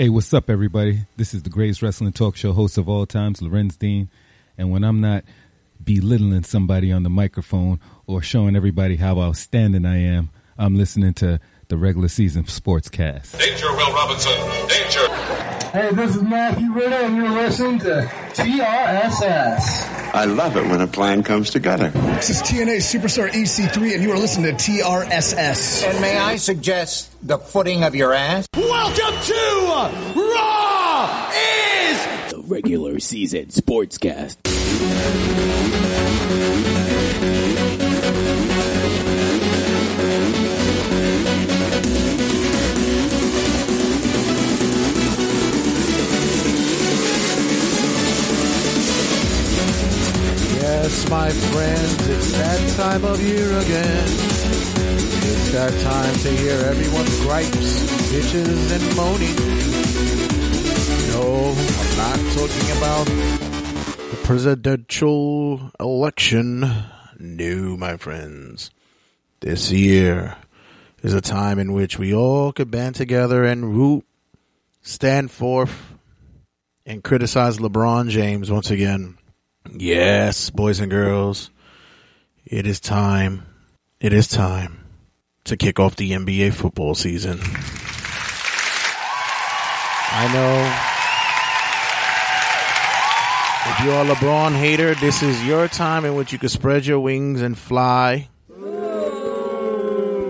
Hey, 0.00 0.08
what's 0.08 0.32
up, 0.32 0.48
everybody? 0.48 1.00
This 1.18 1.34
is 1.34 1.42
the 1.42 1.50
greatest 1.50 1.82
wrestling 1.82 2.14
talk 2.14 2.34
show 2.34 2.54
host 2.54 2.78
of 2.78 2.88
all 2.88 3.04
times, 3.04 3.42
Lorenz 3.42 3.76
Dean. 3.76 4.08
And 4.56 4.70
when 4.70 4.82
I'm 4.82 5.02
not 5.02 5.24
belittling 5.84 6.42
somebody 6.44 6.90
on 6.90 7.02
the 7.02 7.10
microphone 7.10 7.80
or 8.06 8.22
showing 8.22 8.56
everybody 8.56 8.96
how 8.96 9.20
outstanding 9.20 9.84
I 9.84 9.98
am, 9.98 10.30
I'm 10.56 10.74
listening 10.74 11.12
to 11.16 11.38
the 11.68 11.76
regular 11.76 12.08
season 12.08 12.44
sportscast. 12.44 13.38
Danger, 13.38 13.70
Will 13.72 13.92
Robinson. 13.92 14.32
Danger. 14.68 15.59
Hey, 15.72 15.94
this 15.94 16.16
is 16.16 16.22
Matthew 16.22 16.72
Ritter, 16.72 16.96
and 16.96 17.16
you're 17.16 17.30
listening 17.30 17.78
to 17.78 18.02
TRSS. 18.32 20.12
I 20.12 20.24
love 20.24 20.56
it 20.56 20.66
when 20.66 20.80
a 20.80 20.88
plan 20.88 21.22
comes 21.22 21.50
together. 21.50 21.90
This 21.90 22.30
is 22.30 22.42
TNA 22.42 22.78
Superstar 22.78 23.30
EC3, 23.30 23.94
and 23.94 24.02
you 24.02 24.10
are 24.10 24.18
listening 24.18 24.56
to 24.56 24.70
TRSS. 24.72 25.88
And 25.88 26.00
may 26.00 26.18
I 26.18 26.34
suggest 26.36 27.14
the 27.24 27.38
footing 27.38 27.84
of 27.84 27.94
your 27.94 28.12
ass? 28.12 28.48
Welcome 28.56 29.22
to 29.22 30.20
Raw 30.20 31.30
is 31.36 32.32
the 32.32 32.42
regular 32.48 32.98
season 32.98 33.46
sportscast. 33.46 34.38
Yes, 50.82 51.10
my 51.10 51.28
friends, 51.28 52.08
it's 52.08 52.32
that 52.32 52.76
time 52.78 53.04
of 53.04 53.20
year 53.22 53.44
again. 53.44 54.04
It's 55.28 55.52
that 55.52 55.70
time 55.82 56.14
to 56.20 56.30
hear 56.30 56.54
everyone's 56.54 57.20
gripes, 57.20 57.84
bitches, 58.10 58.72
and 58.72 58.96
moaning. 58.96 59.36
No, 61.12 61.52
I'm 61.52 61.96
not 61.98 62.18
talking 62.34 62.70
about 62.78 63.04
the 64.10 64.20
presidential 64.24 65.70
election. 65.78 66.64
No, 67.18 67.76
my 67.76 67.98
friends. 67.98 68.70
This 69.40 69.70
year 69.70 70.38
is 71.02 71.12
a 71.12 71.20
time 71.20 71.58
in 71.58 71.74
which 71.74 71.98
we 71.98 72.14
all 72.14 72.54
could 72.54 72.70
band 72.70 72.94
together 72.94 73.44
and 73.44 73.76
root, 73.76 74.06
stand 74.80 75.30
forth, 75.30 75.92
and 76.86 77.04
criticize 77.04 77.58
LeBron 77.58 78.08
James 78.08 78.50
once 78.50 78.70
again. 78.70 79.18
Yes, 79.72 80.50
boys 80.50 80.80
and 80.80 80.90
girls, 80.90 81.50
it 82.44 82.66
is 82.66 82.80
time. 82.80 83.46
It 84.00 84.12
is 84.12 84.26
time 84.26 84.84
to 85.44 85.56
kick 85.56 85.78
off 85.78 85.96
the 85.96 86.10
NBA 86.12 86.54
football 86.54 86.94
season. 86.94 87.38
I 90.12 90.26
know 90.34 90.90
if 93.70 93.84
you're 93.84 94.02
a 94.02 94.04
LeBron 94.14 94.58
hater, 94.58 94.94
this 94.96 95.22
is 95.22 95.44
your 95.46 95.68
time 95.68 96.04
in 96.04 96.16
which 96.16 96.32
you 96.32 96.38
can 96.38 96.48
spread 96.48 96.84
your 96.84 96.98
wings 96.98 97.40
and 97.40 97.56
fly. 97.56 98.28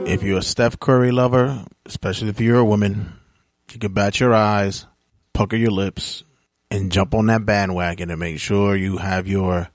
If 0.06 0.22
you're 0.22 0.38
a 0.38 0.42
Steph 0.42 0.78
Curry 0.80 1.12
lover, 1.12 1.64
especially 1.86 2.28
if 2.28 2.41
you're 2.41 2.58
a 2.58 2.64
woman, 2.64 3.14
you 3.72 3.78
can 3.78 3.94
bat 3.94 4.20
your 4.20 4.34
eyes, 4.34 4.86
pucker 5.33 5.56
your 5.56 5.70
lips, 5.70 6.24
and 6.71 6.93
jump 6.93 7.15
on 7.15 7.27
that 7.27 7.45
bandwagon 7.45 8.11
and 8.11 8.21
make 8.21 8.39
sure 8.39 8.77
you 8.77 8.99
have 8.99 9.27
your 9.27 9.69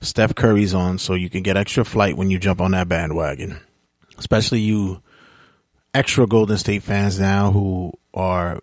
Steph 0.00 0.34
Curry's 0.34 0.74
on 0.74 0.98
so 0.98 1.14
you 1.14 1.30
can 1.30 1.42
get 1.42 1.56
extra 1.56 1.84
flight 1.84 2.16
when 2.16 2.30
you 2.30 2.38
jump 2.38 2.60
on 2.60 2.72
that 2.72 2.88
bandwagon. 2.88 3.58
Especially 4.18 4.60
you 4.60 5.02
extra 5.94 6.26
Golden 6.26 6.58
State 6.58 6.82
fans 6.82 7.18
now 7.18 7.50
who 7.50 7.92
are 8.12 8.60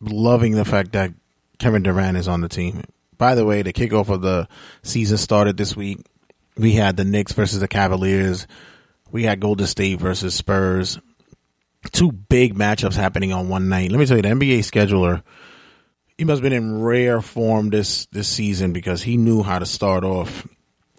loving 0.00 0.52
the 0.52 0.64
fact 0.64 0.92
that 0.92 1.12
Kevin 1.58 1.82
Durant 1.82 2.16
is 2.16 2.28
on 2.28 2.40
the 2.40 2.48
team. 2.48 2.82
By 3.16 3.34
the 3.34 3.44
way, 3.44 3.62
the 3.62 3.72
kickoff 3.72 4.08
of 4.08 4.22
the 4.22 4.48
season 4.82 5.18
started 5.18 5.56
this 5.56 5.76
week. 5.76 5.98
We 6.56 6.72
had 6.72 6.96
the 6.96 7.04
Knicks 7.04 7.32
versus 7.32 7.60
the 7.60 7.68
Cavaliers. 7.68 8.46
We 9.10 9.24
had 9.24 9.40
Golden 9.40 9.66
State 9.66 10.00
versus 10.00 10.34
Spurs. 10.34 10.98
Two 11.92 12.10
big 12.10 12.54
matchups 12.54 12.94
happening 12.94 13.32
on 13.32 13.48
one 13.48 13.68
night. 13.68 13.90
Let 13.90 14.00
me 14.00 14.06
tell 14.06 14.16
you, 14.16 14.22
the 14.22 14.30
NBA 14.30 14.60
scheduler 14.60 15.22
he 16.18 16.24
must 16.24 16.42
have 16.42 16.50
been 16.50 16.52
in 16.52 16.82
rare 16.82 17.20
form 17.20 17.70
this 17.70 18.06
this 18.06 18.28
season 18.28 18.72
because 18.72 19.02
he 19.02 19.16
knew 19.16 19.42
how 19.42 19.58
to 19.58 19.66
start 19.66 20.04
off 20.04 20.46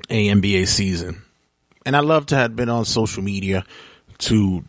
a 0.09 0.27
NBA 0.29 0.67
season. 0.67 1.21
And 1.85 1.95
I 1.95 1.99
love 1.99 2.27
to 2.27 2.35
have 2.35 2.55
been 2.55 2.69
on 2.69 2.85
social 2.85 3.23
media 3.23 3.63
to 4.19 4.63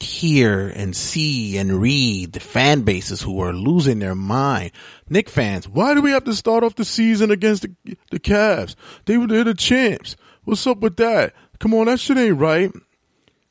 hear 0.00 0.68
and 0.68 0.94
see 0.94 1.56
and 1.56 1.80
read 1.80 2.32
the 2.32 2.40
fan 2.40 2.82
bases 2.82 3.22
who 3.22 3.40
are 3.40 3.52
losing 3.52 3.98
their 3.98 4.14
mind. 4.14 4.72
Nick 5.08 5.28
fans, 5.28 5.68
why 5.68 5.94
do 5.94 6.02
we 6.02 6.10
have 6.10 6.24
to 6.24 6.34
start 6.34 6.64
off 6.64 6.74
the 6.74 6.84
season 6.84 7.30
against 7.30 7.62
the, 7.62 7.96
the 8.10 8.20
Cavs? 8.20 8.74
They 9.06 9.16
were 9.16 9.26
the 9.26 9.54
champs. 9.54 10.16
What's 10.44 10.66
up 10.66 10.78
with 10.78 10.96
that? 10.96 11.34
Come 11.58 11.72
on, 11.72 11.86
that 11.86 12.00
shit 12.00 12.18
ain't 12.18 12.38
right. 12.38 12.70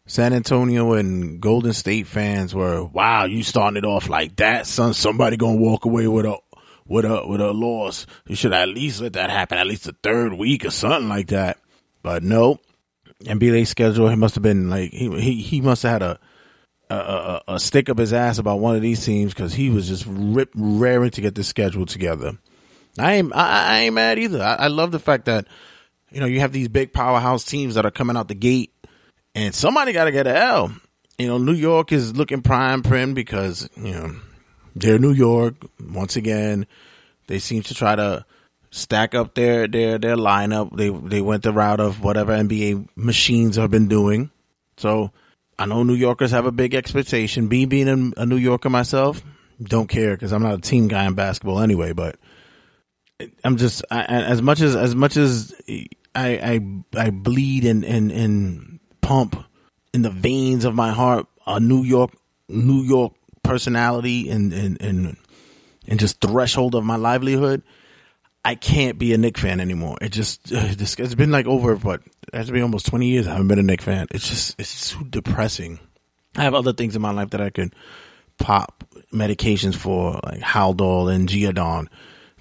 San 0.07 0.33
Antonio 0.33 0.93
and 0.93 1.41
Golden 1.41 1.73
State 1.73 2.05
fans 2.05 2.53
were, 2.53 2.83
wow, 2.83 3.25
you 3.25 3.41
starting 3.41 3.77
it 3.77 3.85
off 3.85 4.07
like 4.07 4.35
that, 4.35 4.67
son. 4.67 4.93
Somebody 4.93 5.35
gonna 5.35 5.57
walk 5.57 5.85
away 5.85 6.07
with 6.07 6.25
a 6.25 6.38
with 6.85 7.05
a 7.05 7.25
with 7.25 7.41
a 7.41 7.51
loss. 7.51 8.05
You 8.27 8.35
should 8.35 8.53
at 8.53 8.69
least 8.69 9.01
let 9.01 9.13
that 9.13 9.29
happen, 9.29 9.57
at 9.57 9.67
least 9.67 9.85
the 9.85 9.95
third 10.03 10.33
week 10.33 10.65
or 10.65 10.69
something 10.69 11.09
like 11.09 11.27
that. 11.27 11.57
But 12.03 12.21
no, 12.21 12.59
NBA 13.23 13.65
schedule. 13.65 14.09
He 14.09 14.15
must 14.15 14.35
have 14.35 14.44
been 14.44 14.69
like 14.69 14.91
he 14.91 15.09
he 15.19 15.41
he 15.41 15.61
must 15.61 15.83
have 15.83 15.91
had 15.94 16.01
a 16.03 16.19
a, 16.89 16.95
a, 16.95 17.41
a 17.55 17.59
stick 17.59 17.89
up 17.89 17.97
his 17.97 18.13
ass 18.13 18.38
about 18.38 18.59
one 18.59 18.75
of 18.75 18.83
these 18.83 19.03
teams 19.03 19.33
because 19.33 19.53
he 19.53 19.71
was 19.71 19.88
just 19.88 20.05
rip 20.07 20.51
raring 20.53 21.09
to 21.11 21.21
get 21.21 21.33
this 21.33 21.47
schedule 21.47 21.88
together. 21.88 22.38
I 22.99 23.13
ain't 23.13 23.35
I, 23.35 23.65
I 23.67 23.79
ain't 23.79 23.95
mad 23.95 24.19
either. 24.19 24.41
I, 24.44 24.53
I 24.53 24.67
love 24.67 24.91
the 24.91 24.99
fact 24.99 25.25
that 25.25 25.47
you 26.11 26.19
know 26.19 26.27
you 26.27 26.41
have 26.41 26.51
these 26.51 26.67
big 26.67 26.94
powerhouse 26.94 27.44
teams 27.44 27.73
that 27.73 27.88
are 27.88 27.91
coming 27.91 28.15
out 28.15 28.27
the 28.27 28.35
gate 28.35 28.71
and 29.35 29.53
somebody 29.53 29.91
got 29.91 30.06
to 30.06 30.12
get 30.12 30.28
an 30.28 30.35
L. 30.35 30.73
You 31.18 31.28
know, 31.28 31.38
New 31.38 31.53
York 31.53 31.91
is 31.91 32.16
looking 32.16 32.41
prime 32.41 32.81
prim 32.81 33.13
because, 33.13 33.69
you 33.75 33.91
know, 33.91 34.16
they're 34.75 34.97
New 34.97 35.12
York. 35.12 35.56
Once 35.79 36.16
again, 36.16 36.66
they 37.28 37.40
seem 37.40 37.62
to 37.63 37.75
try 37.75 37.95
to 37.95 38.25
stack 38.72 39.13
up 39.13 39.35
their, 39.35 39.68
their, 39.68 39.97
their 39.97 40.16
lineup. 40.16 40.75
They, 40.75 40.90
they 40.90 41.22
went 41.22 41.44
the 41.44 41.53
route 41.53 41.79
of 41.79 42.01
whatever 42.01 42.34
NBA 42.34 42.88
machines 42.95 43.57
have 43.57 43.72
been 43.72 43.88
doing. 43.88 44.31
So 44.78 45.12
I 45.59 45.66
know 45.66 45.84
New 45.84 45.94
Yorkers 45.94 46.31
have 46.31 46.45
a 46.45 46.51
big 46.51 46.74
expectation. 46.74 47.47
Me 47.47 47.66
being 47.66 48.13
a, 48.18 48.25
New 48.25 48.38
Yorker 48.38 48.69
myself, 48.69 49.24
don't 49.62 49.88
care 49.88 50.16
because 50.16 50.34
I'm 50.34 50.44
not 50.44 50.56
a 50.56 50.62
team 50.62 50.88
guy 50.88 51.06
in 51.06 51.13
basketball 51.13 51.62
anyway, 51.62 51.94
but 51.94 52.18
I'm 53.44 53.56
just, 53.56 53.85
I, 53.90 54.03
as 54.03 54.41
much 54.41 54.59
as, 54.59 54.75
as 54.75 54.94
much 54.94 55.16
as 55.16 55.53
I, 56.13 56.59
I, 56.94 57.06
I 57.06 57.09
bleed 57.12 57.63
and, 57.63 57.85
and, 57.85 58.12
and, 58.12 58.75
pump 59.05 59.45
in 59.93 60.01
the 60.01 60.09
veins 60.09 60.66
of 60.66 60.73
my 60.73 60.91
heart 60.91 61.27
a 61.45 61.59
New 61.59 61.83
York 61.83 62.11
New 62.49 62.81
York 62.81 63.13
personality 63.43 64.29
and 64.29 64.51
and 64.51 64.81
and 64.81 65.17
and 65.88 65.99
just 65.99 66.19
threshold 66.19 66.73
of 66.75 66.83
my 66.83 66.95
livelihood. 66.95 67.61
I 68.44 68.55
can't 68.55 68.99
be 68.99 69.13
a 69.13 69.17
Knick 69.17 69.38
fan 69.38 69.59
anymore. 69.59 69.97
It 70.01 70.09
just 70.09 70.51
it's 70.51 71.15
been 71.15 71.31
like 71.31 71.45
over 71.45 71.75
what 71.75 72.01
it 72.33 72.35
has 72.35 72.49
been 72.49 72.63
almost 72.63 72.88
twenty 72.88 73.07
years. 73.07 73.27
I 73.27 73.31
haven't 73.31 73.47
been 73.47 73.59
a 73.59 73.63
Knick 73.63 73.81
fan. 73.81 74.07
It's 74.09 74.27
just 74.27 74.59
it's 74.59 74.91
too 74.91 75.05
depressing. 75.05 75.79
I 76.35 76.44
have 76.44 76.55
other 76.55 76.73
things 76.73 76.95
in 76.95 77.01
my 77.01 77.11
life 77.11 77.29
that 77.29 77.41
I 77.41 77.49
could 77.49 77.73
pop 78.38 78.83
medications 79.13 79.75
for, 79.75 80.19
like 80.23 80.41
Haldol 80.41 81.13
and 81.13 81.29
Geodon. 81.29 81.88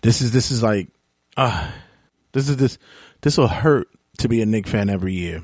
This 0.03 0.21
is 0.21 0.33
this 0.33 0.51
is 0.51 0.63
like, 0.63 0.89
uh, 1.37 1.71
this 2.33 2.49
is 2.49 2.57
this 2.57 2.79
this 3.21 3.39
will 3.39 3.49
hurt 3.49 3.89
to 4.19 4.29
be 4.29 4.43
a 4.43 4.47
Knick 4.47 4.67
fan 4.67 4.91
every 4.91 5.13
year 5.13 5.43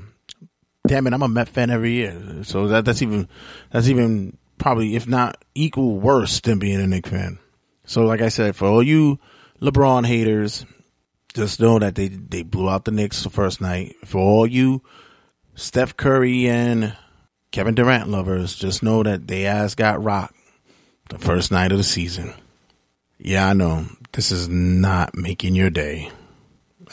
damn 0.87 1.07
it, 1.07 1.13
I'm 1.13 1.21
a 1.21 1.27
Met 1.27 1.49
fan 1.49 1.69
every 1.69 1.93
year. 1.93 2.43
So 2.43 2.67
that 2.67 2.85
that's 2.85 3.01
even 3.01 3.27
that's 3.71 3.87
even 3.87 4.37
probably 4.57 4.95
if 4.95 5.07
not 5.07 5.43
equal 5.55 5.99
worse 5.99 6.39
than 6.41 6.59
being 6.59 6.79
a 6.79 6.87
Knick 6.87 7.07
fan. 7.07 7.39
So 7.85 8.03
like 8.03 8.21
I 8.21 8.29
said, 8.29 8.55
for 8.55 8.65
all 8.65 8.83
you 8.83 9.19
LeBron 9.61 10.05
haters, 10.05 10.65
just 11.33 11.59
know 11.59 11.79
that 11.79 11.95
they 11.95 12.07
they 12.07 12.43
blew 12.43 12.69
out 12.69 12.85
the 12.85 12.91
Knicks 12.91 13.23
the 13.23 13.29
first 13.29 13.61
night. 13.61 13.95
For 14.05 14.19
all 14.19 14.47
you 14.47 14.81
Steph 15.55 15.97
Curry 15.97 16.47
and 16.47 16.95
Kevin 17.51 17.75
Durant 17.75 18.09
lovers, 18.09 18.55
just 18.55 18.81
know 18.83 19.03
that 19.03 19.27
they 19.27 19.45
ass 19.45 19.75
got 19.75 20.03
rocked 20.03 20.35
the 21.09 21.19
first 21.19 21.51
night 21.51 21.71
of 21.71 21.77
the 21.77 21.83
season. 21.83 22.33
Yeah, 23.17 23.47
I 23.47 23.53
know. 23.53 23.85
This 24.13 24.31
is 24.31 24.49
not 24.49 25.15
making 25.15 25.55
your 25.55 25.69
day. 25.69 26.09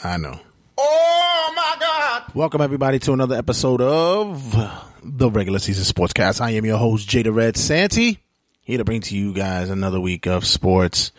I 0.03 0.17
know. 0.17 0.39
Oh 0.77 1.18
Oh 1.51 1.53
my 1.53 1.77
God! 1.79 2.35
Welcome 2.35 2.61
everybody 2.61 2.99
to 2.99 3.11
another 3.11 3.35
episode 3.35 3.81
of 3.81 4.55
the 5.03 5.31
regular 5.31 5.57
season 5.57 5.83
sportscast. 5.83 6.41
I 6.41 6.51
am 6.51 6.63
your 6.63 6.77
host 6.77 7.09
Jada 7.09 7.33
Red 7.33 7.57
Santy, 7.57 8.19
here 8.61 8.77
to 8.77 8.83
bring 8.83 9.01
to 9.01 9.17
you 9.17 9.33
guys 9.33 9.71
another 9.71 9.99
week 9.99 10.27
of 10.27 10.45
sports 10.45 11.11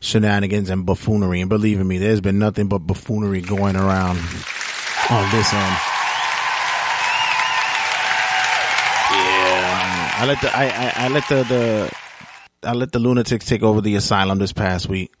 shenanigans 0.00 0.70
and 0.70 0.86
buffoonery. 0.86 1.42
And 1.42 1.50
believe 1.50 1.84
me, 1.84 1.98
there's 1.98 2.22
been 2.22 2.38
nothing 2.38 2.66
but 2.66 2.78
buffoonery 2.78 3.42
going 3.42 3.76
around 3.76 4.16
on 5.10 5.30
this 5.30 5.52
end. 5.52 5.76
Yeah, 9.12 10.14
I 10.16 10.24
let 10.26 10.40
the 10.40 10.56
I, 10.56 10.64
I, 10.64 10.92
I 10.96 11.08
let 11.08 11.28
the, 11.28 11.42
the 11.42 11.92
I 12.70 12.72
let 12.72 12.90
the 12.90 13.00
lunatics 13.00 13.44
take 13.44 13.62
over 13.62 13.82
the 13.82 13.96
asylum 13.96 14.38
this 14.38 14.54
past 14.54 14.88
week. 14.88 15.12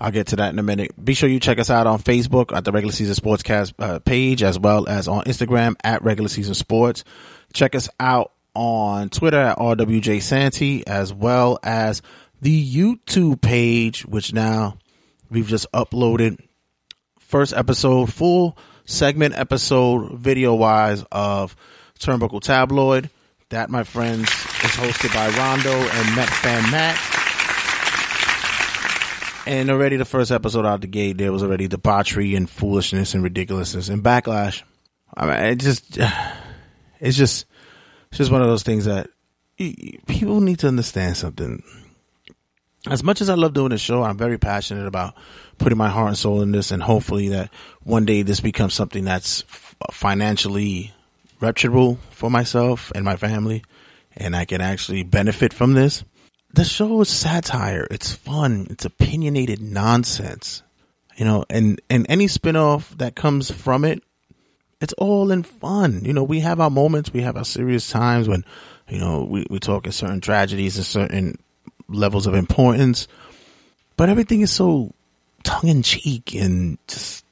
I'll 0.00 0.12
get 0.12 0.28
to 0.28 0.36
that 0.36 0.52
in 0.52 0.58
a 0.58 0.62
minute. 0.62 0.92
Be 1.02 1.14
sure 1.14 1.28
you 1.28 1.40
check 1.40 1.58
us 1.58 1.70
out 1.70 1.86
on 1.86 1.98
Facebook 1.98 2.56
at 2.56 2.64
the 2.64 2.72
Regular 2.72 2.92
Season 2.92 3.14
Sportscast 3.14 3.74
uh, 3.78 3.98
page, 3.98 4.42
as 4.42 4.58
well 4.58 4.88
as 4.88 5.08
on 5.08 5.24
Instagram 5.24 5.74
at 5.82 6.02
Regular 6.02 6.28
Season 6.28 6.54
Sports. 6.54 7.04
Check 7.52 7.74
us 7.74 7.88
out 7.98 8.32
on 8.54 9.08
Twitter 9.08 9.38
at 9.38 9.58
RWJ 9.58 10.22
Santy, 10.22 10.86
as 10.86 11.12
well 11.12 11.58
as 11.62 12.02
the 12.40 12.74
YouTube 12.74 13.40
page, 13.40 14.04
which 14.06 14.32
now 14.32 14.78
we've 15.30 15.48
just 15.48 15.70
uploaded 15.72 16.38
first 17.18 17.52
episode, 17.52 18.12
full 18.12 18.56
segment 18.84 19.34
episode, 19.36 20.12
video 20.18 20.54
wise 20.54 21.04
of 21.10 21.56
Turnbuckle 21.98 22.40
Tabloid. 22.40 23.10
That, 23.50 23.70
my 23.70 23.82
friends, 23.82 24.28
is 24.28 24.76
hosted 24.76 25.12
by 25.14 25.28
Rondo 25.36 25.72
and 25.72 26.16
Met 26.16 26.28
Fan 26.28 26.70
Matt. 26.70 27.17
And 29.48 29.70
already 29.70 29.96
the 29.96 30.04
first 30.04 30.30
episode 30.30 30.66
out 30.66 30.82
the 30.82 30.86
gate, 30.86 31.16
there 31.16 31.32
was 31.32 31.42
already 31.42 31.68
debauchery 31.68 32.34
and 32.34 32.50
foolishness 32.50 33.14
and 33.14 33.22
ridiculousness 33.22 33.88
and 33.88 34.04
backlash. 34.04 34.62
I 35.16 35.24
mean, 35.24 35.36
it 35.36 35.56
just, 35.56 35.98
it's 37.00 37.16
just, 37.16 37.46
it's 38.10 38.18
just 38.18 38.30
one 38.30 38.42
of 38.42 38.48
those 38.48 38.62
things 38.62 38.84
that 38.84 39.08
people 39.56 40.42
need 40.42 40.58
to 40.58 40.68
understand 40.68 41.16
something. 41.16 41.62
As 42.90 43.02
much 43.02 43.22
as 43.22 43.30
I 43.30 43.36
love 43.36 43.54
doing 43.54 43.70
this 43.70 43.80
show, 43.80 44.02
I'm 44.02 44.18
very 44.18 44.36
passionate 44.36 44.86
about 44.86 45.14
putting 45.56 45.78
my 45.78 45.88
heart 45.88 46.08
and 46.08 46.18
soul 46.18 46.42
in 46.42 46.52
this, 46.52 46.70
and 46.70 46.82
hopefully 46.82 47.30
that 47.30 47.50
one 47.84 48.04
day 48.04 48.20
this 48.20 48.40
becomes 48.40 48.74
something 48.74 49.04
that's 49.04 49.46
financially 49.90 50.92
reputable 51.40 51.98
for 52.10 52.30
myself 52.30 52.92
and 52.94 53.02
my 53.02 53.16
family, 53.16 53.64
and 54.14 54.36
I 54.36 54.44
can 54.44 54.60
actually 54.60 55.04
benefit 55.04 55.54
from 55.54 55.72
this. 55.72 56.04
The 56.54 56.64
show 56.64 57.00
is 57.00 57.08
satire. 57.08 57.86
It's 57.90 58.14
fun. 58.14 58.66
It's 58.70 58.84
opinionated 58.84 59.60
nonsense. 59.60 60.62
You 61.16 61.24
know, 61.24 61.44
and, 61.50 61.80
and 61.90 62.06
any 62.08 62.26
spinoff 62.26 62.96
that 62.98 63.16
comes 63.16 63.50
from 63.50 63.84
it, 63.84 64.02
it's 64.80 64.92
all 64.94 65.30
in 65.30 65.42
fun. 65.42 66.04
You 66.04 66.12
know, 66.12 66.22
we 66.22 66.40
have 66.40 66.60
our 66.60 66.70
moments, 66.70 67.12
we 67.12 67.22
have 67.22 67.36
our 67.36 67.44
serious 67.44 67.90
times 67.90 68.28
when, 68.28 68.44
you 68.88 68.98
know, 68.98 69.24
we, 69.24 69.44
we 69.50 69.58
talk 69.58 69.86
in 69.86 69.92
certain 69.92 70.20
tragedies 70.20 70.76
and 70.76 70.86
certain 70.86 71.38
levels 71.88 72.26
of 72.26 72.34
importance, 72.34 73.08
but 73.96 74.08
everything 74.08 74.42
is 74.42 74.52
so 74.52 74.92
tongue 75.42 75.68
in 75.68 75.82
cheek 75.82 76.34
and 76.34 76.78
just 76.86 77.24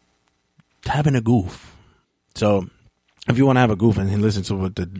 having 0.85 1.15
a 1.15 1.21
goof. 1.21 1.77
So 2.35 2.69
if 3.29 3.39
you 3.39 3.47
want 3.47 3.57
to 3.57 3.61
have 3.61 3.71
a 3.71 3.77
goof 3.77 3.99
and 3.99 4.23
listen 4.23 4.43
to 4.45 4.57
what 4.57 4.77
the 4.77 4.91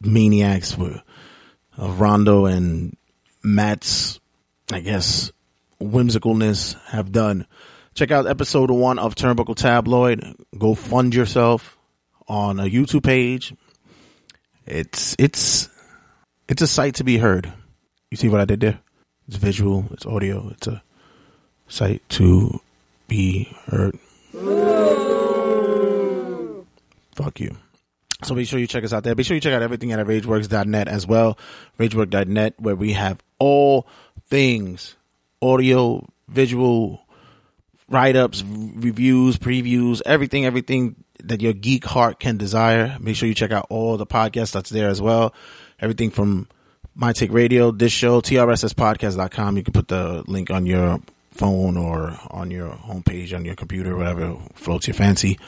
maniacs 0.00 0.76
were 0.76 1.02
of 1.76 2.00
Rondo 2.00 2.46
and 2.46 2.96
Matt's, 3.46 4.18
I 4.72 4.80
guess, 4.80 5.30
whimsicalness 5.80 6.76
have 6.86 7.12
done, 7.12 7.46
check 7.94 8.10
out 8.10 8.26
episode 8.26 8.72
one 8.72 8.98
of 8.98 9.14
Turnbuckle 9.14 9.54
Tabloid. 9.54 10.34
Go 10.58 10.74
fund 10.74 11.14
yourself 11.14 11.78
on 12.26 12.58
a 12.58 12.64
YouTube 12.64 13.04
page. 13.04 13.54
It's 14.66 15.14
it's 15.16 15.68
it's 16.48 16.60
a 16.60 16.66
sight 16.66 16.96
to 16.96 17.04
be 17.04 17.18
heard. 17.18 17.52
You 18.10 18.16
see 18.16 18.28
what 18.28 18.40
I 18.40 18.46
did 18.46 18.60
there? 18.60 18.80
It's 19.28 19.36
visual, 19.36 19.86
it's 19.92 20.06
audio, 20.06 20.48
it's 20.50 20.66
a 20.66 20.82
sight 21.68 22.02
to 22.10 22.60
be 23.06 23.56
heard. 23.66 23.96
Fuck 27.14 27.38
you. 27.38 27.56
So 28.22 28.34
be 28.34 28.44
sure 28.44 28.58
you 28.58 28.66
check 28.66 28.84
us 28.84 28.92
out 28.92 29.04
there. 29.04 29.14
Be 29.14 29.22
sure 29.22 29.34
you 29.34 29.40
check 29.40 29.52
out 29.52 29.62
everything 29.62 29.92
at 29.92 30.04
rageworks.net 30.06 30.88
as 30.88 31.06
well. 31.06 31.38
Ragework.net 31.78 32.54
where 32.58 32.76
we 32.76 32.94
have 32.94 33.22
all 33.38 33.86
things 34.28 34.96
audio, 35.42 36.06
visual, 36.28 37.02
write-ups, 37.88 38.42
reviews, 38.42 39.36
previews, 39.36 40.00
everything, 40.06 40.46
everything 40.46 40.96
that 41.22 41.40
your 41.40 41.52
geek 41.52 41.84
heart 41.84 42.18
can 42.18 42.36
desire. 42.36 42.96
Make 43.00 43.16
sure 43.16 43.28
you 43.28 43.34
check 43.34 43.52
out 43.52 43.66
all 43.70 43.96
the 43.96 44.06
podcasts 44.06 44.52
that's 44.52 44.70
there 44.70 44.88
as 44.88 45.00
well. 45.00 45.34
Everything 45.78 46.10
from 46.10 46.48
My 46.94 47.12
Take 47.12 47.32
Radio, 47.32 47.70
this 47.70 47.92
show, 47.92 48.20
TRSSpodcast.com. 48.20 49.56
You 49.56 49.62
can 49.62 49.72
put 49.72 49.88
the 49.88 50.24
link 50.26 50.50
on 50.50 50.66
your 50.66 51.00
phone 51.30 51.76
or 51.76 52.18
on 52.30 52.50
your 52.50 52.70
homepage, 52.70 53.34
on 53.34 53.44
your 53.44 53.54
computer, 53.54 53.94
whatever 53.94 54.36
floats 54.54 54.86
your 54.86 54.94
fancy. 54.94 55.38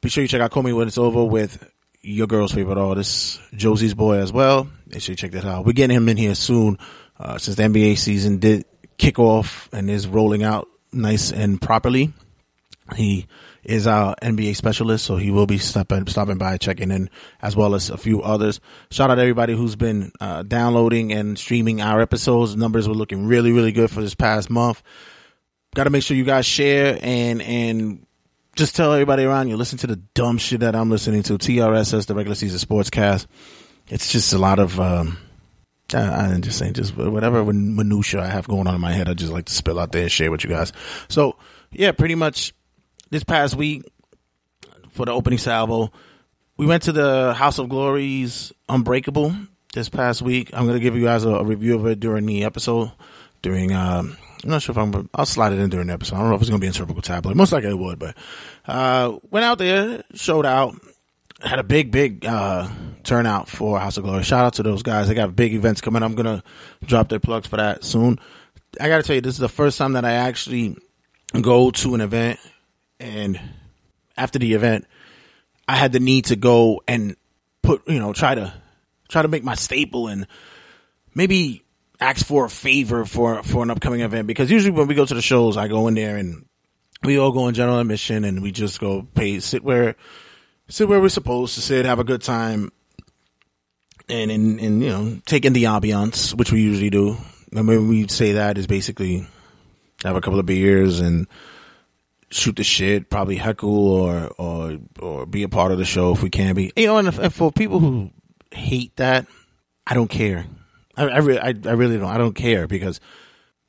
Be 0.00 0.08
sure 0.08 0.22
you 0.22 0.28
check 0.28 0.40
out 0.40 0.50
Call 0.50 0.62
Me 0.62 0.72
When 0.72 0.88
It's 0.88 0.98
Over 0.98 1.24
with 1.24 1.71
your 2.02 2.26
girl's 2.26 2.52
favorite 2.52 2.78
artist, 2.78 3.40
Josie's 3.54 3.94
Boy, 3.94 4.18
as 4.18 4.32
well. 4.32 4.68
Make 4.86 5.02
sure 5.02 5.12
you 5.12 5.16
check 5.16 5.30
that 5.32 5.44
out. 5.44 5.64
We're 5.64 5.72
getting 5.72 5.96
him 5.96 6.08
in 6.08 6.16
here 6.16 6.34
soon, 6.34 6.78
uh, 7.18 7.38
since 7.38 7.56
the 7.56 7.62
NBA 7.62 7.96
season 7.98 8.38
did 8.38 8.64
kick 8.98 9.18
off 9.18 9.68
and 9.72 9.88
is 9.88 10.06
rolling 10.06 10.42
out 10.42 10.68
nice 10.92 11.32
and 11.32 11.60
properly. 11.60 12.12
He 12.96 13.26
is 13.64 13.86
our 13.86 14.16
NBA 14.20 14.56
specialist, 14.56 15.04
so 15.04 15.16
he 15.16 15.30
will 15.30 15.46
be 15.46 15.58
stopping 15.58 16.06
stopping 16.08 16.36
by, 16.36 16.56
checking 16.58 16.90
in, 16.90 17.08
as 17.40 17.54
well 17.54 17.74
as 17.74 17.90
a 17.90 17.96
few 17.96 18.20
others. 18.20 18.60
Shout 18.90 19.10
out 19.10 19.14
to 19.14 19.20
everybody 19.20 19.54
who's 19.54 19.76
been 19.76 20.10
uh, 20.20 20.42
downloading 20.42 21.12
and 21.12 21.38
streaming 21.38 21.80
our 21.80 22.00
episodes. 22.00 22.56
Numbers 22.56 22.88
were 22.88 22.94
looking 22.94 23.26
really, 23.26 23.52
really 23.52 23.72
good 23.72 23.90
for 23.90 24.00
this 24.00 24.14
past 24.14 24.50
month. 24.50 24.82
Got 25.74 25.84
to 25.84 25.90
make 25.90 26.02
sure 26.02 26.16
you 26.16 26.24
guys 26.24 26.44
share 26.44 26.98
and 27.00 27.40
and 27.40 28.06
just 28.56 28.76
tell 28.76 28.92
everybody 28.92 29.24
around 29.24 29.48
you. 29.48 29.56
Listen 29.56 29.78
to 29.78 29.86
the 29.86 29.96
dumb 29.96 30.38
shit 30.38 30.60
that 30.60 30.76
I'm 30.76 30.90
listening 30.90 31.22
to. 31.24 31.38
TRSS, 31.38 32.06
the 32.06 32.14
regular 32.14 32.34
season 32.34 32.58
sportscast. 32.58 33.26
It's 33.88 34.10
just 34.10 34.32
a 34.32 34.38
lot 34.38 34.58
of. 34.58 34.78
Um, 34.78 35.18
I, 35.94 36.00
I'm 36.00 36.42
just 36.42 36.58
saying, 36.58 36.74
just 36.74 36.96
whatever 36.96 37.44
minutia 37.44 38.22
I 38.22 38.26
have 38.26 38.48
going 38.48 38.66
on 38.66 38.74
in 38.74 38.80
my 38.80 38.92
head, 38.92 39.08
I 39.08 39.14
just 39.14 39.32
like 39.32 39.46
to 39.46 39.52
spill 39.52 39.78
out 39.78 39.92
there 39.92 40.02
and 40.02 40.12
share 40.12 40.30
with 40.30 40.44
you 40.44 40.50
guys. 40.50 40.72
So, 41.08 41.36
yeah, 41.70 41.92
pretty 41.92 42.14
much 42.14 42.54
this 43.10 43.24
past 43.24 43.56
week 43.56 43.82
for 44.90 45.06
the 45.06 45.12
opening 45.12 45.38
salvo, 45.38 45.92
we 46.56 46.66
went 46.66 46.84
to 46.84 46.92
the 46.92 47.34
House 47.34 47.58
of 47.58 47.68
Glory's 47.68 48.52
Unbreakable 48.68 49.34
this 49.74 49.88
past 49.88 50.22
week. 50.22 50.50
I'm 50.52 50.66
going 50.66 50.78
to 50.78 50.82
give 50.82 50.96
you 50.96 51.04
guys 51.04 51.24
a, 51.24 51.30
a, 51.30 51.44
review 51.44 51.76
of 51.76 51.86
it 51.86 52.00
during 52.00 52.26
the 52.26 52.44
episode. 52.44 52.92
During, 53.40 53.72
um, 53.72 54.16
I'm 54.44 54.50
not 54.50 54.62
sure 54.62 54.72
if 54.72 54.78
I'm, 54.78 55.08
I'll 55.14 55.26
slide 55.26 55.52
it 55.52 55.58
in 55.58 55.70
during 55.70 55.86
the 55.86 55.92
episode. 55.92 56.16
I 56.16 56.18
don't 56.20 56.30
know 56.30 56.34
if 56.34 56.40
it's 56.40 56.50
going 56.50 56.60
to 56.60 56.64
be 56.64 56.66
in 56.66 56.72
Turnbuckle 56.72 57.02
Tabloid. 57.02 57.36
Most 57.36 57.52
likely 57.52 57.70
it 57.70 57.78
would, 57.78 57.98
but, 57.98 58.16
uh, 58.66 59.18
went 59.30 59.44
out 59.44 59.58
there, 59.58 60.02
showed 60.14 60.46
out, 60.46 60.74
had 61.40 61.58
a 61.58 61.64
big, 61.64 61.90
big, 61.90 62.26
uh, 62.26 62.68
turnout 63.04 63.48
for 63.48 63.78
House 63.78 63.96
of 63.96 64.04
Glory. 64.04 64.22
Shout 64.22 64.44
out 64.44 64.54
to 64.54 64.62
those 64.62 64.82
guys. 64.82 65.08
They 65.08 65.14
got 65.14 65.34
big 65.36 65.54
events 65.54 65.80
coming. 65.80 66.02
I'm 66.02 66.14
going 66.14 66.26
to 66.26 66.42
drop 66.84 67.08
their 67.08 67.20
plugs 67.20 67.46
for 67.46 67.56
that 67.56 67.84
soon. 67.84 68.18
I 68.80 68.88
got 68.88 68.98
to 68.98 69.02
tell 69.02 69.14
you, 69.14 69.22
this 69.22 69.34
is 69.34 69.40
the 69.40 69.48
first 69.48 69.78
time 69.78 69.92
that 69.92 70.04
I 70.04 70.12
actually 70.12 70.76
go 71.40 71.70
to 71.70 71.94
an 71.94 72.00
event 72.00 72.38
and 73.00 73.40
after 74.16 74.38
the 74.38 74.54
event, 74.54 74.86
I 75.66 75.76
had 75.76 75.92
the 75.92 76.00
need 76.00 76.26
to 76.26 76.36
go 76.36 76.82
and 76.86 77.16
put, 77.62 77.88
you 77.88 77.98
know, 77.98 78.12
try 78.12 78.34
to, 78.34 78.52
try 79.08 79.22
to 79.22 79.28
make 79.28 79.44
my 79.44 79.54
staple 79.54 80.08
and 80.08 80.26
maybe 81.14 81.62
ask 82.02 82.26
for 82.26 82.46
a 82.46 82.50
favor 82.50 83.04
for, 83.04 83.42
for 83.42 83.62
an 83.62 83.70
upcoming 83.70 84.00
event 84.00 84.26
because 84.26 84.50
usually 84.50 84.72
when 84.72 84.88
we 84.88 84.94
go 84.94 85.06
to 85.06 85.14
the 85.14 85.22
shows, 85.22 85.56
I 85.56 85.68
go 85.68 85.86
in 85.88 85.94
there 85.94 86.16
and 86.16 86.44
we 87.04 87.18
all 87.18 87.32
go 87.32 87.48
in 87.48 87.54
general 87.54 87.78
admission 87.78 88.24
and 88.24 88.42
we 88.42 88.50
just 88.50 88.80
go 88.80 89.02
pay, 89.14 89.40
sit 89.40 89.62
where, 89.62 89.94
sit 90.68 90.88
where 90.88 91.00
we're 91.00 91.08
supposed 91.08 91.54
to 91.54 91.60
sit, 91.60 91.86
have 91.86 92.00
a 92.00 92.04
good 92.04 92.22
time 92.22 92.72
and, 94.08 94.30
and, 94.30 94.60
and, 94.60 94.82
you 94.82 94.90
know, 94.90 95.20
take 95.26 95.44
in 95.44 95.52
the 95.52 95.64
ambiance, 95.64 96.34
which 96.34 96.52
we 96.52 96.60
usually 96.60 96.90
do. 96.90 97.16
And 97.52 97.68
when 97.68 97.88
we 97.88 98.08
say 98.08 98.32
that 98.32 98.58
is 98.58 98.66
basically 98.66 99.26
have 100.02 100.16
a 100.16 100.20
couple 100.20 100.40
of 100.40 100.46
beers 100.46 101.00
and 101.00 101.28
shoot 102.30 102.56
the 102.56 102.64
shit, 102.64 103.10
probably 103.10 103.36
heckle 103.36 103.88
or, 103.92 104.32
or, 104.38 104.78
or 105.00 105.26
be 105.26 105.44
a 105.44 105.48
part 105.48 105.70
of 105.70 105.78
the 105.78 105.84
show 105.84 106.12
if 106.12 106.22
we 106.22 106.30
can 106.30 106.54
be. 106.54 106.72
You 106.76 106.86
know, 106.86 106.98
and 106.98 107.32
for 107.32 107.52
people 107.52 107.78
who 107.78 108.10
hate 108.50 108.96
that, 108.96 109.26
I 109.86 109.94
don't 109.94 110.08
care. 110.08 110.46
I, 110.96 111.04
I, 111.04 111.18
re- 111.18 111.38
I, 111.38 111.48
I, 111.48 111.72
really 111.72 111.98
don't. 111.98 112.08
I 112.08 112.18
don't 112.18 112.34
care 112.34 112.66
because 112.66 113.00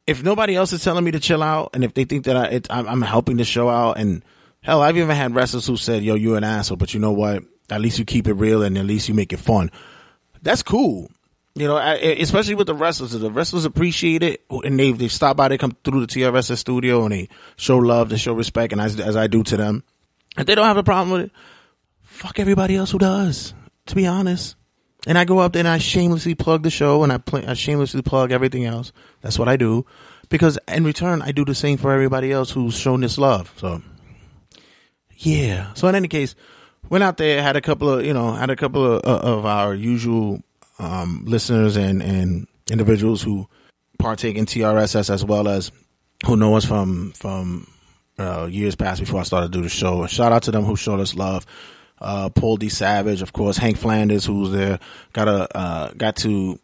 if 0.06 0.24
nobody 0.24 0.56
else 0.56 0.74
is 0.74 0.84
telling 0.84 1.04
me 1.04 1.12
to 1.12 1.20
chill 1.20 1.42
out 1.42 1.72
and 1.74 1.84
if 1.84 1.94
they 1.94 2.04
think 2.04 2.26
that 2.26 2.36
I, 2.36 2.46
it, 2.48 2.68
I'm, 2.70 2.88
I'm 2.88 3.02
helping 3.02 3.38
the 3.38 3.46
show 3.46 3.70
out 3.70 3.98
and 3.98 4.24
hell, 4.62 4.82
I've 4.82 4.98
even 4.98 5.16
had 5.16 5.36
wrestlers 5.36 5.68
who 5.68 5.78
said, 5.78 6.04
yo, 6.04 6.16
you're 6.16 6.38
an 6.38 6.44
asshole, 6.44 6.78
but 6.78 6.94
you 6.94 7.00
know 7.00 7.12
what? 7.12 7.44
At 7.70 7.82
least 7.82 8.00
you 8.00 8.06
keep 8.06 8.28
it 8.28 8.34
real 8.34 8.64
and 8.64 8.78
at 8.78 8.86
least 8.86 9.08
you 9.08 9.16
make 9.16 9.32
it 9.32 9.40
fun. 9.40 9.72
That's 10.42 10.64
cool. 10.64 11.10
You 11.56 11.68
know, 11.68 11.78
especially 11.78 12.56
with 12.56 12.66
the 12.66 12.74
wrestlers, 12.74 13.12
the 13.12 13.30
wrestlers 13.30 13.66
appreciate 13.66 14.24
it, 14.24 14.44
and 14.50 14.80
they 14.80 14.92
they 14.92 15.08
stop 15.08 15.38
by, 15.38 15.50
they 15.50 15.60
come 15.60 15.78
through 15.84 16.04
the 16.04 16.08
TRSS 16.08 16.58
studio, 16.58 17.04
and 17.04 17.12
they 17.12 17.30
show 17.58 17.78
love, 17.78 18.10
they 18.10 18.18
show 18.18 18.34
respect, 18.34 18.74
and 18.74 18.82
as 18.82 19.00
as 19.00 19.16
I 19.16 19.28
do 19.28 19.44
to 19.44 19.56
them, 19.56 19.84
if 20.36 20.48
they 20.48 20.56
don't 20.56 20.66
have 20.66 20.78
a 20.78 20.84
problem 20.84 21.12
with 21.12 21.22
it, 21.28 21.32
fuck 22.02 22.40
everybody 22.40 22.76
else 22.76 22.90
who 22.90 22.98
does. 22.98 23.54
To 23.86 23.96
be 23.96 24.08
honest, 24.08 24.56
and 25.08 25.18
I 25.18 25.26
go 25.26 25.40
up 25.40 25.54
there 25.54 25.62
and 25.62 25.68
I 25.68 25.78
shamelessly 25.78 26.36
plug 26.36 26.64
the 26.64 26.70
show, 26.70 27.04
and 27.04 27.12
I 27.12 27.20
I 27.48 27.54
shamelessly 27.54 28.02
plug 28.02 28.32
everything 28.32 28.66
else. 28.66 28.92
That's 29.22 29.38
what 29.38 29.50
I 29.50 29.58
do, 29.58 29.86
because 30.30 30.58
in 30.68 30.84
return, 30.84 31.22
I 31.22 31.32
do 31.32 31.46
the 31.46 31.56
same 31.56 31.78
for 31.78 31.92
everybody 31.92 32.32
else 32.32 32.52
who's 32.52 32.78
shown 32.78 33.02
this 33.02 33.18
love. 33.18 33.54
So, 33.58 33.82
yeah. 35.18 35.74
So 35.74 35.88
in 35.88 35.96
any 35.96 36.08
case, 36.08 36.36
went 36.90 37.04
out 37.04 37.18
there, 37.18 37.42
had 37.42 37.56
a 37.56 37.62
couple 37.62 37.90
of 37.90 38.06
you 38.06 38.14
know, 38.14 38.34
had 38.34 38.50
a 38.50 38.56
couple 38.56 38.86
of, 38.86 39.02
of 39.02 39.46
our 39.46 39.74
usual 39.74 40.42
um, 40.80 41.24
listeners 41.26 41.76
and, 41.78 42.02
and 42.02 42.48
individuals 42.72 43.22
who 43.22 43.48
partake 44.00 44.36
in 44.36 44.46
TRSS 44.46 45.10
as 45.10 45.24
well 45.24 45.48
as 45.48 45.72
who 46.26 46.36
know 46.36 46.56
us 46.56 46.66
from 46.66 47.12
from 47.12 47.68
uh, 48.18 48.48
years 48.50 48.76
past 48.76 49.00
before 49.00 49.20
I 49.20 49.24
started 49.24 49.52
to 49.52 49.58
do 49.58 49.64
the 49.64 49.70
show. 49.70 50.06
Shout 50.08 50.32
out 50.32 50.44
to 50.44 50.52
them 50.52 50.64
who 50.64 50.76
showed 50.76 51.00
us 51.00 51.16
love. 51.16 51.46
Uh, 52.04 52.30
Paul 52.30 52.58
D. 52.58 52.70
Savage, 52.70 53.22
of 53.22 53.34
course, 53.34 53.58
Hank 53.58 53.78
Flanders, 53.78 54.26
who's 54.26 54.52
there, 54.52 54.80
got 55.14 55.28
a 55.28 55.58
uh, 55.58 55.92
got 55.94 56.18
to 56.18 56.60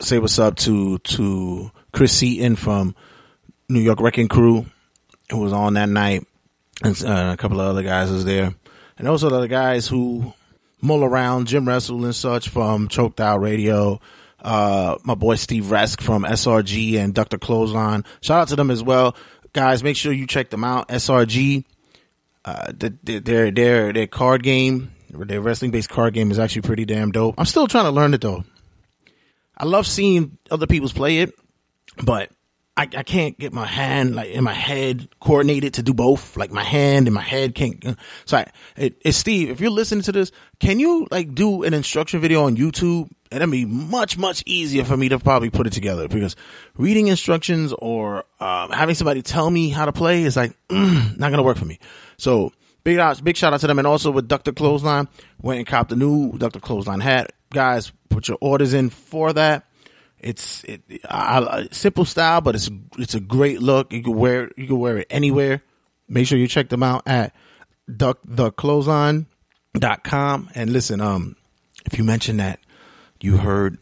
say 0.00 0.18
what's 0.18 0.38
up 0.38 0.56
to 0.56 0.98
to 0.98 1.70
Chris 1.92 2.12
Seaton 2.12 2.56
from 2.56 2.94
New 3.68 3.80
York 3.80 4.00
Wrecking 4.00 4.28
Crew, 4.28 4.66
who 5.30 5.38
was 5.38 5.52
on 5.52 5.74
that 5.74 5.88
night, 5.88 6.26
and 6.82 7.04
uh, 7.04 7.30
a 7.32 7.36
couple 7.36 7.60
of 7.60 7.66
other 7.66 7.82
guys 7.82 8.10
was 8.10 8.24
there, 8.24 8.54
and 8.96 9.08
also 9.08 9.28
the 9.28 9.36
other 9.36 9.48
guys 9.48 9.88
who 9.88 10.32
mull 10.80 11.04
around, 11.04 11.48
Jim 11.48 11.66
Wrestle 11.66 12.04
and 12.04 12.14
such 12.14 12.48
from 12.48 12.88
Choked 12.88 13.20
Out 13.20 13.40
Radio, 13.40 14.00
uh, 14.40 14.96
my 15.02 15.14
boy 15.14 15.34
Steve 15.34 15.64
Resk 15.64 16.00
from 16.00 16.24
SRG 16.24 16.98
and 16.98 17.14
Dr. 17.14 17.38
Clothesline. 17.38 18.04
Shout 18.20 18.42
out 18.42 18.48
to 18.48 18.56
them 18.56 18.70
as 18.70 18.82
well. 18.82 19.16
Guys, 19.52 19.82
make 19.82 19.96
sure 19.96 20.12
you 20.12 20.26
check 20.26 20.50
them 20.50 20.62
out. 20.62 20.88
SRG, 20.88 21.64
uh, 22.44 22.72
their, 22.74 23.20
their, 23.50 23.92
their 23.92 24.06
card 24.06 24.42
game, 24.42 24.92
their 25.10 25.40
wrestling 25.40 25.70
based 25.70 25.88
card 25.88 26.14
game 26.14 26.30
is 26.30 26.38
actually 26.38 26.62
pretty 26.62 26.84
damn 26.84 27.10
dope. 27.10 27.34
I'm 27.38 27.46
still 27.46 27.66
trying 27.66 27.84
to 27.84 27.90
learn 27.90 28.14
it 28.14 28.20
though. 28.20 28.44
I 29.56 29.64
love 29.64 29.86
seeing 29.86 30.38
other 30.50 30.66
people's 30.66 30.92
play 30.92 31.18
it, 31.18 31.34
but 32.02 32.30
I, 32.76 32.82
I 32.82 33.02
can't 33.02 33.36
get 33.36 33.52
my 33.52 33.66
hand 33.66 34.14
like 34.14 34.30
in 34.30 34.44
my 34.44 34.54
head 34.54 35.08
coordinated 35.18 35.74
to 35.74 35.82
do 35.82 35.92
both. 35.92 36.36
Like 36.36 36.52
my 36.52 36.62
hand 36.62 37.08
and 37.08 37.14
my 37.14 37.22
head 37.22 37.56
can't. 37.56 37.84
uh, 37.84 37.94
So 38.24 38.36
I, 38.36 38.46
it, 38.76 38.94
it's 39.04 39.18
Steve. 39.18 39.50
If 39.50 39.60
you're 39.60 39.70
listening 39.70 40.02
to 40.02 40.12
this, 40.12 40.30
can 40.60 40.78
you 40.78 41.08
like 41.10 41.34
do 41.34 41.64
an 41.64 41.74
instruction 41.74 42.20
video 42.20 42.44
on 42.44 42.56
YouTube? 42.56 43.10
And 43.32 43.42
it'd 43.42 43.50
be 43.50 43.64
much 43.64 44.16
much 44.16 44.44
easier 44.46 44.84
for 44.84 44.96
me 44.96 45.08
to 45.08 45.18
probably 45.18 45.50
put 45.50 45.66
it 45.66 45.72
together 45.72 46.06
because 46.08 46.36
reading 46.76 47.08
instructions 47.08 47.74
or 47.76 48.24
um, 48.40 48.70
having 48.70 48.94
somebody 48.94 49.22
tell 49.22 49.50
me 49.50 49.70
how 49.70 49.84
to 49.84 49.92
play 49.92 50.22
is 50.22 50.36
like 50.36 50.56
mm, 50.68 51.18
not 51.18 51.30
gonna 51.30 51.42
work 51.42 51.58
for 51.58 51.66
me. 51.66 51.78
So 52.18 52.52
big 52.84 52.98
out, 52.98 53.22
big 53.22 53.36
shout 53.36 53.52
out 53.52 53.60
to 53.60 53.66
them, 53.66 53.78
and 53.78 53.86
also 53.86 54.10
with 54.10 54.28
Dr. 54.28 54.52
Clothesline 54.52 55.08
went 55.40 55.58
and 55.58 55.66
copped 55.66 55.90
the 55.90 55.96
new 55.96 56.36
Dr. 56.36 56.60
Clothesline 56.60 57.00
hat. 57.00 57.32
Guys, 57.50 57.92
put 58.08 58.28
your 58.28 58.38
orders 58.40 58.74
in 58.74 58.90
for 58.90 59.32
that. 59.32 59.64
It's 60.18 60.64
it, 60.64 60.82
I, 61.08 61.68
simple 61.70 62.04
style, 62.04 62.40
but 62.40 62.56
it's 62.56 62.68
it's 62.98 63.14
a 63.14 63.20
great 63.20 63.62
look. 63.62 63.92
You 63.92 64.02
can 64.02 64.16
wear 64.16 64.50
you 64.56 64.66
can 64.66 64.78
wear 64.78 64.98
it 64.98 65.06
anywhere. 65.10 65.62
Make 66.08 66.26
sure 66.26 66.38
you 66.38 66.48
check 66.48 66.70
them 66.70 66.82
out 66.82 67.02
at 67.06 67.34
duck 67.94 68.22
theclothesline.com. 68.22 70.50
And 70.54 70.72
listen, 70.72 71.00
um, 71.00 71.36
if 71.84 71.98
you 71.98 72.04
mention 72.04 72.38
that 72.38 72.60
you 73.20 73.36
heard 73.36 73.78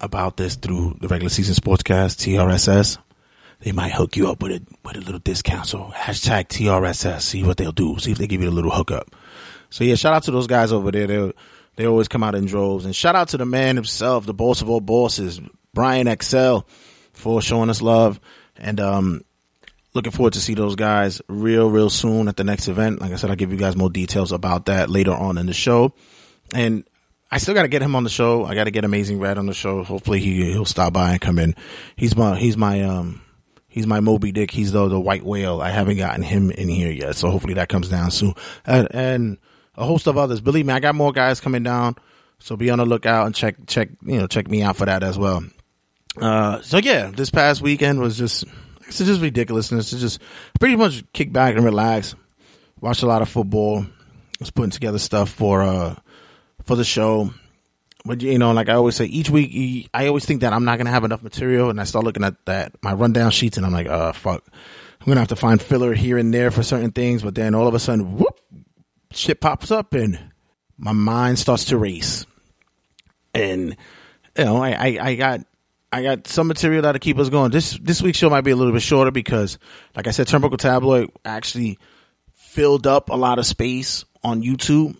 about 0.00 0.36
this 0.36 0.56
through 0.56 0.96
the 1.00 1.08
regular 1.08 1.28
season 1.28 1.54
sportscast 1.54 2.16
TRSS, 2.16 2.98
they 3.60 3.72
might 3.72 3.92
hook 3.92 4.16
you 4.16 4.30
up 4.30 4.42
with 4.42 4.52
a 4.52 4.62
with 4.84 4.96
a 4.96 5.00
little 5.00 5.18
discount. 5.20 5.66
So 5.66 5.92
hashtag 5.94 6.48
TRSS. 6.48 7.22
See 7.22 7.42
what 7.42 7.56
they'll 7.56 7.72
do. 7.72 7.98
See 7.98 8.12
if 8.12 8.18
they 8.18 8.26
give 8.26 8.42
you 8.42 8.48
a 8.48 8.50
little 8.50 8.70
hookup. 8.70 9.14
So 9.70 9.84
yeah, 9.84 9.94
shout 9.94 10.14
out 10.14 10.24
to 10.24 10.30
those 10.30 10.46
guys 10.46 10.72
over 10.72 10.90
there. 10.90 11.06
They 11.06 11.32
they 11.76 11.86
always 11.86 12.08
come 12.08 12.22
out 12.22 12.34
in 12.34 12.46
droves. 12.46 12.84
And 12.84 12.94
shout 12.94 13.16
out 13.16 13.28
to 13.28 13.36
the 13.36 13.46
man 13.46 13.76
himself, 13.76 14.26
the 14.26 14.34
boss 14.34 14.62
of 14.62 14.68
all 14.68 14.80
bosses, 14.80 15.40
Brian 15.72 16.14
XL, 16.22 16.58
for 17.12 17.40
showing 17.40 17.70
us 17.70 17.80
love. 17.80 18.20
And 18.56 18.80
um, 18.80 19.24
looking 19.94 20.12
forward 20.12 20.34
to 20.34 20.40
see 20.40 20.54
those 20.54 20.76
guys 20.76 21.22
real, 21.28 21.70
real 21.70 21.90
soon 21.90 22.28
at 22.28 22.36
the 22.36 22.44
next 22.44 22.68
event. 22.68 23.00
Like 23.00 23.12
I 23.12 23.16
said, 23.16 23.30
I'll 23.30 23.36
give 23.36 23.52
you 23.52 23.58
guys 23.58 23.76
more 23.76 23.90
details 23.90 24.32
about 24.32 24.66
that 24.66 24.90
later 24.90 25.12
on 25.12 25.38
in 25.38 25.46
the 25.46 25.54
show. 25.54 25.94
And 26.54 26.84
I 27.30 27.38
still 27.38 27.54
got 27.54 27.62
to 27.62 27.68
get 27.68 27.82
him 27.82 27.94
on 27.94 28.04
the 28.04 28.10
show. 28.10 28.44
I 28.44 28.54
got 28.54 28.64
to 28.64 28.70
get 28.70 28.84
Amazing 28.84 29.20
Red 29.20 29.38
on 29.38 29.46
the 29.46 29.54
show. 29.54 29.84
Hopefully 29.84 30.20
he 30.20 30.50
he'll 30.52 30.64
stop 30.64 30.92
by 30.92 31.12
and 31.12 31.20
come 31.20 31.38
in. 31.38 31.54
He's 31.96 32.16
my 32.16 32.36
he's 32.36 32.56
my 32.56 32.82
um 32.82 33.22
he's 33.70 33.86
my 33.86 34.00
Moby 34.00 34.32
Dick. 34.32 34.50
He's 34.50 34.72
the 34.72 34.86
the 34.88 35.00
white 35.00 35.24
whale. 35.24 35.62
I 35.62 35.70
haven't 35.70 35.96
gotten 35.96 36.22
him 36.22 36.50
in 36.50 36.68
here 36.68 36.92
yet, 36.92 37.16
so 37.16 37.30
hopefully 37.30 37.54
that 37.54 37.70
comes 37.70 37.88
down 37.88 38.10
soon. 38.10 38.34
And, 38.66 38.88
and 38.90 39.38
a 39.76 39.86
host 39.86 40.06
of 40.06 40.18
others. 40.18 40.42
Believe 40.42 40.66
me, 40.66 40.74
I 40.74 40.80
got 40.80 40.94
more 40.94 41.12
guys 41.12 41.40
coming 41.40 41.62
down. 41.62 41.96
So 42.38 42.56
be 42.56 42.70
on 42.70 42.78
the 42.78 42.86
lookout 42.86 43.26
and 43.26 43.34
check 43.34 43.56
check 43.66 43.88
you 44.02 44.18
know 44.18 44.26
check 44.26 44.48
me 44.48 44.62
out 44.62 44.76
for 44.76 44.86
that 44.86 45.02
as 45.02 45.18
well. 45.18 45.42
Uh, 46.20 46.60
so 46.62 46.78
yeah, 46.78 47.10
this 47.14 47.30
past 47.30 47.62
weekend 47.62 48.00
was 48.00 48.18
just 48.18 48.44
it's 48.86 48.98
just 48.98 49.20
ridiculousness. 49.20 49.92
It's 49.92 50.02
just 50.02 50.20
pretty 50.58 50.76
much 50.76 51.04
kick 51.12 51.32
back 51.32 51.54
and 51.54 51.64
relax. 51.64 52.14
Watched 52.80 53.02
a 53.02 53.06
lot 53.06 53.22
of 53.22 53.28
football. 53.28 53.86
Was 54.40 54.50
putting 54.50 54.70
together 54.70 54.98
stuff 54.98 55.28
for 55.28 55.62
uh 55.62 55.96
for 56.64 56.76
the 56.76 56.84
show. 56.84 57.30
But 58.04 58.22
you 58.22 58.38
know, 58.38 58.52
like 58.52 58.68
I 58.68 58.74
always 58.74 58.96
say, 58.96 59.04
each 59.04 59.30
week 59.30 59.88
I 59.92 60.06
always 60.06 60.24
think 60.24 60.40
that 60.40 60.52
I'm 60.52 60.64
not 60.64 60.78
gonna 60.78 60.90
have 60.90 61.04
enough 61.04 61.22
material, 61.22 61.70
and 61.70 61.80
I 61.80 61.84
start 61.84 62.04
looking 62.04 62.24
at 62.24 62.44
that 62.46 62.72
my 62.82 62.92
rundown 62.92 63.30
sheets, 63.30 63.56
and 63.56 63.66
I'm 63.66 63.72
like, 63.72 63.86
uh, 63.86 64.12
fuck, 64.12 64.44
I'm 65.00 65.06
gonna 65.06 65.20
have 65.20 65.28
to 65.28 65.36
find 65.36 65.60
filler 65.60 65.94
here 65.94 66.18
and 66.18 66.32
there 66.32 66.50
for 66.50 66.62
certain 66.62 66.92
things. 66.92 67.22
But 67.22 67.34
then 67.34 67.54
all 67.54 67.66
of 67.66 67.74
a 67.74 67.78
sudden, 67.78 68.16
whoop, 68.16 68.40
shit 69.12 69.40
pops 69.40 69.70
up, 69.70 69.92
and 69.94 70.18
my 70.78 70.92
mind 70.92 71.38
starts 71.38 71.66
to 71.66 71.78
race. 71.78 72.24
And 73.34 73.76
you 74.36 74.44
know, 74.44 74.56
I, 74.56 74.70
I, 74.70 74.98
I 75.00 75.14
got 75.14 75.40
I 75.92 76.02
got 76.02 76.26
some 76.26 76.46
material 76.46 76.82
that'll 76.82 77.00
keep 77.00 77.18
us 77.18 77.28
going. 77.28 77.50
This 77.50 77.78
this 77.78 78.00
week's 78.00 78.18
show 78.18 78.30
might 78.30 78.42
be 78.42 78.52
a 78.52 78.56
little 78.56 78.72
bit 78.72 78.82
shorter 78.82 79.10
because, 79.10 79.58
like 79.96 80.06
I 80.06 80.12
said, 80.12 80.26
Turnbuckle 80.26 80.58
Tabloid 80.58 81.10
actually 81.24 81.78
filled 82.34 82.86
up 82.86 83.10
a 83.10 83.16
lot 83.16 83.38
of 83.38 83.46
space 83.46 84.04
on 84.22 84.42
YouTube, 84.42 84.96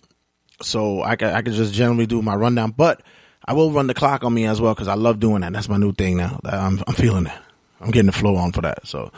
so 0.61 1.01
I 1.03 1.15
can 1.15 1.33
I 1.33 1.41
can 1.41 1.53
just 1.53 1.73
generally 1.73 2.05
do 2.05 2.21
my 2.21 2.35
rundown. 2.35 2.71
But 2.71 3.01
I 3.43 3.53
will 3.53 3.71
run 3.71 3.87
the 3.87 3.93
clock 3.93 4.23
on 4.23 4.33
me 4.33 4.45
as 4.45 4.61
well 4.61 4.73
because 4.73 4.87
I 4.87 4.95
love 4.95 5.19
doing 5.19 5.41
that. 5.41 5.53
That's 5.53 5.69
my 5.69 5.77
new 5.77 5.93
thing 5.93 6.17
now. 6.17 6.39
I'm 6.43 6.83
I'm 6.87 6.95
feeling 6.95 7.27
it. 7.27 7.33
I'm 7.79 7.91
getting 7.91 8.07
the 8.07 8.11
flow 8.11 8.35
on 8.35 8.51
for 8.51 8.61
that. 8.61 8.85
So, 8.87 9.11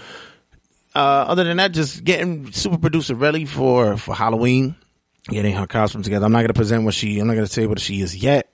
uh, 0.96 1.26
other 1.28 1.44
than 1.44 1.58
that, 1.58 1.74
just 1.74 2.04
getting 2.04 2.52
super 2.52 2.78
producer 2.78 3.16
ready 3.16 3.46
for 3.46 3.98
for 3.98 4.16
Halloween, 4.16 4.76
getting 5.28 5.54
her 5.56 5.68
costume 5.68 6.04
together. 6.04 6.26
I'm 6.26 6.32
not 6.32 6.42
gonna 6.42 6.54
present 6.54 6.84
what 6.84 6.94
she. 6.94 7.20
I'm 7.20 7.28
not 7.28 7.36
gonna 7.36 7.48
say 7.48 7.68
what 7.68 7.80
she 7.80 8.02
is 8.02 8.16
yet 8.16 8.50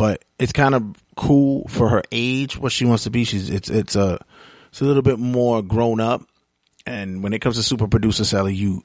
but 0.00 0.24
it's 0.38 0.52
kind 0.52 0.74
of 0.74 0.96
cool 1.14 1.68
for 1.68 1.90
her 1.90 2.02
age 2.10 2.56
what 2.56 2.72
she 2.72 2.86
wants 2.86 3.04
to 3.04 3.10
be 3.10 3.22
she's 3.22 3.50
it's 3.50 3.68
it's 3.68 3.94
a 3.94 4.18
it's 4.70 4.80
a 4.80 4.84
little 4.84 5.02
bit 5.02 5.18
more 5.18 5.62
grown 5.62 6.00
up 6.00 6.22
and 6.86 7.22
when 7.22 7.34
it 7.34 7.40
comes 7.40 7.56
to 7.56 7.62
super 7.62 7.86
producer 7.86 8.24
Sally 8.24 8.54
you 8.54 8.82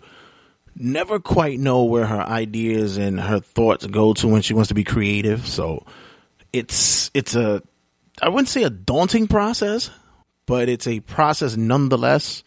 never 0.75 1.19
quite 1.19 1.59
know 1.59 1.83
where 1.83 2.05
her 2.05 2.21
ideas 2.21 2.97
and 2.97 3.19
her 3.19 3.39
thoughts 3.39 3.85
go 3.85 4.13
to 4.13 4.27
when 4.27 4.41
she 4.41 4.53
wants 4.53 4.67
to 4.69 4.73
be 4.73 4.83
creative 4.83 5.47
so 5.47 5.85
it's 6.51 7.11
it's 7.13 7.35
a 7.35 7.61
I 8.21 8.29
wouldn't 8.29 8.49
say 8.49 8.63
a 8.63 8.69
daunting 8.69 9.27
process 9.27 9.89
but 10.45 10.69
it's 10.69 10.87
a 10.87 10.99
process 11.01 11.55
nonetheless 11.55 12.43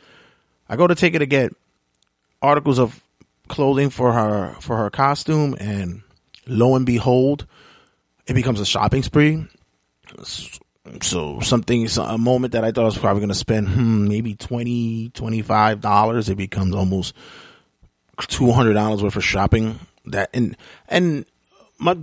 I 0.68 0.76
go 0.76 0.86
to 0.86 0.94
take 0.94 1.14
her 1.14 1.18
to 1.18 1.26
get 1.26 1.54
articles 2.42 2.78
of 2.78 3.02
clothing 3.48 3.90
for 3.90 4.12
her 4.12 4.54
for 4.60 4.76
her 4.76 4.90
costume 4.90 5.56
and 5.58 6.02
lo 6.46 6.76
and 6.76 6.84
behold 6.84 7.46
it 8.28 8.34
becomes 8.34 8.60
a 8.60 8.66
shopping 8.66 9.02
spree. 9.02 9.44
So 11.02 11.40
something, 11.40 11.88
a 11.98 12.18
moment 12.18 12.52
that 12.52 12.64
I 12.64 12.72
thought 12.72 12.82
I 12.82 12.84
was 12.84 12.98
probably 12.98 13.20
going 13.20 13.28
to 13.28 13.34
spend 13.34 13.68
hmm, 13.68 14.08
maybe 14.08 14.34
20 14.34 15.10
$25, 15.10 16.28
it 16.28 16.34
becomes 16.36 16.74
almost 16.74 17.14
$200 18.26 19.02
worth 19.02 19.16
of 19.16 19.24
shopping 19.24 19.78
that, 20.06 20.30
and, 20.34 20.56
and 20.88 21.24
my, 21.78 21.96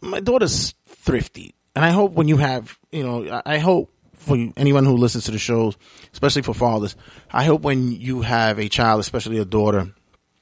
my 0.00 0.20
daughter's 0.20 0.74
thrifty. 0.86 1.54
And 1.74 1.84
I 1.84 1.90
hope 1.90 2.12
when 2.12 2.28
you 2.28 2.36
have, 2.38 2.78
you 2.90 3.02
know, 3.02 3.42
I 3.44 3.58
hope 3.58 3.92
for 4.14 4.36
anyone 4.56 4.84
who 4.84 4.96
listens 4.96 5.24
to 5.24 5.30
the 5.30 5.38
shows, 5.38 5.76
especially 6.12 6.42
for 6.42 6.54
fathers, 6.54 6.96
I 7.30 7.44
hope 7.44 7.62
when 7.62 7.92
you 7.92 8.22
have 8.22 8.58
a 8.58 8.68
child, 8.68 9.00
especially 9.00 9.38
a 9.38 9.44
daughter, 9.44 9.92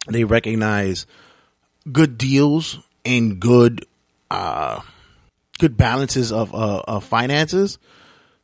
they 0.09 0.25
recognize 0.25 1.07
good 1.91 2.17
deals 2.17 2.79
and 3.05 3.41
good, 3.41 3.85
uh, 4.31 4.81
good 5.59 5.77
balances 5.77 6.33
of 6.33 6.55
uh, 6.55 6.83
of 6.87 7.05
finances 7.05 7.79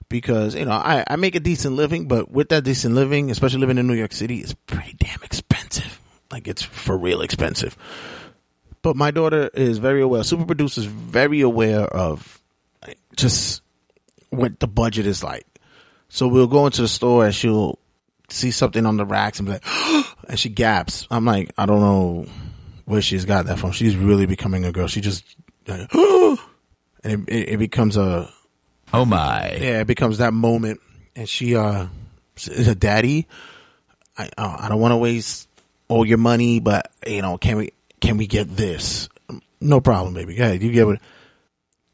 because 0.09 0.55
you 0.55 0.67
know 0.67 0.73
I, 0.73 1.05
I 1.07 1.17
make 1.17 1.35
a 1.35 1.41
decent 1.41 1.77
living, 1.77 2.07
but 2.07 2.31
with 2.31 2.51
that 2.51 2.65
decent 2.65 2.95
living, 2.95 3.31
especially 3.31 3.61
living 3.61 3.79
in 3.79 3.87
New 3.87 3.95
York 3.95 4.13
City, 4.13 4.39
it's 4.39 4.53
pretty 4.53 4.95
damn 4.99 5.23
expensive. 5.23 5.90
Like 6.31 6.49
it's 6.49 6.63
for 6.63 6.97
real 6.97 7.23
expensive. 7.23 7.77
But 8.83 8.97
my 8.97 9.11
daughter 9.11 9.51
is 9.53 9.79
very 9.79 10.01
aware. 10.01 10.23
Super 10.25 10.45
producer 10.45 10.81
is 10.81 10.87
very 10.87 11.41
aware 11.43 11.83
of 11.83 12.41
just 13.17 13.63
what 14.31 14.59
the 14.61 14.67
budget 14.67 15.07
is 15.07 15.23
like. 15.23 15.47
So 16.09 16.29
we'll 16.29 16.47
go 16.47 16.67
into 16.67 16.83
the 16.83 16.89
store 16.89 17.27
and 17.27 17.35
she'll 17.35 17.79
see 18.29 18.51
something 18.51 18.87
on 18.87 18.97
the 18.97 19.05
racks 19.05 19.39
and 19.39 19.47
be 19.47 19.53
like, 19.53 19.65
and 20.29 20.39
she 20.39 20.49
gaps. 20.49 21.07
I'm 21.11 21.25
like, 21.25 21.53
I 21.59 21.67
don't 21.67 21.81
know 21.81 22.27
where 22.87 23.03
she's 23.03 23.25
got 23.25 23.47
that 23.47 23.59
from. 23.59 23.73
She's 23.73 23.97
really 23.97 24.27
becoming 24.27 24.65
a 24.65 24.73
girl. 24.73 24.87
She 24.87 25.01
just. 25.01 25.25
Like, 25.67 25.93
and 27.05 27.29
it, 27.29 27.51
it, 27.51 27.59
becomes 27.59 27.97
a 27.97 28.31
oh 28.93 29.05
my 29.05 29.51
yeah 29.53 29.81
it 29.81 29.87
becomes 29.87 30.19
that 30.19 30.33
moment 30.33 30.81
and 31.17 31.29
she 31.29 31.57
uh 31.57 31.87
is 32.37 32.69
a 32.69 32.75
daddy 32.75 33.27
i 34.17 34.29
uh, 34.37 34.57
i 34.61 34.69
don't 34.69 34.81
want 34.81 34.93
to 34.93 34.97
waste 34.97 35.49
all 35.91 36.07
your 36.07 36.19
money 36.19 36.61
but 36.61 36.91
you 37.07 37.21
know 37.21 37.37
can 37.37 37.59
we 37.59 37.73
can 38.01 38.17
we 38.17 38.27
get 38.27 38.57
this 38.57 39.09
no 39.61 39.81
problem 39.81 40.15
baby 40.15 40.35
yeah 40.35 40.53
you 40.53 40.73
get 40.73 40.89
it 40.89 41.01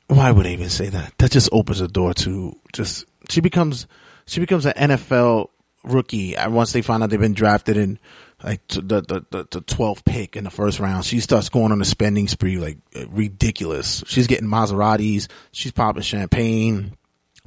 why 0.07 0.31
would 0.31 0.47
i 0.47 0.51
even 0.51 0.69
say 0.71 0.89
that 0.89 1.13
that 1.19 1.31
just 1.33 1.49
opens 1.51 1.81
the 1.81 1.89
door 1.89 2.15
to 2.15 2.57
just 2.73 3.05
she 3.29 3.41
becomes 3.41 3.87
she 4.27 4.41
becomes 4.41 4.67
an 4.67 4.73
NFL 4.73 5.49
rookie 5.85 6.37
uh, 6.37 6.51
once 6.51 6.73
they 6.73 6.83
find 6.83 7.03
out 7.03 7.11
they've 7.11 7.21
been 7.21 7.35
drafted 7.35 7.77
in 7.77 7.99
like 8.43 8.67
the 8.69 8.81
the 8.81 9.25
the, 9.31 9.47
the 9.51 9.63
12th 9.63 10.05
pick 10.05 10.37
in 10.37 10.45
the 10.45 10.51
first 10.51 10.79
round. 10.79 11.05
She 11.05 11.21
starts 11.21 11.49
going 11.49 11.73
on 11.73 11.81
a 11.81 11.85
spending 11.85 12.29
spree 12.29 12.59
like 12.59 12.79
ridiculous. 13.09 14.05
She's 14.07 14.27
getting 14.27 14.49
Maseratis, 14.49 15.29
she's 15.53 15.73
popping 15.73 16.03
champagne, 16.03 16.97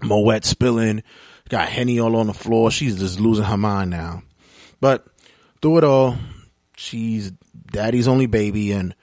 Moet 0.02 0.46
spilling, 0.46 1.04
got 1.50 1.70
Henny 1.70 2.00
all 2.00 2.16
on 2.16 2.28
the 2.28 2.34
floor. 2.34 2.72
She's 2.72 3.00
just 3.00 3.20
losing 3.20 3.46
her 3.46 3.58
mind 3.58 3.92
now. 3.92 4.24
But 4.82 5.06
through 5.62 5.80
it 5.80 5.84
all, 5.84 6.18
she's 6.80 7.32
daddy's 7.72 8.08
only 8.08 8.26
baby 8.26 8.72
and 8.72 8.96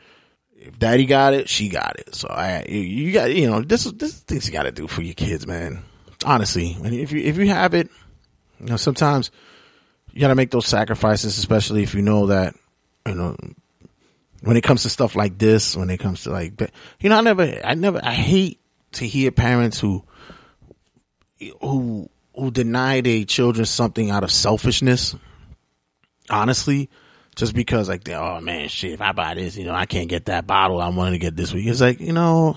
if 0.56 0.78
daddy 0.78 1.06
got 1.06 1.34
it, 1.34 1.48
she 1.48 1.68
got 1.68 1.98
it. 1.98 2.14
So 2.14 2.28
I, 2.28 2.64
you 2.66 3.12
got, 3.12 3.34
you 3.34 3.48
know, 3.48 3.60
this, 3.60 3.86
is 3.86 3.92
this 3.92 4.14
is 4.14 4.20
things 4.20 4.46
you 4.46 4.52
got 4.52 4.64
to 4.64 4.72
do 4.72 4.88
for 4.88 5.02
your 5.02 5.14
kids, 5.14 5.46
man. 5.46 5.84
Honestly, 6.24 6.76
and 6.82 6.94
if 6.94 7.12
you, 7.12 7.22
if 7.22 7.36
you 7.36 7.46
have 7.48 7.74
it, 7.74 7.88
you 8.58 8.66
know, 8.66 8.76
sometimes 8.76 9.30
you 10.12 10.20
got 10.20 10.28
to 10.28 10.34
make 10.34 10.50
those 10.50 10.66
sacrifices, 10.66 11.38
especially 11.38 11.82
if 11.82 11.94
you 11.94 12.02
know 12.02 12.26
that, 12.26 12.54
you 13.06 13.14
know, 13.14 13.36
when 14.40 14.56
it 14.56 14.62
comes 14.62 14.82
to 14.82 14.88
stuff 14.88 15.14
like 15.14 15.38
this, 15.38 15.76
when 15.76 15.90
it 15.90 15.98
comes 15.98 16.22
to 16.22 16.30
like, 16.30 16.58
you 17.00 17.10
know, 17.10 17.18
I 17.18 17.20
never, 17.20 17.60
I 17.62 17.74
never, 17.74 18.00
I 18.02 18.14
hate 18.14 18.58
to 18.92 19.06
hear 19.06 19.30
parents 19.30 19.78
who, 19.78 20.02
who, 21.60 22.08
who 22.34 22.50
deny 22.50 23.02
their 23.02 23.24
children 23.24 23.66
something 23.66 24.10
out 24.10 24.24
of 24.24 24.32
selfishness. 24.32 25.14
Honestly, 26.28 26.90
just 27.36 27.54
because 27.54 27.88
like, 27.88 28.08
oh 28.08 28.40
man, 28.40 28.68
shit, 28.68 28.92
if 28.92 29.00
I 29.00 29.12
buy 29.12 29.34
this, 29.34 29.56
you 29.56 29.64
know, 29.64 29.74
I 29.74 29.86
can't 29.86 30.08
get 30.08 30.24
that 30.24 30.46
bottle 30.46 30.80
I 30.80 30.88
wanted 30.88 31.12
to 31.12 31.18
get 31.18 31.36
this 31.36 31.52
week. 31.52 31.66
It's 31.66 31.82
like, 31.82 32.00
you 32.00 32.12
know, 32.12 32.56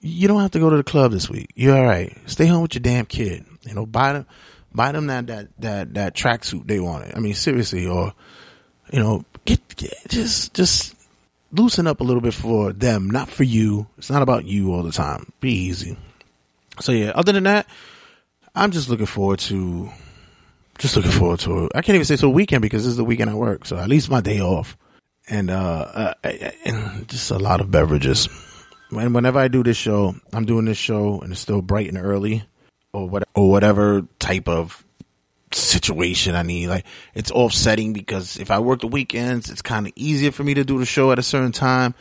you 0.00 0.28
don't 0.28 0.40
have 0.40 0.52
to 0.52 0.60
go 0.60 0.70
to 0.70 0.76
the 0.76 0.84
club 0.84 1.12
this 1.12 1.28
week. 1.28 1.50
You're 1.54 1.76
all 1.76 1.84
right. 1.84 2.16
Stay 2.26 2.46
home 2.46 2.62
with 2.62 2.74
your 2.74 2.82
damn 2.82 3.04
kid. 3.04 3.44
You 3.62 3.74
know, 3.74 3.84
buy 3.84 4.14
them, 4.14 4.26
buy 4.72 4.92
them 4.92 5.08
that, 5.08 5.26
that, 5.26 5.48
that, 5.58 5.94
that 5.94 6.14
tracksuit 6.14 6.66
they 6.66 6.80
wanted. 6.80 7.16
I 7.16 7.18
mean, 7.18 7.34
seriously, 7.34 7.86
or, 7.86 8.14
you 8.92 9.00
know, 9.00 9.24
get, 9.44 9.76
get, 9.76 9.92
just, 10.08 10.54
just 10.54 10.94
loosen 11.52 11.88
up 11.88 12.00
a 12.00 12.04
little 12.04 12.22
bit 12.22 12.32
for 12.32 12.72
them, 12.72 13.10
not 13.10 13.28
for 13.28 13.42
you. 13.42 13.88
It's 13.98 14.10
not 14.10 14.22
about 14.22 14.44
you 14.44 14.72
all 14.72 14.84
the 14.84 14.92
time. 14.92 15.32
Be 15.40 15.52
easy. 15.52 15.98
So 16.80 16.92
yeah, 16.92 17.10
other 17.10 17.32
than 17.32 17.44
that, 17.44 17.66
I'm 18.54 18.70
just 18.70 18.88
looking 18.88 19.06
forward 19.06 19.40
to 19.40 19.90
just 20.80 20.96
looking 20.96 21.12
forward 21.12 21.38
to 21.40 21.66
it. 21.66 21.72
I 21.74 21.82
can't 21.82 21.94
even 21.94 22.06
say 22.06 22.14
it's 22.14 22.22
a 22.22 22.28
weekend 22.28 22.62
because 22.62 22.82
this 22.84 22.90
is 22.90 22.96
the 22.96 23.04
weekend 23.04 23.30
I 23.30 23.34
work, 23.34 23.66
so 23.66 23.76
at 23.76 23.88
least 23.88 24.10
my 24.10 24.20
day 24.20 24.40
off, 24.40 24.76
and 25.28 25.50
uh, 25.50 26.14
uh 26.24 26.42
and 26.64 27.06
just 27.08 27.30
a 27.30 27.38
lot 27.38 27.60
of 27.60 27.70
beverages. 27.70 28.28
When 28.88 29.12
whenever 29.12 29.38
I 29.38 29.48
do 29.48 29.62
this 29.62 29.76
show, 29.76 30.16
I'm 30.32 30.46
doing 30.46 30.64
this 30.64 30.78
show 30.78 31.20
and 31.20 31.32
it's 31.32 31.40
still 31.40 31.62
bright 31.62 31.88
and 31.88 31.98
early, 31.98 32.44
or 32.92 33.08
what 33.08 33.28
or 33.34 33.50
whatever 33.50 34.06
type 34.18 34.48
of 34.48 34.84
situation 35.52 36.34
I 36.34 36.42
need. 36.42 36.68
Like 36.68 36.86
it's 37.14 37.30
offsetting 37.30 37.92
because 37.92 38.38
if 38.38 38.50
I 38.50 38.58
work 38.58 38.80
the 38.80 38.88
weekends, 38.88 39.50
it's 39.50 39.62
kind 39.62 39.86
of 39.86 39.92
easier 39.96 40.32
for 40.32 40.44
me 40.44 40.54
to 40.54 40.64
do 40.64 40.78
the 40.78 40.86
show 40.86 41.12
at 41.12 41.18
a 41.18 41.22
certain 41.22 41.52
time. 41.52 41.94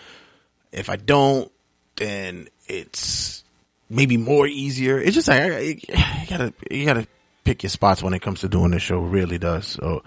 If 0.71 0.89
I 0.89 0.95
don't, 0.95 1.51
then 1.98 2.48
it's 2.67 3.43
maybe 3.89 4.15
more 4.15 4.48
easier. 4.48 5.00
It's 5.00 5.15
just 5.15 5.27
like 5.27 5.88
you 5.89 6.27
gotta 6.29 6.53
you 6.71 6.86
gotta 6.86 7.07
pick 7.43 7.63
your 7.63 7.69
spots 7.69 8.03
when 8.03 8.13
it 8.13 8.22
comes 8.22 8.41
to 8.41 8.50
doing 8.50 8.72
the 8.72 8.79
show. 8.79 9.00
Really 9.00 9.38
does. 9.38 9.67
So 9.67 10.03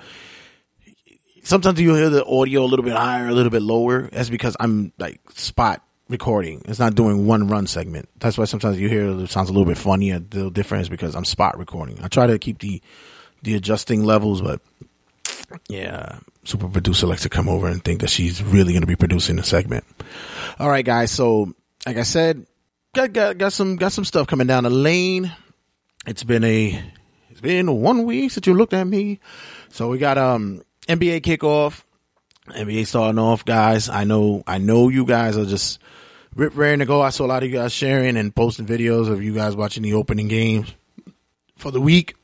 sometimes 1.43 1.81
you 1.81 1.95
hear 1.95 2.11
the 2.11 2.25
audio 2.25 2.63
a 2.63 2.67
little 2.67 2.85
bit 2.85 2.95
higher, 2.95 3.29
a 3.29 3.33
little 3.33 3.51
bit 3.51 3.63
lower. 3.63 4.09
That's 4.13 4.31
because 4.31 4.57
I'm 4.59 4.93
like 4.99 5.21
spot 5.33 5.83
recording. 6.09 6.63
It's 6.67 6.79
not 6.79 6.95
doing 6.95 7.27
one 7.27 7.49
run 7.49 7.67
segment. 7.67 8.09
That's 8.19 8.39
why 8.39 8.45
sometimes 8.45 8.79
you 8.79 8.89
hear 8.89 9.09
it 9.21 9.31
sounds 9.31 9.49
a 9.49 9.53
little 9.53 9.67
bit 9.67 9.79
funny, 9.79 10.11
a 10.11 10.19
little 10.19 10.51
different, 10.51 10.83
is 10.83 10.89
because 10.89 11.15
I'm 11.15 11.25
spot 11.25 11.59
recording. 11.59 11.99
I 12.03 12.09
try 12.09 12.27
to 12.27 12.39
keep 12.39 12.59
the 12.59 12.83
the 13.43 13.55
adjusting 13.55 14.05
levels, 14.05 14.41
but 14.41 14.61
yeah, 15.69 16.19
super 16.45 16.69
producer 16.69 17.07
likes 17.07 17.23
to 17.23 17.29
come 17.29 17.49
over 17.49 17.69
and 17.69 17.85
think 17.85 18.01
that 18.01 18.11
she's 18.11 18.43
really 18.43 18.73
going 18.73 18.83
to 18.83 18.87
be 18.87 18.97
producing 18.97 19.37
the 19.37 19.43
segment. 19.43 19.85
All 20.59 20.69
right, 20.69 20.85
guys. 20.85 21.11
So, 21.11 21.53
like 21.87 21.97
I 21.97 22.05
said, 22.05 22.47
got 22.95 23.13
got 23.13 23.39
got 23.39 23.53
some 23.53 23.77
got 23.77 23.93
some 23.93 24.05
stuff 24.05 24.27
coming 24.27 24.47
down 24.47 24.65
the 24.65 24.71
lane. 24.71 25.33
It's 26.07 26.25
been 26.25 26.45
a 26.45 26.83
been 27.43 27.81
one 27.81 28.05
week 28.05 28.31
since 28.31 28.47
you 28.47 28.55
looked 28.55 28.73
at 28.73 28.87
me. 28.87 29.21
So 29.69 29.89
we 29.89 29.99
got 29.99 30.17
um 30.17 30.63
NBA 30.89 31.21
kickoff. 31.21 31.83
NBA 32.49 32.87
starting 32.87 33.19
off, 33.19 33.45
guys. 33.45 33.89
I 33.89 34.05
know, 34.05 34.43
I 34.47 34.59
know 34.59 34.89
you 34.89 35.05
guys 35.05 35.37
are 35.37 35.45
just 35.45 35.79
rip 36.35 36.57
raring 36.57 36.81
to 36.81 36.87
go. 36.87 37.01
I 37.01 37.11
saw 37.11 37.25
a 37.25 37.29
lot 37.29 37.43
of 37.43 37.49
you 37.49 37.57
guys 37.57 37.73
sharing 37.73 38.17
and 38.17 38.35
posting 38.35 38.67
videos 38.67 39.09
of 39.09 39.23
you 39.23 39.33
guys 39.33 39.55
watching 39.55 39.83
the 39.83 39.95
opening 39.95 40.29
games 40.29 40.75
for 41.57 41.71
the 41.71 41.81
week. 41.81 42.17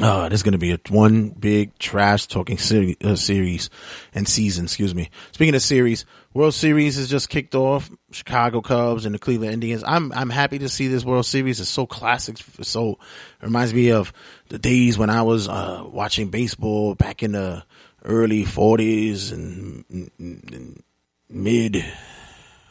Uh, 0.00 0.28
there's 0.28 0.42
going 0.42 0.52
to 0.52 0.58
be 0.58 0.72
a 0.72 0.80
one 0.90 1.30
big 1.30 1.76
trash 1.78 2.26
talking 2.26 2.58
uh, 3.02 3.16
series 3.16 3.70
and 4.14 4.28
season, 4.28 4.66
excuse 4.66 4.94
me. 4.94 5.10
Speaking 5.32 5.54
of 5.54 5.62
series, 5.62 6.04
World 6.36 6.52
Series 6.52 6.96
has 6.96 7.08
just 7.08 7.30
kicked 7.30 7.54
off. 7.54 7.90
Chicago 8.10 8.60
Cubs 8.60 9.06
and 9.06 9.14
the 9.14 9.18
Cleveland 9.18 9.54
Indians. 9.54 9.82
I'm, 9.86 10.12
I'm 10.12 10.28
happy 10.28 10.58
to 10.58 10.68
see 10.68 10.86
this 10.86 11.02
World 11.02 11.24
Series. 11.24 11.60
It's 11.60 11.70
so 11.70 11.86
classic. 11.86 12.36
It's 12.58 12.68
so 12.68 12.98
reminds 13.40 13.72
me 13.72 13.90
of 13.90 14.12
the 14.50 14.58
days 14.58 14.98
when 14.98 15.08
I 15.08 15.22
was, 15.22 15.48
uh, 15.48 15.82
watching 15.86 16.28
baseball 16.28 16.94
back 16.94 17.22
in 17.22 17.32
the 17.32 17.64
early 18.04 18.44
forties 18.44 19.32
and, 19.32 19.86
and, 19.88 20.10
and 20.18 20.82
mid 21.30 21.82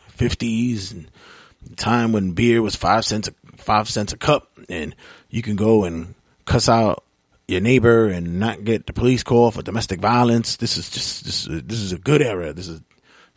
fifties 0.10 0.92
and 0.92 1.10
the 1.68 1.76
time 1.76 2.12
when 2.12 2.34
beer 2.34 2.62
was 2.62 2.76
five 2.76 3.04
cents, 3.04 3.30
a, 3.30 3.58
five 3.58 3.90
cents 3.90 4.14
a 4.14 4.18
cup 4.18 4.48
and 4.70 4.96
you 5.32 5.42
can 5.42 5.56
go 5.56 5.86
and 5.86 6.14
cuss 6.46 6.70
out 6.70 7.04
your 7.48 7.62
neighbor 7.62 8.10
and 8.10 8.40
not 8.40 8.64
get 8.64 8.86
the 8.86 8.94
police 8.94 9.24
call 9.24 9.50
for 9.50 9.64
domestic 9.64 10.00
violence. 10.00 10.58
This 10.58 10.78
is 10.78 10.88
just 10.92 11.26
this 11.26 11.48
this 11.50 11.80
is 11.80 11.94
a 11.94 11.98
good 11.98 12.22
era. 12.22 12.54
This 12.54 12.68
is 12.68 12.80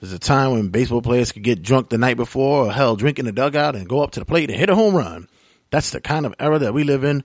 this 0.00 0.10
is 0.10 0.14
a 0.14 0.18
time 0.18 0.52
when 0.52 0.68
baseball 0.68 1.02
players 1.02 1.32
could 1.32 1.42
get 1.42 1.62
drunk 1.62 1.88
the 1.88 1.98
night 1.98 2.16
before 2.16 2.66
or 2.66 2.72
hell 2.72 2.94
drink 2.94 3.18
in 3.18 3.24
the 3.24 3.32
dugout 3.32 3.74
and 3.74 3.88
go 3.88 4.00
up 4.00 4.12
to 4.12 4.20
the 4.20 4.26
plate 4.26 4.50
and 4.50 4.58
hit 4.58 4.70
a 4.70 4.74
home 4.74 4.94
run. 4.94 5.28
That's 5.70 5.90
the 5.90 6.00
kind 6.00 6.24
of 6.24 6.34
era 6.38 6.58
that 6.60 6.72
we 6.72 6.84
live 6.84 7.04
in. 7.04 7.24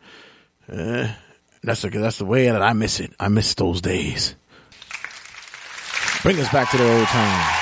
Uh, 0.67 1.13
that's 1.63 1.81
the 1.81 1.89
that's 1.89 2.17
the 2.17 2.25
way 2.25 2.45
that 2.45 2.61
I 2.61 2.73
miss 2.73 2.99
it. 2.99 3.13
I 3.19 3.29
miss 3.29 3.53
those 3.53 3.79
days. 3.79 4.35
Bring 6.23 6.39
us 6.39 6.51
back 6.51 6.71
to 6.71 6.77
the 6.77 6.97
old 6.97 7.07
time. 7.07 7.59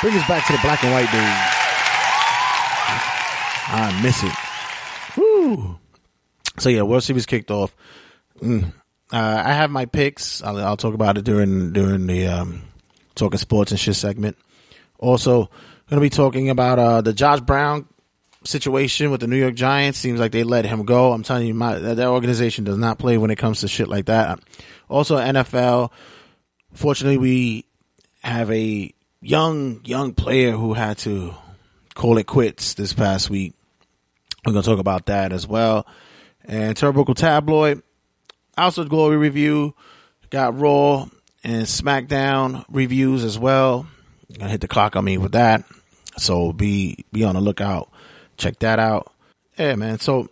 Bring 0.00 0.16
us 0.16 0.26
back 0.28 0.46
to 0.46 0.52
the 0.52 0.58
black 0.62 0.82
and 0.82 0.92
white 0.92 1.10
days. 1.12 1.54
I 3.66 4.00
miss 4.02 4.22
it. 4.22 4.32
Woo. 5.16 5.78
So 6.58 6.68
yeah, 6.68 6.82
World 6.82 7.02
Series 7.02 7.26
kicked 7.26 7.50
off. 7.50 7.74
Mm. 8.40 8.72
Uh, 9.12 9.42
I 9.44 9.52
have 9.52 9.70
my 9.70 9.86
picks. 9.86 10.42
I'll, 10.42 10.58
I'll, 10.58 10.76
talk 10.76 10.94
about 10.94 11.18
it 11.18 11.24
during 11.24 11.72
during 11.72 12.06
the 12.06 12.26
um, 12.26 12.62
talking 13.14 13.38
sports 13.38 13.70
and 13.70 13.80
shit 13.80 13.96
segment. 13.96 14.36
Also, 14.98 15.44
going 15.88 16.00
to 16.00 16.00
be 16.00 16.10
talking 16.10 16.50
about 16.50 16.78
uh, 16.78 17.00
the 17.00 17.12
Josh 17.12 17.40
Brown 17.40 17.86
situation 18.44 19.10
with 19.10 19.20
the 19.20 19.26
New 19.26 19.36
York 19.36 19.54
Giants. 19.54 19.98
Seems 19.98 20.20
like 20.20 20.32
they 20.32 20.44
let 20.44 20.64
him 20.64 20.84
go. 20.84 21.12
I'm 21.12 21.22
telling 21.22 21.46
you, 21.46 21.54
my 21.54 21.78
that 21.78 22.06
organization 22.06 22.64
does 22.64 22.78
not 22.78 22.98
play 22.98 23.18
when 23.18 23.30
it 23.30 23.36
comes 23.36 23.60
to 23.60 23.68
shit 23.68 23.88
like 23.88 24.06
that. 24.06 24.40
Also, 24.88 25.16
NFL. 25.16 25.90
Fortunately, 26.72 27.18
we 27.18 27.66
have 28.22 28.50
a 28.50 28.92
young 29.20 29.80
young 29.84 30.12
player 30.12 30.52
who 30.52 30.74
had 30.74 30.98
to 30.98 31.34
call 31.94 32.18
it 32.18 32.26
quits 32.26 32.74
this 32.74 32.92
past 32.92 33.30
week. 33.30 33.54
We're 34.44 34.52
going 34.52 34.62
to 34.62 34.68
talk 34.68 34.80
about 34.80 35.06
that 35.06 35.32
as 35.32 35.46
well. 35.46 35.86
And 36.44 36.76
Turnbuckle 36.76 37.16
Tabloid 37.16 37.82
also 38.56 38.84
Glory 38.84 39.16
review. 39.16 39.74
Got 40.30 40.58
Raw 40.58 41.08
and 41.44 41.66
SmackDown 41.66 42.64
reviews 42.68 43.22
as 43.22 43.38
well. 43.38 43.86
Gonna 44.38 44.50
hit 44.50 44.62
the 44.62 44.68
clock 44.68 44.96
on 44.96 45.04
me 45.04 45.18
with 45.18 45.32
that. 45.32 45.64
So 46.16 46.52
be 46.52 47.04
be 47.12 47.24
on 47.24 47.34
the 47.34 47.40
lookout. 47.40 47.90
Check 48.36 48.58
that 48.60 48.78
out. 48.78 49.12
Yeah, 49.58 49.76
man. 49.76 49.98
So 50.00 50.28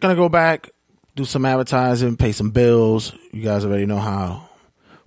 gonna 0.00 0.16
go 0.16 0.28
back, 0.28 0.70
do 1.14 1.24
some 1.24 1.44
advertising, 1.44 2.16
pay 2.16 2.32
some 2.32 2.50
bills. 2.50 3.12
You 3.32 3.42
guys 3.42 3.64
already 3.64 3.86
know 3.86 3.98
how 3.98 4.48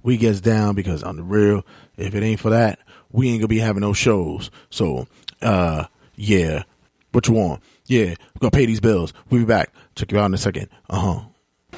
we 0.04 0.17
gets 0.17 0.39
down 0.39 0.76
because 0.76 1.04
on 1.04 1.17
the 1.17 1.24
real, 1.24 1.65
if 1.98 2.15
it 2.15 2.24
ain't 2.24 2.39
for 2.39 2.52
that, 2.52 2.80
we 3.12 3.30
ain't 3.30 3.41
gonna 3.41 3.48
be 3.48 3.60
having 3.60 3.82
no 3.82 3.93
shows. 3.93 4.52
So 4.69 5.08
uh 5.41 5.86
yeah. 6.15 6.63
What 7.12 7.28
you 7.28 7.34
want? 7.34 7.63
Yeah, 7.88 8.10
we're 8.10 8.39
gonna 8.39 8.52
pay 8.52 8.67
these 8.67 8.80
bills. 8.80 9.13
We'll 9.30 9.41
be 9.41 9.45
back. 9.45 9.74
Check 9.95 10.12
you 10.12 10.19
out 10.19 10.26
in 10.26 10.34
a 10.36 10.38
second. 10.38 10.69
Uh 10.89 11.00
huh. 11.00 11.22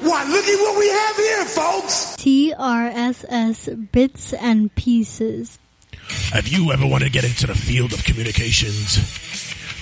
Why, 0.00 0.24
look 0.24 0.44
at 0.44 0.56
what 0.60 0.78
we 0.78 0.88
have 0.88 1.16
here, 1.16 1.44
folks! 1.44 2.16
TRSS 2.16 3.92
Bits 3.92 4.32
and 4.34 4.74
Pieces. 4.74 5.58
Have 6.32 6.48
you 6.48 6.72
ever 6.72 6.86
wanted 6.86 7.06
to 7.06 7.10
get 7.10 7.24
into 7.24 7.46
the 7.46 7.54
field 7.54 7.92
of 7.92 8.02
communications? 8.04 8.96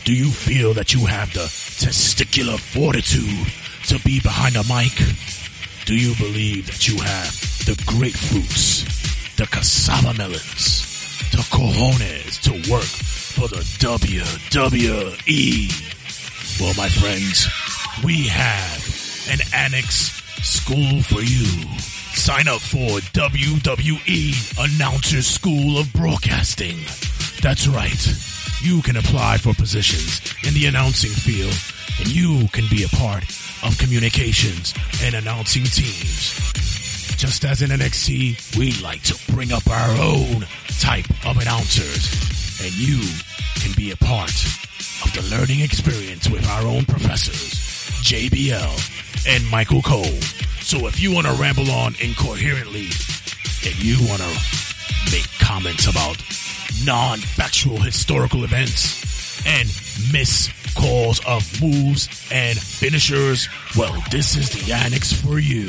Do 0.04 0.12
you 0.14 0.30
feel 0.30 0.74
that 0.74 0.92
you 0.94 1.06
have 1.06 1.32
the 1.32 1.40
testicular 1.40 2.58
fortitude 2.58 3.46
to 3.88 3.98
be 4.04 4.20
behind 4.20 4.56
a 4.56 4.64
mic? 4.64 4.92
Do 5.86 5.94
you 5.96 6.14
believe 6.16 6.66
that 6.66 6.88
you 6.88 6.98
have 7.00 7.32
the 7.66 7.72
grapefruits, 7.86 9.36
the 9.36 9.46
cassava 9.46 10.14
melons, 10.18 10.82
the 11.30 11.38
cojones 11.50 12.40
to 12.42 12.52
work 12.70 12.82
for 12.84 13.48
the 13.48 13.62
WWE? 13.80 15.70
Well, 16.60 16.74
my 16.76 16.88
friends, 16.88 17.48
we 18.04 18.26
have 18.28 18.99
an 19.28 19.40
annex 19.54 20.20
school 20.42 21.02
for 21.02 21.20
you. 21.20 21.44
Sign 22.14 22.48
up 22.48 22.60
for 22.60 23.00
WWE 23.12 24.30
Announcer 24.58 25.22
School 25.22 25.78
of 25.78 25.92
Broadcasting. 25.92 26.76
That's 27.42 27.66
right. 27.68 28.00
You 28.62 28.82
can 28.82 28.96
apply 28.96 29.38
for 29.38 29.54
positions 29.54 30.20
in 30.46 30.54
the 30.54 30.66
announcing 30.66 31.10
field 31.10 31.54
and 31.98 32.08
you 32.08 32.48
can 32.52 32.64
be 32.68 32.84
a 32.84 32.88
part 32.88 33.24
of 33.62 33.76
communications 33.78 34.74
and 35.02 35.14
announcing 35.14 35.64
teams. 35.64 36.36
Just 37.16 37.44
as 37.44 37.62
in 37.62 37.70
NXT, 37.70 38.56
we 38.58 38.72
like 38.82 39.02
to 39.04 39.32
bring 39.32 39.52
up 39.52 39.66
our 39.68 39.90
own 40.00 40.46
type 40.80 41.08
of 41.26 41.36
announcers 41.36 42.60
and 42.62 42.72
you 42.74 43.00
can 43.60 43.72
be 43.76 43.92
a 43.92 43.96
part 43.96 44.30
of 45.04 45.12
the 45.14 45.36
learning 45.36 45.60
experience 45.60 46.28
with 46.28 46.46
our 46.48 46.62
own 46.62 46.84
professors, 46.84 47.54
JBL 48.02 49.00
and 49.26 49.48
Michael 49.50 49.82
Cole. 49.82 50.20
So 50.60 50.86
if 50.86 51.00
you 51.00 51.12
want 51.12 51.26
to 51.26 51.32
ramble 51.34 51.70
on 51.70 51.94
incoherently 52.00 52.88
and 53.66 53.82
you 53.82 53.96
want 54.08 54.22
to 54.22 55.10
make 55.10 55.26
comments 55.40 55.86
about 55.86 56.16
non-factual 56.84 57.80
historical 57.80 58.44
events 58.44 59.44
and 59.46 59.68
miss 60.12 60.50
calls 60.74 61.20
of 61.26 61.42
moves 61.60 62.08
and 62.32 62.58
finishers, 62.58 63.48
well, 63.76 64.02
this 64.10 64.36
is 64.36 64.50
the 64.50 64.72
annex 64.72 65.12
for 65.12 65.38
you. 65.38 65.68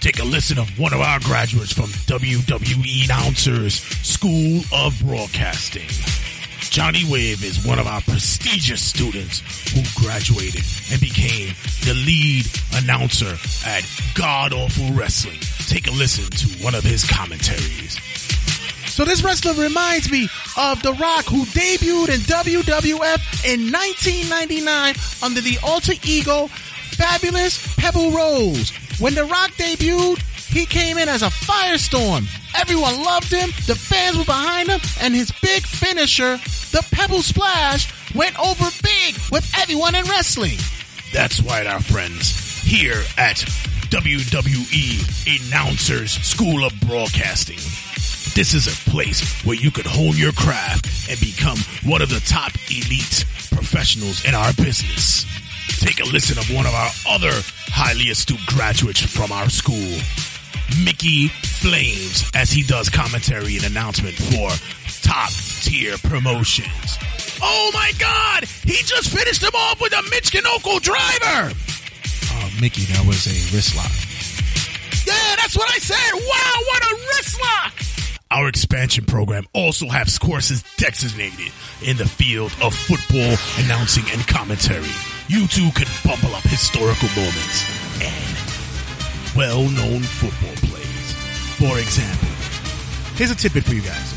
Take 0.00 0.20
a 0.20 0.24
listen 0.24 0.58
of 0.58 0.78
one 0.78 0.92
of 0.92 1.00
our 1.00 1.18
graduates 1.20 1.72
from 1.72 1.86
WWE 1.86 3.04
Announcers 3.06 3.80
School 4.02 4.62
of 4.72 5.00
Broadcasting. 5.00 6.23
Johnny 6.70 7.04
Wave 7.08 7.44
is 7.44 7.64
one 7.64 7.78
of 7.78 7.86
our 7.86 8.00
prestigious 8.02 8.82
students 8.82 9.40
who 9.72 9.82
graduated 10.02 10.62
and 10.90 11.00
became 11.00 11.54
the 11.84 11.94
lead 11.94 12.46
announcer 12.74 13.36
at 13.66 13.84
God 14.14 14.52
Awful 14.52 14.92
Wrestling. 14.92 15.38
Take 15.68 15.86
a 15.86 15.92
listen 15.92 16.24
to 16.24 16.64
one 16.64 16.74
of 16.74 16.82
his 16.84 17.04
commentaries. 17.08 17.98
So 18.90 19.04
this 19.04 19.22
wrestler 19.24 19.54
reminds 19.54 20.10
me 20.10 20.28
of 20.56 20.80
The 20.82 20.92
Rock, 20.92 21.24
who 21.26 21.44
debuted 21.46 22.14
in 22.14 22.20
WWF 22.20 23.44
in 23.44 23.72
1999 23.72 24.94
under 25.22 25.40
the 25.40 25.58
alter 25.64 25.94
ego 26.04 26.46
Fabulous 26.46 27.74
Pebble 27.76 28.12
Rose. 28.12 28.72
When 29.00 29.14
The 29.14 29.24
Rock 29.24 29.50
debuted, 29.52 30.18
he 30.52 30.64
came 30.66 30.98
in 30.98 31.08
as 31.08 31.22
a 31.22 31.28
firestorm. 31.28 32.28
Everyone 32.54 33.02
loved 33.02 33.32
him, 33.32 33.50
the 33.66 33.74
fans 33.74 34.16
were 34.16 34.24
behind 34.24 34.68
him, 34.68 34.80
and 35.00 35.14
his 35.14 35.32
big 35.42 35.64
finisher, 35.66 36.36
the 36.70 36.86
Pebble 36.92 37.22
Splash, 37.22 37.92
went 38.14 38.38
over 38.38 38.64
big 38.82 39.16
with 39.30 39.50
everyone 39.58 39.94
in 39.94 40.04
wrestling. 40.06 40.58
That's 41.12 41.42
right, 41.42 41.66
our 41.66 41.80
friends. 41.80 42.62
Here 42.62 43.02
at 43.18 43.36
WWE 43.90 45.48
Announcers 45.48 46.12
School 46.12 46.64
of 46.64 46.72
Broadcasting. 46.80 47.58
This 48.34 48.54
is 48.54 48.66
a 48.66 48.90
place 48.90 49.44
where 49.44 49.54
you 49.54 49.70
can 49.70 49.84
hone 49.84 50.16
your 50.16 50.32
craft 50.32 50.86
and 51.08 51.20
become 51.20 51.58
one 51.84 52.02
of 52.02 52.08
the 52.08 52.20
top 52.20 52.52
elite 52.68 53.24
professionals 53.52 54.24
in 54.24 54.34
our 54.34 54.52
business. 54.54 55.24
Take 55.78 56.00
a 56.00 56.04
listen 56.04 56.38
of 56.38 56.50
one 56.50 56.66
of 56.66 56.74
our 56.74 56.90
other 57.08 57.30
highly 57.68 58.10
astute 58.10 58.44
graduates 58.46 59.00
from 59.00 59.30
our 59.30 59.48
school, 59.48 59.98
Mickey 60.84 61.28
Flames, 61.28 62.30
as 62.34 62.50
he 62.50 62.62
does 62.62 62.88
commentary 62.88 63.56
and 63.56 63.64
announcement 63.64 64.14
for 64.14 64.50
top 65.02 65.30
tier 65.62 65.96
promotions. 65.98 66.98
Oh 67.42 67.70
my 67.74 67.92
God! 67.98 68.44
He 68.44 68.82
just 68.82 69.10
finished 69.10 69.42
him 69.42 69.54
off 69.54 69.80
with 69.80 69.92
a 69.92 70.02
Michinoku 70.10 70.80
driver! 70.80 71.54
Oh, 72.32 72.50
Mickey, 72.60 72.82
that 72.92 73.04
was 73.06 73.26
a 73.26 73.54
wrist 73.54 73.76
lock. 73.76 73.90
Yeah, 75.06 75.36
that's 75.36 75.56
what 75.56 75.70
I 75.70 75.78
said! 75.78 76.14
Wow, 76.14 76.54
what 76.68 76.84
a 76.84 76.94
wrist 76.94 77.40
lock! 77.40 77.74
Our 78.30 78.48
expansion 78.48 79.04
program 79.04 79.44
also 79.52 79.86
has 79.88 80.18
courses 80.18 80.64
designated 80.76 81.52
in 81.82 81.96
the 81.96 82.06
field 82.06 82.52
of 82.62 82.74
football 82.74 83.36
announcing 83.64 84.04
and 84.12 84.26
commentary. 84.26 84.90
You 85.28 85.46
too 85.46 85.70
can 85.74 85.86
bubble 86.04 86.34
up 86.34 86.42
historical 86.42 87.08
moments 87.14 87.64
and 88.02 88.33
well-known 89.36 90.02
football 90.02 90.54
plays. 90.56 91.12
For 91.58 91.78
example, 91.78 92.34
Here's 93.14 93.30
a 93.30 93.36
tidbit 93.36 93.62
for 93.62 93.74
you 93.74 93.80
guys. 93.80 94.10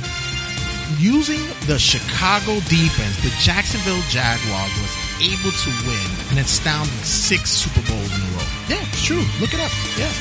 Using 0.98 1.46
the 1.68 1.78
Chicago 1.78 2.56
defense, 2.66 3.16
the 3.22 3.30
Jacksonville 3.38 4.02
Jaguars 4.10 4.74
was 4.82 4.94
able 5.22 5.54
to 5.54 5.70
win 5.86 6.10
an 6.32 6.40
astounding 6.40 7.04
six 7.06 7.52
Super 7.52 7.86
Bowls 7.88 8.10
in 8.10 8.22
a 8.24 8.32
row. 8.34 8.48
Yeah, 8.68 8.82
it's 8.82 9.06
true. 9.06 9.22
Look 9.40 9.54
it 9.54 9.60
up. 9.60 9.70
Yeah. 10.00 10.12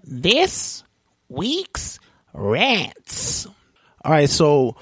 This 0.04 0.84
week's 1.28 2.00
rants. 2.34 3.46
All 4.06 4.12
right, 4.12 4.30
so 4.30 4.78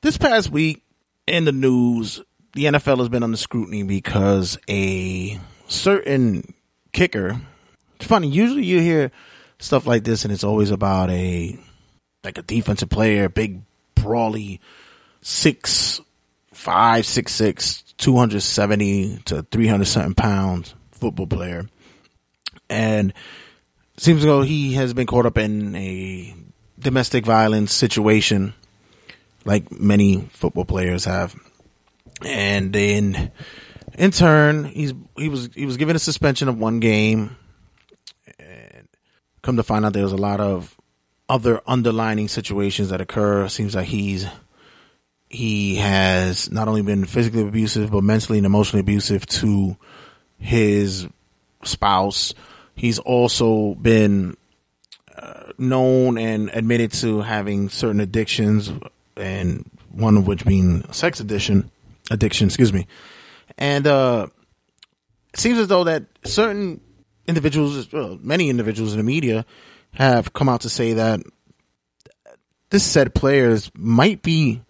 this 0.00 0.18
past 0.18 0.50
week 0.50 0.82
in 1.28 1.44
the 1.44 1.52
news, 1.52 2.20
the 2.54 2.64
NFL 2.64 2.98
has 2.98 3.08
been 3.08 3.22
under 3.22 3.36
scrutiny 3.36 3.84
because 3.84 4.58
a 4.68 5.38
certain 5.68 6.54
kicker. 6.92 7.40
It's 8.04 8.10
funny. 8.10 8.28
Usually, 8.28 8.66
you 8.66 8.80
hear 8.80 9.10
stuff 9.58 9.86
like 9.86 10.04
this, 10.04 10.26
and 10.26 10.32
it's 10.32 10.44
always 10.44 10.70
about 10.70 11.08
a 11.08 11.58
like 12.22 12.36
a 12.36 12.42
defensive 12.42 12.90
player, 12.90 13.30
big, 13.30 13.62
brawly, 13.94 14.60
six 15.22 16.02
five, 16.52 17.06
six 17.06 17.32
six, 17.32 17.82
two 17.96 18.14
hundred 18.18 18.42
seventy 18.42 19.16
to 19.24 19.42
three 19.50 19.68
hundred 19.68 19.86
something 19.86 20.12
pounds 20.12 20.74
football 20.90 21.26
player, 21.26 21.66
and 22.68 23.14
seems 23.96 24.18
as 24.18 24.24
though 24.26 24.42
he 24.42 24.74
has 24.74 24.92
been 24.92 25.06
caught 25.06 25.24
up 25.24 25.38
in 25.38 25.74
a 25.74 26.34
domestic 26.78 27.24
violence 27.24 27.72
situation, 27.72 28.52
like 29.46 29.72
many 29.72 30.28
football 30.30 30.66
players 30.66 31.06
have, 31.06 31.34
and 32.22 32.70
then 32.70 33.32
in 33.94 34.10
turn, 34.10 34.64
he's 34.64 34.92
he 35.16 35.30
was 35.30 35.48
he 35.54 35.64
was 35.64 35.78
given 35.78 35.96
a 35.96 35.98
suspension 35.98 36.48
of 36.48 36.58
one 36.58 36.80
game, 36.80 37.38
come 39.44 39.56
to 39.56 39.62
find 39.62 39.84
out 39.84 39.92
there 39.92 40.02
was 40.02 40.12
a 40.12 40.16
lot 40.16 40.40
of 40.40 40.74
other 41.28 41.60
underlining 41.66 42.28
situations 42.28 42.88
that 42.88 43.00
occur. 43.00 43.46
Seems 43.48 43.74
like 43.74 43.86
he's 43.86 44.26
he 45.28 45.76
has 45.76 46.50
not 46.50 46.66
only 46.66 46.82
been 46.82 47.04
physically 47.04 47.42
abusive 47.42 47.90
but 47.90 48.02
mentally 48.02 48.38
and 48.38 48.46
emotionally 48.46 48.80
abusive 48.80 49.26
to 49.26 49.76
his 50.38 51.06
spouse. 51.62 52.34
He's 52.74 52.98
also 52.98 53.74
been 53.74 54.36
uh, 55.16 55.52
known 55.58 56.18
and 56.18 56.50
admitted 56.50 56.92
to 56.94 57.20
having 57.20 57.68
certain 57.68 58.00
addictions, 58.00 58.72
and 59.16 59.70
one 59.90 60.16
of 60.16 60.26
which 60.26 60.44
being 60.44 60.90
sex 60.92 61.20
addiction. 61.20 61.70
Addiction, 62.10 62.48
excuse 62.48 62.72
me. 62.72 62.86
And 63.56 63.86
uh, 63.86 64.26
it 65.32 65.38
seems 65.38 65.58
as 65.58 65.68
though 65.68 65.84
that 65.84 66.04
certain 66.24 66.80
individuals, 67.26 67.92
well, 67.92 68.18
many 68.22 68.50
individuals 68.50 68.92
in 68.92 68.98
the 68.98 69.04
media, 69.04 69.44
have 69.92 70.32
come 70.32 70.48
out 70.48 70.62
to 70.62 70.68
say 70.68 70.94
that 70.94 71.20
this 72.70 72.84
said 72.84 73.14
players 73.14 73.70
might 73.74 74.22
be 74.22 74.62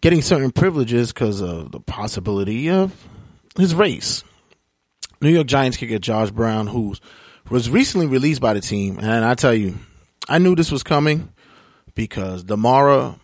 getting 0.00 0.22
certain 0.22 0.50
privileges 0.50 1.12
because 1.12 1.40
of 1.40 1.72
the 1.72 1.80
possibility 1.80 2.70
of 2.70 2.94
his 3.56 3.74
race. 3.74 4.22
New 5.20 5.30
York 5.30 5.46
Giants 5.46 5.76
kicker 5.76 5.98
Josh 5.98 6.30
Brown, 6.30 6.66
who 6.66 6.94
was 7.50 7.68
recently 7.68 8.06
released 8.06 8.40
by 8.40 8.54
the 8.54 8.60
team, 8.60 8.98
and 9.00 9.24
I 9.24 9.34
tell 9.34 9.54
you, 9.54 9.78
I 10.28 10.38
knew 10.38 10.54
this 10.54 10.70
was 10.70 10.82
coming 10.82 11.32
because 11.94 12.44
the 12.44 12.56
Mara 12.56 13.16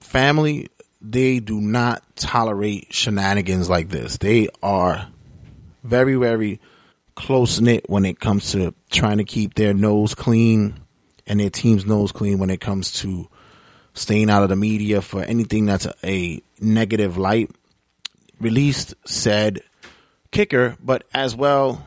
family 0.00 0.68
they 1.04 1.38
do 1.38 1.60
not 1.60 2.02
tolerate 2.16 2.92
shenanigans 2.92 3.68
like 3.68 3.90
this. 3.90 4.16
They 4.16 4.48
are 4.62 5.08
very, 5.82 6.14
very 6.14 6.60
close 7.14 7.60
knit 7.60 7.88
when 7.88 8.04
it 8.04 8.20
comes 8.20 8.52
to 8.52 8.74
trying 8.90 9.18
to 9.18 9.24
keep 9.24 9.54
their 9.54 9.74
nose 9.74 10.14
clean 10.14 10.80
and 11.26 11.40
their 11.40 11.50
team's 11.50 11.86
nose 11.86 12.12
clean 12.12 12.38
when 12.38 12.50
it 12.50 12.60
comes 12.60 12.92
to 12.92 13.28
staying 13.94 14.28
out 14.30 14.42
of 14.42 14.48
the 14.48 14.56
media 14.56 15.00
for 15.00 15.22
anything 15.22 15.66
that's 15.66 15.86
a, 15.86 15.94
a 16.04 16.42
negative 16.60 17.16
light. 17.16 17.50
Released 18.40 18.94
said 19.06 19.62
kicker, 20.32 20.76
but 20.82 21.04
as 21.14 21.36
well, 21.36 21.86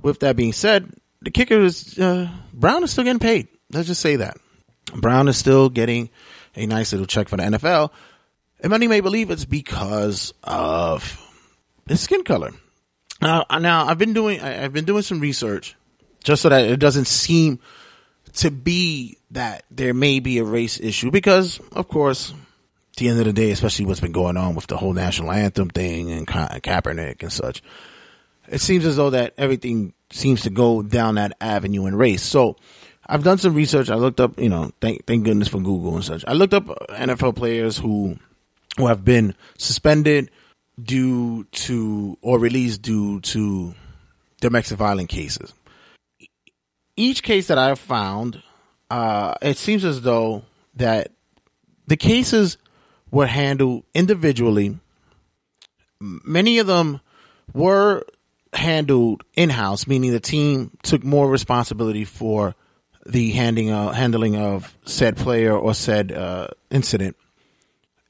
with 0.00 0.20
that 0.20 0.36
being 0.36 0.52
said, 0.52 0.92
the 1.20 1.30
kicker 1.30 1.60
is 1.60 1.98
uh, 1.98 2.30
Brown 2.52 2.84
is 2.84 2.92
still 2.92 3.04
getting 3.04 3.18
paid. 3.18 3.48
Let's 3.72 3.88
just 3.88 4.00
say 4.00 4.16
that 4.16 4.36
Brown 4.94 5.28
is 5.28 5.36
still 5.36 5.68
getting 5.68 6.10
a 6.54 6.66
nice 6.66 6.92
little 6.92 7.06
check 7.06 7.28
for 7.28 7.36
the 7.36 7.44
NFL. 7.44 7.90
And 8.60 8.70
many 8.70 8.86
may 8.86 9.00
believe 9.00 9.30
it's 9.30 9.44
because 9.44 10.32
of 10.44 11.18
his 11.88 12.00
skin 12.00 12.22
color. 12.22 12.52
Now, 13.22 13.46
uh, 13.48 13.58
now 13.60 13.86
I've 13.86 13.98
been 13.98 14.12
doing 14.12 14.40
I've 14.40 14.72
been 14.72 14.84
doing 14.84 15.02
some 15.02 15.20
research 15.20 15.76
just 16.24 16.42
so 16.42 16.48
that 16.48 16.64
it 16.64 16.78
doesn't 16.78 17.06
seem 17.06 17.60
to 18.34 18.50
be 18.50 19.18
that 19.30 19.64
there 19.70 19.94
may 19.94 20.20
be 20.20 20.38
a 20.38 20.44
race 20.44 20.80
issue 20.80 21.10
because, 21.10 21.60
of 21.72 21.88
course, 21.88 22.32
at 22.32 22.96
the 22.96 23.08
end 23.08 23.20
of 23.20 23.26
the 23.26 23.32
day, 23.32 23.50
especially 23.50 23.86
what's 23.86 24.00
been 24.00 24.12
going 24.12 24.36
on 24.36 24.54
with 24.54 24.66
the 24.66 24.76
whole 24.76 24.92
national 24.92 25.30
anthem 25.30 25.70
thing 25.70 26.10
and 26.10 26.26
Ka- 26.26 26.48
Kaepernick 26.62 27.22
and 27.22 27.32
such, 27.32 27.62
it 28.48 28.60
seems 28.60 28.84
as 28.84 28.96
though 28.96 29.10
that 29.10 29.34
everything 29.38 29.94
seems 30.10 30.42
to 30.42 30.50
go 30.50 30.82
down 30.82 31.14
that 31.14 31.36
avenue 31.40 31.86
in 31.86 31.94
race. 31.94 32.22
So 32.22 32.56
I've 33.06 33.22
done 33.22 33.38
some 33.38 33.54
research. 33.54 33.88
I 33.88 33.94
looked 33.94 34.20
up, 34.20 34.38
you 34.38 34.48
know, 34.48 34.72
thank 34.80 35.06
thank 35.06 35.24
goodness 35.24 35.48
for 35.48 35.58
Google 35.58 35.94
and 35.94 36.04
such. 36.04 36.24
I 36.26 36.32
looked 36.32 36.54
up 36.54 36.66
NFL 36.90 37.36
players 37.36 37.78
who 37.78 38.18
who 38.76 38.86
have 38.88 39.04
been 39.04 39.34
suspended 39.58 40.30
due 40.80 41.44
to 41.44 42.18
or 42.20 42.38
released 42.38 42.82
due 42.82 43.20
to 43.20 43.74
domestic 44.40 44.78
violence 44.78 45.08
cases. 45.08 45.52
Each 46.96 47.22
case 47.22 47.46
that 47.46 47.58
I've 47.58 47.78
found, 47.78 48.42
uh, 48.90 49.34
it 49.40 49.56
seems 49.56 49.84
as 49.84 50.02
though 50.02 50.44
that 50.76 51.10
the 51.86 51.96
cases 51.96 52.58
were 53.10 53.26
handled 53.26 53.84
individually. 53.94 54.78
Many 56.00 56.58
of 56.58 56.66
them 56.66 57.00
were 57.52 58.04
handled 58.52 59.24
in 59.34 59.50
house, 59.50 59.86
meaning 59.86 60.12
the 60.12 60.20
team 60.20 60.76
took 60.82 61.02
more 61.04 61.28
responsibility 61.28 62.04
for 62.04 62.54
the 63.06 63.30
handing 63.32 63.68
handling 63.68 64.36
of 64.36 64.76
said 64.84 65.16
player 65.16 65.56
or 65.56 65.74
said 65.74 66.12
uh, 66.12 66.48
incident. 66.70 67.16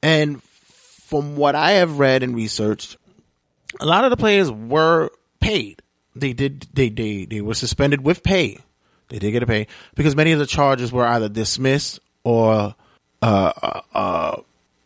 And 0.01 0.41
from 1.13 1.35
what 1.35 1.53
I 1.53 1.73
have 1.73 1.99
read 1.99 2.23
and 2.23 2.35
researched, 2.35 2.97
a 3.79 3.85
lot 3.85 4.03
of 4.03 4.09
the 4.09 4.17
players 4.17 4.49
were 4.49 5.11
paid. 5.39 5.79
They 6.15 6.33
did 6.33 6.65
they 6.73 6.89
they 6.89 7.25
they 7.25 7.39
were 7.39 7.53
suspended 7.53 8.01
with 8.01 8.23
pay. 8.23 8.57
They 9.09 9.19
did 9.19 9.29
get 9.29 9.43
a 9.43 9.45
pay 9.45 9.67
because 9.93 10.15
many 10.15 10.31
of 10.31 10.39
the 10.39 10.47
charges 10.47 10.91
were 10.91 11.05
either 11.05 11.29
dismissed 11.29 11.99
or 12.23 12.73
uh, 13.21 13.51
uh, 13.61 13.81
uh, 13.93 14.41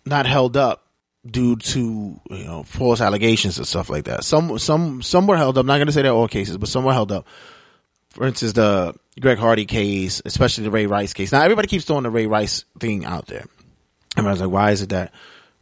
not 0.05 0.25
held 0.25 0.57
up 0.57 0.83
due 1.25 1.55
to 1.55 2.19
you 2.29 2.43
know 2.43 2.63
false 2.63 2.99
allegations 2.99 3.57
and 3.57 3.65
stuff 3.65 3.89
like 3.89 4.03
that. 4.03 4.25
Some 4.25 4.59
some 4.59 5.01
some 5.01 5.27
were 5.27 5.37
held 5.37 5.57
up. 5.57 5.61
I'm 5.61 5.67
not 5.67 5.77
going 5.77 5.87
to 5.87 5.93
say 5.93 6.01
they're 6.01 6.11
all 6.11 6.27
cases, 6.27 6.57
but 6.57 6.67
some 6.67 6.83
were 6.83 6.91
held 6.91 7.13
up. 7.13 7.25
For 8.09 8.25
instance, 8.25 8.51
the 8.51 8.95
Greg 9.17 9.37
Hardy 9.37 9.65
case, 9.65 10.21
especially 10.25 10.65
the 10.65 10.71
Ray 10.71 10.87
Rice 10.87 11.13
case. 11.13 11.31
Now 11.31 11.43
everybody 11.43 11.69
keeps 11.69 11.85
throwing 11.85 12.03
the 12.03 12.11
Ray 12.11 12.25
Rice 12.25 12.65
thing 12.81 13.05
out 13.05 13.27
there. 13.27 13.45
Was 14.17 14.41
like, 14.41 14.49
why 14.49 14.71
is 14.71 14.81
it 14.81 14.89
that 14.89 15.13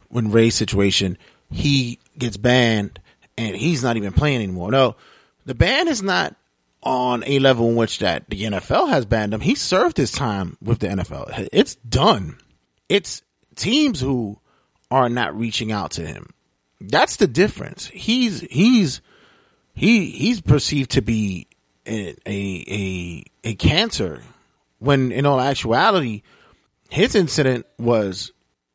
when 0.08 0.30
Ray's 0.30 0.54
situation, 0.54 1.18
he 1.50 1.98
gets 2.18 2.36
banned 2.36 3.00
and 3.36 3.56
he's 3.56 3.82
not 3.82 3.96
even 3.96 4.12
playing 4.12 4.42
anymore. 4.42 4.70
No, 4.70 4.96
the 5.44 5.54
ban 5.54 5.88
is 5.88 6.02
not 6.02 6.36
on 6.82 7.24
a 7.26 7.38
level 7.38 7.68
in 7.68 7.76
which 7.76 7.98
that 7.98 8.28
the 8.30 8.42
NFL 8.42 8.88
has 8.88 9.04
banned 9.04 9.34
him. 9.34 9.40
He 9.40 9.54
served 9.54 9.96
his 9.96 10.12
time 10.12 10.56
with 10.62 10.78
the 10.78 10.88
NFL. 10.88 11.48
It's 11.52 11.74
done. 11.76 12.38
It's 12.88 13.22
teams 13.56 14.00
who 14.00 14.38
are 14.90 15.08
not 15.08 15.36
reaching 15.36 15.72
out 15.72 15.90
to 15.92 16.06
him. 16.06 16.30
That's 16.80 17.16
the 17.16 17.26
difference. 17.26 17.86
He's 17.86 18.40
he's 18.42 19.00
he 19.74 20.10
he's 20.10 20.40
perceived 20.40 20.92
to 20.92 21.02
be 21.02 21.48
a 21.86 22.14
a 22.26 22.64
a, 22.68 23.24
a 23.44 23.54
cancer 23.54 24.22
when 24.78 25.10
in 25.10 25.26
all 25.26 25.40
actuality 25.40 26.22
his 26.90 27.14
incident 27.14 27.66
was 27.78 28.32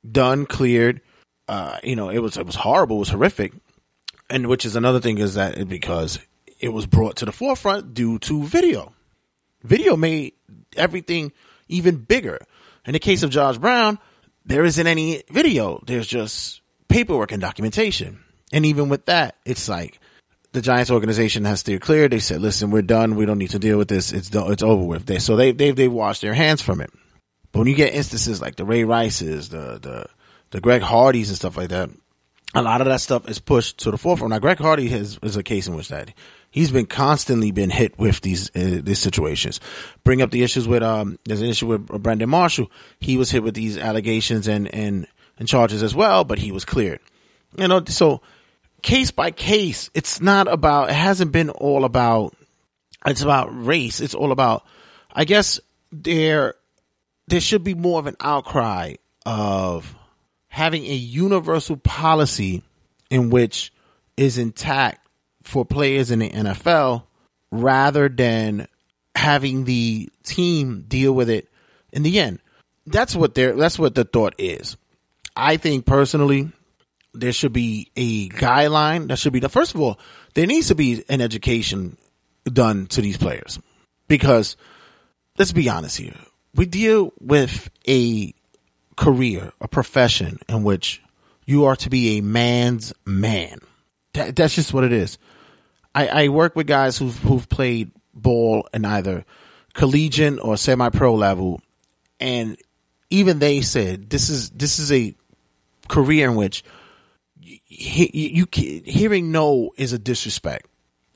done, 0.10 0.46
cleared, 0.46 1.02
uh, 1.52 1.78
you 1.84 1.98
know, 1.98 2.08
it 2.08 2.20
was 2.20 2.38
it 2.38 2.46
was 2.46 2.56
horrible, 2.56 2.96
it 2.96 3.00
was 3.00 3.10
horrific, 3.10 3.52
and 4.30 4.48
which 4.48 4.66
is 4.66 4.78
another 4.78 5.02
thing 5.02 5.18
is 5.18 5.34
that 5.34 5.68
because 5.68 6.18
it 6.62 6.70
was 6.70 6.86
brought 6.86 7.18
to 7.18 7.26
the 7.26 7.34
forefront 7.34 7.94
due 7.94 8.20
to 8.20 8.44
video. 8.44 8.94
Video 9.62 9.98
made 9.98 10.32
everything 10.78 11.34
even 11.68 11.98
bigger. 11.98 12.40
In 12.86 12.94
the 12.94 13.00
case 13.00 13.22
of 13.22 13.32
Josh 13.32 13.58
Brown, 13.58 14.00
there 14.46 14.64
isn't 14.64 14.88
any 14.88 15.24
video. 15.30 15.84
There's 15.86 16.08
just 16.08 16.62
paperwork 16.88 17.34
and 17.34 17.42
documentation. 17.42 18.24
And 18.54 18.66
even 18.66 18.88
with 18.88 19.08
that, 19.08 19.36
it's 19.44 19.68
like 19.68 20.00
the 20.54 20.62
Giants 20.62 20.90
organization 20.90 21.44
has 21.44 21.60
steered 21.60 21.82
clear. 21.82 22.08
They 22.08 22.20
said, 22.20 22.40
"Listen, 22.40 22.72
we're 22.72 22.82
done. 22.82 23.18
We 23.18 23.26
don't 23.26 23.40
need 23.40 23.50
to 23.50 23.60
deal 23.60 23.78
with 23.78 23.90
this. 23.90 24.14
It's 24.14 24.30
it's 24.34 24.64
over 24.64 24.86
with." 24.86 25.06
They 25.06 25.20
so 25.20 25.36
they 25.36 25.52
they 25.52 25.72
they 25.72 25.90
washed 25.90 26.22
their 26.22 26.34
hands 26.34 26.62
from 26.62 26.80
it. 26.80 26.92
But 27.52 27.60
when 27.60 27.68
you 27.68 27.76
get 27.76 27.94
instances 27.94 28.40
like 28.40 28.56
the 28.56 28.64
Ray 28.64 28.86
Rices, 28.86 29.50
the 29.50 29.78
the 29.82 30.06
the 30.52 30.62
Greg 30.62 30.82
Hardys 30.82 31.30
and 31.30 31.38
stuff 31.38 31.58
like 31.58 31.70
that, 31.70 31.90
a 32.54 32.62
lot 32.62 32.82
of 32.82 32.88
that 32.88 33.02
stuff 33.02 33.30
is 33.30 33.40
pushed 33.40 33.80
to 33.80 33.92
the 33.92 33.98
forefront. 33.98 34.32
Now, 34.32 34.40
Greg 34.40 34.60
Hardy 34.60 34.88
has, 34.90 35.18
is 35.24 35.38
a 35.38 35.44
case 35.44 35.68
in 35.68 35.76
which 35.76 35.90
that 35.90 36.14
he's 36.52 36.70
been 36.70 36.86
constantly 36.86 37.52
been 37.52 37.70
hit 37.70 37.98
with 37.98 38.22
these 38.22 38.50
uh, 38.56 38.82
these 38.84 39.00
situations. 39.00 39.60
Bring 40.04 40.22
up 40.22 40.32
the 40.32 40.44
issues 40.44 40.68
with 40.68 40.84
um, 40.84 41.18
there's 41.26 41.42
an 41.42 41.50
issue 41.50 41.68
with 41.68 41.88
Brandon 41.88 42.30
Marshall. 42.30 42.70
He 43.00 43.18
was 43.18 43.32
hit 43.32 43.44
with 43.44 43.56
these 43.56 43.78
allegations 43.78 44.48
and 44.48 44.74
and 44.74 45.08
and 45.40 45.48
charges 45.48 45.82
as 45.82 45.96
well, 45.96 46.24
but 46.24 46.38
he 46.38 46.52
was 46.52 46.66
cleared. 46.66 47.00
You 47.58 47.68
know, 47.68 47.84
so 47.86 48.22
case 48.82 49.12
by 49.12 49.32
case, 49.32 49.90
it's 49.94 50.22
not 50.22 50.48
about. 50.48 50.90
It 50.90 50.96
hasn't 50.96 51.32
been 51.32 51.50
all 51.50 51.86
about. 51.86 52.36
It's 53.06 53.24
about 53.24 53.48
race. 53.66 54.00
It's 54.00 54.14
all 54.14 54.32
about. 54.32 54.64
I 55.14 55.26
guess 55.26 55.60
there 55.92 56.56
there 57.28 57.42
should 57.42 57.64
be 57.64 57.74
more 57.74 58.00
of 58.00 58.08
an 58.08 58.18
outcry 58.20 58.96
of 59.26 59.96
having 60.52 60.84
a 60.86 60.94
universal 60.94 61.78
policy 61.78 62.62
in 63.10 63.30
which 63.30 63.72
is 64.18 64.38
intact 64.38 65.08
for 65.44 65.64
players 65.64 66.12
in 66.12 66.20
the 66.20 66.30
NFL 66.30 67.04
rather 67.52 68.10
than 68.10 68.68
having 69.16 69.64
the 69.64 70.10
team 70.26 70.84
deal 70.90 71.14
with 71.14 71.30
it 71.30 71.48
in 71.94 72.04
the 72.04 72.20
end. 72.20 72.40
That's 72.86 73.16
what 73.16 73.34
they 73.34 73.52
that's 73.52 73.80
what 73.80 73.96
the 73.96 74.04
thought 74.04 74.36
is. 74.38 74.76
I 75.38 75.56
think 75.56 75.86
personally 75.86 76.52
there 77.14 77.32
should 77.32 77.54
be 77.54 77.90
a 77.96 78.28
guideline. 78.28 79.08
That 79.08 79.20
should 79.20 79.34
be 79.34 79.40
the 79.40 79.48
first 79.48 79.74
of 79.74 79.80
all, 79.80 80.00
there 80.34 80.48
needs 80.48 80.68
to 80.68 80.76
be 80.76 81.06
an 81.08 81.22
education 81.22 81.96
done 82.44 82.88
to 82.88 83.02
these 83.02 83.18
players. 83.18 83.58
Because 84.10 84.58
let's 85.38 85.54
be 85.54 85.70
honest 85.70 85.98
here. 85.98 86.16
We 86.54 86.66
deal 86.66 87.14
with 87.22 87.70
a 87.88 88.34
career, 89.02 89.52
a 89.60 89.68
profession 89.68 90.38
in 90.48 90.62
which 90.62 91.02
you 91.48 91.66
are 91.66 91.76
to 91.76 91.90
be 91.90 92.20
a 92.20 92.22
man's 92.22 92.94
man. 93.04 93.58
That, 94.14 94.36
that's 94.36 94.54
just 94.54 94.76
what 94.76 94.84
it 94.84 94.94
is. 94.94 95.18
I, 95.96 96.08
I 96.08 96.28
work 96.28 96.56
with 96.56 96.68
guys 96.68 97.00
who've, 97.00 97.18
who've 97.18 97.50
played 97.50 97.92
ball 98.14 98.70
in 98.72 98.86
either 98.86 99.26
collegiate 99.74 100.38
or 100.40 100.56
semi-pro 100.56 101.16
level, 101.16 101.62
and 102.20 102.58
even 103.10 103.40
they 103.40 103.62
said 103.62 104.12
this 104.12 104.30
is 104.30 104.52
this 104.52 104.78
is 104.78 104.92
a 104.92 105.16
career 105.88 106.30
in 106.30 106.36
which 106.36 106.64
you, 107.42 108.08
you, 108.14 108.48
you 108.54 108.82
hearing 108.86 109.32
no 109.32 109.72
is 109.78 109.94
a 109.94 110.00
disrespect. 110.00 110.68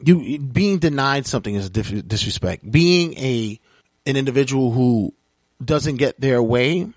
You 0.04 0.40
being 0.40 0.80
denied 0.80 1.28
something 1.28 1.54
is 1.54 1.68
a 1.68 1.70
disrespect. 1.70 2.70
Being 2.70 3.14
a 3.14 3.60
an 4.08 4.18
individual 4.18 4.72
who 4.72 5.14
doesn't 5.64 5.98
get 5.98 6.20
their 6.20 6.42
way 6.42 6.90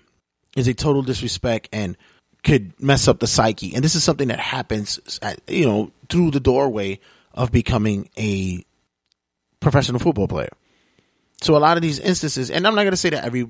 is 0.59 0.67
a 0.67 0.73
total 0.73 1.01
disrespect 1.01 1.69
and 1.71 1.97
could 2.43 2.73
mess 2.81 3.07
up 3.07 3.19
the 3.19 3.27
psyche. 3.27 3.73
And 3.75 3.83
this 3.83 3.95
is 3.95 4.03
something 4.03 4.29
that 4.29 4.39
happens, 4.39 5.19
at, 5.21 5.41
you 5.47 5.65
know, 5.65 5.91
through 6.09 6.31
the 6.31 6.39
doorway 6.39 6.99
of 7.33 7.51
becoming 7.51 8.09
a 8.17 8.63
professional 9.59 9.99
football 9.99 10.27
player. 10.27 10.49
So 11.41 11.55
a 11.55 11.59
lot 11.59 11.77
of 11.77 11.83
these 11.83 11.99
instances, 11.99 12.51
and 12.51 12.65
I'm 12.67 12.75
not 12.75 12.83
going 12.83 12.91
to 12.91 12.97
say 12.97 13.09
that 13.09 13.25
every 13.25 13.49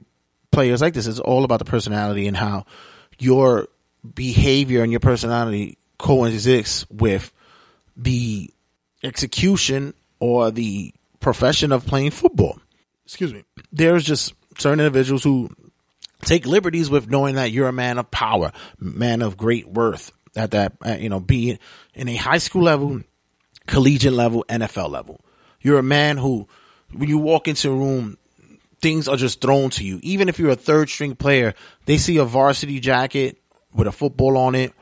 player 0.52 0.74
is 0.74 0.82
like 0.82 0.94
this. 0.94 1.08
It's 1.08 1.20
all 1.20 1.44
about 1.44 1.60
the 1.60 1.66
personality 1.66 2.28
and 2.28 2.38
how 2.38 2.66
your 3.18 3.68
behavior 4.16 4.84
and 4.84 4.92
your 4.92 5.00
personality 5.00 5.78
coexists 5.98 6.90
with 6.90 7.32
the 7.98 8.52
execution 9.04 9.94
or 10.20 10.52
the 10.52 10.94
profession 11.20 11.72
of 11.72 11.86
playing 11.86 12.12
football. 12.12 12.60
Excuse 13.06 13.34
me. 13.34 13.44
There's 13.72 14.04
just 14.04 14.34
certain 14.58 14.80
individuals 14.80 15.24
who 15.24 15.50
take 16.26 16.46
liberties 16.46 16.90
with 16.90 17.10
knowing 17.10 17.36
that 17.36 17.52
you're 17.52 17.68
a 17.68 17.74
man 17.74 17.98
of 17.98 18.10
power, 18.12 18.52
man 18.80 19.22
of 19.22 19.38
great 19.38 19.68
worth 19.68 20.12
at 20.36 20.52
that, 20.52 20.74
uh, 20.86 20.98
you 21.00 21.10
know, 21.10 21.20
be 21.20 21.60
in 21.94 22.08
a 22.08 22.16
high 22.16 22.38
school 22.38 22.64
level, 22.64 23.02
collegiate 23.68 24.14
level, 24.14 24.46
NFL 24.50 24.90
level. 24.90 25.22
You're 25.62 25.80
a 25.80 25.84
man 25.84 26.18
who, 26.18 26.48
when 26.94 27.10
you 27.10 27.18
walk 27.18 27.48
into 27.48 27.70
a 27.70 27.76
room, 27.76 28.18
things 28.82 29.08
are 29.08 29.18
just 29.18 29.42
thrown 29.42 29.70
to 29.72 29.84
you. 29.84 30.00
Even 30.04 30.30
if 30.30 30.40
you're 30.40 30.52
a 30.52 30.56
third 30.56 30.90
string 30.90 31.16
player, 31.16 31.54
they 31.86 31.98
see 31.98 32.18
a 32.18 32.26
varsity 32.26 32.80
jacket 32.80 33.38
with 33.74 33.88
a 33.88 33.92
football 33.92 34.38
on 34.38 34.56
it, 34.56 34.74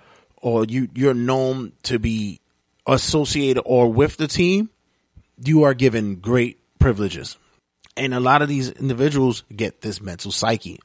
or 0.42 0.66
you, 0.66 0.88
you're 0.94 1.14
known 1.14 1.74
to 1.84 2.00
be 2.00 2.40
associated 2.86 3.62
or 3.66 3.92
with 3.92 4.18
the 4.18 4.28
team, 4.28 4.70
you 5.44 5.64
are 5.64 5.74
given 5.74 6.16
great 6.16 6.60
privileges. 6.80 7.38
And 7.96 8.14
a 8.14 8.20
lot 8.20 8.42
of 8.42 8.48
these 8.48 8.70
individuals 8.70 9.44
get 9.54 9.82
this 9.82 10.00
mental 10.00 10.32
psyche. 10.32 10.80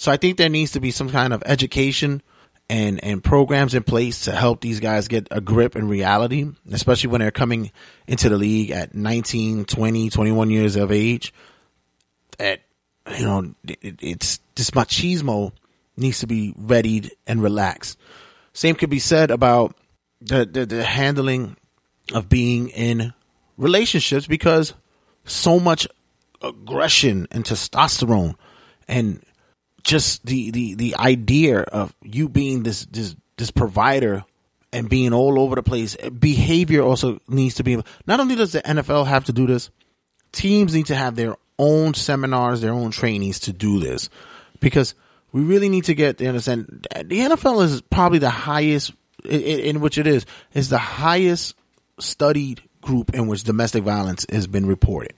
So 0.00 0.10
I 0.10 0.16
think 0.16 0.38
there 0.38 0.48
needs 0.48 0.72
to 0.72 0.80
be 0.80 0.92
some 0.92 1.10
kind 1.10 1.34
of 1.34 1.42
education 1.44 2.22
and, 2.70 3.04
and 3.04 3.22
programs 3.22 3.74
in 3.74 3.82
place 3.82 4.24
to 4.24 4.32
help 4.32 4.62
these 4.62 4.80
guys 4.80 5.08
get 5.08 5.28
a 5.30 5.42
grip 5.42 5.76
in 5.76 5.88
reality, 5.88 6.48
especially 6.72 7.10
when 7.10 7.20
they're 7.20 7.30
coming 7.30 7.70
into 8.06 8.30
the 8.30 8.38
league 8.38 8.70
at 8.70 8.94
19, 8.94 9.66
20, 9.66 10.08
21 10.08 10.48
years 10.48 10.76
of 10.76 10.90
age. 10.90 11.34
That, 12.38 12.62
you 13.14 13.26
know, 13.26 13.54
it, 13.68 13.98
it's 14.00 14.40
this 14.54 14.70
machismo 14.70 15.52
needs 15.98 16.20
to 16.20 16.26
be 16.26 16.54
readied 16.56 17.10
and 17.26 17.42
relaxed. 17.42 17.98
Same 18.54 18.76
could 18.76 18.88
be 18.88 19.00
said 19.00 19.30
about 19.30 19.76
the, 20.22 20.46
the, 20.46 20.64
the 20.64 20.82
handling 20.82 21.58
of 22.14 22.30
being 22.30 22.70
in 22.70 23.12
relationships 23.58 24.26
because 24.26 24.72
so 25.26 25.60
much 25.60 25.86
aggression 26.40 27.28
and 27.30 27.44
testosterone 27.44 28.36
and 28.88 29.22
just 29.82 30.24
the, 30.26 30.50
the, 30.50 30.74
the 30.74 30.96
idea 30.96 31.60
of 31.60 31.94
you 32.02 32.28
being 32.28 32.62
this, 32.62 32.84
this, 32.86 33.16
this 33.36 33.50
provider 33.50 34.24
and 34.72 34.88
being 34.88 35.12
all 35.12 35.40
over 35.40 35.54
the 35.54 35.62
place. 35.62 35.96
Behavior 35.96 36.82
also 36.82 37.18
needs 37.28 37.56
to 37.56 37.64
be, 37.64 37.82
not 38.06 38.20
only 38.20 38.36
does 38.36 38.52
the 38.52 38.62
NFL 38.62 39.06
have 39.06 39.24
to 39.24 39.32
do 39.32 39.46
this, 39.46 39.70
teams 40.32 40.74
need 40.74 40.86
to 40.86 40.94
have 40.94 41.16
their 41.16 41.36
own 41.58 41.94
seminars, 41.94 42.60
their 42.60 42.72
own 42.72 42.90
trainings 42.90 43.40
to 43.40 43.52
do 43.52 43.80
this 43.80 44.08
because 44.60 44.94
we 45.32 45.42
really 45.42 45.68
need 45.68 45.84
to 45.84 45.94
get 45.94 46.18
to 46.18 46.26
understand 46.26 46.86
the 47.04 47.20
NFL 47.20 47.64
is 47.64 47.80
probably 47.82 48.18
the 48.18 48.30
highest 48.30 48.92
in, 49.24 49.40
in 49.40 49.80
which 49.80 49.98
it 49.98 50.06
is, 50.06 50.26
is 50.54 50.68
the 50.68 50.78
highest 50.78 51.54
studied 51.98 52.62
group 52.80 53.14
in 53.14 53.26
which 53.26 53.44
domestic 53.44 53.84
violence 53.84 54.24
has 54.30 54.46
been 54.46 54.66
reported. 54.66 55.12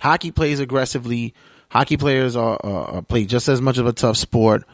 Hockey 0.00 0.30
plays 0.30 0.60
aggressively. 0.60 1.34
Hockey 1.76 1.98
players 1.98 2.36
are, 2.36 2.58
are, 2.64 2.84
are 2.86 3.02
play 3.02 3.26
just 3.26 3.48
as 3.48 3.60
much 3.60 3.76
of 3.76 3.86
a 3.86 3.92
tough 3.92 4.16
sport. 4.16 4.64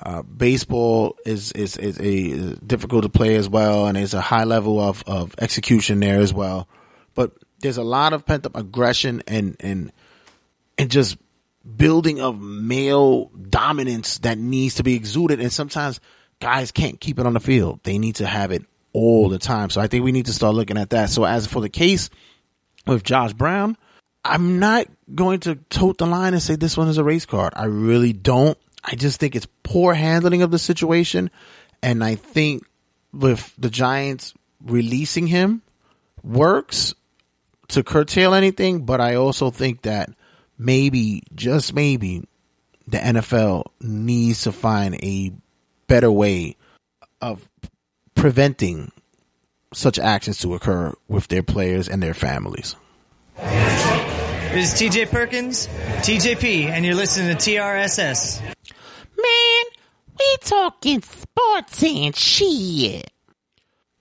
Uh, 0.00 0.22
baseball 0.22 1.16
is, 1.26 1.50
is, 1.50 1.76
is 1.76 1.98
a 1.98 2.54
difficult 2.64 3.02
to 3.02 3.08
play 3.08 3.34
as 3.34 3.48
well, 3.48 3.86
and 3.86 3.96
there's 3.96 4.14
a 4.14 4.20
high 4.20 4.44
level 4.44 4.78
of, 4.78 5.02
of 5.08 5.34
execution 5.40 5.98
there 5.98 6.20
as 6.20 6.32
well. 6.32 6.68
But 7.16 7.32
there's 7.62 7.78
a 7.78 7.82
lot 7.82 8.12
of 8.12 8.24
pent 8.24 8.46
up 8.46 8.56
aggression 8.56 9.24
and, 9.26 9.56
and, 9.58 9.90
and 10.78 10.88
just 10.88 11.18
building 11.76 12.20
of 12.20 12.40
male 12.40 13.24
dominance 13.50 14.18
that 14.18 14.38
needs 14.38 14.76
to 14.76 14.84
be 14.84 14.94
exuded. 14.94 15.40
And 15.40 15.52
sometimes 15.52 15.98
guys 16.38 16.70
can't 16.70 17.00
keep 17.00 17.18
it 17.18 17.26
on 17.26 17.32
the 17.32 17.40
field. 17.40 17.80
They 17.82 17.98
need 17.98 18.16
to 18.16 18.26
have 18.26 18.52
it 18.52 18.64
all 18.92 19.28
the 19.28 19.40
time. 19.40 19.68
So 19.70 19.80
I 19.80 19.88
think 19.88 20.04
we 20.04 20.12
need 20.12 20.26
to 20.26 20.32
start 20.32 20.54
looking 20.54 20.78
at 20.78 20.90
that. 20.90 21.10
So 21.10 21.24
as 21.24 21.44
for 21.44 21.60
the 21.60 21.68
case 21.68 22.08
with 22.86 23.02
Josh 23.02 23.32
Brown, 23.32 23.76
I'm 24.24 24.58
not 24.58 24.86
going 25.14 25.40
to 25.40 25.56
tote 25.68 25.98
the 25.98 26.06
line 26.06 26.32
and 26.32 26.42
say 26.42 26.56
this 26.56 26.76
one 26.76 26.88
is 26.88 26.98
a 26.98 27.04
race 27.04 27.26
card. 27.26 27.52
I 27.56 27.64
really 27.64 28.12
don't. 28.12 28.56
I 28.84 28.94
just 28.94 29.18
think 29.18 29.34
it's 29.34 29.48
poor 29.62 29.94
handling 29.94 30.42
of 30.42 30.50
the 30.50 30.58
situation. 30.58 31.30
And 31.82 32.04
I 32.04 32.14
think 32.14 32.64
with 33.12 33.52
the 33.58 33.70
Giants 33.70 34.34
releasing 34.64 35.26
him 35.26 35.62
works 36.22 36.94
to 37.68 37.82
curtail 37.82 38.34
anything. 38.34 38.84
But 38.84 39.00
I 39.00 39.16
also 39.16 39.50
think 39.50 39.82
that 39.82 40.10
maybe, 40.56 41.22
just 41.34 41.74
maybe, 41.74 42.26
the 42.86 42.98
NFL 42.98 43.64
needs 43.80 44.42
to 44.42 44.52
find 44.52 44.94
a 44.96 45.32
better 45.86 46.10
way 46.10 46.56
of 47.20 47.48
preventing 48.14 48.92
such 49.72 49.98
actions 49.98 50.38
to 50.38 50.54
occur 50.54 50.92
with 51.08 51.28
their 51.28 51.42
players 51.42 51.88
and 51.88 52.02
their 52.02 52.14
families. 52.14 52.76
This 54.52 54.74
is 54.74 54.90
TJ 54.90 55.10
Perkins, 55.10 55.66
TJP, 56.02 56.66
and 56.66 56.84
you're 56.84 56.94
listening 56.94 57.34
to 57.34 57.42
TRSS. 57.42 58.42
Man, 58.42 59.64
we 60.18 60.36
talking 60.42 61.00
sports 61.00 61.82
and 61.82 62.14
shit. 62.14 63.10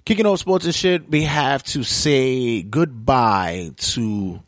Kicking 0.04 0.26
off 0.26 0.40
sports 0.40 0.66
and 0.66 0.76
shit, 0.76 1.10
we 1.10 1.24
have 1.24 1.64
to 1.64 1.84
say 1.84 2.64
goodbye 2.64 3.72
to 3.78 4.44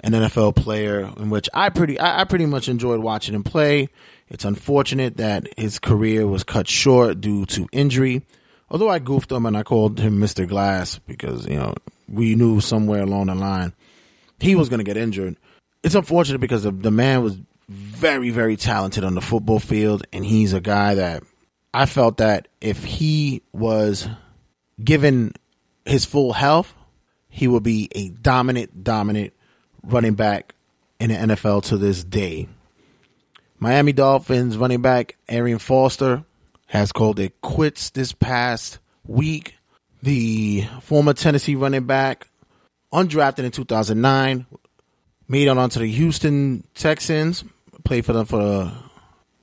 an 0.00 0.10
NFL 0.14 0.56
player 0.56 1.12
in 1.18 1.30
which 1.30 1.48
I 1.54 1.68
pretty 1.68 2.00
I, 2.00 2.22
I 2.22 2.24
pretty 2.24 2.46
much 2.46 2.68
enjoyed 2.68 2.98
watching 2.98 3.36
him 3.36 3.44
play. 3.44 3.90
It's 4.28 4.44
unfortunate 4.44 5.18
that 5.18 5.46
his 5.56 5.78
career 5.78 6.26
was 6.26 6.42
cut 6.42 6.66
short 6.66 7.20
due 7.20 7.46
to 7.46 7.68
injury. 7.70 8.22
Although 8.70 8.90
I 8.90 8.98
goofed 8.98 9.30
him 9.30 9.46
and 9.46 9.56
I 9.56 9.62
called 9.62 10.00
him 10.00 10.18
Mr. 10.18 10.48
Glass 10.48 10.98
because, 11.06 11.46
you 11.46 11.54
know, 11.54 11.74
we 12.08 12.34
knew 12.34 12.60
somewhere 12.60 13.02
along 13.02 13.26
the 13.26 13.36
line 13.36 13.72
he 14.44 14.54
was 14.54 14.68
going 14.68 14.78
to 14.78 14.84
get 14.84 14.96
injured. 14.96 15.36
It's 15.84 15.94
unfortunate 15.94 16.40
because 16.40 16.62
the, 16.62 16.70
the 16.70 16.90
man 16.90 17.22
was 17.22 17.38
very, 17.68 18.30
very 18.30 18.56
talented 18.56 19.04
on 19.04 19.14
the 19.14 19.20
football 19.20 19.60
field. 19.60 20.06
And 20.14 20.24
he's 20.24 20.54
a 20.54 20.60
guy 20.60 20.94
that 20.94 21.22
I 21.74 21.84
felt 21.84 22.16
that 22.16 22.48
if 22.62 22.82
he 22.82 23.42
was 23.52 24.08
given 24.82 25.34
his 25.84 26.06
full 26.06 26.32
health, 26.32 26.74
he 27.28 27.46
would 27.46 27.62
be 27.62 27.90
a 27.94 28.08
dominant, 28.08 28.82
dominant 28.82 29.34
running 29.82 30.14
back 30.14 30.54
in 30.98 31.10
the 31.10 31.16
NFL 31.16 31.64
to 31.64 31.76
this 31.76 32.02
day. 32.02 32.48
Miami 33.58 33.92
Dolphins 33.92 34.56
running 34.56 34.80
back 34.80 35.16
Arian 35.28 35.58
Foster 35.58 36.24
has 36.66 36.92
called 36.92 37.20
it 37.20 37.40
quits 37.42 37.90
this 37.90 38.12
past 38.12 38.78
week. 39.06 39.56
The 40.02 40.64
former 40.80 41.12
Tennessee 41.12 41.56
running 41.56 41.84
back 41.84 42.28
undrafted 42.92 43.44
in 43.44 43.50
2009, 43.50 44.46
made 45.28 45.48
it 45.48 45.58
onto 45.58 45.80
the 45.80 45.90
Houston 45.90 46.64
Texans, 46.74 47.44
played 47.84 48.04
for 48.04 48.12
them 48.12 48.26
for 48.26 48.72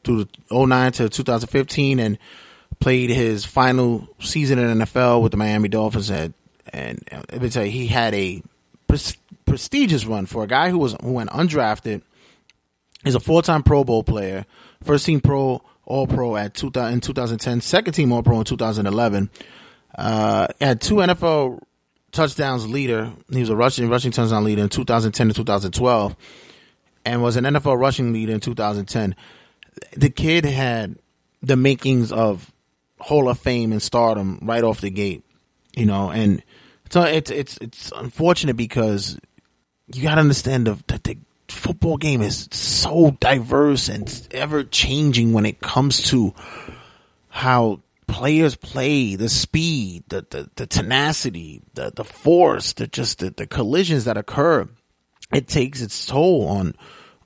through 0.03 0.23
the 0.23 0.29
09 0.51 0.91
to 0.93 1.09
2015, 1.09 1.99
and 1.99 2.17
played 2.79 3.09
his 3.09 3.45
final 3.45 4.07
season 4.19 4.59
in 4.59 4.79
NFL 4.79 5.21
with 5.21 5.31
the 5.31 5.37
Miami 5.37 5.69
Dolphins. 5.69 6.09
And, 6.09 6.33
and 6.73 7.01
let 7.09 7.41
me 7.41 7.49
tell 7.49 7.65
you, 7.65 7.71
he 7.71 7.87
had 7.87 8.13
a 8.15 8.41
pres- 8.87 9.17
prestigious 9.45 10.05
run 10.05 10.25
for 10.25 10.43
a 10.43 10.47
guy 10.47 10.69
who 10.69 10.79
was 10.79 10.95
who 11.01 11.13
went 11.13 11.29
undrafted. 11.29 12.01
He's 13.03 13.15
a 13.15 13.19
four-time 13.19 13.63
Pro 13.63 13.83
Bowl 13.83 14.03
player, 14.03 14.45
first 14.83 15.05
team 15.05 15.21
Pro, 15.21 15.61
All 15.85 16.05
Pro 16.05 16.35
at 16.35 16.53
2000, 16.53 16.93
in 16.93 17.01
2010, 17.01 17.61
second 17.61 17.93
team 17.93 18.11
All 18.11 18.23
Pro 18.23 18.39
in 18.39 18.45
2011. 18.45 19.29
Uh, 19.95 20.47
had 20.59 20.81
two 20.81 20.95
NFL 20.95 21.61
touchdowns 22.11 22.67
leader. 22.67 23.11
He 23.29 23.39
was 23.39 23.49
a 23.49 23.55
rushing 23.55 23.89
rushing 23.89 24.11
touchdown 24.11 24.43
leader 24.43 24.61
in 24.61 24.69
2010 24.69 25.29
to 25.29 25.33
2012, 25.33 26.15
and 27.05 27.21
was 27.21 27.35
an 27.35 27.45
NFL 27.45 27.79
rushing 27.79 28.13
leader 28.13 28.33
in 28.33 28.39
2010. 28.39 29.15
The 29.95 30.09
kid 30.09 30.45
had 30.45 30.97
the 31.41 31.55
makings 31.55 32.11
of 32.11 32.51
Hall 32.99 33.29
of 33.29 33.39
Fame 33.39 33.71
and 33.71 33.81
stardom 33.81 34.39
right 34.41 34.63
off 34.63 34.81
the 34.81 34.89
gate, 34.89 35.23
you 35.75 35.85
know, 35.85 36.11
and 36.11 36.43
so 36.89 37.03
it's 37.03 37.31
it's 37.31 37.57
it's 37.57 37.91
unfortunate 37.95 38.57
because 38.57 39.17
you 39.93 40.03
got 40.03 40.15
to 40.15 40.21
understand 40.21 40.67
the, 40.67 40.77
that 40.87 41.03
the 41.03 41.17
football 41.47 41.97
game 41.97 42.21
is 42.21 42.47
so 42.51 43.11
diverse 43.19 43.89
and 43.89 44.27
ever 44.31 44.63
changing 44.63 45.33
when 45.33 45.45
it 45.45 45.59
comes 45.59 46.01
to 46.09 46.33
how 47.29 47.79
players 48.11 48.57
play, 48.57 49.15
the 49.15 49.29
speed, 49.29 50.03
the, 50.09 50.25
the, 50.29 50.49
the 50.55 50.67
tenacity, 50.67 51.61
the, 51.73 51.91
the 51.95 52.03
force, 52.03 52.73
the 52.73 52.85
just 52.85 53.19
the, 53.19 53.29
the 53.29 53.47
collisions 53.47 54.03
that 54.03 54.17
occur, 54.17 54.67
it 55.33 55.47
takes 55.47 55.81
its 55.81 56.05
toll 56.05 56.47
on, 56.49 56.75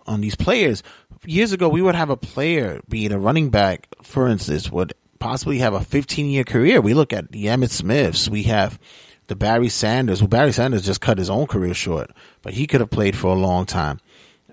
on 0.05 0.21
these 0.21 0.35
players. 0.35 0.83
Years 1.25 1.51
ago, 1.51 1.67
we 1.69 1.81
would 1.81 1.95
have 1.95 2.11
a 2.11 2.17
player 2.17 2.81
being 2.87 3.11
a 3.11 3.17
running 3.17 3.49
back, 3.49 3.87
for 4.03 4.27
instance, 4.27 4.71
would 4.71 4.93
possibly 5.17 5.57
have 5.57 5.73
a 5.73 5.81
15 5.81 6.27
year 6.27 6.43
career. 6.43 6.79
We 6.81 6.93
look 6.93 7.11
at 7.11 7.31
the 7.31 7.45
Emmitt 7.45 7.71
Smiths. 7.71 8.29
We 8.29 8.43
have 8.43 8.79
the 9.25 9.35
Barry 9.35 9.69
Sanders. 9.69 10.21
Well, 10.21 10.27
Barry 10.27 10.51
Sanders 10.51 10.85
just 10.85 11.01
cut 11.01 11.17
his 11.17 11.31
own 11.31 11.47
career 11.47 11.73
short, 11.73 12.11
but 12.43 12.53
he 12.53 12.67
could 12.67 12.81
have 12.81 12.91
played 12.91 13.15
for 13.15 13.35
a 13.35 13.39
long 13.39 13.65
time. 13.65 13.99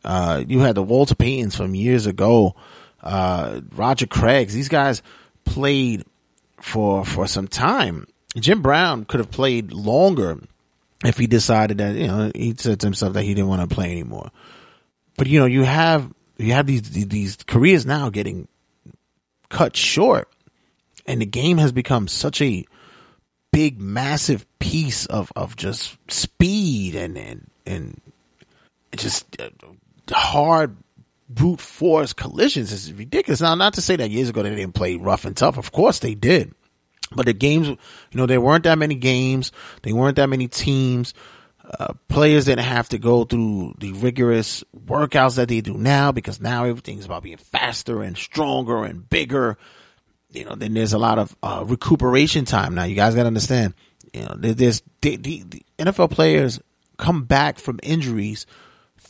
Uh, 0.02 0.42
you 0.48 0.60
had 0.60 0.76
the 0.76 0.82
Walter 0.82 1.14
Paytons 1.14 1.54
from 1.54 1.74
years 1.74 2.06
ago, 2.06 2.56
uh, 3.02 3.60
Roger 3.74 4.06
Craigs. 4.06 4.54
These 4.54 4.70
guys 4.70 5.02
played 5.44 6.04
for 6.62 7.04
for 7.04 7.26
some 7.26 7.48
time. 7.48 8.06
Jim 8.36 8.62
Brown 8.62 9.04
could 9.04 9.20
have 9.20 9.30
played 9.30 9.72
longer 9.72 10.38
if 11.04 11.18
he 11.18 11.26
decided 11.26 11.78
that 11.78 11.96
you 11.96 12.06
know 12.06 12.30
he 12.34 12.54
said 12.56 12.80
to 12.80 12.86
himself 12.86 13.12
that 13.14 13.24
he 13.24 13.34
didn't 13.34 13.48
want 13.48 13.68
to 13.68 13.74
play 13.74 13.90
anymore. 13.90 14.30
But 15.18 15.26
you 15.26 15.40
know, 15.40 15.46
you 15.46 15.64
have 15.64 16.10
you 16.38 16.52
have 16.52 16.66
these 16.66 16.82
these 16.82 17.36
careers 17.46 17.84
now 17.84 18.08
getting 18.10 18.48
cut 19.48 19.76
short, 19.76 20.28
and 21.04 21.20
the 21.20 21.26
game 21.26 21.58
has 21.58 21.72
become 21.72 22.08
such 22.08 22.40
a 22.40 22.64
big, 23.50 23.80
massive 23.80 24.46
piece 24.60 25.04
of 25.06 25.32
of 25.34 25.56
just 25.56 25.98
speed 26.08 26.94
and 26.94 27.18
and 27.18 27.50
and 27.66 28.00
just 28.96 29.40
uh, 29.40 29.50
hard 30.12 30.76
brute 31.34 31.60
force 31.60 32.12
collisions 32.12 32.72
is 32.72 32.92
ridiculous. 32.92 33.40
Now, 33.40 33.54
not 33.54 33.74
to 33.74 33.80
say 33.80 33.96
that 33.96 34.10
years 34.10 34.28
ago 34.28 34.42
they 34.42 34.50
didn't 34.54 34.74
play 34.74 34.96
rough 34.96 35.24
and 35.24 35.36
tough. 35.36 35.58
Of 35.58 35.72
course 35.72 35.98
they 35.98 36.14
did. 36.14 36.54
But 37.14 37.26
the 37.26 37.32
games, 37.32 37.68
you 37.68 37.78
know, 38.14 38.26
there 38.26 38.40
weren't 38.40 38.64
that 38.64 38.78
many 38.78 38.94
games. 38.94 39.52
They 39.82 39.92
weren't 39.92 40.16
that 40.16 40.28
many 40.28 40.48
teams. 40.48 41.14
Uh, 41.78 41.94
players 42.08 42.46
didn't 42.46 42.64
have 42.64 42.88
to 42.88 42.98
go 42.98 43.24
through 43.24 43.74
the 43.78 43.92
rigorous 43.92 44.64
workouts 44.76 45.36
that 45.36 45.48
they 45.48 45.60
do 45.60 45.74
now 45.74 46.12
because 46.12 46.40
now 46.40 46.64
everything's 46.64 47.04
about 47.04 47.22
being 47.22 47.36
faster 47.36 48.02
and 48.02 48.16
stronger 48.16 48.84
and 48.84 49.08
bigger. 49.08 49.56
You 50.30 50.44
know, 50.44 50.54
then 50.54 50.74
there's 50.74 50.92
a 50.92 50.98
lot 50.98 51.18
of 51.18 51.36
uh, 51.42 51.64
recuperation 51.66 52.44
time 52.44 52.74
now. 52.74 52.84
You 52.84 52.96
guys 52.96 53.14
got 53.14 53.22
to 53.22 53.28
understand. 53.28 53.74
You 54.12 54.22
know, 54.22 54.34
there's 54.36 54.82
the, 55.00 55.16
the, 55.16 55.44
the 55.46 55.62
NFL 55.78 56.10
players 56.10 56.60
come 56.98 57.24
back 57.24 57.58
from 57.58 57.78
injuries 57.82 58.46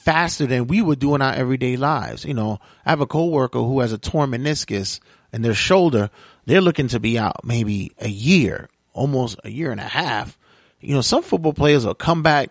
faster 0.03 0.47
than 0.47 0.67
we 0.67 0.83
would 0.83 0.99
do 0.99 1.15
in 1.15 1.23
our 1.23 1.33
everyday 1.33 1.77
lives. 1.77 2.25
You 2.25 2.35
know, 2.35 2.59
I 2.85 2.91
have 2.91 3.01
a 3.01 3.07
coworker 3.07 3.61
who 3.61 3.81
has 3.81 3.93
a 3.93 3.99
torn 3.99 4.31
meniscus 4.33 4.99
in 5.33 5.43
their 5.43 5.55
shoulder. 5.55 6.11
They're 6.45 6.61
looking 6.61 6.89
to 6.89 6.99
be 6.99 7.19
out 7.19 7.45
maybe 7.45 7.93
a 8.01 8.09
year, 8.09 8.69
almost 8.93 9.39
a 9.45 9.51
year 9.51 9.71
and 9.71 9.81
a 9.81 9.85
half. 9.85 10.37
You 10.81 10.95
know, 10.95 11.03
some 11.03 11.23
football 11.23 11.53
players 11.53 11.87
will 11.87 11.95
come 11.95 12.25
back 12.25 12.51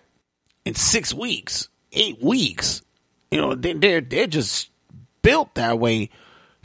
in 0.64 0.76
six 0.76 1.14
weeks, 1.14 1.68
eight 1.92 2.24
weeks. 2.24 2.82
You 3.32 3.42
know, 3.42 3.56
they, 3.56 3.74
they're 3.74 4.02
they're 4.02 4.28
just 4.28 4.70
built 5.22 5.56
that 5.56 5.78
way 5.78 6.10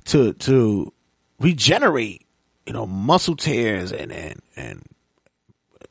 to 0.06 0.34
to 0.34 0.92
regenerate. 1.40 2.24
You 2.64 2.72
know, 2.72 2.86
muscle 2.86 3.36
tears 3.36 3.90
and 3.90 4.12
and 4.12 4.40
and 4.56 4.82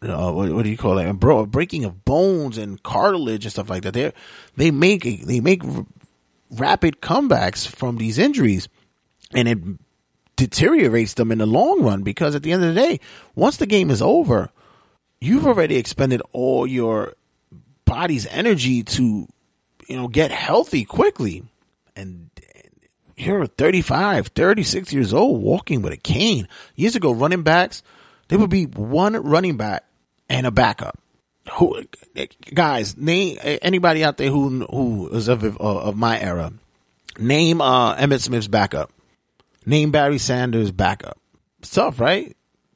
uh, 0.10 0.32
what, 0.32 0.52
what, 0.52 0.64
do 0.64 0.70
you 0.70 0.78
call 0.78 0.98
it? 0.98 1.12
Bro, 1.14 1.48
breaking 1.48 1.86
of 1.86 2.06
bones 2.06 2.58
and 2.58 2.82
cartilage 2.82 3.46
and 3.46 3.52
stuff 3.52 3.70
like 3.70 3.84
that. 3.84 3.94
They 3.94 4.12
they 4.56 4.72
make 4.72 5.26
they 5.26 5.40
make 5.40 5.64
r- 5.64 5.86
rapid 6.52 7.02
comebacks 7.02 7.68
from 7.68 7.98
these 7.98 8.18
injuries, 8.18 8.68
and 9.34 9.48
it 9.48 9.60
deteriorates 10.36 11.14
them 11.14 11.32
in 11.32 11.38
the 11.38 11.46
long 11.46 11.82
run 11.82 12.04
because 12.04 12.36
at 12.36 12.44
the 12.44 12.52
end 12.52 12.64
of 12.64 12.74
the 12.74 12.82
day, 12.82 13.00
once 13.36 13.58
the 13.58 13.66
game 13.66 13.90
is 13.90 14.02
over, 14.02 14.50
you've 15.22 15.48
already 15.48 15.78
expended 15.78 16.22
all 16.34 16.68
your 16.68 17.14
body's 17.86 18.28
energy 18.28 18.84
to 18.84 19.28
you 19.88 19.96
know 19.96 20.08
get 20.08 20.32
healthy 20.32 20.84
quickly, 20.84 21.44
and 21.96 22.30
you're 23.18 23.48
35, 23.48 24.28
36 24.28 24.92
years 24.92 25.14
old 25.14 25.42
walking 25.42 25.82
with 25.82 25.94
a 25.94 25.98
cane. 25.98 26.48
Years 26.76 26.96
ago, 26.96 27.14
running 27.14 27.44
backs 27.44 27.82
there 28.28 28.40
would 28.40 28.50
be 28.50 28.66
one 28.66 29.14
running 29.16 29.58
back 29.58 29.86
and 30.30 30.46
a 30.46 30.52
backup. 30.52 30.98
Who 31.54 31.84
guys 32.54 32.98
name 32.98 33.38
anybody 33.44 34.04
out 34.04 34.18
there 34.18 34.32
who 34.32 34.66
who 34.66 35.10
is 35.10 35.28
of 35.28 35.44
of 35.58 35.96
my 35.96 36.20
era? 36.20 36.52
Name 37.20 37.62
uh, 37.62 37.96
Emmitt 37.96 38.22
Smith's 38.22 38.48
backup. 38.48 38.92
Name 39.66 39.92
Barry 39.92 40.18
Sanders' 40.18 40.72
backup. 40.72 41.18
It's 41.60 41.70
tough, 41.70 42.00
right? 42.00 42.36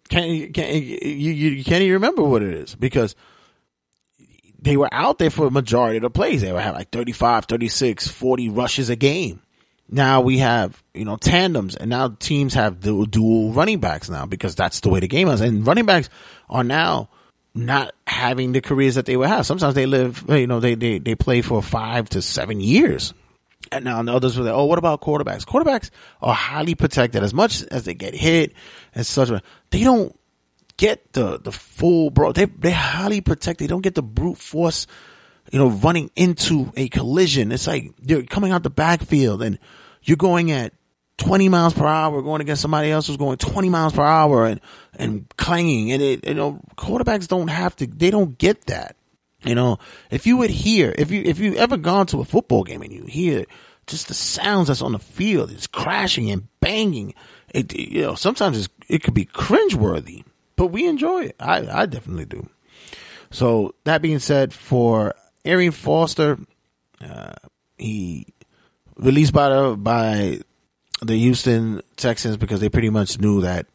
Can 0.09 0.53
can 0.53 0.75
you 0.75 1.31
you 1.31 1.63
can't 1.63 1.81
even 1.81 1.93
remember 1.93 2.23
what 2.23 2.43
it 2.43 2.53
is 2.53 2.75
because 2.75 3.15
they 4.61 4.77
were 4.77 4.89
out 4.91 5.17
there 5.19 5.29
for 5.29 5.47
a 5.47 5.51
majority 5.51 5.97
of 5.97 6.03
the 6.03 6.09
plays. 6.09 6.41
They 6.41 6.51
would 6.51 6.61
have 6.61 6.75
like 6.75 6.91
35, 6.91 7.45
36, 7.45 8.07
40 8.07 8.49
rushes 8.49 8.89
a 8.89 8.95
game. 8.95 9.41
Now 9.91 10.21
we 10.21 10.39
have, 10.39 10.83
you 10.93 11.05
know, 11.05 11.15
tandems 11.17 11.75
and 11.75 11.89
now 11.89 12.15
teams 12.19 12.53
have 12.53 12.79
dual 12.81 13.53
running 13.53 13.79
backs 13.79 14.09
now 14.09 14.25
because 14.25 14.55
that's 14.55 14.81
the 14.81 14.89
way 14.89 14.99
the 14.99 15.07
game 15.07 15.29
is. 15.29 15.41
And 15.41 15.65
running 15.65 15.85
backs 15.85 16.09
are 16.49 16.63
now 16.63 17.09
not 17.53 17.93
having 18.07 18.51
the 18.51 18.61
careers 18.61 18.95
that 18.95 19.05
they 19.05 19.17
would 19.17 19.27
have. 19.27 19.45
Sometimes 19.45 19.75
they 19.75 19.85
live, 19.85 20.23
you 20.29 20.47
know, 20.47 20.59
they, 20.59 20.75
they, 20.75 20.99
they 20.99 21.15
play 21.15 21.41
for 21.41 21.61
five 21.61 22.09
to 22.09 22.21
seven 22.21 22.61
years. 22.61 23.13
And 23.71 23.85
now 23.85 24.01
the 24.01 24.13
others 24.13 24.37
were 24.37 24.45
like, 24.45 24.53
oh, 24.53 24.65
what 24.65 24.79
about 24.79 25.01
quarterbacks? 25.01 25.45
Quarterbacks 25.45 25.89
are 26.21 26.33
highly 26.33 26.75
protected 26.75 27.23
as 27.23 27.33
much 27.33 27.63
as 27.63 27.83
they 27.83 27.93
get 27.93 28.15
hit 28.15 28.53
and 28.95 29.05
such. 29.05 29.29
They 29.69 29.83
don't 29.83 30.17
get 30.77 31.13
the, 31.13 31.39
the 31.39 31.51
full 31.51 32.09
bro. 32.09 32.31
They, 32.31 32.45
they're 32.45 32.71
highly 32.71 33.21
protected. 33.21 33.65
They 33.65 33.69
don't 33.69 33.81
get 33.81 33.95
the 33.95 34.03
brute 34.03 34.37
force, 34.37 34.87
you 35.51 35.59
know, 35.59 35.67
running 35.69 36.09
into 36.15 36.71
a 36.75 36.87
collision. 36.87 37.51
It's 37.51 37.67
like 37.67 37.93
they're 37.99 38.23
coming 38.23 38.51
out 38.51 38.63
the 38.63 38.69
backfield 38.69 39.43
and 39.43 39.59
you're 40.03 40.17
going 40.17 40.51
at 40.51 40.73
20 41.19 41.49
miles 41.49 41.73
per 41.73 41.85
hour 41.85 42.21
going 42.21 42.41
against 42.41 42.61
somebody 42.61 42.91
else 42.91 43.07
who's 43.07 43.17
going 43.17 43.37
20 43.37 43.69
miles 43.69 43.93
per 43.93 44.03
hour 44.03 44.45
and, 44.45 44.59
and 44.97 45.31
clanging. 45.37 45.91
And 45.91 46.01
it, 46.01 46.27
you 46.27 46.33
know, 46.33 46.61
quarterbacks 46.77 47.27
don't 47.27 47.49
have 47.49 47.75
to, 47.77 47.87
they 47.87 48.09
don't 48.09 48.37
get 48.37 48.65
that. 48.65 48.95
You 49.43 49.55
know, 49.55 49.77
if 50.09 50.27
you 50.27 50.37
would 50.37 50.49
hear, 50.49 50.93
if 50.97 51.11
you, 51.11 51.21
if 51.23 51.39
you 51.39 51.55
ever 51.55 51.77
gone 51.77 52.07
to 52.07 52.19
a 52.19 52.25
football 52.25 52.63
game 52.63 52.81
and 52.81 52.91
you 52.91 53.05
hear 53.05 53.45
just 53.87 54.07
the 54.07 54.13
sounds 54.13 54.67
that's 54.67 54.81
on 54.81 54.91
the 54.91 54.99
field, 54.99 55.51
it's 55.51 55.67
crashing 55.67 56.29
and 56.29 56.47
banging. 56.59 57.13
It, 57.53 57.73
you 57.73 58.01
know, 58.01 58.15
sometimes 58.15 58.67
it 58.87 59.03
could 59.03 59.13
be 59.13 59.25
cringeworthy, 59.25 60.25
but 60.55 60.67
we 60.67 60.87
enjoy 60.87 61.25
it. 61.25 61.35
I, 61.39 61.67
I 61.81 61.85
definitely 61.85 62.25
do. 62.25 62.49
So 63.31 63.75
that 63.85 64.01
being 64.01 64.19
said, 64.19 64.53
for 64.53 65.13
Arian 65.45 65.71
Foster, 65.71 66.37
uh, 67.01 67.33
he 67.77 68.27
released 68.97 69.33
by 69.33 69.49
the, 69.49 69.75
by 69.77 70.41
the 71.01 71.15
Houston 71.15 71.81
Texans 71.95 72.37
because 72.37 72.59
they 72.59 72.69
pretty 72.69 72.89
much 72.89 73.19
knew 73.19 73.41
that. 73.41 73.67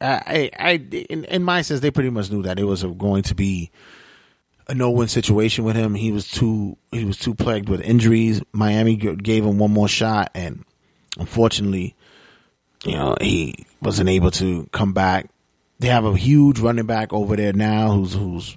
I, 0.00 0.50
I, 0.58 0.72
in, 0.72 1.24
in 1.24 1.42
my 1.42 1.62
sense, 1.62 1.80
they 1.80 1.90
pretty 1.90 2.10
much 2.10 2.30
knew 2.30 2.42
that 2.42 2.58
it 2.58 2.64
was 2.64 2.82
going 2.82 3.22
to 3.24 3.34
be 3.34 3.70
a 4.68 4.74
no-win 4.74 5.08
situation 5.08 5.64
with 5.64 5.74
him. 5.74 5.94
He 5.94 6.12
was 6.12 6.30
too, 6.30 6.76
he 6.92 7.04
was 7.04 7.18
too 7.18 7.34
plagued 7.34 7.68
with 7.68 7.80
injuries. 7.80 8.40
Miami 8.52 8.96
gave 8.96 9.44
him 9.44 9.58
one 9.58 9.72
more 9.72 9.88
shot, 9.88 10.30
and 10.34 10.64
unfortunately, 11.18 11.96
you 12.84 12.92
know, 12.92 13.16
he 13.20 13.66
wasn't 13.82 14.08
able 14.08 14.30
to 14.32 14.68
come 14.72 14.92
back. 14.92 15.28
They 15.80 15.88
have 15.88 16.04
a 16.04 16.16
huge 16.16 16.60
running 16.60 16.86
back 16.86 17.12
over 17.12 17.36
there 17.36 17.52
now 17.52 17.92
who's 17.92 18.14
who's 18.14 18.56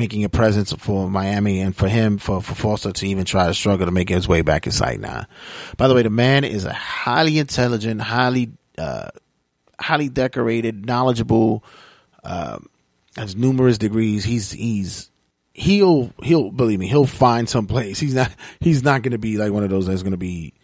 making 0.00 0.24
a 0.24 0.30
presence 0.30 0.72
for 0.72 1.10
Miami 1.10 1.60
and 1.60 1.76
for 1.76 1.86
him, 1.86 2.16
for, 2.16 2.40
for 2.40 2.54
Foster 2.54 2.90
to 2.90 3.06
even 3.06 3.26
try 3.26 3.46
to 3.46 3.54
struggle 3.54 3.84
to 3.84 3.92
make 3.92 4.08
his 4.08 4.26
way 4.26 4.40
back 4.40 4.66
inside 4.66 4.98
now. 4.98 5.26
By 5.76 5.88
the 5.88 5.94
way, 5.94 6.02
the 6.02 6.10
man 6.10 6.44
is 6.44 6.64
a 6.64 6.72
highly 6.72 7.38
intelligent, 7.38 8.00
highly, 8.00 8.50
uh, 8.78 9.10
highly 9.78 10.08
decorated, 10.08 10.86
knowledgeable, 10.86 11.62
uh, 12.24 12.58
has 13.14 13.36
numerous 13.36 13.76
degrees. 13.76 14.24
He's, 14.24 14.50
he's, 14.50 15.10
he'll, 15.52 16.14
he'll, 16.22 16.50
believe 16.50 16.78
me, 16.78 16.88
he'll 16.88 17.04
find 17.04 17.46
some 17.46 17.66
place. 17.66 18.00
He's 18.00 18.14
not, 18.14 18.34
he's 18.58 18.82
not 18.82 19.02
going 19.02 19.12
to 19.12 19.18
be 19.18 19.36
like 19.36 19.52
one 19.52 19.64
of 19.64 19.70
those 19.70 19.86
that's 19.86 20.02
going 20.02 20.12
to 20.12 20.16
be, 20.16 20.54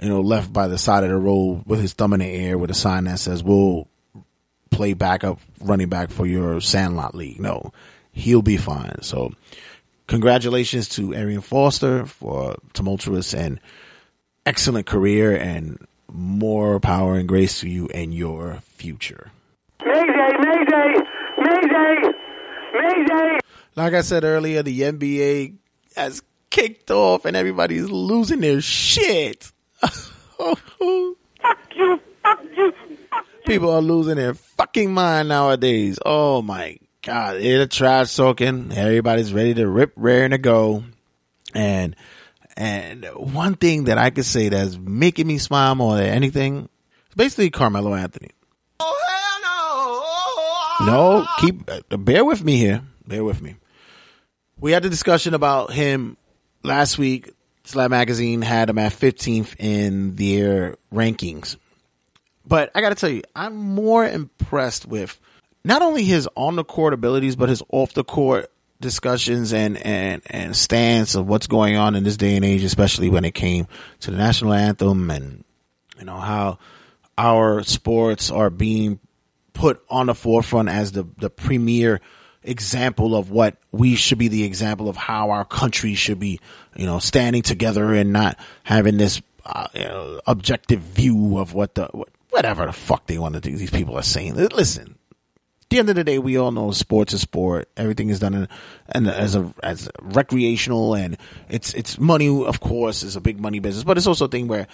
you 0.00 0.08
know, 0.08 0.22
left 0.22 0.50
by 0.50 0.68
the 0.68 0.78
side 0.78 1.04
of 1.04 1.10
the 1.10 1.16
road 1.16 1.64
with 1.66 1.80
his 1.80 1.92
thumb 1.92 2.14
in 2.14 2.20
the 2.20 2.26
air 2.26 2.56
with 2.56 2.70
a 2.70 2.74
sign 2.74 3.04
that 3.04 3.18
says, 3.18 3.44
we'll 3.44 3.88
play 4.70 4.94
backup 4.94 5.38
running 5.60 5.90
back 5.90 6.10
for 6.10 6.26
your 6.26 6.62
Sandlot 6.62 7.14
League. 7.14 7.40
No, 7.40 7.72
he'll 8.16 8.42
be 8.42 8.56
fine. 8.56 9.02
So 9.02 9.32
congratulations 10.08 10.88
to 10.90 11.14
Arian 11.14 11.42
Foster 11.42 12.06
for 12.06 12.56
tumultuous 12.72 13.34
and 13.34 13.60
excellent 14.44 14.86
career 14.86 15.36
and 15.36 15.86
more 16.10 16.80
power 16.80 17.16
and 17.16 17.28
grace 17.28 17.60
to 17.60 17.68
you 17.68 17.88
and 17.88 18.14
your 18.14 18.60
future. 18.62 19.30
Mayday, 19.84 20.32
Mayday, 20.40 20.94
Mayday, 21.38 22.12
Mayday. 22.72 23.38
Like 23.76 23.92
I 23.92 24.00
said 24.00 24.24
earlier, 24.24 24.62
the 24.62 24.80
NBA 24.80 25.54
has 25.96 26.22
kicked 26.48 26.90
off 26.90 27.26
and 27.26 27.36
everybody's 27.36 27.90
losing 27.90 28.40
their 28.40 28.62
shit. 28.62 29.52
fuck 29.80 30.60
you, 30.80 31.16
fuck 31.42 31.58
you, 31.76 32.00
fuck 32.22 32.44
you. 32.56 32.72
People 33.46 33.70
are 33.70 33.82
losing 33.82 34.16
their 34.16 34.34
fucking 34.34 34.92
mind 34.92 35.28
nowadays. 35.28 35.98
Oh 36.04 36.40
my 36.40 36.78
God, 37.06 37.36
it's 37.36 37.76
trash 37.76 38.16
talking. 38.16 38.72
Everybody's 38.72 39.32
ready 39.32 39.54
to 39.54 39.68
rip, 39.68 39.92
raring 39.94 40.32
to 40.32 40.38
go. 40.38 40.82
And, 41.54 41.94
and 42.56 43.04
one 43.14 43.54
thing 43.54 43.84
that 43.84 43.96
I 43.96 44.10
could 44.10 44.24
say 44.24 44.48
that's 44.48 44.76
making 44.76 45.28
me 45.28 45.38
smile 45.38 45.76
more 45.76 45.98
than 45.98 46.06
anything 46.06 46.68
is 47.08 47.14
basically 47.14 47.50
Carmelo 47.50 47.94
Anthony. 47.94 48.30
Oh, 48.80 49.04
hell 49.08 49.40
no. 49.40 50.80
Oh, 50.80 50.86
no, 50.86 50.98
oh, 50.98 51.26
oh. 51.28 51.40
keep, 51.40 51.70
uh, 51.70 51.96
bear 51.96 52.24
with 52.24 52.42
me 52.42 52.56
here. 52.56 52.82
Bear 53.06 53.22
with 53.22 53.40
me. 53.40 53.54
We 54.58 54.72
had 54.72 54.82
the 54.82 54.90
discussion 54.90 55.32
about 55.32 55.72
him 55.72 56.16
last 56.64 56.98
week. 56.98 57.30
Slam 57.62 57.92
Magazine 57.92 58.42
had 58.42 58.68
him 58.68 58.78
at 58.78 58.90
15th 58.90 59.54
in 59.60 60.16
their 60.16 60.74
rankings. 60.92 61.56
But 62.44 62.72
I 62.74 62.80
gotta 62.80 62.96
tell 62.96 63.10
you, 63.10 63.22
I'm 63.36 63.54
more 63.54 64.04
impressed 64.04 64.86
with 64.86 65.20
not 65.66 65.82
only 65.82 66.04
his 66.04 66.28
on 66.36 66.54
the 66.54 66.62
court 66.62 66.94
abilities, 66.94 67.34
but 67.34 67.48
his 67.48 67.60
off 67.70 67.92
the 67.92 68.04
court 68.04 68.52
discussions 68.80 69.52
and, 69.52 69.76
and, 69.78 70.22
and 70.26 70.56
stance 70.56 71.16
of 71.16 71.26
what's 71.26 71.48
going 71.48 71.76
on 71.76 71.96
in 71.96 72.04
this 72.04 72.16
day 72.16 72.36
and 72.36 72.44
age, 72.44 72.62
especially 72.62 73.10
when 73.10 73.24
it 73.24 73.34
came 73.34 73.66
to 73.98 74.12
the 74.12 74.16
national 74.16 74.52
anthem 74.52 75.10
and, 75.10 75.44
you 75.98 76.04
know, 76.04 76.18
how 76.18 76.58
our 77.18 77.64
sports 77.64 78.30
are 78.30 78.48
being 78.48 79.00
put 79.54 79.82
on 79.90 80.06
the 80.06 80.14
forefront 80.14 80.68
as 80.68 80.92
the, 80.92 81.04
the 81.18 81.30
premier 81.30 82.00
example 82.44 83.16
of 83.16 83.32
what 83.32 83.56
we 83.72 83.96
should 83.96 84.18
be 84.18 84.28
the 84.28 84.44
example 84.44 84.88
of 84.88 84.96
how 84.96 85.30
our 85.30 85.44
country 85.44 85.94
should 85.94 86.20
be, 86.20 86.38
you 86.76 86.86
know, 86.86 87.00
standing 87.00 87.42
together 87.42 87.92
and 87.92 88.12
not 88.12 88.38
having 88.62 88.98
this 88.98 89.20
uh, 89.44 89.66
you 89.74 89.82
know, 89.82 90.20
objective 90.28 90.80
view 90.80 91.38
of 91.38 91.54
what 91.54 91.74
the, 91.74 91.88
whatever 92.30 92.66
the 92.66 92.72
fuck 92.72 93.08
they 93.08 93.18
want 93.18 93.34
to 93.34 93.40
do. 93.40 93.56
These 93.56 93.70
people 93.70 93.98
are 93.98 94.02
saying, 94.02 94.36
listen, 94.36 94.95
the 95.68 95.78
end 95.78 95.88
of 95.88 95.96
the 95.96 96.04
day, 96.04 96.18
we 96.18 96.36
all 96.38 96.52
know 96.52 96.70
sports 96.70 97.12
is 97.12 97.22
sport. 97.22 97.68
Everything 97.76 98.08
is 98.08 98.20
done 98.20 98.34
in, 98.34 98.48
and 98.88 99.08
as 99.08 99.34
a 99.34 99.52
as 99.62 99.88
recreational, 100.00 100.94
and 100.94 101.16
it's 101.48 101.74
it's 101.74 101.98
money. 101.98 102.28
Of 102.44 102.60
course, 102.60 103.02
is 103.02 103.16
a 103.16 103.20
big 103.20 103.40
money 103.40 103.58
business, 103.58 103.84
but 103.84 103.96
it's 103.96 104.06
also 104.06 104.26
a 104.26 104.28
thing 104.28 104.46
where 104.48 104.68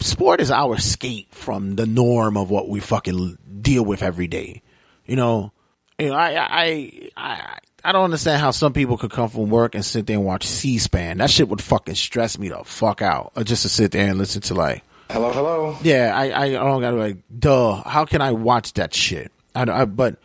sport 0.00 0.40
is 0.40 0.50
our 0.50 0.76
escape 0.76 1.34
from 1.34 1.76
the 1.76 1.86
norm 1.86 2.36
of 2.36 2.50
what 2.50 2.68
we 2.68 2.80
fucking 2.80 3.38
deal 3.62 3.84
with 3.84 4.02
every 4.02 4.26
day. 4.26 4.62
You 5.06 5.16
know, 5.16 5.52
you 5.98 6.08
know, 6.08 6.14
I 6.14 6.36
I 6.36 7.10
I 7.16 7.58
I 7.84 7.92
don't 7.92 8.04
understand 8.04 8.40
how 8.40 8.50
some 8.50 8.72
people 8.72 8.98
could 8.98 9.12
come 9.12 9.30
from 9.30 9.48
work 9.48 9.74
and 9.74 9.84
sit 9.84 10.06
there 10.06 10.16
and 10.16 10.26
watch 10.26 10.46
C-SPAN. 10.46 11.18
That 11.18 11.30
shit 11.30 11.48
would 11.48 11.62
fucking 11.62 11.94
stress 11.94 12.38
me 12.38 12.48
the 12.48 12.62
fuck 12.64 13.00
out. 13.00 13.32
Or 13.36 13.44
just 13.44 13.62
to 13.62 13.68
sit 13.68 13.92
there 13.92 14.08
and 14.08 14.18
listen 14.18 14.42
to 14.42 14.54
like, 14.54 14.82
hello, 15.08 15.32
hello. 15.32 15.78
Yeah, 15.82 16.12
I 16.14 16.44
I 16.44 16.50
don't 16.50 16.80
gotta 16.82 16.96
like, 16.96 17.18
duh. 17.38 17.82
How 17.84 18.04
can 18.04 18.20
I 18.20 18.32
watch 18.32 18.74
that 18.74 18.92
shit? 18.92 19.32
I, 19.56 19.82
I 19.82 19.84
but 19.84 20.18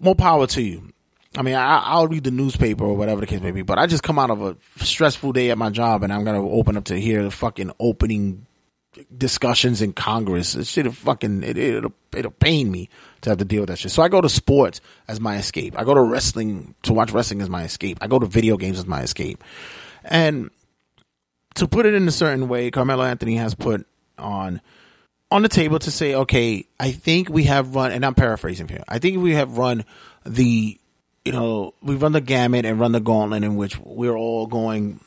more 0.00 0.14
power 0.14 0.46
to 0.46 0.62
you. 0.62 0.92
I 1.36 1.42
mean, 1.42 1.54
I, 1.54 1.78
I'll 1.78 2.08
read 2.08 2.24
the 2.24 2.30
newspaper 2.30 2.84
or 2.84 2.94
whatever 2.94 3.20
the 3.20 3.26
case 3.26 3.40
may 3.40 3.52
be, 3.52 3.62
but 3.62 3.78
I 3.78 3.86
just 3.86 4.02
come 4.02 4.18
out 4.18 4.30
of 4.30 4.42
a 4.42 4.56
stressful 4.84 5.32
day 5.32 5.50
at 5.50 5.58
my 5.58 5.70
job 5.70 6.02
and 6.02 6.12
I'm 6.12 6.24
gonna 6.24 6.46
open 6.46 6.76
up 6.76 6.84
to 6.84 7.00
hear 7.00 7.22
the 7.22 7.30
fucking 7.30 7.72
opening 7.80 8.46
discussions 9.16 9.80
in 9.80 9.92
Congress. 9.92 10.54
It 10.54 10.84
have 10.84 10.96
fucking 10.96 11.42
it, 11.42 11.56
it'll 11.56 11.94
it'll 12.14 12.30
pain 12.30 12.70
me 12.70 12.90
to 13.22 13.30
have 13.30 13.38
to 13.38 13.44
deal 13.44 13.62
with 13.62 13.70
that 13.70 13.78
shit. 13.78 13.90
So 13.90 14.02
I 14.02 14.08
go 14.08 14.20
to 14.20 14.28
sports 14.28 14.80
as 15.08 15.20
my 15.20 15.36
escape. 15.38 15.78
I 15.78 15.84
go 15.84 15.94
to 15.94 16.02
wrestling 16.02 16.74
to 16.82 16.92
watch 16.92 17.12
wrestling 17.12 17.40
as 17.40 17.48
my 17.48 17.64
escape. 17.64 17.98
I 18.00 18.06
go 18.06 18.18
to 18.18 18.26
video 18.26 18.56
games 18.56 18.78
as 18.78 18.86
my 18.86 19.02
escape. 19.02 19.42
And 20.04 20.50
to 21.54 21.66
put 21.68 21.86
it 21.86 21.94
in 21.94 22.06
a 22.08 22.12
certain 22.12 22.48
way, 22.48 22.70
Carmelo 22.70 23.04
Anthony 23.04 23.36
has 23.36 23.54
put 23.54 23.86
on 24.18 24.60
on 25.32 25.42
the 25.42 25.48
table 25.48 25.78
to 25.78 25.90
say, 25.90 26.14
okay, 26.14 26.66
I 26.78 26.92
think 26.92 27.28
we 27.28 27.44
have 27.44 27.74
run, 27.74 27.92
and 27.92 28.04
I'm 28.04 28.14
paraphrasing 28.14 28.68
here. 28.68 28.84
I 28.86 28.98
think 28.98 29.22
we 29.22 29.34
have 29.34 29.58
run 29.58 29.84
the, 30.24 30.78
you 31.24 31.32
know, 31.32 31.74
we've 31.82 32.00
run 32.00 32.12
the 32.12 32.20
gamut 32.20 32.64
and 32.64 32.78
run 32.78 32.92
the 32.92 33.00
gauntlet 33.00 33.42
in 33.42 33.56
which 33.56 33.78
we're 33.78 34.16
all 34.16 34.46
going 34.46 35.00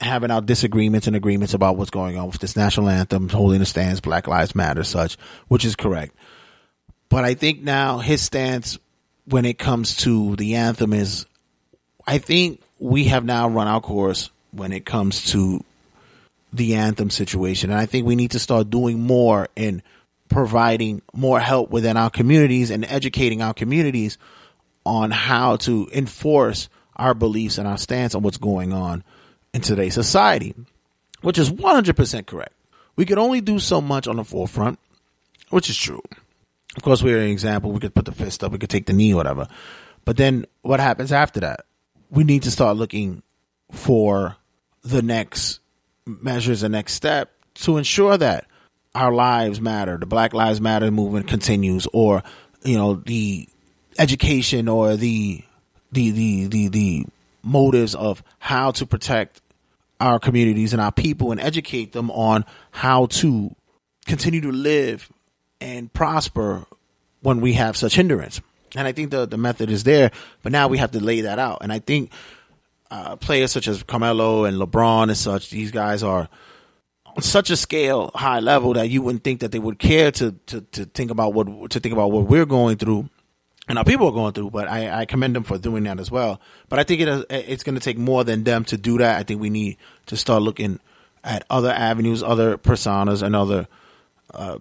having 0.00 0.30
our 0.30 0.40
disagreements 0.40 1.06
and 1.06 1.14
agreements 1.16 1.54
about 1.54 1.76
what's 1.76 1.90
going 1.90 2.18
on 2.18 2.26
with 2.26 2.40
this 2.40 2.56
national 2.56 2.88
anthem, 2.88 3.28
holding 3.28 3.60
the 3.60 3.66
stands, 3.66 4.00
Black 4.00 4.26
Lives 4.26 4.54
Matter, 4.54 4.82
such, 4.82 5.16
which 5.48 5.64
is 5.64 5.76
correct. 5.76 6.14
But 7.08 7.24
I 7.24 7.34
think 7.34 7.62
now 7.62 7.98
his 7.98 8.20
stance 8.20 8.78
when 9.26 9.44
it 9.44 9.58
comes 9.58 9.96
to 9.98 10.36
the 10.36 10.56
anthem 10.56 10.92
is, 10.92 11.26
I 12.06 12.18
think 12.18 12.60
we 12.78 13.04
have 13.04 13.24
now 13.24 13.48
run 13.48 13.68
our 13.68 13.80
course 13.80 14.30
when 14.50 14.72
it 14.72 14.84
comes 14.84 15.32
to 15.32 15.64
the 16.54 16.76
anthem 16.76 17.10
situation. 17.10 17.70
And 17.70 17.78
I 17.78 17.86
think 17.86 18.06
we 18.06 18.16
need 18.16 18.30
to 18.32 18.38
start 18.38 18.70
doing 18.70 19.00
more 19.00 19.48
in 19.56 19.82
providing 20.28 21.02
more 21.12 21.40
help 21.40 21.70
within 21.70 21.96
our 21.96 22.10
communities 22.10 22.70
and 22.70 22.84
educating 22.84 23.42
our 23.42 23.54
communities 23.54 24.18
on 24.86 25.10
how 25.10 25.56
to 25.56 25.88
enforce 25.92 26.68
our 26.96 27.14
beliefs 27.14 27.58
and 27.58 27.66
our 27.66 27.78
stance 27.78 28.14
on 28.14 28.22
what's 28.22 28.36
going 28.36 28.72
on 28.72 29.02
in 29.52 29.60
today's 29.60 29.94
society, 29.94 30.54
which 31.22 31.38
is 31.38 31.50
100% 31.50 32.26
correct. 32.26 32.52
We 32.96 33.04
could 33.04 33.18
only 33.18 33.40
do 33.40 33.58
so 33.58 33.80
much 33.80 34.06
on 34.06 34.16
the 34.16 34.24
forefront, 34.24 34.78
which 35.50 35.68
is 35.68 35.76
true. 35.76 36.02
Of 36.76 36.82
course, 36.82 37.02
we're 37.02 37.20
an 37.20 37.30
example. 37.30 37.72
We 37.72 37.80
could 37.80 37.94
put 37.94 38.04
the 38.04 38.12
fist 38.12 38.44
up, 38.44 38.52
we 38.52 38.58
could 38.58 38.70
take 38.70 38.86
the 38.86 38.92
knee, 38.92 39.14
whatever. 39.14 39.48
But 40.04 40.16
then 40.16 40.46
what 40.62 40.80
happens 40.80 41.10
after 41.10 41.40
that? 41.40 41.66
We 42.10 42.22
need 42.22 42.44
to 42.44 42.50
start 42.50 42.76
looking 42.76 43.22
for 43.72 44.36
the 44.82 45.02
next 45.02 45.60
measures, 46.06 46.60
the 46.60 46.68
next 46.68 46.94
step 46.94 47.32
to 47.54 47.76
ensure 47.76 48.16
that 48.18 48.46
our 48.94 49.12
lives 49.12 49.60
matter, 49.60 49.96
the 49.96 50.06
Black 50.06 50.34
Lives 50.34 50.60
Matter 50.60 50.90
movement 50.90 51.28
continues, 51.28 51.86
or, 51.92 52.22
you 52.62 52.76
know, 52.76 52.94
the 52.94 53.48
education 53.98 54.68
or 54.68 54.96
the, 54.96 55.42
the, 55.92 56.10
the, 56.10 56.46
the, 56.46 56.68
the 56.68 57.06
motives 57.42 57.94
of 57.94 58.22
how 58.38 58.70
to 58.72 58.86
protect 58.86 59.40
our 60.00 60.18
communities 60.18 60.72
and 60.72 60.82
our 60.82 60.92
people 60.92 61.32
and 61.32 61.40
educate 61.40 61.92
them 61.92 62.10
on 62.10 62.44
how 62.70 63.06
to 63.06 63.54
continue 64.06 64.40
to 64.40 64.52
live 64.52 65.10
and 65.60 65.92
prosper 65.92 66.66
when 67.22 67.40
we 67.40 67.54
have 67.54 67.76
such 67.76 67.94
hindrance. 67.94 68.40
And 68.76 68.86
I 68.88 68.92
think 68.92 69.10
the, 69.10 69.26
the 69.26 69.38
method 69.38 69.70
is 69.70 69.84
there, 69.84 70.10
but 70.42 70.52
now 70.52 70.68
we 70.68 70.78
have 70.78 70.90
to 70.92 71.00
lay 71.00 71.22
that 71.22 71.38
out. 71.38 71.58
And 71.62 71.72
I 71.72 71.78
think 71.78 72.10
uh, 72.94 73.16
players 73.16 73.50
such 73.50 73.66
as 73.66 73.82
Carmelo 73.82 74.44
and 74.44 74.56
LeBron 74.56 75.04
and 75.04 75.16
such, 75.16 75.50
these 75.50 75.72
guys 75.72 76.02
are 76.02 76.28
on 77.06 77.22
such 77.22 77.50
a 77.50 77.56
scale, 77.56 78.12
high 78.14 78.40
level 78.40 78.74
that 78.74 78.88
you 78.88 79.02
wouldn't 79.02 79.24
think 79.24 79.40
that 79.40 79.50
they 79.50 79.58
would 79.58 79.78
care 79.78 80.12
to, 80.12 80.32
to, 80.46 80.60
to 80.60 80.84
think 80.84 81.10
about 81.10 81.34
what, 81.34 81.70
to 81.70 81.80
think 81.80 81.92
about 81.92 82.12
what 82.12 82.26
we're 82.26 82.46
going 82.46 82.76
through 82.76 83.08
and 83.66 83.78
our 83.78 83.84
people 83.84 84.08
are 84.08 84.12
going 84.12 84.32
through, 84.32 84.50
but 84.50 84.68
I, 84.68 85.00
I 85.00 85.04
commend 85.06 85.34
them 85.34 85.42
for 85.42 85.56
doing 85.58 85.84
that 85.84 85.98
as 85.98 86.10
well. 86.10 86.40
But 86.68 86.78
I 86.78 86.84
think 86.84 87.00
it, 87.00 87.26
it's 87.30 87.64
going 87.64 87.76
to 87.76 87.80
take 87.80 87.96
more 87.96 88.22
than 88.22 88.44
them 88.44 88.64
to 88.66 88.76
do 88.76 88.98
that. 88.98 89.18
I 89.18 89.22
think 89.22 89.40
we 89.40 89.50
need 89.50 89.78
to 90.06 90.16
start 90.16 90.42
looking 90.42 90.80
at 91.22 91.44
other 91.48 91.70
avenues, 91.70 92.22
other 92.22 92.58
personas, 92.58 93.22
and 93.22 93.34
other 93.34 93.66
uh, 94.32 94.58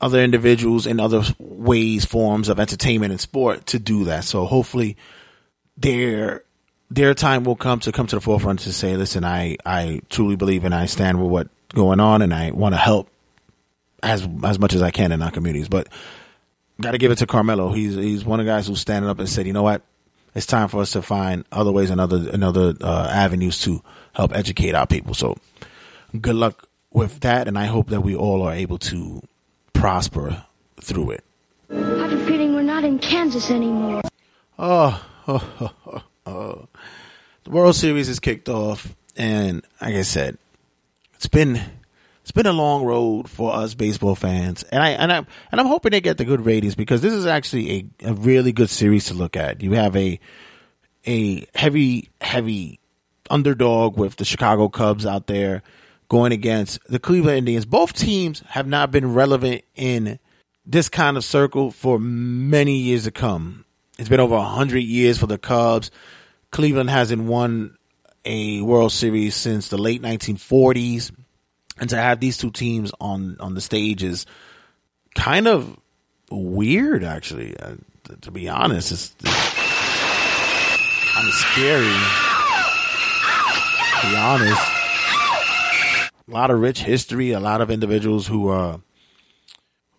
other 0.00 0.22
individuals 0.22 0.86
in 0.86 1.00
other 1.00 1.22
ways, 1.38 2.04
forms 2.04 2.48
of 2.48 2.60
entertainment 2.60 3.10
and 3.10 3.20
sport 3.20 3.66
to 3.66 3.78
do 3.78 4.04
that. 4.04 4.24
So 4.24 4.44
hopefully, 4.44 4.96
their 5.76 6.44
their 6.90 7.14
time 7.14 7.44
will 7.44 7.56
come 7.56 7.80
to 7.80 7.92
come 7.92 8.06
to 8.06 8.16
the 8.16 8.20
forefront 8.20 8.60
to 8.60 8.72
say, 8.72 8.96
"Listen, 8.96 9.24
I 9.24 9.56
I 9.64 10.00
truly 10.08 10.36
believe 10.36 10.64
and 10.64 10.74
I 10.74 10.86
stand 10.86 11.20
with 11.20 11.30
what's 11.30 11.50
going 11.74 12.00
on, 12.00 12.22
and 12.22 12.32
I 12.32 12.50
want 12.50 12.74
to 12.74 12.78
help 12.78 13.08
as 14.02 14.26
as 14.44 14.58
much 14.58 14.74
as 14.74 14.82
I 14.82 14.90
can 14.90 15.12
in 15.12 15.22
our 15.22 15.30
communities." 15.30 15.68
But 15.68 15.88
got 16.80 16.92
to 16.92 16.98
give 16.98 17.10
it 17.10 17.18
to 17.18 17.26
Carmelo. 17.26 17.72
He's 17.72 17.94
he's 17.94 18.24
one 18.24 18.40
of 18.40 18.46
the 18.46 18.52
guys 18.52 18.66
who's 18.66 18.80
standing 18.80 19.10
up 19.10 19.18
and 19.18 19.28
said, 19.28 19.46
you 19.46 19.52
know 19.52 19.62
what, 19.62 19.82
it's 20.34 20.46
time 20.46 20.68
for 20.68 20.80
us 20.80 20.92
to 20.92 21.02
find 21.02 21.44
other 21.52 21.72
ways 21.72 21.90
and 21.90 22.00
other 22.00 22.28
and 22.32 22.44
other 22.44 22.74
uh, 22.80 23.08
avenues 23.12 23.60
to 23.62 23.82
help 24.14 24.34
educate 24.34 24.74
our 24.74 24.86
people. 24.86 25.14
So, 25.14 25.36
good 26.20 26.36
luck 26.36 26.68
with 26.92 27.20
that, 27.20 27.48
and 27.48 27.58
I 27.58 27.66
hope 27.66 27.88
that 27.88 28.00
we 28.00 28.14
all 28.14 28.42
are 28.42 28.52
able 28.52 28.78
to 28.78 29.22
prosper 29.72 30.44
through 30.80 31.10
it. 31.12 31.24
I 31.70 31.74
have 31.74 32.12
a 32.12 32.26
feeling 32.26 32.54
we're 32.54 32.62
not 32.62 32.84
in 32.84 32.98
Kansas 32.98 33.50
anymore. 33.50 34.02
Oh, 34.60 35.06
oh, 35.28 35.50
oh, 35.60 35.70
oh, 35.86 36.02
oh. 36.28 36.68
the 37.44 37.50
World 37.50 37.74
Series 37.74 38.08
is 38.08 38.20
kicked 38.20 38.48
off, 38.48 38.94
and 39.16 39.62
like 39.80 39.94
I 39.94 40.02
said, 40.02 40.38
it's 41.14 41.28
been 41.28 41.60
it's 42.22 42.30
been 42.30 42.46
a 42.46 42.52
long 42.52 42.84
road 42.84 43.30
for 43.30 43.54
us 43.54 43.74
baseball 43.74 44.14
fans, 44.14 44.62
and 44.64 44.82
I 44.82 44.90
and 44.90 45.12
I 45.12 45.16
and 45.50 45.60
I'm 45.60 45.66
hoping 45.66 45.92
they 45.92 46.00
get 46.00 46.18
the 46.18 46.24
good 46.24 46.44
ratings 46.44 46.74
because 46.74 47.00
this 47.00 47.14
is 47.14 47.26
actually 47.26 47.90
a, 48.02 48.10
a 48.10 48.14
really 48.14 48.52
good 48.52 48.70
series 48.70 49.06
to 49.06 49.14
look 49.14 49.36
at. 49.36 49.62
You 49.62 49.72
have 49.72 49.96
a 49.96 50.20
a 51.06 51.46
heavy 51.54 52.10
heavy 52.20 52.80
underdog 53.30 53.96
with 53.96 54.16
the 54.16 54.24
Chicago 54.24 54.68
Cubs 54.68 55.06
out 55.06 55.26
there 55.26 55.62
going 56.08 56.32
against 56.32 56.78
the 56.88 56.98
Cleveland 56.98 57.38
Indians. 57.38 57.64
Both 57.64 57.92
teams 57.94 58.40
have 58.48 58.66
not 58.66 58.90
been 58.90 59.14
relevant 59.14 59.62
in 59.74 60.18
this 60.66 60.88
kind 60.88 61.16
of 61.16 61.24
circle 61.24 61.70
for 61.70 61.98
many 61.98 62.76
years 62.76 63.04
to 63.04 63.10
come. 63.10 63.64
It's 63.98 64.08
been 64.08 64.20
over 64.20 64.34
a 64.34 64.42
hundred 64.42 64.80
years 64.80 65.18
for 65.18 65.26
the 65.26 65.38
Cubs. 65.38 65.90
Cleveland 66.50 66.90
hasn't 66.90 67.22
won 67.22 67.76
a 68.24 68.60
World 68.62 68.92
Series 68.92 69.34
since 69.34 69.68
the 69.68 69.78
late 69.78 70.02
1940s 70.02 71.12
and 71.80 71.90
to 71.90 71.96
have 71.96 72.20
these 72.20 72.36
two 72.36 72.50
teams 72.50 72.92
on 73.00 73.36
on 73.40 73.54
the 73.54 73.60
stage 73.60 74.02
is 74.02 74.26
kind 75.14 75.46
of 75.46 75.78
weird 76.30 77.04
actually. 77.04 77.56
Uh, 77.56 77.76
to 78.22 78.30
be 78.30 78.48
honest 78.48 78.90
it's, 78.90 79.14
it's 79.20 79.34
kind 81.14 81.28
of 81.28 81.34
scary 81.34 81.84
to 84.00 84.08
be 84.10 84.16
honest. 84.16 84.62
A 86.26 86.30
lot 86.30 86.50
of 86.50 86.60
rich 86.60 86.80
history 86.82 87.32
a 87.32 87.40
lot 87.40 87.60
of 87.60 87.70
individuals 87.70 88.26
who 88.26 88.48
are 88.48 88.80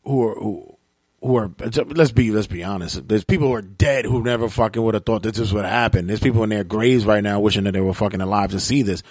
who 0.04 0.28
are 0.28 0.36
who, 0.36 0.78
who 1.22 1.36
are 1.36 1.52
let's 1.58 2.12
be 2.12 2.32
let's 2.32 2.48
be 2.48 2.64
honest 2.64 3.08
there's 3.08 3.26
people 3.26 3.48
who 3.48 3.54
are 3.54 3.62
dead 3.62 4.06
who 4.06 4.24
never 4.24 4.48
fucking 4.50 4.82
would 4.82 4.94
have 4.94 5.06
thought 5.06 5.22
this 5.22 5.52
would 5.52 5.66
happen 5.66 6.08
there's 6.08 6.20
people 6.20 6.44
in 6.44 6.50
their 6.50 6.64
graves 6.64 7.06
right 7.06 7.24
now 7.24 7.40
wishing 7.40 7.66
that 7.66 7.74
they 7.74 7.82
were 7.82 7.94
fucking 7.94 8.22
alive 8.22 8.52
to 8.52 8.60
see 8.60 8.82
this 8.82 9.04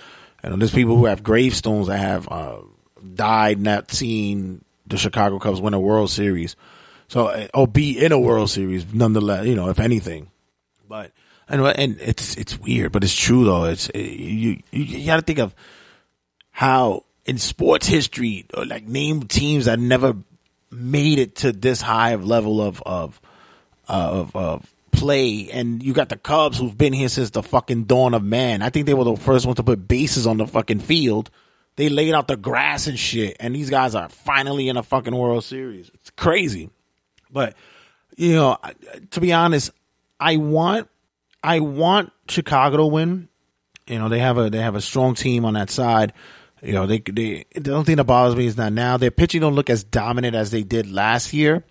and 0.42 0.60
there's 0.60 0.72
people 0.72 0.96
who 0.96 1.06
have 1.06 1.22
gravestones 1.22 1.88
that 1.88 1.98
have 1.98 2.28
uh, 2.30 2.58
died 3.14 3.60
not 3.60 3.90
seeing 3.90 4.64
the 4.86 4.96
Chicago 4.96 5.38
Cubs 5.38 5.60
win 5.60 5.74
a 5.74 5.80
World 5.80 6.10
Series. 6.10 6.56
So, 7.08 7.48
or 7.54 7.66
be 7.66 7.98
in 7.98 8.12
a 8.12 8.18
World 8.18 8.50
Series, 8.50 8.92
nonetheless, 8.92 9.46
you 9.46 9.54
know, 9.54 9.68
if 9.70 9.80
anything. 9.80 10.30
But 10.88 11.12
And 11.48 11.62
and 11.62 12.00
it's 12.00 12.36
it's 12.36 12.58
weird, 12.58 12.92
but 12.92 13.02
it's 13.02 13.16
true 13.16 13.44
though. 13.44 13.64
It's 13.64 13.90
you 13.94 14.62
you, 14.70 14.82
you 14.84 15.06
got 15.06 15.16
to 15.16 15.22
think 15.22 15.38
of 15.38 15.54
how 16.50 17.04
in 17.24 17.38
sports 17.38 17.86
history, 17.86 18.46
or 18.54 18.64
like 18.64 18.86
name 18.86 19.22
teams 19.22 19.64
that 19.66 19.78
never 19.78 20.16
made 20.70 21.18
it 21.18 21.36
to 21.36 21.52
this 21.52 21.80
high 21.80 22.10
of 22.10 22.24
level 22.24 22.60
of 22.60 22.82
of 22.84 23.20
uh, 23.88 23.92
of, 24.10 24.36
of 24.36 24.74
play. 24.92 25.50
And 25.50 25.82
you 25.82 25.92
got 25.92 26.08
the 26.08 26.16
Cubs 26.16 26.58
who've 26.58 26.76
been 26.76 26.92
here 26.92 27.08
since 27.08 27.30
the 27.30 27.42
fucking 27.42 27.84
dawn 27.84 28.14
of 28.14 28.22
man. 28.22 28.62
I 28.62 28.70
think 28.70 28.86
they 28.86 28.94
were 28.94 29.04
the 29.04 29.16
first 29.16 29.46
ones 29.46 29.56
to 29.56 29.62
put 29.62 29.88
bases 29.88 30.26
on 30.26 30.36
the 30.36 30.46
fucking 30.46 30.80
field. 30.80 31.30
They 31.76 31.88
laid 31.88 32.12
out 32.12 32.26
the 32.26 32.36
grass 32.36 32.88
and 32.88 32.98
shit, 32.98 33.36
and 33.38 33.54
these 33.54 33.70
guys 33.70 33.94
are 33.94 34.08
finally 34.08 34.68
in 34.68 34.76
a 34.76 34.82
fucking 34.82 35.14
World 35.14 35.44
Series. 35.44 35.90
It's 35.94 36.10
crazy, 36.10 36.70
but 37.30 37.54
you 38.16 38.34
know, 38.34 38.58
to 39.12 39.20
be 39.20 39.32
honest, 39.32 39.70
I 40.18 40.38
want 40.38 40.88
I 41.42 41.60
want 41.60 42.12
Chicago 42.28 42.78
to 42.78 42.86
win. 42.86 43.28
You 43.86 44.00
know, 44.00 44.08
they 44.08 44.18
have 44.18 44.38
a 44.38 44.50
they 44.50 44.58
have 44.58 44.74
a 44.74 44.80
strong 44.80 45.14
team 45.14 45.44
on 45.44 45.54
that 45.54 45.70
side. 45.70 46.12
You 46.62 46.72
know, 46.72 46.86
they 46.86 46.98
they 46.98 47.44
the 47.54 47.72
only 47.72 47.84
thing 47.84 47.96
that 47.96 48.04
bothers 48.04 48.36
me 48.36 48.46
is 48.46 48.56
that 48.56 48.72
now 48.72 48.96
their 48.96 49.10
pitching 49.10 49.40
don't 49.40 49.54
look 49.54 49.70
as 49.70 49.84
dominant 49.84 50.34
as 50.34 50.50
they 50.50 50.62
did 50.62 50.90
last 50.90 51.32
year. 51.32 51.64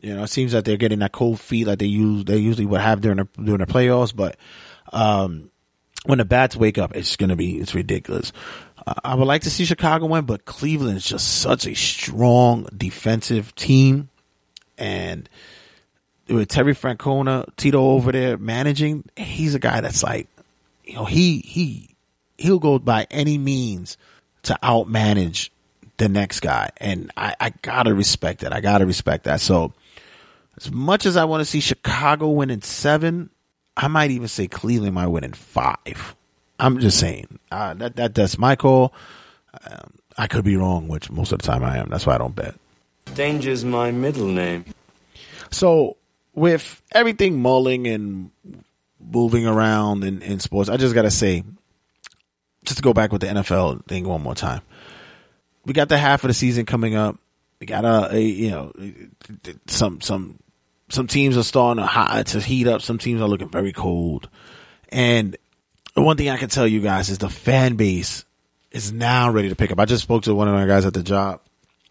You 0.00 0.14
know, 0.14 0.24
it 0.24 0.28
seems 0.28 0.52
that 0.52 0.64
they're 0.64 0.76
getting 0.76 0.98
that 1.00 1.12
cold 1.12 1.40
feet 1.40 1.66
like 1.66 1.78
they 1.78 1.86
use 1.86 2.24
they 2.24 2.36
usually 2.36 2.66
would 2.66 2.80
have 2.80 3.00
during 3.00 3.18
the 3.18 3.28
during 3.42 3.60
the 3.60 3.66
playoffs. 3.66 4.14
But 4.14 4.36
um, 4.92 5.50
when 6.04 6.18
the 6.18 6.24
bats 6.24 6.56
wake 6.56 6.78
up, 6.78 6.94
it's 6.94 7.16
gonna 7.16 7.36
be 7.36 7.58
it's 7.58 7.74
ridiculous. 7.74 8.32
Uh, 8.86 8.94
I 9.02 9.14
would 9.14 9.26
like 9.26 9.42
to 9.42 9.50
see 9.50 9.64
Chicago 9.64 10.06
win, 10.06 10.26
but 10.26 10.44
Cleveland 10.44 10.98
is 10.98 11.06
just 11.06 11.40
such 11.40 11.66
a 11.66 11.74
strong 11.74 12.68
defensive 12.76 13.54
team, 13.54 14.10
and 14.78 15.28
with 16.28 16.48
Terry 16.48 16.74
Francona, 16.74 17.48
Tito 17.56 17.80
over 17.80 18.12
there 18.12 18.36
managing, 18.36 19.04
he's 19.16 19.54
a 19.54 19.58
guy 19.58 19.80
that's 19.80 20.02
like, 20.02 20.28
you 20.84 20.94
know, 20.94 21.04
he 21.04 21.38
he 21.38 21.93
he'll 22.38 22.58
go 22.58 22.78
by 22.78 23.06
any 23.10 23.38
means 23.38 23.96
to 24.42 24.58
outmanage 24.62 25.50
the 25.96 26.08
next 26.08 26.40
guy, 26.40 26.70
and 26.78 27.10
I, 27.16 27.34
I 27.38 27.50
gotta 27.62 27.94
respect 27.94 28.40
that. 28.40 28.52
I 28.52 28.60
gotta 28.60 28.86
respect 28.86 29.24
that. 29.24 29.40
So, 29.40 29.72
as 30.56 30.70
much 30.70 31.06
as 31.06 31.16
I 31.16 31.24
want 31.24 31.40
to 31.40 31.44
see 31.44 31.60
Chicago 31.60 32.30
win 32.30 32.50
in 32.50 32.62
seven, 32.62 33.30
I 33.76 33.88
might 33.88 34.10
even 34.10 34.28
say 34.28 34.48
Cleveland 34.48 34.94
might 34.94 35.06
win 35.06 35.24
in 35.24 35.32
five. 35.32 36.16
I'm 36.58 36.78
just 36.80 36.98
saying 36.98 37.38
uh, 37.50 37.74
that 37.74 37.96
that 37.96 38.14
that's 38.14 38.38
my 38.38 38.56
call. 38.56 38.92
Um, 39.68 39.92
I 40.16 40.26
could 40.26 40.44
be 40.44 40.56
wrong, 40.56 40.88
which 40.88 41.10
most 41.10 41.32
of 41.32 41.40
the 41.40 41.46
time 41.46 41.64
I 41.64 41.78
am. 41.78 41.88
That's 41.88 42.06
why 42.06 42.14
I 42.14 42.18
don't 42.18 42.34
bet. 42.34 42.54
Danger's 43.14 43.64
my 43.64 43.90
middle 43.90 44.28
name. 44.28 44.64
So 45.50 45.96
with 46.34 46.82
everything 46.92 47.40
mulling 47.40 47.86
and 47.86 48.30
moving 49.00 49.46
around 49.46 50.04
in, 50.04 50.22
in 50.22 50.40
sports, 50.40 50.68
I 50.68 50.76
just 50.76 50.94
gotta 50.94 51.10
say, 51.10 51.44
just 52.64 52.78
to 52.78 52.82
go 52.82 52.92
back 52.92 53.12
with 53.12 53.20
the 53.20 53.28
NFL 53.28 53.84
thing 53.86 54.06
one 54.06 54.22
more 54.22 54.34
time. 54.34 54.62
We 55.64 55.72
got 55.72 55.88
the 55.88 55.98
half 55.98 56.24
of 56.24 56.28
the 56.28 56.34
season 56.34 56.66
coming 56.66 56.94
up. 56.94 57.16
We 57.60 57.66
got 57.66 57.84
a, 57.84 58.16
a 58.16 58.20
you 58.20 58.50
know 58.50 58.72
some 59.66 60.00
some 60.00 60.38
some 60.88 61.06
teams 61.06 61.36
are 61.36 61.42
starting 61.42 61.82
to, 61.82 61.86
hot, 61.86 62.26
to 62.28 62.40
heat 62.40 62.66
up. 62.66 62.82
Some 62.82 62.98
teams 62.98 63.20
are 63.20 63.28
looking 63.28 63.48
very 63.48 63.72
cold. 63.72 64.28
And 64.90 65.36
one 65.94 66.16
thing 66.16 66.28
I 66.28 66.36
can 66.36 66.48
tell 66.48 66.66
you 66.66 66.80
guys 66.80 67.08
is 67.08 67.18
the 67.18 67.30
fan 67.30 67.76
base 67.76 68.24
is 68.70 68.92
now 68.92 69.30
ready 69.30 69.48
to 69.48 69.56
pick 69.56 69.70
up. 69.70 69.78
I 69.78 69.84
just 69.86 70.02
spoke 70.02 70.24
to 70.24 70.34
one 70.34 70.48
of 70.48 70.54
my 70.54 70.66
guys 70.66 70.84
at 70.84 70.94
the 70.94 71.02
job. 71.02 71.40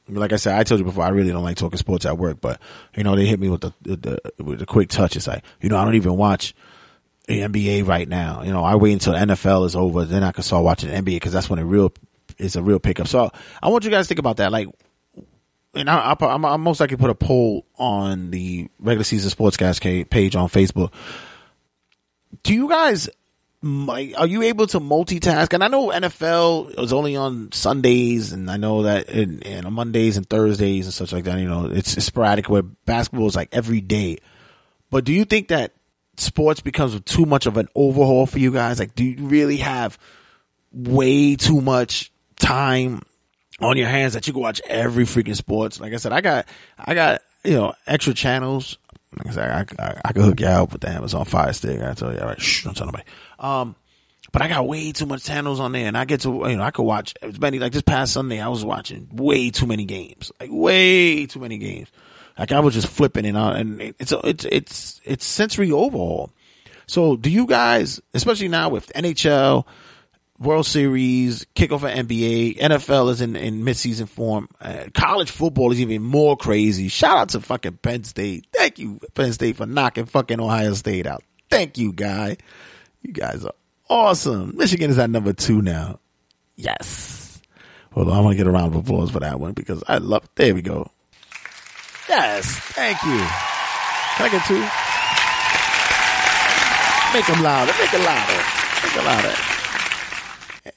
Like 0.08 0.34
I 0.34 0.36
said, 0.36 0.60
I 0.60 0.64
told 0.64 0.80
you 0.80 0.86
before, 0.86 1.06
I 1.06 1.10
really 1.10 1.32
don't 1.32 1.44
like 1.44 1.56
talking 1.56 1.78
sports 1.78 2.06
at 2.06 2.18
work, 2.18 2.42
but 2.42 2.60
you 2.96 3.04
know, 3.04 3.16
they 3.16 3.26
hit 3.26 3.40
me 3.40 3.50
with 3.50 3.62
the, 3.62 3.74
the, 3.82 4.44
with 4.44 4.60
the 4.60 4.66
quick 4.66 4.90
touch. 4.90 5.16
It's 5.16 5.28
like, 5.28 5.44
you 5.62 5.70
know, 5.70 5.78
I 5.78 5.86
don't 5.86 5.96
even 5.96 6.18
watch 6.18 6.54
the 7.28 7.40
NBA 7.40 7.88
right 7.88 8.08
now. 8.08 8.44
You 8.44 8.52
know, 8.52 8.64
I 8.64 8.76
wait 8.76 8.94
until 8.94 9.14
NFL 9.14 9.66
is 9.66 9.76
over, 9.76 10.06
then 10.06 10.24
I 10.24 10.32
can 10.32 10.44
start 10.44 10.64
watching 10.64 10.90
NBA 10.90 11.06
because 11.06 11.34
that's 11.34 11.50
when 11.50 11.60
it 11.60 11.64
real 11.64 11.94
is 12.38 12.56
a 12.56 12.64
real 12.64 12.80
pickup. 12.80 13.08
So 13.08 13.32
I 13.62 13.70
want 13.70 13.86
you 13.86 13.92
guys 13.92 14.06
to 14.06 14.10
think 14.10 14.20
about 14.20 14.38
that. 14.38 14.52
Like, 14.52 14.68
and 15.76 15.90
I'm, 15.90 16.62
most 16.62 16.80
likely 16.80 16.98
put 16.98 17.10
a 17.10 17.16
poll 17.16 17.66
on 17.78 18.30
the 18.32 18.70
regular 18.80 19.04
season 19.04 19.32
sportscast 19.32 20.10
page 20.10 20.36
on 20.36 20.48
Facebook. 20.50 20.94
Do 22.44 22.54
you 22.54 22.70
guys 22.70 23.10
are 23.64 24.28
you 24.28 24.42
able 24.44 24.68
to 24.68 24.80
multitask? 24.80 25.54
And 25.54 25.64
I 25.64 25.70
know 25.70 25.88
NFL 25.88 26.78
is 26.80 26.92
only 26.92 27.16
on 27.16 27.52
Sundays, 27.54 28.34
and 28.34 28.52
I 28.52 28.58
know 28.58 28.84
that 28.84 29.10
in, 29.10 29.42
in 29.42 29.66
on 29.66 29.74
Mondays 29.74 30.18
and 30.18 30.30
Thursdays 30.30 30.86
and 30.86 30.94
such 30.94 31.14
like 31.14 31.24
that. 31.24 31.40
You 31.40 31.48
know, 31.48 31.68
it's 31.68 31.92
sporadic. 32.04 32.50
Where 32.50 32.62
basketball 32.62 33.28
is 33.28 33.36
like 33.36 33.50
every 33.54 33.80
day. 33.80 34.18
But 34.92 35.06
do 35.06 35.14
you 35.14 35.24
think 35.24 35.48
that 35.48 35.74
sports 36.18 36.61
becomes 36.61 36.99
too 37.01 37.26
much 37.26 37.45
of 37.45 37.57
an 37.57 37.68
overhaul 37.76 38.26
for 38.26 38.39
you 38.39 38.51
guys? 38.51 38.80
Like, 38.80 38.95
do 38.95 39.03
you 39.03 39.26
really 39.26 39.57
have 39.57 39.97
way 40.72 41.36
too 41.36 41.61
much 41.61 42.11
time 42.39 43.01
on 43.59 43.78
your 43.78 43.88
hands 43.88 44.14
that 44.14 44.28
you 44.28 44.34
can 44.34 44.41
watch 44.41 44.61
every 44.68 45.05
freaking 45.05 45.36
sports? 45.36 45.80
Like 45.80 45.93
I 45.93 45.97
said, 45.97 46.14
I 46.14 46.22
got, 46.22 46.47
I 46.78 46.93
got, 46.93 47.22
you 47.43 47.53
know, 47.53 47.74
extra 47.88 48.14
channels. 48.14 48.78
Like 49.18 49.28
I 49.28 49.32
said, 49.32 49.78
I, 49.80 49.84
I, 49.84 50.01
I 50.05 50.14
can 50.14 50.24
hook 50.24 50.39
you 50.39 50.47
up 50.47 50.72
with 50.72 50.82
the 50.82 50.89
Amazon 50.89 51.26
Fire 51.26 51.53
Stick. 51.53 51.82
I 51.82 51.93
tell 51.93 52.14
you, 52.14 52.20
all 52.20 52.28
right, 52.28 52.41
shh, 52.41 52.64
don't 52.64 52.76
tell 52.76 52.88
nobody. 52.88 53.03
Um, 53.39 53.76
but 54.34 54.41
I 54.41 54.47
got 54.47 54.68
way 54.68 54.91
too 54.91 55.05
much 55.05 55.24
channels 55.24 55.59
on 55.59 55.72
there, 55.72 55.86
and 55.86 55.95
I 55.95 56.05
get 56.05 56.22
to 56.22 56.30
you 56.49 56.57
know 56.57 56.64
I 56.64 56.72
could 56.72 56.84
watch 56.84 57.14
as 57.22 57.39
many. 57.39 57.59
Like 57.59 57.72
this 57.72 57.84
past 57.84 58.14
Sunday, 58.14 58.41
I 58.41 58.47
was 58.47 58.66
watching 58.66 59.07
way 59.11 59.51
too 59.51 59.68
many 59.68 59.86
games, 59.86 60.32
like 60.39 60.49
way 60.51 61.28
too 61.28 61.39
many 61.39 61.59
games. 61.59 61.89
Like 62.38 62.52
I 62.52 62.60
was 62.60 62.74
just 62.74 62.88
flipping 62.88 63.26
and 63.26 63.38
on, 63.38 63.56
and 63.56 63.82
it's 64.00 64.12
it's 64.24 64.46
it's 64.46 65.02
it's 65.04 65.26
sensory 65.26 65.72
overhaul. 65.72 66.32
So 66.88 67.16
do 67.16 67.30
you 67.30 67.46
guys, 67.46 68.02
especially 68.14 68.48
now 68.48 68.70
with 68.70 68.92
NHL, 68.94 69.66
World 70.40 70.66
Series, 70.66 71.46
kickoff 71.56 71.84
of 71.84 72.08
NBA, 72.08 72.58
NFL 72.58 73.12
is 73.12 73.22
in, 73.22 73.36
in 73.36 73.64
midseason 73.64 74.08
form. 74.08 74.50
Uh, 74.60 74.86
college 74.94 75.32
football 75.32 75.72
is 75.72 75.80
even 75.80 76.02
more 76.02 76.36
crazy. 76.36 76.88
Shout 76.88 77.18
out 77.18 77.30
to 77.30 77.40
fucking 77.40 77.78
Penn 77.78 78.04
State. 78.04 78.48
Thank 78.52 78.80
you, 78.80 79.00
Penn 79.14 79.32
State, 79.34 79.58
for 79.58 79.66
knocking 79.66 80.06
fucking 80.06 80.40
Ohio 80.40 80.74
State 80.74 81.08
out. 81.08 81.24
Thank 81.50 81.78
you, 81.78 81.94
guy. 81.94 82.38
You 83.04 83.14
guys 83.14 83.46
are 83.46 83.54
awesome. 83.90 84.58
Michigan 84.58 84.90
is 84.90 84.98
at 84.98 85.10
number 85.10 85.34
two 85.34 85.62
now. 85.62 86.00
Yes. 86.56 87.42
Hold 87.92 88.10
on, 88.10 88.18
I 88.18 88.20
want 88.22 88.34
to 88.34 88.38
get 88.38 88.48
a 88.48 88.52
round 88.52 88.74
of 88.74 88.82
applause 88.82 89.12
for 89.12 89.20
that 89.20 89.40
one 89.40 89.54
because 89.54 89.84
I 89.88 90.00
love. 90.00 90.28
There 90.36 90.56
we 90.56 90.64
go. 90.64 90.90
Yes, 92.10 92.45
thank 92.45 93.01
you. 93.04 93.20
Can 94.16 94.26
I 94.26 94.30
get 94.30 94.45
two? 94.45 94.60
Make 97.14 97.28
them 97.28 97.43
louder. 97.43 97.72
Make 97.80 97.93
it 97.93 98.01
louder. 98.06 98.43
Make 98.84 98.95
it 98.95 99.06
louder. 99.06 99.36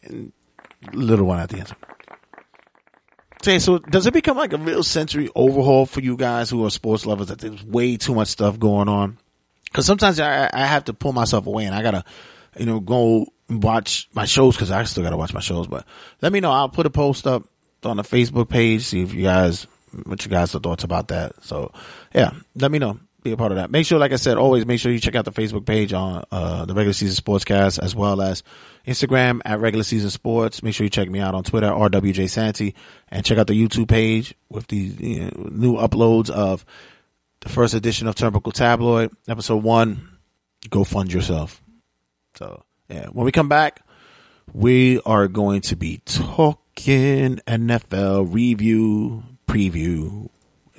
And 0.02 0.32
little 0.92 1.26
one 1.26 1.40
at 1.40 1.48
the 1.48 1.58
end. 1.58 1.72
Say, 3.42 3.58
so 3.58 3.78
does 3.78 4.06
it 4.06 4.12
become 4.12 4.36
like 4.36 4.52
a 4.52 4.58
real 4.58 4.82
sensory 4.82 5.30
overhaul 5.34 5.86
for 5.86 6.00
you 6.00 6.16
guys 6.16 6.50
who 6.50 6.64
are 6.66 6.70
sports 6.70 7.06
lovers 7.06 7.28
that 7.28 7.38
there's 7.38 7.62
way 7.64 7.96
too 7.96 8.14
much 8.14 8.28
stuff 8.28 8.58
going 8.58 8.88
on? 8.88 9.18
Cause 9.72 9.86
sometimes 9.86 10.18
I, 10.18 10.48
I 10.52 10.66
have 10.66 10.84
to 10.84 10.94
pull 10.94 11.12
myself 11.12 11.46
away 11.46 11.64
and 11.64 11.74
I 11.74 11.82
gotta, 11.82 12.04
you 12.58 12.66
know, 12.66 12.80
go 12.80 13.26
watch 13.48 14.08
my 14.14 14.24
shows 14.24 14.56
cause 14.56 14.70
I 14.70 14.82
still 14.84 15.04
gotta 15.04 15.16
watch 15.16 15.34
my 15.34 15.40
shows. 15.40 15.66
But 15.66 15.86
let 16.22 16.32
me 16.32 16.40
know. 16.40 16.50
I'll 16.50 16.68
put 16.68 16.86
a 16.86 16.90
post 16.90 17.26
up 17.26 17.44
on 17.84 17.98
the 17.98 18.02
Facebook 18.02 18.48
page. 18.48 18.82
See 18.82 19.02
if 19.02 19.12
you 19.14 19.22
guys, 19.22 19.66
what 20.04 20.24
you 20.24 20.30
guys' 20.30 20.52
thoughts 20.52 20.84
about 20.84 21.08
that. 21.08 21.32
So 21.42 21.72
yeah, 22.14 22.30
let 22.54 22.70
me 22.70 22.78
know. 22.78 22.98
Be 23.22 23.32
a 23.32 23.36
part 23.36 23.50
of 23.50 23.56
that. 23.56 23.72
Make 23.72 23.86
sure, 23.86 23.98
like 23.98 24.12
I 24.12 24.16
said, 24.16 24.36
always 24.36 24.66
make 24.66 24.78
sure 24.78 24.92
you 24.92 25.00
check 25.00 25.16
out 25.16 25.24
the 25.24 25.32
Facebook 25.32 25.66
page 25.66 25.92
on, 25.92 26.24
uh, 26.30 26.64
the 26.64 26.74
regular 26.74 26.92
season 26.92 27.22
sportscast 27.22 27.82
as 27.82 27.92
well 27.92 28.22
as 28.22 28.44
Instagram 28.86 29.40
at 29.44 29.58
regular 29.58 29.82
season 29.82 30.10
sports. 30.10 30.62
Make 30.62 30.74
sure 30.74 30.84
you 30.84 30.90
check 30.90 31.10
me 31.10 31.18
out 31.18 31.34
on 31.34 31.42
Twitter, 31.42 31.66
RWJ 31.66 32.30
Santy 32.30 32.74
and 33.08 33.24
check 33.24 33.36
out 33.38 33.48
the 33.48 33.54
YouTube 33.60 33.88
page 33.88 34.34
with 34.48 34.68
the 34.68 34.76
you 34.76 35.24
know, 35.24 35.48
new 35.50 35.74
uploads 35.74 36.30
of 36.30 36.64
the 37.40 37.48
first 37.48 37.74
edition 37.74 38.06
of 38.06 38.14
Turnbuckle 38.14 38.52
Tabloid, 38.52 39.10
episode 39.28 39.62
one. 39.62 40.08
Go 40.70 40.84
fund 40.84 41.12
yourself. 41.12 41.62
So, 42.36 42.62
yeah, 42.88 43.06
when 43.06 43.24
we 43.24 43.32
come 43.32 43.48
back, 43.48 43.82
we 44.52 45.00
are 45.00 45.28
going 45.28 45.60
to 45.62 45.76
be 45.76 46.00
talking 46.04 47.40
NFL 47.46 48.32
review, 48.32 49.22
preview, 49.48 50.28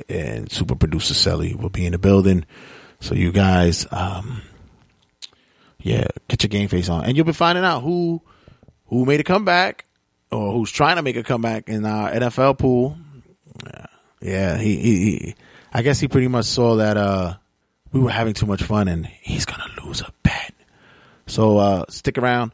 and 0.09 0.51
super 0.51 0.75
producer 0.75 1.13
Sally 1.13 1.55
will 1.55 1.69
be 1.69 1.85
in 1.85 1.91
the 1.91 1.97
building. 1.97 2.45
So, 2.99 3.15
you 3.15 3.31
guys, 3.31 3.85
um, 3.91 4.41
yeah, 5.79 6.07
get 6.27 6.43
your 6.43 6.49
game 6.49 6.67
face 6.67 6.89
on, 6.89 7.05
and 7.05 7.15
you'll 7.15 7.25
be 7.25 7.33
finding 7.33 7.63
out 7.63 7.81
who 7.81 8.21
who 8.87 9.05
made 9.05 9.19
a 9.19 9.23
comeback 9.23 9.85
or 10.31 10.53
who's 10.53 10.71
trying 10.71 10.97
to 10.97 11.01
make 11.01 11.15
a 11.15 11.23
comeback 11.23 11.69
in 11.69 11.85
our 11.85 12.11
NFL 12.11 12.57
pool. 12.57 12.97
Yeah, 13.65 13.85
yeah 14.21 14.57
he, 14.57 14.75
he, 14.77 14.95
he 15.09 15.35
I 15.73 15.81
guess 15.81 15.99
he 15.99 16.07
pretty 16.07 16.27
much 16.27 16.45
saw 16.45 16.77
that 16.77 16.97
uh, 16.97 17.35
we 17.91 17.99
were 17.99 18.11
having 18.11 18.33
too 18.33 18.45
much 18.45 18.63
fun 18.63 18.87
and 18.87 19.05
he's 19.05 19.45
gonna 19.45 19.69
lose 19.83 20.01
a 20.01 20.11
bet. 20.23 20.53
So 21.27 21.57
uh, 21.57 21.85
stick 21.89 22.17
around. 22.17 22.53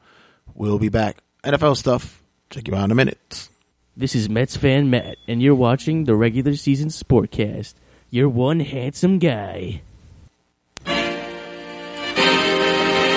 We'll 0.55 0.79
be 0.79 0.89
back. 0.89 1.17
NFL 1.43 1.77
stuff. 1.77 2.21
Check 2.49 2.67
you 2.67 2.75
out 2.75 2.85
in 2.85 2.91
a 2.91 2.95
minute. 2.95 3.49
This 3.95 4.15
is 4.15 4.27
Mets 4.27 4.57
fan 4.57 4.89
Matt, 4.89 5.17
and 5.27 5.39
you're 5.39 5.53
watching 5.53 6.05
the 6.05 6.15
regular 6.15 6.55
season 6.55 6.89
sportcast. 6.89 7.75
You're 8.09 8.27
one 8.27 8.59
handsome 8.59 9.19
guy. 9.19 9.83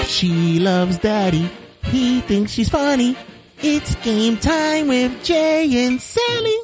She 0.05 0.61
loves 0.61 0.99
daddy. 0.99 1.51
He 1.85 2.20
thinks 2.20 2.53
she's 2.53 2.68
funny. 2.68 3.16
It's 3.62 3.95
game 3.97 4.37
time 4.37 4.89
with 4.89 5.24
Jay 5.24 5.87
and 5.87 5.99
Sally. 5.99 6.59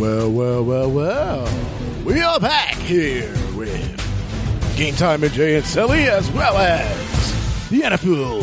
Well, 0.00 0.30
well, 0.30 0.64
well, 0.64 0.90
well. 0.90 2.04
We 2.06 2.22
are 2.22 2.40
back 2.40 2.72
here 2.76 3.30
with 3.54 4.74
Game 4.74 4.94
Time 4.94 5.20
with 5.20 5.34
Jay 5.34 5.56
and 5.56 5.66
Sally 5.66 6.04
as 6.04 6.30
well 6.30 6.56
as 6.56 7.68
the 7.68 7.82
NFL 7.82 8.40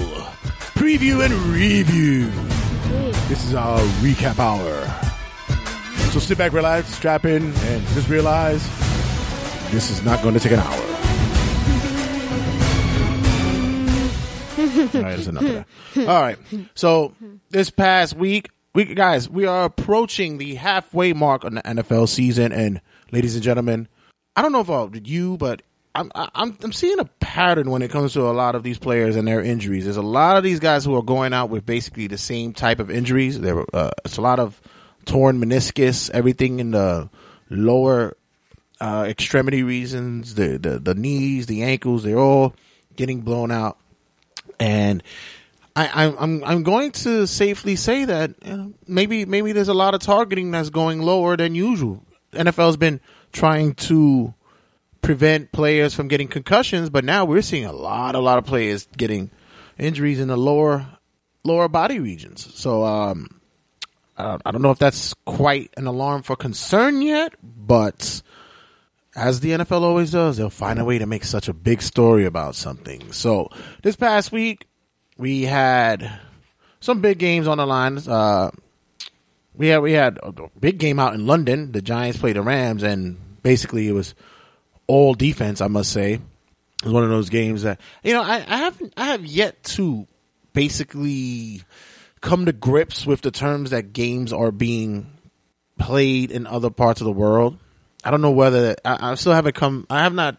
preview 0.75 1.25
and 1.25 1.33
review. 1.33 2.29
This 3.27 3.43
is 3.43 3.55
our 3.55 3.79
recap 4.03 4.37
hour. 4.37 4.85
So 6.11 6.19
sit 6.19 6.37
back, 6.37 6.53
relax, 6.53 6.89
strap 6.89 7.25
in, 7.25 7.51
and 7.51 7.87
just 7.87 8.07
realize 8.07 8.61
this 9.71 9.89
is 9.89 10.03
not 10.03 10.21
going 10.21 10.35
to 10.35 10.39
take 10.39 10.51
an 10.51 10.59
hour. 10.59 10.83
All 14.59 15.01
right, 15.01 15.15
that's 15.15 15.27
enough 15.27 15.43
of 15.43 15.65
that. 15.95 16.07
All 16.07 16.21
right. 16.21 16.37
So 16.75 17.13
this 17.49 17.71
past 17.71 18.15
week, 18.15 18.51
we 18.78 18.86
guys, 18.86 19.28
we 19.28 19.47
are 19.47 19.65
approaching 19.65 20.38
the 20.38 20.53
halfway 20.53 21.11
mark 21.11 21.43
on 21.43 21.55
the 21.55 21.63
NFL 21.63 22.07
season, 22.07 22.51
and 22.51 22.80
ladies 23.11 23.34
and 23.34 23.43
gentlemen, 23.43 23.88
I 24.36 24.43
don't 24.43 24.51
know 24.51 24.63
all 24.71 24.95
you, 24.95 25.36
but 25.38 25.63
I'm 25.95 26.11
I'm 26.13 26.55
I'm 26.61 26.71
seeing 26.71 26.99
a 26.99 27.05
pattern 27.05 27.71
when 27.71 27.82
it 27.82 27.89
comes 27.89 28.13
to 28.13 28.30
a 28.30 28.34
lot 28.34 28.53
of 28.53 28.61
these 28.61 28.78
players 28.78 29.15
and 29.15 29.28
their 29.28 29.41
injuries. 29.41 29.86
There's 29.86 29.97
a 29.97 30.03
lot 30.03 30.38
of 30.38 30.43
these 30.43 30.59
guys 30.59 30.86
who 30.86 30.93
are 30.95 31.01
going 31.01 31.34
out 31.34 31.49
with 31.49 31.65
basically 31.65 32.05
the 32.05 32.19
same 32.19 32.53
type 32.53 32.80
of 32.80 32.91
injuries. 32.91 33.41
There, 33.41 33.65
uh, 33.73 33.89
it's 34.05 34.17
a 34.17 34.21
lot 34.21 34.39
of 34.39 34.61
torn 35.05 35.41
meniscus, 35.41 36.11
everything 36.11 36.59
in 36.59 36.69
the 36.69 37.09
lower 37.49 38.15
uh, 38.80 39.05
extremity 39.09 39.63
reasons, 39.63 40.36
the, 40.36 40.59
the 40.59 40.78
the 40.78 40.93
knees, 40.93 41.47
the 41.47 41.63
ankles. 41.63 42.03
They're 42.03 42.19
all 42.19 42.53
getting 42.95 43.21
blown 43.21 43.49
out, 43.49 43.80
and 44.59 45.01
I, 45.78 46.05
I'm 46.05 46.17
I'm 46.17 46.43
I'm 46.43 46.63
going 46.63 46.91
to 47.03 47.28
safely 47.28 47.75
say 47.75 48.05
that 48.05 48.34
you 48.43 48.57
know, 48.57 48.73
maybe 48.88 49.25
maybe 49.25 49.51
there's 49.51 49.67
a 49.67 49.75
lot 49.75 49.93
of 49.93 50.01
targeting 50.01 50.49
that's 50.49 50.71
going 50.71 51.01
lower 51.01 51.38
than 51.38 51.53
usual. 51.53 52.03
NFL's 52.34 52.78
been 52.78 52.99
trying 53.32 53.75
to 53.75 54.34
prevent 55.01 55.51
players 55.51 55.93
from 55.93 56.07
getting 56.07 56.28
concussions, 56.28 56.89
but 56.89 57.05
now 57.05 57.25
we're 57.25 57.43
seeing 57.43 57.65
a 57.65 57.71
lot, 57.71 58.15
a 58.15 58.19
lot 58.19 58.39
of 58.39 58.45
players 58.45 58.88
getting 58.97 59.30
injuries 59.78 60.19
in 60.19 60.28
the 60.28 60.36
lower, 60.36 60.86
lower 61.43 61.67
body 61.67 61.99
regions. 61.99 62.51
So, 62.55 62.84
um, 62.84 63.39
I 64.17 64.51
don't 64.51 64.63
know 64.63 64.71
if 64.71 64.80
that's 64.80 65.13
quite 65.25 65.71
an 65.78 65.86
alarm 65.86 66.23
for 66.23 66.36
concern 66.36 67.03
yet, 67.03 67.34
but 67.43 68.23
as 69.15 69.39
the 69.39 69.51
NFL 69.51 69.82
always 69.82 70.11
does, 70.11 70.38
they'll 70.38 70.49
find 70.49 70.80
a 70.80 70.86
way 70.86 70.97
to 70.97 71.05
make 71.05 71.23
such 71.23 71.47
a 71.47 71.53
big 71.53 71.82
story 71.82 72.25
about 72.25 72.55
something. 72.55 73.11
So 73.11 73.49
this 73.84 73.95
past 73.95 74.32
week, 74.32 74.66
we 75.18 75.43
had 75.43 76.20
some 76.80 77.01
big 77.01 77.18
games 77.18 77.47
on 77.47 77.57
the 77.57 77.65
line. 77.65 77.97
Uh, 77.97 78.51
we 79.55 79.68
had 79.68 79.80
we 79.80 79.93
had 79.93 80.20
a 80.22 80.34
big 80.59 80.78
game 80.78 80.99
out 80.99 81.13
in 81.13 81.26
London. 81.26 81.72
The 81.72 81.82
Giants 81.82 82.20
played 82.20 82.36
the 82.36 82.41
Rams, 82.41 82.84
and 82.84 83.18
basically 83.41 83.88
it 83.88 83.93
was 83.93 84.13
all 84.86 85.13
defense. 85.13 85.61
I 85.61 85.68
must 85.68 85.91
say, 85.91 86.13
it 86.13 86.22
was 86.84 86.93
one 86.93 87.03
of 87.03 87.09
those 87.09 87.30
games 87.30 87.63
that 87.63 87.82
you 88.03 88.13
know 88.13 88.22
I, 88.22 88.45
I 88.47 88.57
haven't 88.57 88.93
I 88.95 89.07
have 89.07 89.26
yet 89.26 89.63
to 89.63 90.07
basically 90.53 91.63
come 92.22 92.45
to 92.45 92.53
grips 92.53 93.05
with 93.05 93.22
the 93.22 93.32
terms 93.32 93.72
that 93.72 93.93
games 93.93 94.32
are 94.32 94.51
being 94.51 95.11
played 95.80 96.32
in 96.32 96.47
other 96.47 96.70
parts 96.70 97.01
of 97.01 97.05
the 97.05 97.11
world. 97.11 97.57
I 98.03 98.11
don't 98.11 98.22
know 98.22 98.32
whether 98.32 98.76
I, 98.86 99.11
I 99.11 99.15
still 99.15 99.34
haven't 99.34 99.55
come. 99.55 99.88
I 99.89 100.03
have 100.03 100.13
not. 100.13 100.38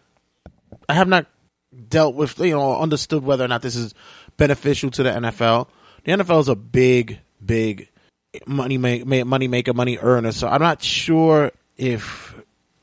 I 0.89 0.95
have 0.95 1.09
not 1.09 1.27
dealt 1.89 2.15
with 2.15 2.39
you 2.39 2.53
know 2.53 2.79
understood 2.79 3.23
whether 3.25 3.45
or 3.45 3.49
not 3.49 3.63
this 3.63 3.77
is 3.77 3.95
beneficial 4.39 4.91
to 4.93 5.03
the 5.03 5.11
NFL. 5.11 5.69
The 6.05 6.13
NFL 6.13 6.41
is 6.41 6.49
a 6.49 6.57
big, 6.57 7.21
big 7.45 7.91
money 8.47 8.79
make, 8.79 9.05
money 9.05 9.49
maker, 9.49 9.75
money 9.75 9.99
earner. 9.99 10.33
So 10.33 10.49
I'm 10.49 10.63
not 10.63 10.83
sure 10.83 11.53
if 11.77 12.35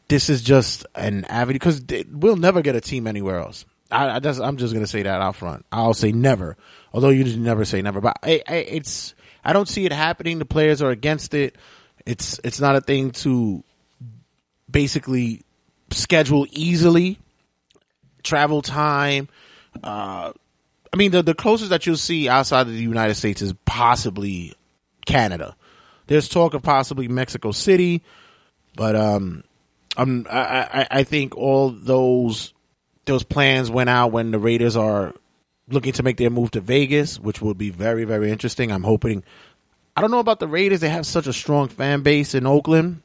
this 0.08 0.30
is 0.30 0.44
just 0.44 0.86
an 0.94 1.26
avenue 1.26 1.56
because 1.56 1.84
we'll 2.12 2.36
never 2.36 2.62
get 2.62 2.76
a 2.76 2.82
team 2.82 3.08
anywhere 3.08 3.40
else. 3.40 3.66
I, 3.92 4.12
I 4.12 4.20
just, 4.20 4.40
I'm 4.40 4.58
just 4.58 4.74
gonna 4.74 4.88
say 4.88 5.04
that 5.04 5.22
out 5.22 5.36
front. 5.36 5.66
I'll 5.72 5.94
say 5.94 6.12
never, 6.12 6.58
although 6.94 7.10
you 7.10 7.24
just 7.24 7.38
never 7.38 7.66
say 7.66 7.82
never. 7.82 8.02
But 8.02 8.18
I, 8.24 8.42
I, 8.48 8.56
it's 8.56 9.16
I 9.44 9.54
don't 9.54 9.68
see 9.68 9.86
it 9.86 9.92
happening. 9.92 10.40
The 10.40 10.46
players 10.46 10.82
are 10.82 10.90
against 10.90 11.34
it. 11.34 11.56
It's 12.06 12.40
it's 12.44 12.60
not 12.60 12.76
a 12.76 12.82
thing 12.82 13.12
to 13.12 13.64
basically 14.70 15.44
schedule 15.92 16.48
easily. 16.52 17.20
Travel 18.24 18.64
time. 18.64 19.30
Uh, 19.84 20.34
I 20.96 20.98
mean, 20.98 21.12
the 21.12 21.22
the 21.22 21.34
closest 21.34 21.72
that 21.72 21.86
you'll 21.86 21.98
see 21.98 22.30
outside 22.30 22.62
of 22.62 22.74
the 22.74 22.82
United 22.82 23.16
States 23.16 23.42
is 23.42 23.54
possibly 23.66 24.54
Canada. 25.06 25.58
There's 26.08 26.30
talk 26.30 26.54
of 26.54 26.64
possibly 26.64 27.10
Mexico 27.10 27.52
City, 27.52 28.02
but 28.78 28.96
um, 28.96 29.44
I'm, 29.98 30.26
I, 30.32 30.88
I, 30.90 31.04
think 31.04 31.36
all 31.36 31.72
those 31.72 32.54
those 33.04 33.24
plans 33.24 33.70
went 33.70 33.90
out 33.90 34.14
when 34.14 34.32
the 34.32 34.40
Raiders 34.40 34.78
are 34.78 35.14
looking 35.68 35.92
to 35.94 36.04
make 36.04 36.16
their 36.16 36.30
move 36.30 36.52
to 36.52 36.62
Vegas, 36.62 37.20
which 37.20 37.42
will 37.42 37.56
be 37.56 37.72
very 37.72 38.06
very 38.06 38.32
interesting. 38.32 38.72
I'm 38.72 38.84
hoping. 38.84 39.26
I 39.98 40.02
don't 40.02 40.12
know 40.12 40.20
about 40.20 40.40
the 40.40 40.48
Raiders; 40.48 40.80
they 40.80 40.88
have 40.88 41.06
such 41.06 41.28
a 41.28 41.34
strong 41.34 41.68
fan 41.68 42.04
base 42.04 42.34
in 42.34 42.48
Oakland. 42.48 43.02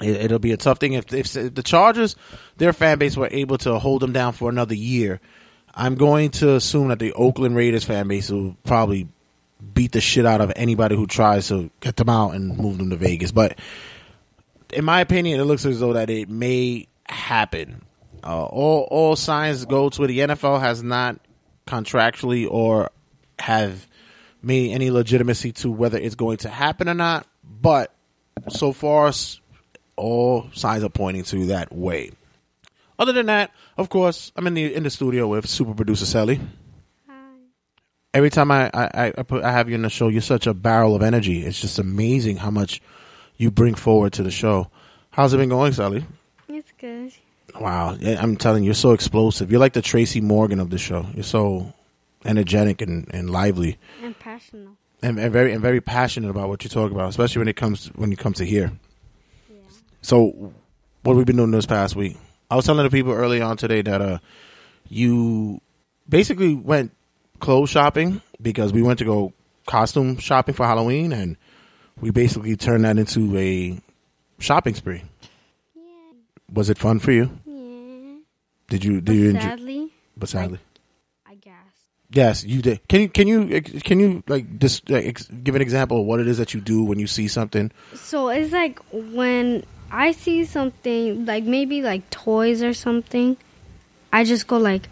It, 0.00 0.32
will 0.32 0.40
be 0.40 0.50
a 0.50 0.56
tough 0.56 0.80
thing 0.80 0.94
if, 0.94 1.12
if 1.12 1.32
the 1.32 1.62
Chargers, 1.62 2.16
their 2.56 2.72
fan 2.72 2.98
base 2.98 3.16
were 3.16 3.28
able 3.30 3.58
to 3.58 3.78
hold 3.78 4.02
them 4.02 4.12
down 4.12 4.32
for 4.32 4.48
another 4.48 4.74
year. 4.74 5.20
I'm 5.80 5.94
going 5.94 6.30
to 6.32 6.56
assume 6.56 6.88
that 6.88 6.98
the 6.98 7.14
Oakland 7.14 7.56
Raiders 7.56 7.84
fan 7.84 8.06
base 8.06 8.28
will 8.28 8.54
probably 8.64 9.08
beat 9.72 9.92
the 9.92 10.00
shit 10.02 10.26
out 10.26 10.42
of 10.42 10.52
anybody 10.54 10.94
who 10.94 11.06
tries 11.06 11.48
to 11.48 11.70
get 11.80 11.96
them 11.96 12.10
out 12.10 12.34
and 12.34 12.58
move 12.58 12.76
them 12.76 12.90
to 12.90 12.96
Vegas. 12.96 13.32
But 13.32 13.58
in 14.74 14.84
my 14.84 15.00
opinion, 15.00 15.40
it 15.40 15.44
looks 15.44 15.64
as 15.64 15.80
though 15.80 15.94
that 15.94 16.10
it 16.10 16.28
may 16.28 16.86
happen. 17.06 17.82
Uh, 18.22 18.44
all 18.44 18.88
all 18.90 19.16
signs 19.16 19.64
go 19.64 19.88
to 19.88 20.04
it. 20.04 20.08
The 20.08 20.18
NFL 20.18 20.60
has 20.60 20.82
not 20.82 21.18
contractually 21.66 22.46
or 22.46 22.90
have 23.38 23.88
made 24.42 24.72
any 24.72 24.90
legitimacy 24.90 25.52
to 25.52 25.70
whether 25.70 25.96
it's 25.96 26.14
going 26.14 26.36
to 26.38 26.50
happen 26.50 26.90
or 26.90 26.94
not. 26.94 27.26
But 27.42 27.90
so 28.50 28.74
far, 28.74 29.12
all 29.96 30.50
signs 30.52 30.84
are 30.84 30.90
pointing 30.90 31.22
to 31.24 31.46
that 31.46 31.72
way. 31.72 32.10
Other 33.00 33.14
than 33.14 33.26
that, 33.26 33.50
of 33.78 33.88
course, 33.88 34.30
I'm 34.36 34.46
in 34.46 34.52
the 34.52 34.74
in 34.74 34.82
the 34.82 34.90
studio 34.90 35.26
with 35.26 35.48
super 35.48 35.72
producer 35.72 36.04
Sally. 36.04 36.38
Hi. 37.08 37.14
Every 38.12 38.28
time 38.28 38.50
I 38.50 38.70
I 38.74 39.12
I, 39.16 39.22
put, 39.22 39.42
I 39.42 39.52
have 39.52 39.70
you 39.70 39.74
in 39.74 39.80
the 39.80 39.88
show, 39.88 40.08
you're 40.08 40.20
such 40.20 40.46
a 40.46 40.52
barrel 40.52 40.94
of 40.94 41.02
energy. 41.02 41.42
It's 41.42 41.58
just 41.58 41.78
amazing 41.78 42.36
how 42.36 42.50
much 42.50 42.82
you 43.38 43.50
bring 43.50 43.74
forward 43.74 44.12
to 44.12 44.22
the 44.22 44.30
show. 44.30 44.70
How's 45.12 45.32
it 45.32 45.38
been 45.38 45.48
going, 45.48 45.72
Sally? 45.72 46.04
It's 46.46 46.70
good. 46.78 47.14
Wow, 47.58 47.96
I'm 48.02 48.36
telling 48.36 48.64
you, 48.64 48.68
you're 48.68 48.74
so 48.74 48.92
explosive. 48.92 49.50
You're 49.50 49.60
like 49.60 49.72
the 49.72 49.82
Tracy 49.82 50.20
Morgan 50.20 50.60
of 50.60 50.68
the 50.68 50.78
show. 50.78 51.06
You're 51.14 51.24
so 51.24 51.72
energetic 52.26 52.82
and, 52.82 53.08
and 53.14 53.30
lively 53.30 53.78
and 54.02 54.16
passionate 54.18 54.76
and, 55.02 55.18
and 55.18 55.32
very 55.32 55.54
and 55.54 55.62
very 55.62 55.80
passionate 55.80 56.28
about 56.28 56.50
what 56.50 56.64
you 56.64 56.68
talk 56.68 56.92
about, 56.92 57.08
especially 57.08 57.40
when 57.40 57.48
it 57.48 57.56
comes 57.56 57.86
when 57.96 58.10
you 58.10 58.18
come 58.18 58.34
to 58.34 58.44
here. 58.44 58.70
Yeah. 59.48 59.56
So, 60.02 60.52
what 61.02 61.12
have 61.12 61.16
we 61.16 61.24
been 61.24 61.36
doing 61.36 61.50
this 61.50 61.64
past 61.64 61.96
week? 61.96 62.18
I 62.50 62.56
was 62.56 62.66
telling 62.66 62.84
the 62.84 62.90
people 62.90 63.12
early 63.12 63.40
on 63.40 63.56
today 63.56 63.80
that 63.82 64.02
uh, 64.02 64.18
you 64.88 65.60
basically 66.08 66.54
went 66.54 66.92
clothes 67.38 67.70
shopping 67.70 68.20
because 68.42 68.72
we 68.72 68.82
went 68.82 68.98
to 68.98 69.04
go 69.04 69.32
costume 69.66 70.18
shopping 70.18 70.54
for 70.54 70.66
Halloween, 70.66 71.12
and 71.12 71.36
we 72.00 72.10
basically 72.10 72.56
turned 72.56 72.84
that 72.84 72.98
into 72.98 73.36
a 73.38 73.80
shopping 74.40 74.74
spree. 74.74 75.02
Yeah. 75.76 75.82
Was 76.52 76.70
it 76.70 76.78
fun 76.78 76.98
for 76.98 77.12
you? 77.12 77.30
Yeah. 77.46 78.16
Did 78.68 78.84
you? 78.84 78.94
Did 78.94 79.04
but 79.04 79.14
you 79.14 79.30
enjoy? 79.30 79.40
Sadly. 79.40 79.92
But 80.16 80.28
sadly. 80.28 80.58
I, 81.24 81.32
I 81.32 81.34
guess. 81.36 81.54
Yes, 82.10 82.44
you 82.44 82.62
did. 82.62 82.86
Can 82.88 83.02
you 83.02 83.08
can 83.08 83.28
you 83.28 83.62
can 83.62 84.00
you 84.00 84.24
like 84.26 84.58
just 84.58 84.90
like, 84.90 85.20
give 85.44 85.54
an 85.54 85.62
example 85.62 86.00
of 86.00 86.06
what 86.06 86.18
it 86.18 86.26
is 86.26 86.38
that 86.38 86.52
you 86.52 86.60
do 86.60 86.82
when 86.82 86.98
you 86.98 87.06
see 87.06 87.28
something? 87.28 87.70
So 87.94 88.28
it's 88.28 88.52
like 88.52 88.80
when 88.92 89.62
I 89.90 90.12
see 90.12 90.44
something 90.44 91.26
like 91.26 91.44
maybe 91.44 91.82
like 91.82 92.08
toys 92.10 92.62
or 92.62 92.74
something, 92.74 93.36
I 94.12 94.24
just 94.24 94.46
go 94.46 94.58
like. 94.58 94.88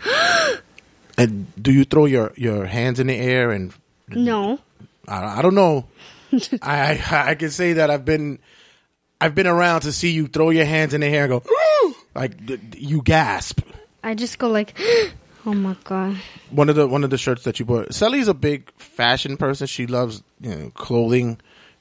and 1.18 1.46
do 1.60 1.72
you 1.72 1.84
throw 1.84 2.06
your 2.06 2.32
your 2.36 2.66
hands 2.66 3.00
in 3.00 3.06
the 3.06 3.16
air 3.16 3.50
and? 3.50 3.72
No. 4.08 4.58
I, 5.06 5.38
I 5.38 5.42
don't 5.42 5.54
know. 5.54 5.86
I, 6.62 7.02
I 7.10 7.30
I 7.30 7.34
can 7.34 7.50
say 7.50 7.74
that 7.74 7.90
I've 7.90 8.04
been 8.04 8.38
I've 9.20 9.34
been 9.34 9.46
around 9.46 9.82
to 9.82 9.92
see 9.92 10.10
you 10.10 10.26
throw 10.26 10.50
your 10.50 10.66
hands 10.66 10.94
in 10.94 11.00
the 11.00 11.06
air 11.06 11.24
and 11.24 11.42
go 11.42 11.94
like 12.14 12.32
you 12.76 13.02
gasp. 13.02 13.60
I 14.02 14.14
just 14.14 14.38
go 14.38 14.48
like 14.48 14.78
Oh 15.46 15.54
my 15.54 15.76
god. 15.84 16.16
One 16.50 16.68
of 16.68 16.76
the 16.76 16.86
one 16.86 17.04
of 17.04 17.10
the 17.10 17.18
shirts 17.18 17.44
that 17.44 17.58
you 17.58 17.64
bought. 17.64 17.94
Sally's 17.94 18.28
a 18.28 18.34
big 18.34 18.70
fashion 18.72 19.36
person. 19.36 19.66
She 19.66 19.86
loves 19.86 20.22
you 20.40 20.54
know 20.54 20.70
clothing, 20.74 21.38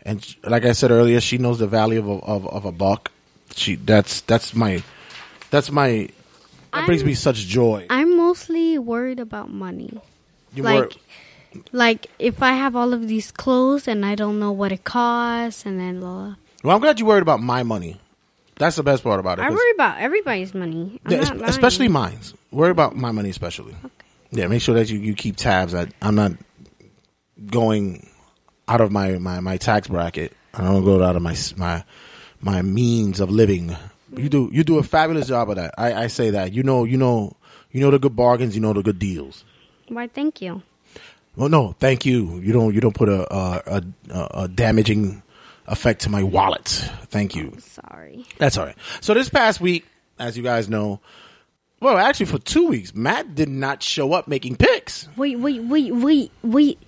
and 0.08 0.24
sh- 0.24 0.36
like 0.44 0.66
I 0.66 0.72
said 0.72 0.90
earlier, 0.90 1.20
she 1.22 1.38
knows 1.38 1.60
the 1.60 1.68
value 1.68 2.00
of 2.00 2.08
a, 2.08 2.26
of, 2.26 2.48
of 2.48 2.66
a 2.66 2.72
buck. 2.72 3.12
She 3.56 3.76
that's 3.76 4.22
that's 4.22 4.56
my 4.56 4.82
that's 5.52 5.70
my 5.72 6.10
that 6.74 6.86
brings 6.88 7.04
me 7.04 7.14
such 7.14 7.38
joy. 7.46 7.86
I'm 7.90 8.18
mostly 8.18 8.78
worried 8.80 9.20
about 9.20 9.52
money. 9.52 10.00
You 10.56 10.64
like, 10.64 10.80
were- 10.80 11.62
like 11.72 12.08
if 12.20 12.42
I 12.42 12.54
have 12.54 12.76
all 12.76 12.94
of 12.94 13.08
these 13.08 13.32
clothes 13.32 13.88
and 13.88 14.06
I 14.06 14.16
don't 14.16 14.40
know 14.40 14.52
what 14.52 14.72
it 14.72 14.84
costs, 14.84 15.66
and 15.66 15.80
then 15.80 16.00
blah, 16.00 16.36
Well, 16.64 16.76
I'm 16.76 16.82
glad 16.82 17.00
you 17.00 17.06
worried 17.06 17.22
about 17.24 17.42
my 17.42 17.64
money. 17.64 18.00
That's 18.58 18.76
the 18.76 18.84
best 18.84 19.04
part 19.04 19.20
about 19.20 19.38
it. 19.40 19.44
I 19.44 19.50
worry 19.52 19.72
about 19.76 20.00
everybody's 20.00 20.54
money. 20.56 21.00
I'm 21.06 21.12
Yeah, 21.12 21.18
not 21.20 21.24
es- 21.34 21.40
lying. 21.40 21.50
especially 21.50 21.88
mine. 21.90 22.18
Worry 22.52 22.72
about 22.72 22.96
my 22.96 23.12
money, 23.12 23.30
especially. 23.30 23.76
Yeah, 24.32 24.48
make 24.48 24.62
sure 24.62 24.76
that 24.76 24.90
you, 24.90 24.98
you 25.00 25.14
keep 25.14 25.36
tabs. 25.36 25.74
I, 25.76 25.88
I'm 26.02 26.16
not 26.16 26.32
going 27.52 28.08
out 28.68 28.82
of 28.82 28.92
my, 28.92 29.18
my, 29.18 29.40
my 29.40 29.58
tax 29.58 29.88
bracket. 29.88 30.34
I 30.54 30.64
don't 30.64 30.84
go 30.84 31.04
out 31.04 31.16
of 31.16 31.22
my 31.22 31.36
my 31.56 31.84
my 32.42 32.62
means 32.62 33.20
of 33.20 33.30
living. 33.30 33.76
You 34.16 34.30
do 34.30 34.50
you 34.52 34.64
do 34.64 34.80
a 34.80 34.84
fabulous 34.84 35.28
job 35.28 35.50
of 35.50 35.58
that. 35.58 35.76
I, 35.78 35.94
I 35.94 36.08
say 36.08 36.32
that. 36.32 36.54
You 36.54 36.64
know 36.64 36.84
you 36.84 36.98
know 36.98 37.36
you 37.72 37.82
know 37.82 37.92
the 37.92 38.00
good 38.00 38.16
bargains. 38.16 38.56
You 38.56 38.62
know 38.62 38.74
the 38.74 38.82
good 38.82 38.98
deals. 38.98 39.44
Why? 39.88 40.08
Thank 40.08 40.42
you. 40.42 40.64
Well, 41.36 41.50
no, 41.50 41.76
thank 41.80 42.06
you. 42.06 42.40
You 42.40 42.54
don't 42.54 42.74
you 42.74 42.82
don't 42.82 42.96
put 42.96 43.10
a 43.10 43.32
a, 43.34 43.84
a, 44.10 44.28
a 44.34 44.48
damaging 44.48 45.22
effect 45.68 46.02
to 46.02 46.10
my 46.10 46.24
wallet. 46.24 46.68
Thank 47.10 47.36
you. 47.36 47.56
Sorry. 47.60 48.26
That's 48.38 48.58
all 48.58 48.66
right. 48.66 48.78
So 49.02 49.14
this 49.14 49.30
past 49.30 49.62
week, 49.62 49.86
as 50.18 50.36
you 50.36 50.44
guys 50.44 50.70
know, 50.70 51.00
well, 51.80 51.98
actually 51.98 52.26
for 52.26 52.40
two 52.40 52.68
weeks, 52.68 52.96
Matt 52.96 53.36
did 53.36 53.50
not 53.50 53.84
show 53.84 54.14
up 54.14 54.28
making 54.28 54.56
picks. 54.56 55.08
Wait, 55.16 55.38
wait, 55.38 55.62
wait, 55.64 55.94
wait, 55.94 56.32
wait. 56.42 56.80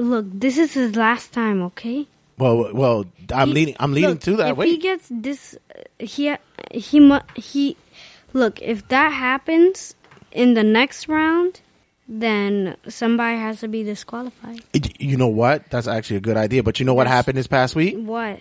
Look, 0.00 0.26
this 0.32 0.56
is 0.58 0.72
his 0.74 0.96
last 0.96 1.32
time, 1.32 1.62
okay? 1.62 2.06
Well, 2.38 2.72
well, 2.72 3.04
I'm 3.34 3.48
He- 3.48 3.54
leading. 3.54 3.76
I'm 3.78 3.92
leading 3.92 4.10
look, 4.10 4.20
to 4.20 4.36
that. 4.36 4.58
If 4.58 4.64
he 4.64 4.78
gets 4.78 5.06
this, 5.10 5.56
uh, 5.76 5.82
he 5.98 6.34
he 6.72 7.00
mu- 7.00 7.26
he. 7.36 7.76
Look, 8.32 8.62
if 8.62 8.88
that 8.88 9.12
happens 9.12 9.94
in 10.32 10.54
the 10.54 10.62
next 10.64 11.06
round, 11.08 11.60
then 12.08 12.76
somebody 12.88 13.36
has 13.36 13.60
to 13.60 13.68
be 13.68 13.82
disqualified. 13.82 14.62
you 14.98 15.16
know 15.18 15.28
what? 15.28 15.68
That's 15.70 15.86
actually 15.86 16.16
a 16.16 16.20
good 16.20 16.36
idea. 16.38 16.62
But 16.62 16.80
you 16.80 16.86
know 16.86 16.94
what 16.94 17.06
happened 17.06 17.36
this 17.36 17.46
past 17.46 17.74
week? 17.76 17.96
What 17.98 18.38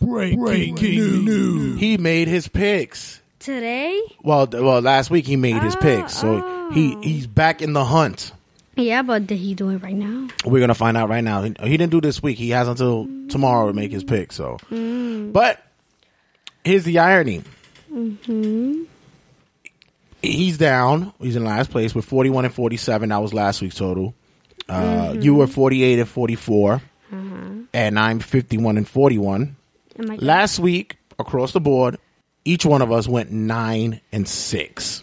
Breaking 0.00 1.24
news. 1.24 1.78
He 1.80 1.96
made 1.98 2.28
his 2.28 2.48
picks. 2.48 3.20
today? 3.38 4.00
Well, 4.22 4.46
well, 4.52 4.80
last 4.80 5.10
week 5.10 5.26
he 5.26 5.36
made 5.36 5.62
his 5.62 5.76
picks, 5.76 6.14
so 6.16 6.70
he 6.72 6.96
he's 7.02 7.26
back 7.26 7.62
in 7.62 7.72
the 7.72 7.84
hunt. 7.84 8.32
Yeah, 8.80 9.02
but 9.02 9.26
did 9.26 9.38
he 9.38 9.54
do 9.54 9.68
it 9.70 9.82
right 9.82 9.94
now? 9.94 10.28
We're 10.44 10.60
gonna 10.60 10.74
find 10.74 10.96
out 10.96 11.08
right 11.08 11.22
now. 11.24 11.42
He, 11.42 11.54
he 11.62 11.76
didn't 11.76 11.90
do 11.90 12.00
this 12.00 12.22
week. 12.22 12.38
He 12.38 12.50
has 12.50 12.66
until 12.68 13.06
tomorrow 13.28 13.66
to 13.68 13.72
make 13.72 13.92
his 13.92 14.04
pick. 14.04 14.32
So, 14.32 14.56
Mm. 14.70 15.32
but 15.32 15.62
here's 16.64 16.84
the 16.84 16.98
irony. 16.98 17.42
Mm-hmm. 17.92 18.82
he's 20.22 20.58
down. 20.58 21.12
He's 21.20 21.36
in 21.36 21.44
last 21.44 21.70
place 21.70 21.94
with 21.94 22.04
41 22.04 22.44
and 22.44 22.54
47. 22.54 23.08
That 23.08 23.18
was 23.22 23.32
last 23.34 23.60
week's 23.62 23.76
total. 23.76 24.14
Uh, 24.68 24.80
Mm-hmm. 25.10 25.22
You 25.22 25.34
were 25.34 25.46
48 25.46 25.98
and 25.98 26.08
44, 26.08 26.74
Uh-huh. 26.74 27.18
and 27.74 27.98
I'm 27.98 28.20
51 28.20 28.76
and 28.76 28.88
41. 28.88 29.56
Oh. 29.98 30.02
Last 30.18 30.58
week, 30.60 30.96
across 31.18 31.52
the 31.52 31.60
board, 31.60 31.98
each 32.44 32.64
one 32.64 32.80
of 32.82 32.92
us 32.92 33.08
went 33.08 33.30
nine 33.32 34.00
and 34.12 34.26
six. 34.28 35.02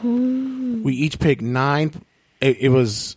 Hmm. 0.00 0.82
We 0.82 0.94
each 0.94 1.18
picked 1.18 1.42
nine. 1.42 1.92
It, 2.40 2.58
it 2.60 2.68
was, 2.68 3.16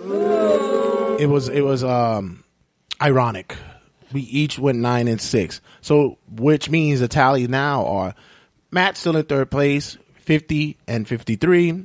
it 0.00 1.28
was, 1.28 1.48
it 1.48 1.62
was 1.62 1.82
um, 1.84 2.44
ironic. 3.00 3.56
We 4.12 4.22
each 4.22 4.58
went 4.58 4.78
nine 4.78 5.08
and 5.08 5.20
six. 5.20 5.60
So, 5.80 6.18
which 6.30 6.70
means 6.70 7.00
the 7.00 7.08
tally 7.08 7.46
now 7.46 7.86
are 7.86 8.14
Matt 8.70 8.96
still 8.96 9.16
in 9.16 9.24
third 9.24 9.50
place, 9.50 9.98
50 10.20 10.76
and 10.86 11.06
53. 11.06 11.84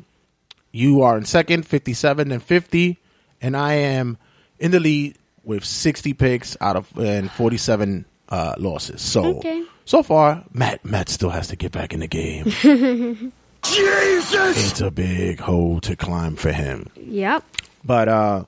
You 0.71 1.01
are 1.03 1.17
in 1.17 1.25
second, 1.25 1.67
57 1.67 2.31
and 2.31 2.41
50. 2.41 2.97
And 3.41 3.57
I 3.57 3.73
am 3.73 4.17
in 4.59 4.71
the 4.71 4.79
lead 4.79 5.17
with 5.43 5.65
60 5.65 6.13
picks 6.13 6.55
out 6.61 6.75
of 6.77 6.97
and 6.97 7.29
47 7.31 8.05
uh, 8.29 8.55
losses. 8.57 9.01
So, 9.01 9.37
Okay. 9.37 9.63
so 9.85 10.01
far, 10.01 10.43
Matt 10.53 10.85
Matt 10.85 11.09
still 11.09 11.29
has 11.29 11.49
to 11.49 11.55
get 11.57 11.71
back 11.73 11.93
in 11.93 11.99
the 11.99 12.07
game. 12.07 12.45
Jesus! 12.45 13.33
it's 14.71 14.81
a 14.81 14.89
big 14.91 15.39
hole 15.41 15.81
to 15.81 15.95
climb 15.97 16.35
for 16.37 16.51
him. 16.53 16.89
Yep. 16.95 17.43
But 17.85 18.07
uh, 18.07 18.43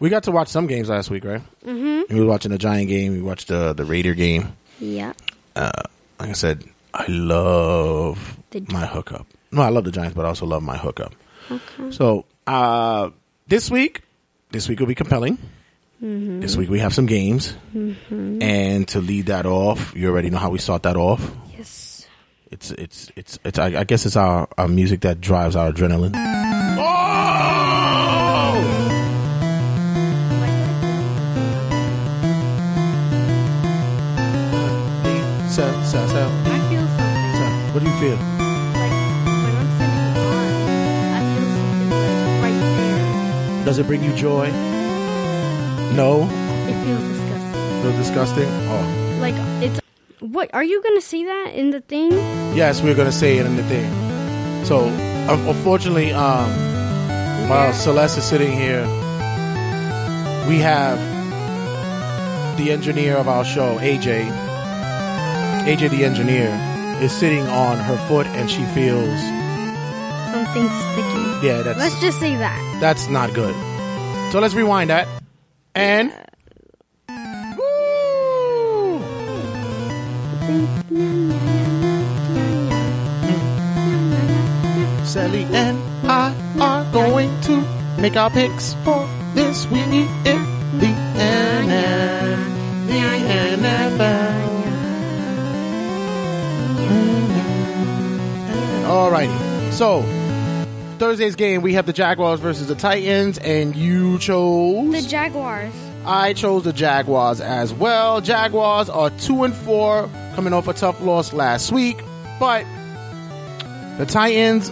we 0.00 0.10
got 0.10 0.24
to 0.24 0.30
watch 0.32 0.48
some 0.48 0.66
games 0.66 0.88
last 0.88 1.10
week, 1.10 1.24
right? 1.24 1.42
Mhm. 1.64 2.08
We 2.10 2.20
were 2.20 2.26
watching 2.26 2.50
the 2.50 2.58
Giant 2.58 2.88
game. 2.88 3.12
We 3.12 3.22
watched 3.22 3.48
the 3.48 3.72
the 3.72 3.84
Raider 3.84 4.14
game. 4.14 4.54
Yeah. 4.80 5.12
Uh, 5.56 5.70
like 6.20 6.30
I 6.30 6.32
said, 6.32 6.64
I 6.92 7.06
love 7.08 8.36
The- 8.50 8.64
my 8.68 8.86
hookup. 8.86 9.26
No, 9.52 9.62
I 9.62 9.68
love 9.70 9.84
the 9.84 9.92
Giants, 9.92 10.14
but 10.14 10.24
I 10.24 10.28
also 10.28 10.46
love 10.46 10.62
my 10.62 10.76
hookup. 10.76 11.14
Okay. 11.50 11.90
So 11.90 12.24
uh, 12.46 13.10
this 13.46 13.70
week, 13.70 14.02
this 14.50 14.68
week 14.68 14.80
will 14.80 14.86
be 14.86 14.94
compelling. 14.94 15.38
Mhm. 16.02 16.40
This 16.42 16.56
week 16.56 16.68
we 16.68 16.80
have 16.80 16.92
some 16.92 17.06
games, 17.06 17.54
Mhm. 17.74 18.42
and 18.42 18.88
to 18.88 19.00
lead 19.00 19.26
that 19.26 19.46
off, 19.46 19.94
you 19.96 20.08
already 20.10 20.28
know 20.28 20.38
how 20.38 20.50
we 20.50 20.58
start 20.58 20.82
that 20.82 20.96
off. 20.96 21.22
Yes. 21.56 22.06
It's 22.50 22.70
it's 22.72 23.10
it's 23.16 23.38
it's. 23.44 23.58
I, 23.58 23.80
I 23.80 23.84
guess 23.84 24.04
it's 24.06 24.16
our, 24.16 24.48
our 24.58 24.68
music 24.68 25.00
that 25.02 25.20
drives 25.20 25.56
our 25.56 25.72
adrenaline. 25.72 26.12
So, 35.54 35.62
so, 35.84 36.04
so. 36.08 36.28
I 36.46 36.58
feel 36.68 36.84
something. 36.98 37.72
What 37.72 37.80
do 37.84 37.88
you 37.88 37.96
feel? 38.00 38.16
When 38.16 39.54
I'm 39.54 39.70
sitting 39.78 40.02
on, 40.18 40.50
I 41.14 41.20
feel 41.30 41.46
something 41.54 41.90
like 41.90 42.42
right 42.42 42.58
there. 42.58 43.64
Does 43.64 43.78
it 43.78 43.86
bring 43.86 44.02
you 44.02 44.12
joy? 44.16 44.50
No. 45.94 46.24
It 46.66 46.74
feels 46.84 47.02
disgusting. 47.04 47.82
Feel 47.82 47.92
disgusting? 47.92 48.48
Oh. 48.68 49.18
Like 49.20 49.36
it's. 49.62 49.80
What 50.18 50.52
are 50.54 50.64
you 50.64 50.82
gonna 50.82 51.00
see 51.00 51.24
that 51.24 51.52
in 51.54 51.70
the 51.70 51.80
thing? 51.82 52.10
Yes, 52.56 52.82
we're 52.82 52.96
gonna 52.96 53.12
say 53.12 53.38
it 53.38 53.46
in 53.46 53.54
the 53.54 53.62
thing. 53.64 53.88
So, 54.64 54.88
un- 55.30 55.46
unfortunately, 55.46 56.12
um, 56.12 56.50
while 57.48 57.72
Celeste 57.72 58.18
is 58.18 58.24
sitting 58.24 58.50
here, 58.50 58.82
we 60.48 60.58
have 60.58 60.98
the 62.58 62.72
engineer 62.72 63.16
of 63.16 63.28
our 63.28 63.44
show, 63.44 63.78
AJ. 63.78 64.43
AJ, 65.66 65.90
the 65.90 66.04
engineer, 66.04 66.48
is 67.00 67.12
sitting 67.12 67.46
on 67.48 67.78
her 67.78 67.96
foot, 68.08 68.26
and 68.28 68.50
she 68.50 68.62
feels 68.76 69.20
Something 70.30 70.68
sticky. 70.68 71.46
Yeah, 71.46 71.62
that's- 71.62 71.78
Let's 71.78 72.00
just 72.00 72.18
say 72.20 72.36
that. 72.36 72.78
that's 72.80 73.08
not 73.08 73.32
good. 73.34 73.54
So 74.32 74.40
let's 74.40 74.54
rewind 74.54 74.90
that. 74.90 75.06
And 75.74 76.12
Sally 85.04 85.44
and 85.52 85.78
I 86.10 86.34
are 86.60 86.84
going 86.92 87.30
to 87.42 87.56
make 88.00 88.16
our 88.16 88.30
picks 88.30 88.74
for 88.84 89.06
this 89.34 89.66
week 89.70 90.08
Alrighty. 98.94 99.72
So, 99.72 100.02
Thursday's 101.00 101.34
game, 101.34 101.62
we 101.62 101.74
have 101.74 101.84
the 101.84 101.92
Jaguars 101.92 102.38
versus 102.38 102.68
the 102.68 102.76
Titans, 102.76 103.38
and 103.38 103.74
you 103.74 104.20
chose. 104.20 104.92
The 104.92 105.02
Jaguars. 105.02 105.74
I 106.04 106.32
chose 106.32 106.62
the 106.62 106.72
Jaguars 106.72 107.40
as 107.40 107.74
well. 107.74 108.20
Jaguars 108.20 108.88
are 108.88 109.10
two 109.10 109.42
and 109.42 109.52
four, 109.52 110.08
coming 110.36 110.52
off 110.52 110.68
a 110.68 110.74
tough 110.74 111.00
loss 111.00 111.32
last 111.32 111.72
week, 111.72 112.04
but 112.38 112.64
the 113.98 114.06
Titans 114.06 114.70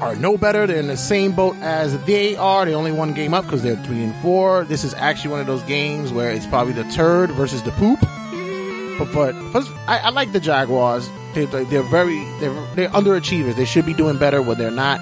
are 0.00 0.16
no 0.16 0.38
better. 0.38 0.66
They're 0.66 0.78
in 0.78 0.86
the 0.86 0.96
same 0.96 1.32
boat 1.32 1.54
as 1.56 2.02
they 2.04 2.36
are. 2.36 2.64
They 2.64 2.74
only 2.74 2.92
one 2.92 3.12
game 3.12 3.34
up 3.34 3.44
because 3.44 3.62
they're 3.62 3.76
three 3.84 4.02
and 4.02 4.14
four. 4.22 4.64
This 4.64 4.84
is 4.84 4.94
actually 4.94 5.32
one 5.32 5.40
of 5.40 5.46
those 5.46 5.62
games 5.64 6.14
where 6.14 6.30
it's 6.30 6.46
probably 6.46 6.72
the 6.72 6.84
turd 6.84 7.30
versus 7.32 7.62
the 7.62 7.72
poop. 7.72 7.98
Mm-hmm. 8.00 8.98
But 8.98 9.12
but 9.12 9.52
first, 9.52 9.70
I, 9.86 9.98
I 9.98 10.08
like 10.08 10.32
the 10.32 10.40
Jaguars. 10.40 11.10
They, 11.34 11.46
they, 11.46 11.64
they're 11.64 11.82
very 11.82 12.24
they're 12.38 12.54
they're 12.74 12.88
underachievers. 12.90 13.56
They 13.56 13.64
should 13.64 13.86
be 13.86 13.94
doing 13.94 14.18
better, 14.18 14.42
but 14.42 14.58
they're 14.58 14.70
not. 14.70 15.00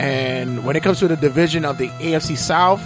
And 0.00 0.64
when 0.64 0.76
it 0.76 0.82
comes 0.82 0.98
to 1.00 1.08
the 1.08 1.16
division 1.16 1.64
of 1.64 1.78
the 1.78 1.88
AFC 1.88 2.36
South, 2.36 2.80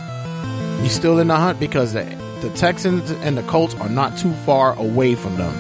he's 0.81 0.93
still 0.93 1.19
in 1.19 1.29
the 1.29 1.37
hunt 1.37 1.61
because 1.61 1.93
the, 1.93 2.05
the 2.41 2.51
Texans 2.51 3.11
and 3.11 3.37
the 3.37 3.43
Colts 3.43 3.75
are 3.77 3.89
not 3.89 4.17
too 4.17 4.33
far 4.47 4.79
away 4.79 5.15
from 5.15 5.37
them. 5.37 5.55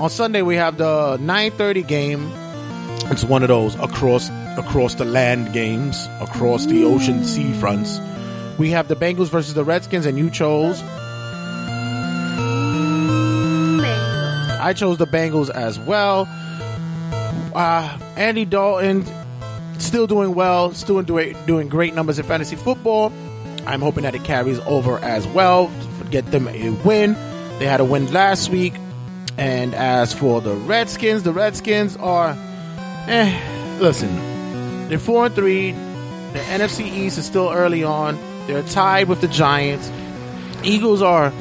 On 0.00 0.08
Sunday, 0.08 0.42
we 0.42 0.54
have 0.56 0.76
the 0.78 1.18
9:30 1.18 1.86
game 1.86 2.32
It's 3.10 3.24
one 3.24 3.42
of 3.42 3.48
those 3.48 3.74
across 3.76 4.30
across 4.56 4.94
the 4.94 5.04
land 5.04 5.52
games, 5.52 6.08
across 6.20 6.66
the 6.66 6.84
ocean 6.84 7.24
sea 7.24 7.52
fronts. 7.54 8.00
We 8.58 8.70
have 8.70 8.88
the 8.88 8.96
Bengals 8.96 9.28
versus 9.28 9.54
the 9.54 9.64
Redskins, 9.64 10.04
and 10.04 10.18
you 10.18 10.30
chose. 10.30 10.82
I 14.68 14.74
chose 14.74 14.98
the 14.98 15.06
Bengals 15.06 15.48
as 15.48 15.78
well. 15.78 16.28
Uh, 17.54 17.98
Andy 18.18 18.44
Dalton 18.44 19.02
still 19.78 20.06
doing 20.06 20.34
well, 20.34 20.74
still 20.74 21.00
doing 21.00 21.34
doing 21.46 21.70
great 21.70 21.94
numbers 21.94 22.18
in 22.18 22.26
fantasy 22.26 22.54
football. 22.54 23.10
I'm 23.66 23.80
hoping 23.80 24.02
that 24.02 24.14
it 24.14 24.24
carries 24.24 24.58
over 24.66 24.98
as 24.98 25.26
well. 25.28 25.70
Get 26.10 26.30
them 26.30 26.48
a 26.48 26.70
win. 26.84 27.14
They 27.58 27.64
had 27.64 27.80
a 27.80 27.84
win 27.86 28.12
last 28.12 28.50
week. 28.50 28.74
And 29.38 29.72
as 29.74 30.12
for 30.12 30.42
the 30.42 30.54
Redskins, 30.54 31.22
the 31.22 31.32
Redskins 31.32 31.96
are, 31.96 32.36
eh, 33.06 33.78
listen, 33.80 34.88
they're 34.90 34.98
four 34.98 35.24
and 35.24 35.34
three. 35.34 35.72
The 35.72 36.40
NFC 36.40 36.84
East 36.84 37.16
is 37.16 37.24
still 37.24 37.48
early 37.48 37.84
on. 37.84 38.18
They're 38.46 38.62
tied 38.64 39.08
with 39.08 39.22
the 39.22 39.28
Giants. 39.28 39.90
Eagles 40.62 41.00
are, 41.00 41.32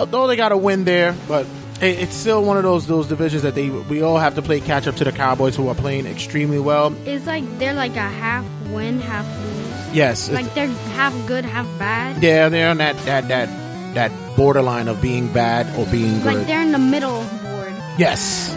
although 0.00 0.26
they 0.26 0.36
got 0.36 0.52
a 0.52 0.56
win 0.56 0.84
there, 0.84 1.14
but 1.28 1.46
it's 1.82 2.14
still 2.14 2.42
one 2.44 2.56
of 2.56 2.62
those 2.62 2.86
those 2.86 3.08
divisions 3.08 3.42
that 3.42 3.54
they 3.54 3.68
we 3.70 4.02
all 4.02 4.18
have 4.18 4.34
to 4.36 4.42
play 4.42 4.60
catch 4.60 4.86
up 4.86 4.96
to 4.96 5.04
the 5.04 5.12
Cowboys 5.12 5.56
who 5.56 5.68
are 5.68 5.74
playing 5.74 6.06
extremely 6.06 6.58
well. 6.58 6.94
It's 7.06 7.26
like 7.26 7.44
they're 7.58 7.74
like 7.74 7.96
a 7.96 8.08
half 8.08 8.44
win, 8.68 9.00
half 9.00 9.26
lose. 9.44 9.94
Yes, 9.96 10.30
Like 10.30 10.54
they're 10.54 10.68
half 10.68 11.14
good, 11.26 11.44
half 11.44 11.66
bad. 11.78 12.22
Yeah, 12.22 12.48
they're 12.48 12.70
on 12.70 12.78
that 12.78 12.96
that 13.04 13.28
that 13.28 13.48
that 13.94 14.36
borderline 14.36 14.88
of 14.88 15.02
being 15.02 15.30
bad 15.32 15.66
or 15.78 15.84
being 15.90 16.20
good. 16.22 16.34
Like 16.36 16.46
they're 16.46 16.62
in 16.62 16.72
the 16.72 16.78
middle 16.78 17.22
board. 17.42 17.72
Yes. 17.98 18.56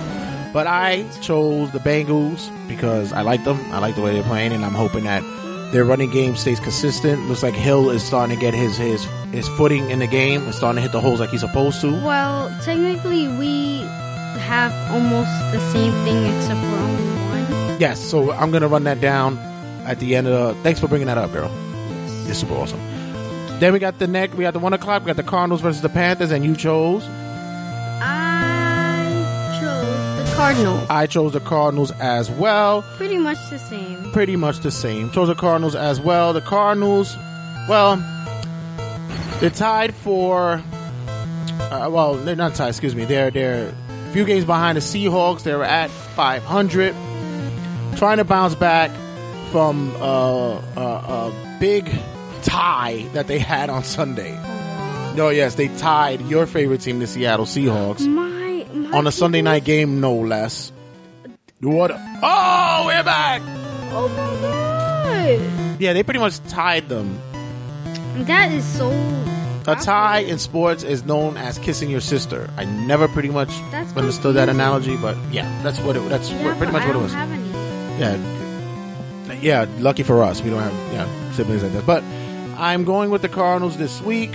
But 0.53 0.67
I 0.67 1.03
chose 1.19 1.71
the 1.71 1.79
Bengals 1.79 2.49
because 2.69 3.11
I 3.11 3.23
like 3.23 3.43
them. 3.43 3.59
I 3.73 3.79
like 3.79 3.95
the 3.95 4.01
way 4.01 4.13
they're 4.13 4.23
playing, 4.23 4.53
and 4.53 4.63
I'm 4.63 4.73
hoping 4.73 5.03
that 5.03 5.21
their 5.71 5.83
running 5.83 6.09
game 6.09 6.35
stays 6.35 6.59
consistent. 6.59 7.27
Looks 7.27 7.43
like 7.43 7.53
Hill 7.53 7.89
is 7.89 8.03
starting 8.03 8.35
to 8.35 8.41
get 8.41 8.53
his 8.53 8.77
his 8.77 9.03
his 9.31 9.47
footing 9.49 9.89
in 9.89 9.99
the 9.99 10.07
game 10.07 10.43
and 10.43 10.53
starting 10.53 10.77
to 10.77 10.81
hit 10.81 10.91
the 10.91 11.01
holes 11.01 11.19
like 11.19 11.29
he's 11.29 11.41
supposed 11.41 11.81
to. 11.81 11.91
Well, 11.91 12.49
technically, 12.63 13.27
we 13.37 13.79
have 14.39 14.71
almost 14.91 15.29
the 15.51 15.59
same 15.71 15.91
thing 16.05 16.25
except 16.25 16.59
for 16.59 16.75
only 16.75 17.03
one. 17.71 17.79
Yes, 17.79 17.99
so 17.99 18.31
I'm 18.31 18.51
gonna 18.51 18.67
run 18.67 18.83
that 18.85 19.01
down 19.01 19.37
at 19.85 19.99
the 19.99 20.15
end 20.15 20.27
of 20.27 20.55
the. 20.55 20.63
Thanks 20.63 20.79
for 20.79 20.87
bringing 20.87 21.07
that 21.07 21.17
up, 21.17 21.31
girl. 21.31 21.51
It's 22.27 22.39
super 22.39 22.53
awesome. 22.53 22.79
Then 23.59 23.71
we 23.73 23.79
got 23.79 23.99
the 23.99 24.07
neck. 24.07 24.33
We 24.33 24.43
got 24.43 24.53
the 24.53 24.59
one 24.59 24.73
o'clock. 24.73 25.03
We 25.03 25.07
got 25.07 25.15
the 25.15 25.23
Cardinals 25.23 25.61
versus 25.61 25.81
the 25.81 25.89
Panthers, 25.89 26.31
and 26.31 26.43
you 26.43 26.55
chose. 26.55 27.07
Cardinals. 30.35 30.87
I 30.89 31.07
chose 31.07 31.33
the 31.33 31.39
Cardinals 31.39 31.91
as 31.91 32.29
well. 32.29 32.81
Pretty 32.97 33.17
much 33.17 33.37
the 33.49 33.57
same. 33.59 34.11
pretty 34.11 34.35
much 34.35 34.59
the 34.59 34.71
same. 34.71 35.09
Chose 35.11 35.27
the 35.27 35.35
Cardinals 35.35 35.75
as 35.75 35.99
well. 35.99 36.33
The 36.33 36.41
Cardinals, 36.41 37.15
well, 37.69 37.97
they're 39.39 39.49
tied 39.49 39.93
for. 39.95 40.61
Uh, 41.59 41.89
well, 41.91 42.15
they're 42.15 42.35
not 42.35 42.55
tied. 42.55 42.69
Excuse 42.69 42.95
me. 42.95 43.05
They're 43.05 43.31
they're 43.31 43.69
a 43.69 44.11
few 44.13 44.25
games 44.25 44.45
behind 44.45 44.77
the 44.77 44.81
Seahawks. 44.81 45.43
They're 45.43 45.63
at 45.63 45.89
500, 45.89 46.93
trying 47.97 48.17
to 48.17 48.23
bounce 48.23 48.55
back 48.55 48.91
from 49.51 49.91
uh, 50.01 50.55
uh, 50.75 51.31
a 51.31 51.57
big 51.59 51.89
tie 52.43 53.07
that 53.13 53.27
they 53.27 53.39
had 53.39 53.69
on 53.69 53.83
Sunday. 53.83 54.33
No, 55.15 55.29
yes, 55.29 55.55
they 55.55 55.69
tied 55.69 56.21
your 56.21 56.45
favorite 56.45 56.81
team, 56.81 56.99
the 56.99 57.07
Seattle 57.07 57.45
Seahawks, 57.45 58.01
My, 58.05 58.24
my 58.24 58.24
on 58.95 59.07
a 59.07 59.11
Sunday 59.11 59.41
night 59.41 59.63
game, 59.65 59.99
no 59.99 60.15
less. 60.15 60.71
What? 61.61 61.91
Oh, 61.91 62.83
we're 62.87 63.03
back. 63.03 63.41
Oh 63.91 64.07
my 64.09 64.41
god! 64.41 65.81
Yeah, 65.81 65.93
they 65.93 66.03
pretty 66.03 66.19
much 66.19 66.39
tied 66.47 66.87
them. 66.89 67.19
That 68.25 68.51
is 68.51 68.63
so. 68.65 68.89
A 69.67 69.75
tie 69.75 70.19
in 70.19 70.37
sports 70.37 70.83
is 70.83 71.03
known 71.05 71.37
as 71.37 71.57
kissing 71.57 71.89
your 71.89 71.99
sister. 72.01 72.49
I 72.55 72.65
never 72.65 73.07
pretty 73.07 73.29
much 73.29 73.49
That's 73.71 73.91
understood 73.97 74.35
that 74.35 74.47
confusing. 74.47 74.61
analogy, 74.61 74.97
but 74.97 75.17
yeah, 75.33 75.49
that's 75.63 75.79
what 75.79 75.95
it. 75.97 76.07
That's 76.07 76.29
Yeah, 76.29 76.45
what, 76.45 76.57
pretty 76.57 76.71
but 76.71 76.73
much 76.73 76.83
I 76.83 76.87
what 76.87 76.89
it 76.91 76.93
don't 76.93 77.03
was. 77.03 77.13
have 77.13 77.31
any. 77.31 77.49
Yeah, 77.99 79.41
yeah. 79.41 79.65
Lucky 79.79 80.03
for 80.03 80.21
us, 80.23 80.41
we 80.41 80.51
don't 80.51 80.61
have 80.61 80.73
yeah 80.93 81.31
siblings 81.31 81.63
like 81.63 81.73
that. 81.73 81.85
But 81.87 82.03
I'm 82.59 82.83
going 82.85 83.09
with 83.09 83.23
the 83.23 83.29
Cardinals 83.29 83.75
this 83.77 84.01
week. 84.01 84.29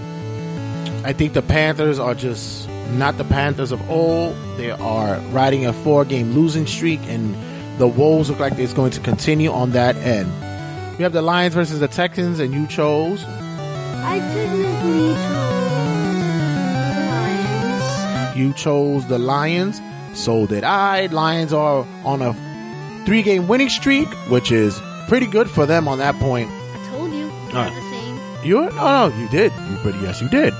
I 1.04 1.12
think 1.12 1.32
the 1.32 1.42
Panthers 1.42 1.98
are 2.00 2.14
just 2.14 2.68
not 2.98 3.18
the 3.18 3.24
Panthers 3.24 3.72
of 3.72 3.90
old. 3.90 4.36
They 4.56 4.70
are 4.70 5.18
riding 5.30 5.66
a 5.66 5.72
four-game 5.72 6.32
losing 6.32 6.66
streak, 6.66 7.00
and 7.04 7.34
the 7.80 7.86
woes 7.86 8.28
look 8.28 8.38
like 8.38 8.58
it's 8.58 8.74
going 8.74 8.92
to 8.92 9.00
continue 9.00 9.50
on 9.50 9.70
that 9.72 9.96
end. 9.96 10.30
We 10.98 11.02
have 11.04 11.12
the 11.12 11.22
Lions 11.22 11.54
versus 11.54 11.80
the 11.80 11.88
Texans, 11.88 12.40
and 12.40 12.52
you 12.52 12.66
chose. 12.66 13.24
I 13.24 14.18
technically 14.18 15.14
chose 15.14 15.56
Lions. 18.32 18.36
You 18.36 18.52
chose 18.52 19.06
the 19.06 19.18
Lions. 19.18 19.80
So 20.14 20.46
did 20.46 20.64
I. 20.64 21.06
Lions 21.06 21.52
are 21.52 21.86
on 22.04 22.20
a 22.20 22.34
three 23.06 23.22
game 23.22 23.48
winning 23.48 23.68
streak, 23.68 24.08
which 24.28 24.50
is 24.52 24.78
pretty 25.08 25.26
good 25.26 25.48
for 25.48 25.66
them 25.66 25.88
on 25.88 25.98
that 25.98 26.14
point. 26.16 26.50
I 26.50 26.88
told 26.90 27.12
you. 27.12 27.30
All 27.54 27.64
the 27.64 27.80
same. 27.90 28.20
You 28.44 28.60
no 28.62 29.08
no 29.08 29.16
you 29.16 29.28
did. 29.28 29.52
You, 29.52 29.78
but 29.82 29.94
yes 30.02 30.20
you 30.20 30.28
did. 30.28 30.52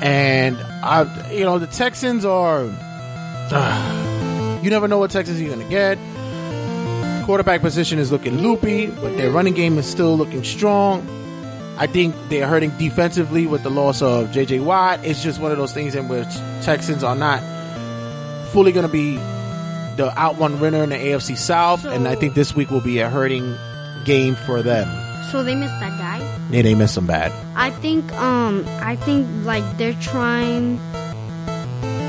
And 0.00 0.56
I 0.86 1.30
you 1.32 1.44
know 1.44 1.58
the 1.58 1.66
Texans 1.66 2.24
are 2.24 2.62
you 4.62 4.70
never 4.70 4.86
know 4.86 4.98
what 4.98 5.10
Texans 5.10 5.40
you're 5.40 5.50
gonna 5.50 5.68
get. 5.68 5.98
Quarterback 7.26 7.60
position 7.60 7.98
is 7.98 8.12
looking 8.12 8.38
loopy, 8.38 8.86
but 8.86 9.16
their 9.16 9.32
running 9.32 9.54
game 9.54 9.78
is 9.78 9.86
still 9.86 10.16
looking 10.16 10.44
strong. 10.44 11.04
I 11.76 11.88
think 11.88 12.14
they're 12.28 12.46
hurting 12.46 12.70
defensively 12.78 13.46
with 13.46 13.64
the 13.64 13.70
loss 13.70 14.00
of 14.00 14.30
J.J. 14.30 14.60
Watt. 14.60 15.04
It's 15.04 15.22
just 15.22 15.40
one 15.40 15.50
of 15.50 15.58
those 15.58 15.72
things 15.72 15.96
in 15.96 16.08
which 16.08 16.32
Texans 16.62 17.02
are 17.02 17.16
not 17.16 17.42
fully 18.52 18.70
going 18.72 18.86
to 18.86 18.92
be 18.92 19.16
the 19.96 20.12
out 20.16 20.38
one 20.38 20.60
winner 20.60 20.84
in 20.84 20.90
the 20.90 20.96
AFC 20.96 21.36
South, 21.36 21.84
and 21.84 22.06
I 22.06 22.14
think 22.14 22.34
this 22.34 22.54
week 22.54 22.70
will 22.70 22.80
be 22.80 23.00
a 23.00 23.10
hurting 23.10 23.56
game 24.04 24.36
for 24.36 24.62
them. 24.62 24.86
So 25.32 25.42
they 25.42 25.54
missed 25.54 25.78
that 25.80 25.98
guy. 25.98 26.35
Yeah, 26.50 26.62
they 26.62 26.74
miss 26.74 26.94
them 26.94 27.06
bad. 27.06 27.32
I 27.56 27.70
think 27.70 28.12
um 28.14 28.64
I 28.80 28.96
think 28.96 29.26
like 29.44 29.64
they're 29.78 29.98
trying 30.00 30.78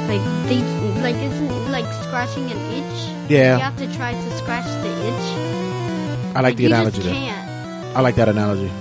like 0.08 0.22
they 0.48 0.62
like 1.02 1.16
isn't 1.16 1.72
like 1.72 1.86
scratching 2.04 2.52
an 2.52 2.58
itch. 2.74 3.30
Yeah. 3.30 3.58
You 3.58 3.64
have 3.64 3.78
to 3.78 3.94
try 3.96 4.14
to 4.14 4.38
scratch 4.38 4.66
the 4.84 4.92
itch. 5.08 6.36
I 6.36 6.42
like 6.42 6.56
the 6.56 6.64
you 6.64 6.70
analogy 6.70 7.02
Just 7.02 7.14
can't. 7.14 7.96
I 7.98 8.02
like 8.02 8.16
that 8.16 8.30
analogy. 8.30 8.72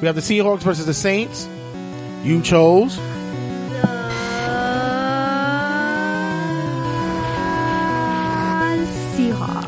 We 0.00 0.06
have 0.06 0.14
the 0.14 0.20
Seahawks 0.20 0.60
versus 0.60 0.86
the 0.86 0.94
Saints. 0.94 1.48
You 2.22 2.42
chose. 2.42 2.98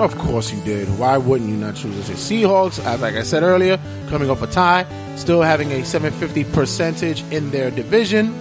Of 0.01 0.17
course 0.19 0.53
you 0.53 0.61
did. 0.63 0.89
Why 0.99 1.17
wouldn't 1.17 1.49
you 1.51 1.57
not 1.57 1.77
choose 1.77 2.09
the 2.09 2.15
Seahawks? 2.15 2.85
As 2.85 3.01
like 3.01 3.15
I 3.15 3.23
said 3.23 3.43
earlier, 3.43 3.79
coming 4.09 4.31
off 4.31 4.43
a 4.43 4.47
tie, 4.47 4.87
still 5.17 5.43
having 5.43 5.71
a 5.73 5.85
750 5.85 6.45
percentage 6.53 7.23
in 7.31 7.51
their 7.51 7.71
division. 7.71 8.33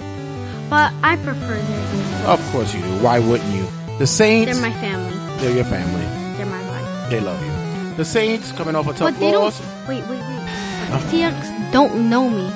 But 0.70 0.94
I 1.04 1.18
prefer 1.18 1.60
their 1.60 2.28
Of 2.28 2.42
course 2.52 2.74
you 2.74 2.82
do. 2.82 2.88
Why 3.04 3.20
wouldn't 3.20 3.54
you? 3.54 3.68
The 4.00 4.08
Saints. 4.08 4.52
They're 4.54 4.62
my 4.62 4.74
family. 4.80 5.18
They're 5.42 5.56
your 5.56 5.66
family. 5.66 6.06
They're 6.38 6.46
my 6.46 6.62
life. 6.70 7.10
They 7.10 7.20
love 7.20 7.42
you. 7.44 7.96
The 7.98 8.06
Saints 8.06 8.52
coming 8.54 8.76
off 8.76 8.88
a 8.88 8.94
tough 8.94 9.14
But 9.14 9.20
they 9.20 9.32
don't. 9.32 9.44
loss. 9.44 9.60
Wait, 9.88 10.02
wait, 10.08 10.10
wait. 10.10 10.20
The 10.90 10.98
Seahawks 11.12 11.72
don't 11.72 12.10
know 12.10 12.30
me. 12.30 12.50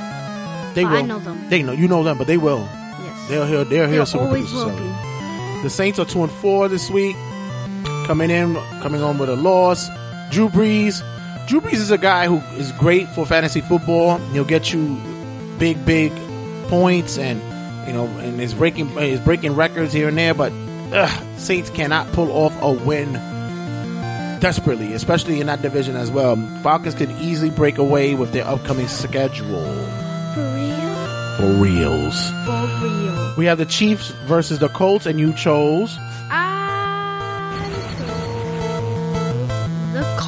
They 0.73 0.85
will. 0.85 0.91
I 0.95 1.01
know 1.01 1.19
them. 1.19 1.49
They 1.49 1.61
know 1.63 1.73
you 1.73 1.87
know 1.87 2.03
them, 2.03 2.17
but 2.17 2.27
they 2.27 2.37
will. 2.37 2.59
Yes. 2.59 3.29
They're 3.29 3.45
here. 3.47 3.63
They're 3.63 3.87
here. 3.87 4.05
They 4.05 4.19
always 4.19 4.51
will 4.53 4.69
be. 4.75 5.61
The 5.63 5.69
Saints 5.69 5.99
are 5.99 6.05
two 6.05 6.23
and 6.23 6.31
four 6.31 6.67
this 6.67 6.89
week. 6.89 7.15
Coming 8.05 8.29
in, 8.29 8.53
coming 8.81 9.01
on 9.01 9.17
with 9.17 9.29
a 9.29 9.35
loss. 9.35 9.89
Drew 10.29 10.47
Brees. 10.49 11.03
Drew 11.47 11.59
Brees 11.59 11.73
is 11.73 11.89
a 11.89 11.97
guy 11.97 12.27
who 12.27 12.37
is 12.59 12.71
great 12.73 13.07
for 13.09 13.25
fantasy 13.25 13.61
football. 13.61 14.17
He'll 14.31 14.45
get 14.45 14.71
you 14.71 14.99
big, 15.57 15.83
big 15.85 16.11
points, 16.67 17.17
and 17.17 17.41
you 17.87 17.93
know, 17.93 18.05
and 18.19 18.39
is 18.39 18.53
breaking 18.53 18.95
is 18.99 19.19
breaking 19.19 19.55
records 19.55 19.91
here 19.91 20.07
and 20.07 20.17
there. 20.17 20.35
But 20.35 20.51
ugh, 20.93 21.39
Saints 21.39 21.71
cannot 21.71 22.11
pull 22.11 22.31
off 22.31 22.55
a 22.61 22.71
win 22.71 23.13
desperately, 24.39 24.93
especially 24.93 25.41
in 25.41 25.47
that 25.47 25.63
division 25.63 25.95
as 25.95 26.11
well. 26.11 26.35
Falcons 26.61 26.93
could 26.93 27.09
easily 27.13 27.49
break 27.49 27.79
away 27.79 28.13
with 28.13 28.31
their 28.33 28.45
upcoming 28.45 28.87
schedule. 28.87 29.65
For 30.35 30.53
real? 30.53 31.37
For 31.37 31.63
reals. 31.63 32.29
For 32.45 32.69
real. 32.83 33.33
We 33.35 33.45
have 33.45 33.57
the 33.57 33.65
Chiefs 33.65 34.09
versus 34.25 34.59
the 34.59 34.69
Colts, 34.69 35.07
and 35.07 35.19
you 35.19 35.33
chose. 35.33 35.97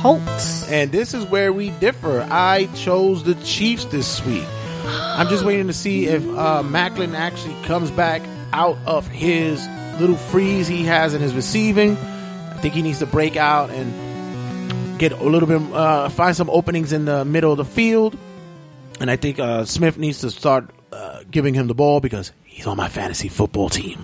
Colts. 0.08 0.70
And 0.72 0.89
this 0.89 1.14
is 1.14 1.26
where 1.26 1.51
we 1.51 1.70
differ. 1.70 2.26
I 2.30 2.68
chose 2.76 3.24
the 3.26 3.36
Chiefs 3.43 3.84
this 3.86 4.26
week. 4.26 4.45
I'm 4.86 5.28
just 5.28 5.43
waiting 5.43 5.68
to 5.68 5.74
see 5.74 6.05
if 6.08 6.24
uh, 6.30 6.64
Maclin 6.64 7.14
actually 7.14 7.62
comes 7.64 7.91
back 7.91 8.22
out 8.53 8.78
of 8.86 9.05
his 9.10 9.68
little 9.99 10.16
freeze 10.16 10.66
he 10.66 10.86
has 10.86 11.14
in 11.14 11.22
his 11.22 11.34
receiving. 11.34 11.97
I 11.97 12.58
think 12.62 12.74
he 12.74 12.82
needs 12.82 12.99
to 12.99 13.05
break 13.05 13.36
out 13.36 13.70
and 13.70 14.97
get 14.97 15.12
a 15.12 15.24
little 15.24 15.47
bit, 15.47 15.62
uh, 15.74 16.08
find 16.08 16.36
some 16.36 16.49
openings 16.49 16.93
in 16.93 17.03
the 17.03 17.26
middle 17.26 17.51
of 17.51 17.58
the 17.58 17.66
field. 17.66 18.18
And 19.01 19.12
I 19.12 19.18
think 19.18 19.39
uh, 19.39 19.66
Smith 19.66 19.97
needs 19.97 20.20
to 20.22 20.32
start 20.32 20.70
uh, 20.93 21.24
giving 21.30 21.53
him 21.53 21.68
the 21.68 21.76
ball 21.76 21.99
because 21.99 22.32
he's 22.45 22.66
on 22.66 22.78
my 22.78 22.88
fantasy 22.88 23.28
football 23.28 23.68
team. 23.68 23.99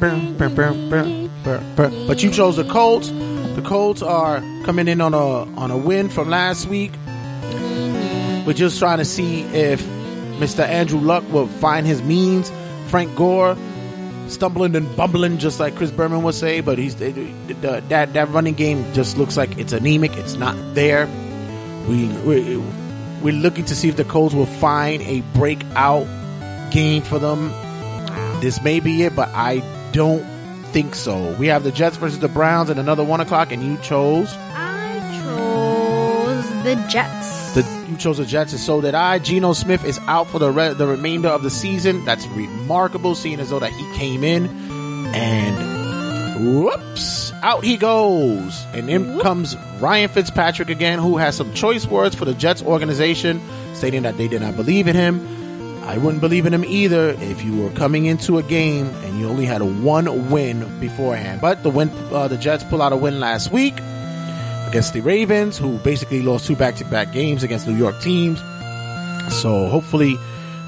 But 0.00 2.22
you 2.22 2.30
chose 2.30 2.56
the 2.56 2.64
Colts. 2.64 3.10
The 3.10 3.62
Colts 3.64 4.02
are 4.02 4.40
coming 4.64 4.88
in 4.88 5.00
on 5.00 5.14
a 5.14 5.18
on 5.18 5.70
a 5.70 5.76
win 5.76 6.08
from 6.08 6.28
last 6.28 6.66
week. 6.66 6.92
We're 8.46 8.54
just 8.54 8.78
trying 8.78 8.98
to 8.98 9.04
see 9.04 9.42
if 9.42 9.82
Mr. 10.38 10.66
Andrew 10.66 11.00
Luck 11.00 11.24
will 11.32 11.46
find 11.46 11.86
his 11.86 12.02
means. 12.02 12.52
Frank 12.88 13.14
Gore 13.16 13.56
stumbling 14.28 14.74
and 14.76 14.94
bumbling, 14.96 15.38
just 15.38 15.60
like 15.60 15.76
Chris 15.76 15.90
Berman 15.90 16.22
would 16.22 16.34
say, 16.34 16.60
but 16.60 16.78
he's 16.78 16.96
that 16.96 17.88
that 17.88 18.28
running 18.30 18.54
game 18.54 18.92
just 18.92 19.16
looks 19.16 19.36
like 19.36 19.58
it's 19.58 19.72
anemic. 19.72 20.16
It's 20.16 20.34
not 20.34 20.56
there. 20.74 21.06
We 21.88 22.08
we 22.08 22.56
we're 23.22 23.32
looking 23.32 23.64
to 23.66 23.74
see 23.74 23.88
if 23.88 23.96
the 23.96 24.04
Colts 24.04 24.34
will 24.34 24.46
find 24.46 25.02
a 25.02 25.20
breakout 25.34 26.06
game 26.70 27.02
for 27.02 27.18
them. 27.18 27.50
This 28.40 28.62
may 28.62 28.80
be 28.80 29.04
it, 29.04 29.16
but 29.16 29.28
I 29.30 29.60
don't 29.94 30.24
think 30.72 30.96
so. 30.96 31.34
We 31.38 31.46
have 31.46 31.62
the 31.62 31.70
Jets 31.70 31.96
versus 31.96 32.18
the 32.18 32.28
Browns 32.28 32.68
at 32.68 32.78
another 32.78 33.04
one 33.04 33.20
o'clock, 33.20 33.52
and 33.52 33.62
you 33.62 33.78
chose 33.78 34.34
I 34.50 34.98
chose 35.22 36.64
the 36.64 36.74
Jets. 36.90 37.54
the 37.54 37.86
you 37.88 37.96
chose 37.96 38.18
the 38.18 38.26
Jets, 38.26 38.52
and 38.52 38.60
so 38.60 38.80
did 38.80 38.94
I. 38.94 39.20
Geno 39.20 39.52
Smith 39.52 39.84
is 39.84 40.00
out 40.08 40.26
for 40.26 40.40
the 40.40 40.50
re- 40.50 40.74
the 40.74 40.88
remainder 40.88 41.28
of 41.28 41.42
the 41.44 41.50
season. 41.50 42.04
That's 42.04 42.26
remarkable, 42.26 43.14
seeing 43.14 43.38
as 43.38 43.50
though 43.50 43.60
that 43.60 43.70
he 43.70 43.92
came 43.94 44.24
in 44.24 44.48
and 45.14 46.64
whoops, 46.64 47.32
out 47.44 47.62
he 47.62 47.76
goes, 47.76 48.66
and 48.74 48.90
in 48.90 49.20
comes 49.20 49.56
Ryan 49.78 50.08
Fitzpatrick 50.08 50.70
again, 50.70 50.98
who 50.98 51.18
has 51.18 51.36
some 51.36 51.54
choice 51.54 51.86
words 51.86 52.16
for 52.16 52.24
the 52.24 52.34
Jets 52.34 52.62
organization, 52.64 53.40
stating 53.74 54.02
that 54.02 54.16
they 54.16 54.26
did 54.26 54.42
not 54.42 54.56
believe 54.56 54.88
in 54.88 54.96
him. 54.96 55.24
I 55.86 55.98
wouldn't 55.98 56.20
believe 56.20 56.46
in 56.46 56.54
him 56.54 56.64
either 56.64 57.10
if 57.20 57.44
you 57.44 57.56
were 57.62 57.70
coming 57.70 58.06
into 58.06 58.38
a 58.38 58.42
game 58.42 58.86
and 59.04 59.18
you 59.18 59.28
only 59.28 59.44
had 59.44 59.60
a 59.60 59.66
one 59.66 60.30
win 60.30 60.80
beforehand. 60.80 61.40
But 61.40 61.62
the 61.62 61.70
win, 61.70 61.90
uh, 62.12 62.26
the 62.28 62.38
Jets 62.38 62.64
pull 62.64 62.80
out 62.82 62.92
a 62.92 62.96
win 62.96 63.20
last 63.20 63.52
week 63.52 63.74
against 64.66 64.92
the 64.94 65.00
Ravens, 65.02 65.58
who 65.58 65.78
basically 65.78 66.22
lost 66.22 66.46
two 66.46 66.56
back 66.56 66.76
to 66.76 66.84
back 66.86 67.12
games 67.12 67.42
against 67.42 67.68
New 67.68 67.76
York 67.76 68.00
teams. 68.00 68.40
So 69.42 69.68
hopefully 69.68 70.16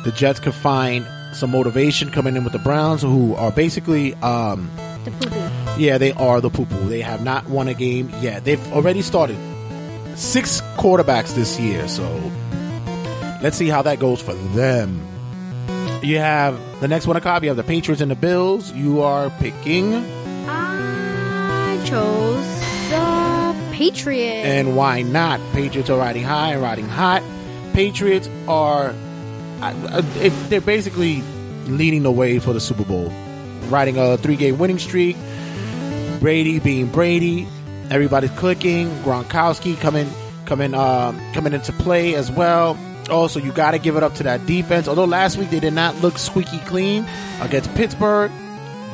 the 0.04 0.12
Jets 0.12 0.38
can 0.38 0.52
find 0.52 1.06
some 1.32 1.50
motivation 1.50 2.10
coming 2.10 2.36
in 2.36 2.44
with 2.44 2.52
the 2.52 2.58
Browns, 2.60 3.02
who 3.02 3.34
are 3.34 3.50
basically, 3.50 4.14
um, 4.16 4.70
The 5.04 5.10
poo-poo. 5.10 5.80
yeah, 5.82 5.98
they 5.98 6.12
are 6.12 6.40
the 6.40 6.50
poo 6.50 6.66
poo. 6.66 6.88
They 6.88 7.00
have 7.00 7.22
not 7.22 7.48
won 7.48 7.68
a 7.68 7.74
game 7.74 8.10
yet. 8.20 8.44
They've 8.44 8.72
already 8.72 9.02
started 9.02 9.36
six 10.14 10.60
quarterbacks 10.76 11.34
this 11.34 11.58
year, 11.60 11.88
so 11.88 12.04
let's 13.42 13.56
see 13.56 13.68
how 13.68 13.82
that 13.82 13.98
goes 13.98 14.20
for 14.20 14.34
them. 14.34 15.00
You 16.02 16.18
have 16.18 16.58
the 16.80 16.88
next 16.88 17.06
one, 17.06 17.16
o'clock. 17.16 17.42
You 17.42 17.48
have 17.48 17.56
the 17.56 17.64
Patriots 17.64 18.00
and 18.02 18.10
the 18.10 18.14
Bills. 18.16 18.72
You 18.72 19.02
are 19.02 19.30
picking. 19.38 19.94
I 20.48 21.80
chose 21.84 22.44
the 22.90 23.74
Patriots. 23.76 24.46
And 24.46 24.76
why 24.76 25.02
not? 25.02 25.40
Patriots 25.52 25.90
are 25.90 25.98
riding 25.98 26.22
high 26.22 26.52
and 26.52 26.62
riding 26.62 26.88
hot. 26.88 27.22
Patriots 27.72 28.28
are, 28.46 28.94
I- 29.60 29.72
they're 30.48 30.60
basically 30.60 31.22
leading 31.66 32.02
the 32.04 32.12
way 32.12 32.38
for 32.38 32.52
the 32.52 32.60
Super 32.60 32.84
Bowl, 32.84 33.12
riding 33.68 33.96
a 33.98 34.16
three-game 34.18 34.58
winning 34.58 34.78
streak. 34.78 35.16
Brady 36.20 36.58
being 36.60 36.86
Brady, 36.86 37.46
everybody's 37.90 38.30
clicking. 38.32 38.88
Gronkowski 39.02 39.78
coming, 39.80 40.08
coming, 40.46 40.74
um, 40.74 41.20
coming 41.32 41.52
into 41.52 41.72
play 41.72 42.14
as 42.14 42.30
well. 42.30 42.78
Also, 43.08 43.38
you 43.40 43.52
got 43.52 43.70
to 43.72 43.78
give 43.78 43.96
it 43.96 44.02
up 44.02 44.14
to 44.16 44.22
that 44.24 44.46
defense. 44.46 44.88
Although 44.88 45.04
last 45.04 45.36
week 45.36 45.50
they 45.50 45.60
did 45.60 45.72
not 45.74 45.94
look 46.02 46.18
squeaky 46.18 46.58
clean 46.60 47.06
against 47.40 47.72
Pittsburgh, 47.74 48.30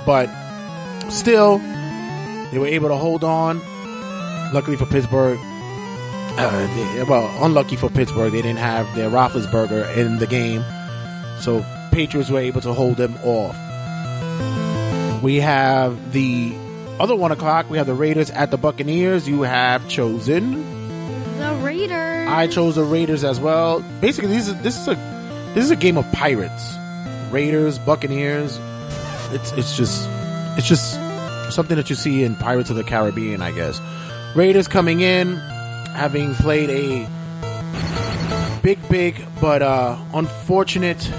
but 0.05 0.29
still, 1.11 1.59
they 2.51 2.59
were 2.59 2.67
able 2.67 2.89
to 2.89 2.97
hold 2.97 3.25
on. 3.25 3.61
Luckily 4.53 4.77
for 4.77 4.85
Pittsburgh, 4.87 5.39
uh, 6.39 6.67
they- 6.97 7.03
well, 7.05 7.31
unlucky 7.43 7.77
for 7.77 7.89
Pittsburgh, 7.89 8.33
they 8.33 8.43
didn't 8.43 8.59
have 8.59 8.87
their 8.95 9.09
Roethlisberger 9.09 9.97
in 9.97 10.19
the 10.19 10.27
game, 10.27 10.63
so 11.41 11.65
Patriots 11.91 12.29
were 12.31 12.41
able 12.41 12.61
to 12.61 12.73
hold 12.75 12.97
them 12.99 13.17
off. 13.25 13.57
We 15.23 15.37
have 15.37 16.13
the 16.13 16.53
other 17.01 17.15
one 17.17 17.33
o'clock. 17.33 17.71
We 17.71 17.79
have 17.79 17.87
the 17.87 17.95
Raiders 17.95 18.29
at 18.31 18.51
the 18.51 18.59
Buccaneers. 18.59 19.29
You 19.29 19.43
have 19.43 19.89
chosen. 19.89 20.82
Raiders. 21.73 22.29
I 22.29 22.47
chose 22.49 22.75
the 22.75 22.85
Raiders 22.85 23.25
as 23.25 23.41
well. 23.41 23.81
Basically, 24.03 24.29
this 24.29 24.47
is 24.47 24.61
this 24.61 24.79
is 24.79 24.89
a 24.89 24.95
this 25.55 25.65
is 25.65 25.71
a 25.71 25.77
game 25.77 25.97
of 25.97 26.11
pirates. 26.13 26.77
Raiders, 27.31 27.79
Buccaneers. 27.79 28.59
It's 29.33 29.53
it's 29.53 29.75
just 29.75 30.07
it's 30.59 30.69
just 30.69 30.93
something 31.51 31.77
that 31.77 31.89
you 31.89 31.97
see 31.97 32.25
in 32.25 32.37
Pirates 32.37 32.69
of 32.69 32.77
the 32.77 32.85
Caribbean, 32.85 33.41
I 33.41 33.53
guess. 33.53 33.81
Raiders 34.37 34.69
coming 34.69 35.01
in, 35.01 35.37
having 35.95 36.35
played 36.35 36.69
a 36.69 37.09
big, 38.63 38.79
big 38.91 39.25
but 39.41 39.63
uh, 39.63 39.97
unfortunate 40.13 41.11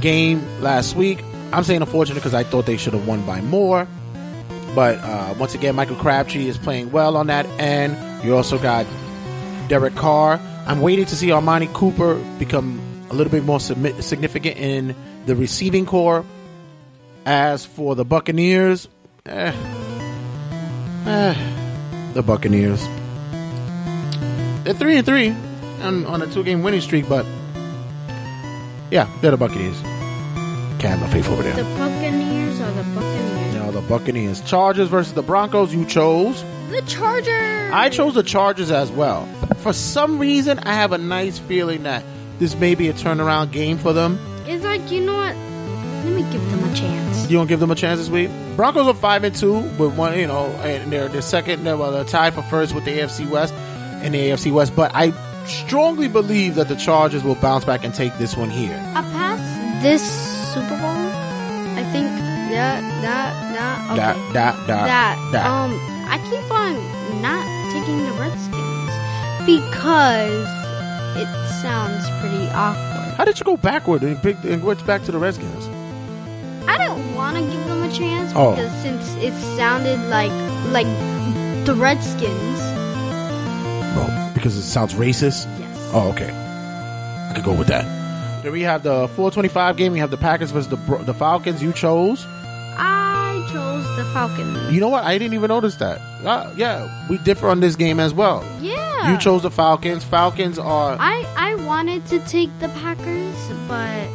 game 0.00 0.42
last 0.60 0.96
week. 0.96 1.22
I'm 1.52 1.62
saying 1.62 1.82
unfortunate 1.82 2.16
because 2.16 2.34
I 2.34 2.42
thought 2.42 2.66
they 2.66 2.76
should 2.76 2.94
have 2.94 3.06
won 3.06 3.24
by 3.24 3.40
more. 3.42 3.86
But 4.74 4.98
uh, 4.98 5.34
once 5.38 5.54
again, 5.54 5.76
Michael 5.76 5.96
Crabtree 5.96 6.48
is 6.48 6.58
playing 6.58 6.90
well 6.90 7.16
on 7.16 7.28
that 7.28 7.46
end. 7.60 7.96
You 8.24 8.36
also 8.36 8.58
got 8.58 8.86
Derek 9.70 9.94
Carr. 9.94 10.40
I'm 10.66 10.80
waiting 10.80 11.04
to 11.06 11.14
see 11.14 11.30
Amari 11.30 11.68
Cooper 11.72 12.16
become 12.40 12.80
a 13.08 13.14
little 13.14 13.30
bit 13.30 13.44
more 13.44 13.60
significant 13.60 14.56
in 14.56 14.96
the 15.26 15.36
receiving 15.36 15.86
core. 15.86 16.24
As 17.24 17.64
for 17.64 17.94
the 17.94 18.04
Buccaneers, 18.04 18.88
eh, 19.26 19.52
eh, 21.06 22.12
the 22.14 22.22
Buccaneers. 22.22 22.82
They're 24.64 24.74
three 24.74 24.96
and 24.96 25.06
three 25.06 25.36
on, 25.82 26.04
on 26.06 26.20
a 26.22 26.26
two 26.26 26.42
game 26.42 26.62
winning 26.64 26.80
streak, 26.80 27.08
but 27.08 27.24
yeah, 28.90 29.08
they're 29.20 29.30
the 29.30 29.36
Buccaneers. 29.36 29.80
Can't 30.80 30.98
have 30.98 31.00
my 31.00 31.10
faith 31.10 31.28
over 31.28 31.42
there. 31.42 31.54
The 31.54 31.62
Buccaneers 31.62 32.60
are 32.60 32.72
the 32.72 32.82
Buccaneers? 32.94 33.54
No, 33.54 33.70
the 33.70 33.82
Buccaneers. 33.82 34.40
Chargers 34.40 34.88
versus 34.88 35.12
the 35.12 35.22
Broncos. 35.22 35.72
You 35.72 35.84
chose. 35.84 36.42
The 36.70 36.82
Chargers. 36.88 37.70
I 37.72 37.88
chose 37.90 38.14
the 38.14 38.24
Chargers 38.24 38.70
as 38.72 38.90
well. 38.90 39.28
For 39.62 39.72
some 39.74 40.18
reason, 40.18 40.58
I 40.60 40.72
have 40.72 40.92
a 40.92 40.98
nice 40.98 41.38
feeling 41.38 41.82
that 41.82 42.02
this 42.38 42.54
may 42.56 42.74
be 42.74 42.88
a 42.88 42.94
turnaround 42.94 43.52
game 43.52 43.76
for 43.76 43.92
them. 43.92 44.18
It's 44.46 44.64
like 44.64 44.90
you 44.90 45.02
know 45.02 45.14
what? 45.14 45.36
Let 45.36 46.14
me 46.14 46.22
give 46.32 46.50
them 46.50 46.64
a 46.64 46.74
chance. 46.74 47.30
You 47.30 47.36
don't 47.36 47.46
give 47.46 47.60
them 47.60 47.70
a 47.70 47.74
chance 47.74 48.00
this 48.00 48.08
week. 48.08 48.30
Broncos 48.56 48.86
are 48.86 48.94
five 48.94 49.22
and 49.22 49.36
two, 49.36 49.60
with 49.78 49.94
one, 49.96 50.18
you 50.18 50.26
know, 50.26 50.46
and 50.62 50.90
they're 50.90 51.08
the 51.08 51.20
second. 51.20 51.64
They're, 51.64 51.76
well, 51.76 51.92
they're 51.92 52.04
tied 52.04 52.32
for 52.32 52.42
first 52.42 52.74
with 52.74 52.86
the 52.86 52.98
AFC 52.98 53.28
West 53.28 53.52
and 54.02 54.14
the 54.14 54.18
AFC 54.18 54.50
West. 54.50 54.74
But 54.74 54.92
I 54.94 55.12
strongly 55.44 56.08
believe 56.08 56.54
that 56.54 56.68
the 56.68 56.76
Chargers 56.76 57.22
will 57.22 57.34
bounce 57.34 57.66
back 57.66 57.84
and 57.84 57.94
take 57.94 58.16
this 58.16 58.36
one 58.36 58.48
here. 58.48 58.76
I 58.94 59.02
pass 59.02 59.82
this 59.82 60.02
Super 60.54 60.70
Bowl. 60.70 60.88
I 61.76 61.84
think 61.92 62.08
that 62.50 62.80
that 63.02 63.52
that 63.52 63.90
okay. 63.92 64.32
That 64.32 64.32
that 64.32 64.66
that 64.66 64.86
that, 64.86 65.32
that. 65.32 65.46
um 65.46 65.72
I 66.08 66.16
keep 66.28 66.50
on 66.50 67.22
not 67.22 67.44
taking 67.72 67.98
the 68.04 68.12
Redskins 68.12 68.49
because 69.46 70.48
it 71.16 71.28
sounds 71.62 72.04
pretty 72.20 72.48
awkward. 72.52 73.14
How 73.16 73.24
did 73.24 73.38
you 73.38 73.44
go 73.44 73.56
backward 73.56 74.02
and 74.02 74.20
pick 74.22 74.36
and 74.44 74.62
went 74.62 74.84
back 74.86 75.02
to 75.04 75.12
the 75.12 75.18
Redskins? 75.18 75.68
I 76.68 76.78
don't 76.78 77.14
want 77.14 77.36
to 77.36 77.42
give 77.42 77.64
them 77.66 77.82
a 77.82 77.92
chance 77.92 78.32
Oh. 78.34 78.54
because 78.54 78.72
since 78.82 79.14
it 79.16 79.32
sounded 79.56 79.98
like 80.08 80.30
like 80.72 80.86
the 81.66 81.74
Redskins. 81.74 82.60
Well, 83.96 84.30
because 84.34 84.56
it 84.56 84.62
sounds 84.62 84.94
racist. 84.94 85.46
Yes. 85.58 85.90
Oh, 85.92 86.10
okay. 86.10 86.30
I 86.30 87.32
could 87.34 87.44
go 87.44 87.52
with 87.52 87.68
that. 87.68 87.84
Then 88.42 88.52
we 88.52 88.62
have 88.62 88.82
the 88.82 89.08
425 89.08 89.76
game. 89.76 89.92
We 89.92 89.98
have 89.98 90.10
the 90.10 90.16
Packers 90.16 90.50
versus 90.50 90.68
the 90.68 90.76
the 91.04 91.12
Falcons. 91.14 91.62
You 91.62 91.72
chose. 91.72 92.24
I 93.42 93.52
chose 93.52 93.96
the 93.96 94.04
Falcons. 94.12 94.72
You 94.72 94.80
know 94.80 94.88
what? 94.88 95.04
I 95.04 95.16
didn't 95.18 95.34
even 95.34 95.48
notice 95.48 95.76
that. 95.76 96.00
Uh, 96.24 96.52
yeah, 96.56 97.06
we 97.08 97.18
differ 97.18 97.48
on 97.48 97.60
this 97.60 97.76
game 97.76 97.98
as 98.00 98.12
well. 98.12 98.44
Yeah. 98.60 99.12
You 99.12 99.18
chose 99.18 99.42
the 99.42 99.50
Falcons. 99.50 100.04
Falcons 100.04 100.58
are. 100.58 100.96
I 101.00 101.24
I 101.36 101.54
wanted 101.64 102.04
to 102.06 102.18
take 102.20 102.50
the 102.60 102.68
Packers, 102.68 103.36
but 103.66 104.08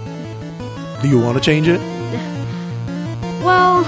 Do 1.01 1.09
you 1.09 1.19
want 1.19 1.37
to 1.37 1.43
change 1.43 1.67
it? 1.67 1.79
well, 3.43 3.83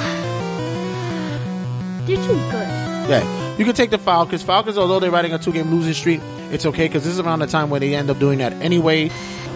they're 2.06 2.18
too 2.18 2.34
good. 2.52 2.68
Yeah, 3.10 3.58
you 3.58 3.66
can 3.66 3.76
take 3.76 3.90
the 3.92 3.98
Falcons. 3.98 4.44
Falcons, 4.44 4.78
although 4.78 5.00
they're 5.00 5.12
riding 5.12 5.34
a 5.34 5.38
two-game 5.40 5.70
losing 5.72 5.94
streak, 5.94 6.20
it's 6.52 6.66
okay 6.66 6.88
because 6.88 7.04
this 7.04 7.14
is 7.14 7.20
around 7.20 7.40
the 7.40 7.48
time 7.48 7.70
where 7.70 7.80
they 7.80 7.96
end 7.96 8.10
up 8.10 8.20
doing 8.20 8.40
that 8.40 8.54
anyway. 8.54 9.10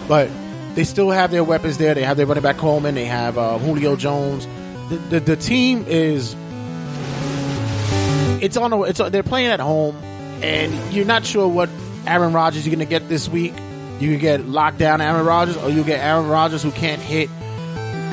But 0.08 0.30
they 0.74 0.84
still 0.84 1.10
have 1.10 1.30
their 1.30 1.44
weapons 1.44 1.78
there. 1.78 1.94
They 1.94 2.02
have 2.02 2.16
their 2.16 2.26
running 2.26 2.42
back 2.42 2.56
Coleman. 2.56 2.94
They 2.94 3.04
have 3.04 3.36
uh, 3.36 3.58
Julio 3.58 3.96
Jones. 3.96 4.46
The, 5.10 5.20
the 5.20 5.36
team 5.36 5.84
is 5.88 6.34
it's 8.42 8.56
on. 8.56 8.72
A, 8.72 8.82
it's 8.82 8.98
they're 8.98 9.22
playing 9.22 9.48
at 9.48 9.60
home, 9.60 9.96
and 10.42 10.94
you're 10.94 11.06
not 11.06 11.24
sure 11.24 11.48
what 11.48 11.70
Aaron 12.06 12.32
Rodgers 12.32 12.66
you're 12.66 12.74
going 12.74 12.86
to 12.86 12.90
get 12.90 13.08
this 13.08 13.28
week. 13.28 13.54
You 14.00 14.18
get 14.18 14.46
locked 14.46 14.78
down 14.78 15.00
Aaron 15.00 15.24
Rodgers, 15.24 15.56
or 15.56 15.70
you 15.70 15.84
get 15.84 16.00
Aaron 16.00 16.28
Rodgers 16.28 16.62
who 16.62 16.72
can't 16.72 17.00
hit 17.00 17.30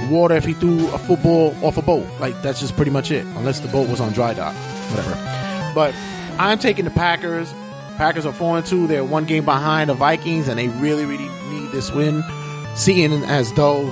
water 0.10 0.36
if 0.36 0.46
he 0.46 0.54
threw 0.54 0.88
a 0.92 0.98
football 1.00 1.56
off 1.64 1.78
a 1.78 1.82
boat. 1.82 2.06
Like 2.20 2.40
that's 2.42 2.60
just 2.60 2.76
pretty 2.76 2.92
much 2.92 3.12
it, 3.12 3.26
unless 3.26 3.60
the 3.60 3.68
boat 3.68 3.90
was 3.90 4.00
on 4.00 4.14
dry 4.14 4.34
dock, 4.34 4.56
whatever. 4.92 5.16
But 5.74 5.96
I'm 6.38 6.60
taking 6.60 6.86
the 6.86 6.92
Packers. 6.92 7.52
Packers 7.98 8.26
are 8.26 8.34
four 8.34 8.58
and 8.58 8.66
two. 8.66 8.88
They're 8.88 9.04
one 9.04 9.26
game 9.26 9.44
behind 9.44 9.90
the 9.90 9.96
Vikings, 9.96 10.48
and 10.48 10.58
they 10.58 10.70
really, 10.70 11.06
really 11.06 11.28
need 11.50 11.72
this 11.72 11.92
win. 11.92 12.24
Seeing 12.76 13.12
as 13.26 13.52
though 13.54 13.92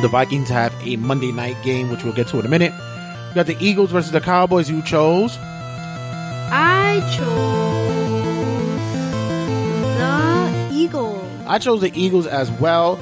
the 0.00 0.08
Vikings 0.08 0.48
have 0.48 0.74
a 0.86 0.96
Monday 0.96 1.32
night 1.32 1.56
game, 1.62 1.90
which 1.90 2.02
we'll 2.04 2.12
get 2.12 2.28
to 2.28 2.40
in 2.40 2.46
a 2.46 2.48
minute. 2.48 2.72
We 3.28 3.34
got 3.34 3.46
the 3.46 3.56
Eagles 3.60 3.90
versus 3.90 4.12
the 4.12 4.20
Cowboys. 4.20 4.70
You 4.70 4.82
chose. 4.82 5.38
I 6.54 7.00
chose 7.16 7.48
the 10.70 10.76
Eagles. 10.76 11.24
I 11.46 11.58
chose 11.58 11.80
the 11.80 11.92
Eagles 11.94 12.26
as 12.26 12.50
well. 12.50 12.98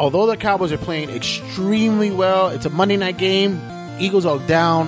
Although 0.00 0.26
the 0.26 0.36
Cowboys 0.36 0.72
are 0.72 0.78
playing 0.78 1.10
extremely 1.10 2.10
well, 2.10 2.48
it's 2.48 2.64
a 2.64 2.70
Monday 2.70 2.96
night 2.96 3.18
game. 3.18 3.60
Eagles 3.98 4.24
are 4.24 4.38
down 4.46 4.86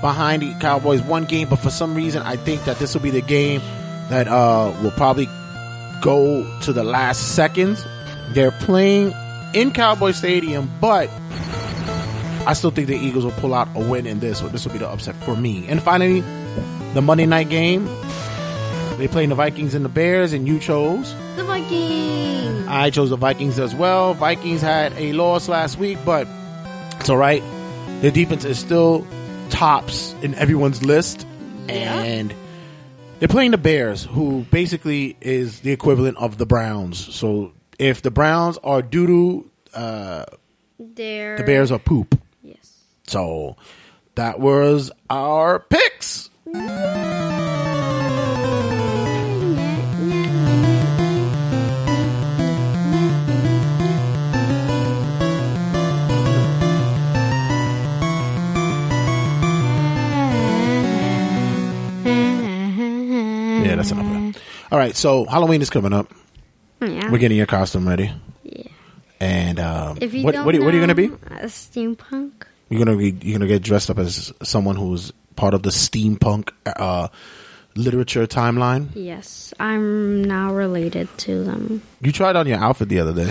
behind 0.00 0.42
the 0.42 0.54
Cowboys 0.54 1.02
one 1.02 1.24
game, 1.24 1.48
but 1.48 1.56
for 1.56 1.70
some 1.70 1.94
reason, 1.94 2.22
I 2.22 2.36
think 2.36 2.64
that 2.64 2.78
this 2.78 2.94
will 2.94 3.02
be 3.02 3.10
the 3.10 3.20
game 3.20 3.60
that 4.08 4.28
uh, 4.28 4.72
will 4.82 4.92
probably 4.92 5.28
go 6.00 6.46
to 6.60 6.72
the 6.72 6.84
last 6.84 7.34
seconds. 7.34 7.84
They're 8.30 8.52
playing 8.52 9.12
in 9.54 9.72
Cowboy 9.72 10.12
Stadium, 10.12 10.70
but 10.80 11.08
I 12.46 12.54
still 12.54 12.70
think 12.70 12.88
the 12.88 12.96
Eagles 12.96 13.24
will 13.24 13.32
pull 13.32 13.54
out 13.54 13.68
a 13.74 13.80
win 13.80 14.06
in 14.06 14.20
this. 14.20 14.40
This 14.40 14.64
will 14.64 14.72
be 14.72 14.78
the 14.78 14.88
upset 14.88 15.14
for 15.16 15.36
me. 15.36 15.66
And 15.68 15.82
finally, 15.82 16.22
the 16.94 17.02
Monday 17.02 17.26
night 17.26 17.48
game. 17.48 17.88
They 18.98 19.08
playing 19.08 19.30
the 19.30 19.34
Vikings 19.34 19.74
and 19.74 19.84
the 19.84 19.88
Bears, 19.88 20.32
and 20.32 20.46
you 20.46 20.58
chose 20.58 21.14
the 21.36 21.44
Vikings. 21.44 22.66
I 22.68 22.90
chose 22.90 23.10
the 23.10 23.16
Vikings 23.16 23.58
as 23.58 23.74
well. 23.74 24.14
Vikings 24.14 24.60
had 24.60 24.92
a 24.94 25.12
loss 25.14 25.48
last 25.48 25.78
week, 25.78 25.98
but 26.04 26.28
it's 27.00 27.08
all 27.08 27.16
right. 27.16 27.42
Their 28.00 28.10
defense 28.10 28.44
is 28.44 28.58
still 28.58 29.06
tops 29.50 30.14
in 30.22 30.34
everyone's 30.34 30.84
list, 30.84 31.26
and 31.68 32.34
they're 33.18 33.28
playing 33.28 33.52
the 33.52 33.58
Bears, 33.58 34.04
who 34.04 34.44
basically 34.50 35.16
is 35.20 35.60
the 35.60 35.72
equivalent 35.72 36.18
of 36.18 36.38
the 36.38 36.46
Browns. 36.46 37.14
So 37.14 37.52
if 37.78 38.02
the 38.02 38.10
Browns 38.10 38.58
are 38.58 38.82
doo 38.82 39.06
doo, 39.06 39.50
uh, 39.74 40.24
They're 40.78 41.36
the 41.36 41.44
Bears 41.44 41.72
are 41.72 41.78
poop. 41.78 42.20
Yes. 42.42 42.78
So 43.06 43.56
that 44.14 44.40
was 44.40 44.90
our 45.08 45.60
picks. 45.60 46.30
Yeah, 63.64 63.76
that's 63.76 63.92
enough. 63.92 64.36
All 64.70 64.78
right, 64.78 64.96
so 64.96 65.24
Halloween 65.24 65.62
is 65.62 65.70
coming 65.70 65.92
up. 65.92 66.12
Yeah. 66.82 67.10
We're 67.10 67.18
getting 67.18 67.36
your 67.38 67.46
costume 67.46 67.88
ready. 67.88 68.10
Yeah. 68.42 68.64
And 69.20 69.60
um, 69.60 69.98
If 70.00 70.14
you 70.14 70.24
what, 70.24 70.32
don't 70.34 70.44
what, 70.46 70.54
are- 70.54 70.64
what 70.64 70.74
are 70.74 70.76
you 70.78 70.84
going 70.86 70.88
to 70.88 70.94
be? 71.16 71.34
A 71.36 71.46
steampunk. 71.46 72.32
You're 72.68 72.82
gonna 72.84 72.96
be 72.96 73.10
you're 73.20 73.38
gonna 73.38 73.48
get 73.48 73.62
dressed 73.62 73.90
up 73.90 73.98
as 73.98 74.32
someone 74.42 74.76
who's 74.76 75.12
part 75.36 75.52
of 75.52 75.62
the 75.62 75.68
steampunk 75.68 76.48
uh, 76.64 77.08
literature 77.76 78.26
timeline. 78.26 78.88
Yes, 78.94 79.52
I'm 79.60 80.24
now 80.24 80.54
related 80.54 81.08
to 81.18 81.44
them. 81.44 81.82
You 82.00 82.12
tried 82.12 82.34
on 82.34 82.46
your 82.46 82.56
outfit 82.58 82.88
the 82.88 83.00
other 83.00 83.12
day. 83.12 83.30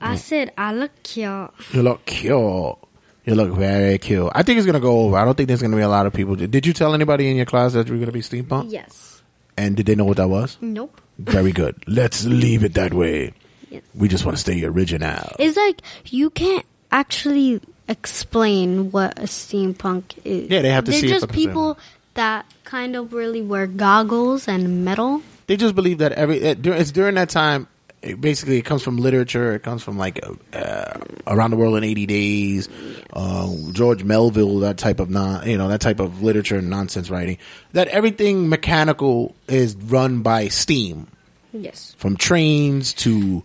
I 0.00 0.16
said 0.16 0.52
I 0.58 0.74
look 0.74 0.90
cute. 1.04 1.50
You 1.72 1.82
look 1.84 2.04
cute. 2.04 2.32
You 2.32 3.34
look 3.36 3.52
very 3.52 3.96
cute. 3.98 4.28
I 4.34 4.42
think 4.42 4.58
it's 4.58 4.66
gonna 4.66 4.80
go 4.80 5.02
over. 5.02 5.16
I 5.18 5.24
don't 5.24 5.36
think 5.36 5.46
there's 5.46 5.62
gonna 5.62 5.76
be 5.76 5.82
a 5.82 5.88
lot 5.88 6.06
of 6.06 6.12
people. 6.12 6.34
Did 6.34 6.66
you 6.66 6.72
tell 6.72 6.94
anybody 6.94 7.30
in 7.30 7.36
your 7.36 7.46
class 7.46 7.74
that 7.74 7.86
you 7.86 7.92
were 7.94 8.00
gonna 8.00 8.10
be 8.10 8.22
steampunk? 8.22 8.72
Yes. 8.72 9.13
And 9.56 9.76
did 9.76 9.86
they 9.86 9.94
know 9.94 10.04
what 10.04 10.16
that 10.16 10.28
was? 10.28 10.56
Nope. 10.60 11.00
Very 11.18 11.52
good. 11.52 11.82
Let's 11.86 12.24
leave 12.24 12.64
it 12.64 12.74
that 12.74 12.92
way. 12.92 13.32
Yes. 13.70 13.82
We 13.94 14.08
just 14.08 14.24
want 14.24 14.36
to 14.36 14.40
stay 14.40 14.62
original. 14.64 15.32
It's 15.38 15.56
like 15.56 15.80
you 16.06 16.30
can't 16.30 16.64
actually 16.90 17.60
explain 17.88 18.90
what 18.90 19.18
a 19.18 19.22
steampunk 19.22 20.18
is. 20.24 20.50
Yeah, 20.50 20.62
they 20.62 20.70
have 20.70 20.84
to 20.84 20.90
They're 20.90 21.00
see 21.00 21.06
it 21.06 21.10
just 21.10 21.26
for 21.26 21.32
themselves. 21.32 21.46
people 21.46 21.78
that 22.14 22.46
kind 22.64 22.96
of 22.96 23.12
really 23.12 23.42
wear 23.42 23.66
goggles 23.66 24.46
and 24.48 24.84
metal. 24.84 25.22
They 25.46 25.56
just 25.56 25.74
believe 25.74 25.98
that 25.98 26.12
every 26.12 26.40
eh, 26.40 26.50
it, 26.52 26.62
dur- 26.62 26.74
it's 26.74 26.90
during 26.92 27.14
that 27.16 27.28
time. 27.30 27.68
It 28.04 28.20
basically, 28.20 28.58
it 28.58 28.66
comes 28.66 28.82
from 28.82 28.98
literature. 28.98 29.54
It 29.54 29.62
comes 29.62 29.82
from 29.82 29.96
like 29.96 30.20
uh, 30.52 30.98
around 31.26 31.50
the 31.52 31.56
world 31.56 31.76
in 31.76 31.84
eighty 31.84 32.04
days. 32.04 32.68
Uh, 33.12 33.50
George 33.72 34.04
Melville, 34.04 34.58
that 34.60 34.76
type 34.76 35.00
of 35.00 35.08
non, 35.08 35.48
you 35.48 35.56
know, 35.56 35.68
that 35.68 35.80
type 35.80 36.00
of 36.00 36.22
literature 36.22 36.58
and 36.58 36.68
nonsense 36.68 37.08
writing. 37.08 37.38
That 37.72 37.88
everything 37.88 38.50
mechanical 38.50 39.34
is 39.48 39.74
run 39.74 40.20
by 40.22 40.48
steam, 40.48 41.06
Yes. 41.52 41.94
from 41.96 42.16
trains 42.18 42.92
to 42.94 43.42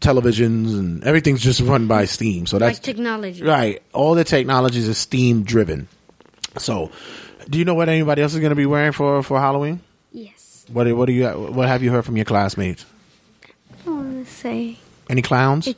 televisions, 0.00 0.76
and 0.78 1.04
everything's 1.04 1.40
just 1.42 1.60
run 1.60 1.86
by 1.86 2.06
steam. 2.06 2.46
So 2.46 2.58
that's 2.58 2.78
like 2.78 2.82
technology. 2.82 3.42
Right. 3.42 3.82
All 3.92 4.14
the 4.14 4.24
technologies 4.24 4.88
are 4.88 4.94
steam 4.94 5.42
driven. 5.42 5.88
So, 6.58 6.90
do 7.48 7.58
you 7.58 7.64
know 7.64 7.74
what 7.74 7.88
anybody 7.88 8.22
else 8.22 8.34
is 8.34 8.40
going 8.40 8.50
to 8.50 8.56
be 8.56 8.66
wearing 8.66 8.92
for 8.92 9.22
for 9.22 9.38
Halloween? 9.38 9.80
Yes. 10.12 10.64
What 10.72 10.90
what 10.96 11.06
do 11.06 11.12
you 11.12 11.28
what 11.28 11.68
have 11.68 11.82
you 11.82 11.90
heard 11.90 12.04
from 12.04 12.16
your 12.16 12.24
classmates? 12.24 12.84
I 14.22 14.24
want 14.24 14.28
to 14.28 14.34
say 14.34 14.78
Any 15.10 15.22
clowns? 15.22 15.64
they 15.64 15.74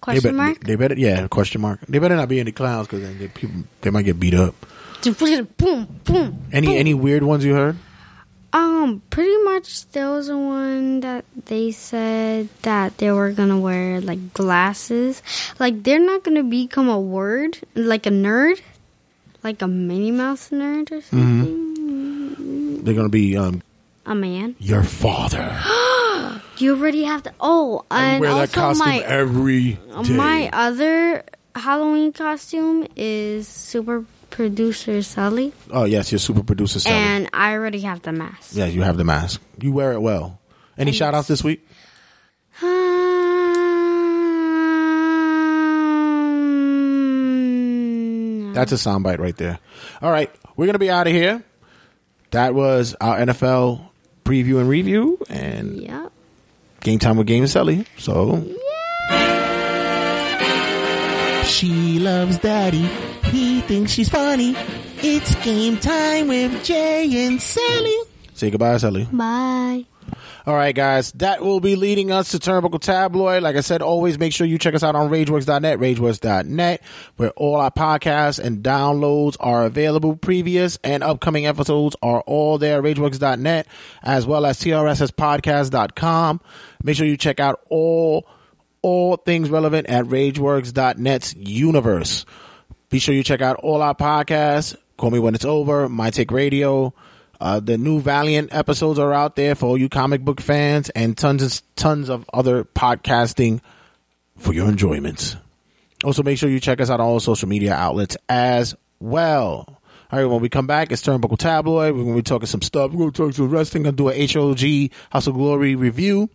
question 0.00 0.22
better, 0.22 0.36
mark. 0.36 0.60
They 0.64 0.76
better 0.76 0.94
yeah 0.96 1.28
question 1.28 1.60
mark. 1.60 1.80
They 1.88 1.98
better 1.98 2.16
not 2.16 2.28
be 2.28 2.40
any 2.40 2.52
clowns 2.52 2.86
because 2.86 3.02
then 3.02 3.18
they, 3.18 3.28
people 3.28 3.64
they 3.82 3.90
might 3.90 4.04
get 4.04 4.18
beat 4.18 4.34
up. 4.34 4.54
boom, 5.56 6.00
boom. 6.04 6.42
Any 6.52 6.76
any 6.76 6.94
weird 6.94 7.22
ones 7.22 7.44
you 7.44 7.54
heard? 7.54 7.76
Um, 8.54 9.02
pretty 9.10 9.36
much 9.42 9.86
there 9.92 10.08
was 10.10 10.28
a 10.28 10.38
one 10.38 11.00
that 11.00 11.24
they 11.46 11.72
said 11.72 12.48
that 12.62 12.96
they 12.98 13.10
were 13.10 13.32
gonna 13.32 13.58
wear 13.58 14.00
like 14.00 14.32
glasses. 14.32 15.22
Like 15.58 15.82
they're 15.82 16.00
not 16.00 16.22
gonna 16.24 16.44
become 16.44 16.88
a 16.88 17.00
word, 17.00 17.58
like 17.74 18.06
a 18.06 18.10
nerd, 18.10 18.60
like 19.42 19.60
a 19.60 19.68
Minnie 19.68 20.12
Mouse 20.12 20.48
nerd 20.50 20.92
or 20.92 21.00
something. 21.02 21.76
Mm-hmm. 21.76 22.84
They're 22.84 22.94
gonna 22.94 23.08
be 23.10 23.36
um 23.36 23.60
A 24.06 24.14
man. 24.14 24.56
your 24.60 24.82
father. 24.84 25.60
You 26.58 26.74
already 26.76 27.02
have 27.04 27.22
to. 27.24 27.32
Oh, 27.40 27.84
I 27.90 28.04
and 28.12 28.20
wear 28.20 28.30
also 28.30 28.46
that 28.46 28.52
costume 28.52 28.86
my 28.88 28.98
every 28.98 29.72
day. 30.02 30.14
my 30.14 30.50
other 30.52 31.24
Halloween 31.54 32.12
costume 32.12 32.86
is 32.96 33.48
super 33.48 34.04
producer 34.30 35.02
Sally. 35.02 35.52
oh 35.70 35.84
yes, 35.84 36.10
your 36.12 36.18
super 36.18 36.42
producer 36.42 36.80
Sally. 36.80 36.96
and 36.96 37.30
I 37.32 37.52
already 37.54 37.80
have 37.80 38.02
the 38.02 38.12
mask. 38.12 38.50
yeah, 38.54 38.66
you 38.66 38.82
have 38.82 38.96
the 38.96 39.04
mask. 39.04 39.40
You 39.60 39.72
wear 39.72 39.92
it 39.92 40.00
well. 40.00 40.40
Any 40.78 40.92
shout 40.92 41.14
outs 41.14 41.28
this 41.28 41.42
week? 41.44 41.66
Um, 47.14 48.52
That's 48.54 48.72
a 48.72 48.76
soundbite 48.76 49.18
right 49.18 49.36
there. 49.36 49.58
All 50.00 50.10
right, 50.10 50.30
we're 50.56 50.66
gonna 50.66 50.78
be 50.78 50.90
out 50.90 51.06
of 51.06 51.12
here. 51.12 51.42
That 52.30 52.54
was 52.54 52.94
our 53.00 53.18
NFL 53.18 53.80
preview 54.24 54.58
and 54.60 54.68
review, 54.68 55.18
and 55.28 55.80
Yep. 55.80 56.12
Game 56.84 56.98
time 57.00 57.16
with 57.16 57.26
Game 57.26 57.42
and 57.42 57.50
Sally. 57.50 57.84
So 57.98 58.36
She 61.46 61.98
loves 61.98 62.38
daddy. 62.38 62.86
He 63.30 63.60
thinks 63.62 63.92
she's 63.92 64.08
funny. 64.08 64.54
It's 65.02 65.34
game 65.44 65.76
time 65.78 66.28
with 66.28 66.64
Jay 66.64 67.26
and 67.26 67.40
Sally. 67.40 67.96
say 68.34 68.50
goodbye, 68.50 68.76
Sally. 68.78 69.06
Bye. 69.12 69.84
All 70.46 70.54
right, 70.54 70.74
guys, 70.74 71.10
that 71.12 71.40
will 71.40 71.60
be 71.60 71.74
leading 71.74 72.12
us 72.12 72.32
to 72.32 72.38
Turnbuckle 72.38 72.80
Tabloid. 72.80 73.42
Like 73.42 73.56
I 73.56 73.60
said, 73.60 73.80
always 73.80 74.18
make 74.18 74.34
sure 74.34 74.46
you 74.46 74.58
check 74.58 74.74
us 74.74 74.82
out 74.82 74.94
on 74.94 75.08
RageWorks.net, 75.08 75.78
RageWorks.net, 75.78 76.82
where 77.16 77.30
all 77.30 77.56
our 77.56 77.70
podcasts 77.70 78.38
and 78.38 78.62
downloads 78.62 79.36
are 79.40 79.64
available. 79.64 80.16
Previous 80.16 80.78
and 80.84 81.02
upcoming 81.02 81.46
episodes 81.46 81.96
are 82.02 82.20
all 82.26 82.58
there, 82.58 82.82
RageWorks.net, 82.82 83.66
as 84.02 84.26
well 84.26 84.44
as 84.44 84.60
TRSSPodcast.com. 84.60 86.40
Make 86.82 86.96
sure 86.96 87.06
you 87.06 87.16
check 87.16 87.40
out 87.40 87.60
all 87.70 88.26
all 88.82 89.16
things 89.16 89.48
relevant 89.48 89.86
at 89.88 90.04
RageWorks.net's 90.04 91.34
universe. 91.36 92.26
Be 92.90 92.98
sure 92.98 93.14
you 93.14 93.24
check 93.24 93.40
out 93.40 93.56
all 93.56 93.80
our 93.80 93.94
podcasts. 93.94 94.76
Call 94.98 95.10
Me 95.10 95.18
When 95.18 95.34
It's 95.34 95.46
Over, 95.46 95.88
My 95.88 96.10
Take 96.10 96.30
Radio, 96.30 96.92
Uh, 97.40 97.60
the 97.60 97.76
new 97.76 98.00
Valiant 98.00 98.54
episodes 98.54 98.98
are 98.98 99.12
out 99.12 99.36
there 99.36 99.54
for 99.54 99.66
all 99.66 99.78
you 99.78 99.88
comic 99.88 100.22
book 100.22 100.40
fans 100.40 100.90
and 100.90 101.16
tons 101.16 101.42
and 101.42 101.62
tons 101.76 102.08
of 102.08 102.24
other 102.32 102.64
podcasting 102.64 103.60
for 104.38 104.52
your 104.52 104.68
enjoyment. 104.68 105.36
Also, 106.04 106.22
make 106.22 106.38
sure 106.38 106.48
you 106.48 106.60
check 106.60 106.80
us 106.80 106.90
out 106.90 107.00
on 107.00 107.06
all 107.06 107.20
social 107.20 107.48
media 107.48 107.74
outlets 107.74 108.16
as 108.28 108.74
well. 109.00 109.80
All 110.12 110.18
right, 110.18 110.26
when 110.26 110.40
we 110.40 110.48
come 110.48 110.66
back, 110.66 110.92
it's 110.92 111.02
Turnbuckle 111.02 111.38
Tabloid. 111.38 111.94
We're 111.94 112.02
going 112.02 112.14
to 112.14 112.18
be 112.18 112.22
talking 112.22 112.46
some 112.46 112.62
stuff. 112.62 112.92
We're 112.92 112.98
going 112.98 113.12
to 113.12 113.16
talk 113.16 113.32
some 113.34 113.48
wrestling. 113.48 113.82
Going 113.84 113.96
to 113.96 114.02
do 114.02 114.10
a 114.10 114.26
HOG 114.26 114.92
of 115.12 115.34
Glory 115.34 115.74
review. 115.74 116.28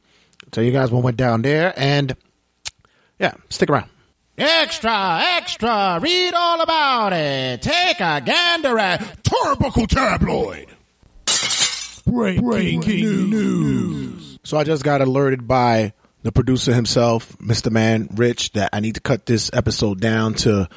Tell 0.51 0.63
you 0.63 0.71
guys 0.71 0.91
what 0.91 1.03
went 1.03 1.17
down 1.17 1.43
there. 1.43 1.73
And 1.77 2.15
yeah, 3.19 3.35
stick 3.49 3.69
around. 3.69 3.89
Extra, 4.37 5.19
extra, 5.21 5.99
read 6.01 6.33
all 6.33 6.61
about 6.61 7.11
it. 7.13 7.61
Take 7.61 7.99
a 7.99 8.21
gander 8.21 8.79
at 8.79 9.01
Turnbuckle 9.23 9.87
Tabloid. 9.87 10.67
Breaking, 12.09 13.29
news. 13.29 14.39
So 14.43 14.57
I 14.57 14.63
just 14.63 14.83
got 14.83 15.01
alerted 15.01 15.47
by 15.47 15.93
the 16.23 16.31
producer 16.31 16.73
himself, 16.73 17.37
Mr. 17.37 17.71
Man 17.71 18.09
Rich, 18.15 18.53
that 18.53 18.71
I 18.73 18.79
need 18.79 18.95
to 18.95 19.01
cut 19.01 19.25
this 19.25 19.49
episode 19.53 19.99
down 20.01 20.33
to 20.35 20.67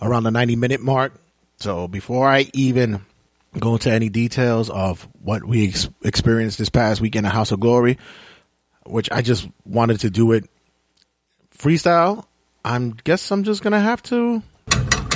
around 0.00 0.24
the 0.24 0.30
90 0.30 0.56
minute 0.56 0.80
mark. 0.80 1.14
So 1.56 1.88
before 1.88 2.28
I 2.28 2.50
even 2.54 3.04
go 3.58 3.74
into 3.74 3.90
any 3.90 4.08
details 4.08 4.70
of 4.70 5.06
what 5.22 5.44
we 5.44 5.68
ex- 5.68 5.88
experienced 6.02 6.58
this 6.58 6.68
past 6.68 7.00
weekend 7.00 7.26
at 7.26 7.32
House 7.32 7.52
of 7.52 7.60
Glory, 7.60 7.98
which 8.86 9.10
I 9.10 9.22
just 9.22 9.48
wanted 9.64 10.00
to 10.00 10.10
do 10.10 10.32
it 10.32 10.48
freestyle, 11.56 12.24
I'm 12.64 12.90
guess 12.90 13.30
I'm 13.30 13.44
just 13.44 13.62
gonna 13.62 13.80
have 13.80 14.02
to 14.04 14.42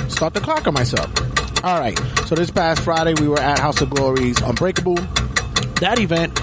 start 0.09 0.33
the 0.33 0.41
clock 0.41 0.67
on 0.67 0.73
myself. 0.73 1.11
All 1.63 1.79
right. 1.79 1.97
So 2.25 2.35
this 2.35 2.51
past 2.51 2.81
Friday 2.81 3.13
we 3.19 3.27
were 3.27 3.39
at 3.39 3.59
House 3.59 3.81
of 3.81 3.89
Glory's 3.89 4.39
Unbreakable. 4.41 4.97
That 5.79 5.99
event 5.99 6.39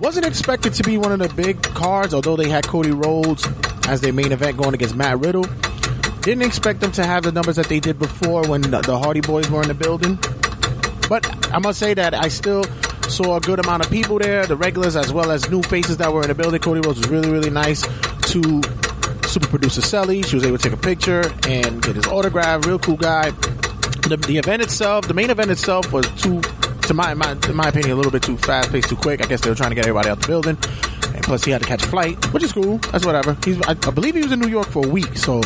wasn't 0.00 0.26
expected 0.26 0.74
to 0.74 0.82
be 0.82 0.98
one 0.98 1.12
of 1.12 1.18
the 1.18 1.28
big 1.34 1.62
cards, 1.62 2.12
although 2.12 2.36
they 2.36 2.48
had 2.48 2.66
Cody 2.66 2.90
Rhodes 2.90 3.46
as 3.86 4.00
their 4.00 4.12
main 4.12 4.32
event 4.32 4.56
going 4.56 4.74
against 4.74 4.94
Matt 4.96 5.18
Riddle. 5.20 5.46
Didn't 6.20 6.42
expect 6.42 6.80
them 6.80 6.92
to 6.92 7.04
have 7.04 7.22
the 7.22 7.32
numbers 7.32 7.56
that 7.56 7.66
they 7.66 7.80
did 7.80 7.98
before 7.98 8.46
when 8.48 8.62
the, 8.62 8.98
Hardy 9.02 9.20
Boys 9.20 9.50
were 9.50 9.62
in 9.62 9.68
the 9.68 9.74
building. 9.74 10.18
But 11.08 11.52
I 11.54 11.58
must 11.58 11.78
say 11.78 11.94
that 11.94 12.14
I 12.14 12.28
still 12.28 12.64
saw 13.08 13.36
a 13.36 13.40
good 13.40 13.60
amount 13.60 13.84
of 13.84 13.90
people 13.90 14.18
there, 14.18 14.46
the 14.46 14.56
regulars 14.56 14.96
as 14.96 15.12
well 15.12 15.30
as 15.30 15.50
new 15.50 15.62
faces 15.62 15.98
that 15.98 16.12
were 16.12 16.22
in 16.22 16.28
the 16.28 16.34
building. 16.34 16.60
Cody 16.60 16.80
Rhodes 16.80 16.98
was 16.98 17.08
really, 17.08 17.30
really 17.30 17.50
nice 17.50 17.82
to 17.82 18.62
super 19.26 19.48
producer 19.48 19.80
Sally. 19.80 20.22
She 20.22 20.36
was 20.36 20.44
able 20.44 20.58
to 20.58 20.62
take 20.62 20.72
a 20.72 20.82
picture 20.82 21.22
and 21.46 21.82
get 21.82 21.96
his 21.96 22.06
autograph. 22.06 22.66
Real 22.66 22.78
cool 22.78 22.96
guy. 22.96 23.30
The, 24.08 24.22
the 24.26 24.38
event 24.38 24.62
itself, 24.62 25.08
the 25.08 25.14
main 25.14 25.30
event 25.30 25.50
itself 25.50 25.92
was 25.92 26.06
too, 26.20 26.40
to 26.86 26.94
my, 26.94 27.14
my, 27.14 27.32
in 27.48 27.56
my 27.56 27.68
opinion, 27.68 27.92
a 27.92 27.96
little 27.96 28.12
bit 28.12 28.22
too 28.22 28.36
fast 28.36 28.70
paced, 28.70 28.88
too 28.88 28.96
quick. 28.96 29.22
I 29.22 29.26
guess 29.26 29.40
they 29.40 29.50
were 29.50 29.56
trying 29.56 29.70
to 29.70 29.74
get 29.74 29.84
everybody 29.84 30.08
out 30.08 30.20
the 30.20 30.26
building. 30.26 30.58
And 31.14 31.22
plus 31.24 31.44
he 31.44 31.50
had 31.50 31.62
to 31.62 31.66
catch 31.66 31.84
a 31.84 31.88
flight, 31.88 32.32
which 32.32 32.42
is 32.42 32.52
cool. 32.52 32.78
That's 32.78 33.06
whatever. 33.06 33.36
He's, 33.44 33.60
I, 33.62 33.70
I 33.70 33.90
believe 33.90 34.14
he 34.14 34.22
was 34.22 34.32
in 34.32 34.40
New 34.40 34.48
York 34.48 34.68
for 34.68 34.84
a 34.84 34.88
week. 34.88 35.16
So 35.16 35.40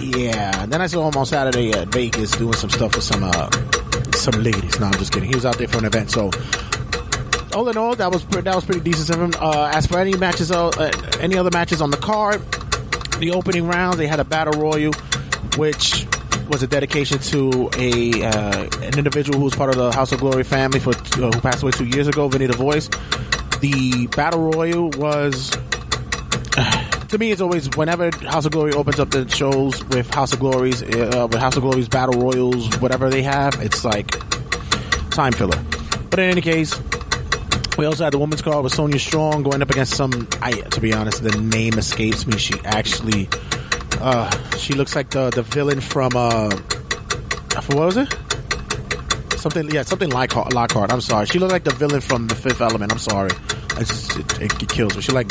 yeah. 0.00 0.66
Then 0.66 0.80
I 0.80 0.86
saw 0.86 1.08
him 1.08 1.16
on 1.16 1.26
Saturday 1.26 1.72
at 1.72 1.88
Vegas 1.88 2.32
doing 2.32 2.54
some 2.54 2.70
stuff 2.70 2.94
with 2.94 3.04
some, 3.04 3.24
uh, 3.24 3.50
some 4.12 4.42
ladies. 4.42 4.78
No, 4.78 4.86
I'm 4.86 4.92
just 4.92 5.12
kidding. 5.12 5.28
He 5.28 5.34
was 5.34 5.46
out 5.46 5.58
there 5.58 5.68
for 5.68 5.78
an 5.78 5.84
event. 5.84 6.10
So 6.10 6.30
all 7.54 7.68
in 7.68 7.76
all, 7.76 7.94
that 7.96 8.10
was 8.10 8.26
that 8.26 8.54
was 8.54 8.64
pretty 8.64 8.80
decent 8.80 9.10
of 9.10 9.22
him. 9.22 9.32
Uh, 9.40 9.70
as 9.72 9.86
for 9.86 9.98
any 9.98 10.16
matches, 10.16 10.50
uh, 10.50 10.68
uh, 10.68 10.90
any 11.20 11.36
other 11.36 11.50
matches 11.52 11.80
on 11.80 11.90
the 11.90 11.96
card, 11.96 12.42
the 13.18 13.30
opening 13.32 13.66
round 13.66 13.98
they 13.98 14.06
had 14.06 14.20
a 14.20 14.24
battle 14.24 14.60
royal, 14.60 14.92
which 15.56 16.06
was 16.48 16.62
a 16.62 16.66
dedication 16.66 17.18
to 17.18 17.70
a 17.76 18.22
uh, 18.22 18.68
an 18.82 18.98
individual 18.98 19.38
who 19.38 19.44
was 19.44 19.54
part 19.54 19.70
of 19.70 19.76
the 19.76 19.92
House 19.92 20.12
of 20.12 20.20
Glory 20.20 20.44
family 20.44 20.80
for 20.80 20.90
uh, 20.90 21.30
who 21.30 21.40
passed 21.40 21.62
away 21.62 21.72
two 21.72 21.86
years 21.86 22.08
ago, 22.08 22.28
Vinny 22.28 22.46
the 22.46 22.56
Voice. 22.56 22.88
The 23.60 24.08
battle 24.14 24.50
royal 24.50 24.90
was. 24.90 25.56
To 27.08 27.18
me, 27.18 27.30
it's 27.30 27.40
always 27.40 27.68
whenever 27.76 28.10
House 28.26 28.44
of 28.44 28.50
Glory 28.50 28.72
opens 28.72 28.98
up 28.98 29.10
the 29.10 29.28
shows 29.28 29.84
with 29.84 30.12
House 30.12 30.32
of 30.32 30.40
Glories, 30.40 30.82
uh, 30.82 31.28
with 31.30 31.38
House 31.38 31.54
of 31.56 31.62
Glories 31.62 31.88
battle 31.88 32.20
royals, 32.20 32.76
whatever 32.80 33.08
they 33.08 33.22
have, 33.22 33.54
it's 33.60 33.84
like 33.84 34.18
time 35.10 35.32
filler. 35.32 35.62
But 36.10 36.18
in 36.18 36.30
any 36.30 36.40
case, 36.40 36.74
we 37.76 37.86
also 37.86 38.04
had 38.04 38.12
the 38.12 38.18
women's 38.18 38.42
card 38.42 38.62
with 38.62 38.72
Sonya 38.72 38.98
Strong 38.98 39.42
going 39.42 39.62
up 39.62 39.70
against 39.70 39.94
some. 39.94 40.28
I, 40.40 40.52
to 40.52 40.80
be 40.80 40.92
honest, 40.92 41.22
the 41.22 41.36
name 41.40 41.74
escapes 41.78 42.26
me. 42.26 42.36
She 42.38 42.54
actually, 42.64 43.28
uh, 44.00 44.30
she 44.56 44.74
looks 44.74 44.94
like 44.94 45.10
the 45.10 45.30
the 45.30 45.42
villain 45.42 45.80
from 45.80 46.12
uh, 46.14 46.50
what 47.68 47.86
was 47.86 47.96
it? 47.96 48.14
Something, 49.38 49.70
yeah, 49.70 49.82
something 49.82 50.10
like 50.10 50.34
Lockhart. 50.34 50.92
I'm 50.92 51.00
sorry. 51.00 51.26
She 51.26 51.38
looked 51.38 51.52
like 51.52 51.64
the 51.64 51.74
villain 51.74 52.00
from 52.00 52.26
The 52.28 52.34
Fifth 52.34 52.60
Element. 52.60 52.92
I'm 52.92 52.98
sorry. 52.98 53.30
It, 53.76 54.40
it 54.40 54.68
kills 54.68 54.96
me. 54.96 55.02
She 55.02 55.12
like 55.12 55.28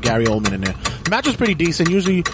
Gary 0.00 0.24
Oldman 0.24 0.52
in 0.52 0.60
there. 0.62 0.74
The 1.04 1.10
match 1.10 1.26
was 1.26 1.36
pretty 1.36 1.54
decent. 1.54 1.90
Usually, 1.90 2.24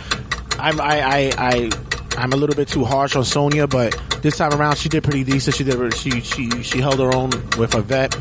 I'm 0.58 0.80
I 0.80 1.00
I, 1.00 1.32
I 1.36 1.70
I'm 2.16 2.32
a 2.32 2.36
little 2.36 2.54
bit 2.54 2.68
too 2.68 2.84
harsh 2.84 3.16
on 3.16 3.24
Sonya, 3.24 3.66
but 3.66 3.98
this 4.22 4.36
time 4.36 4.52
around 4.52 4.76
she 4.78 4.88
did 4.88 5.02
pretty 5.04 5.24
decent. 5.24 5.56
She 5.56 5.64
did 5.64 5.94
she 5.94 6.20
she 6.20 6.62
she 6.62 6.80
held 6.80 6.98
her 6.98 7.14
own 7.14 7.30
with 7.58 7.74
a 7.74 7.82
vet. 7.82 8.16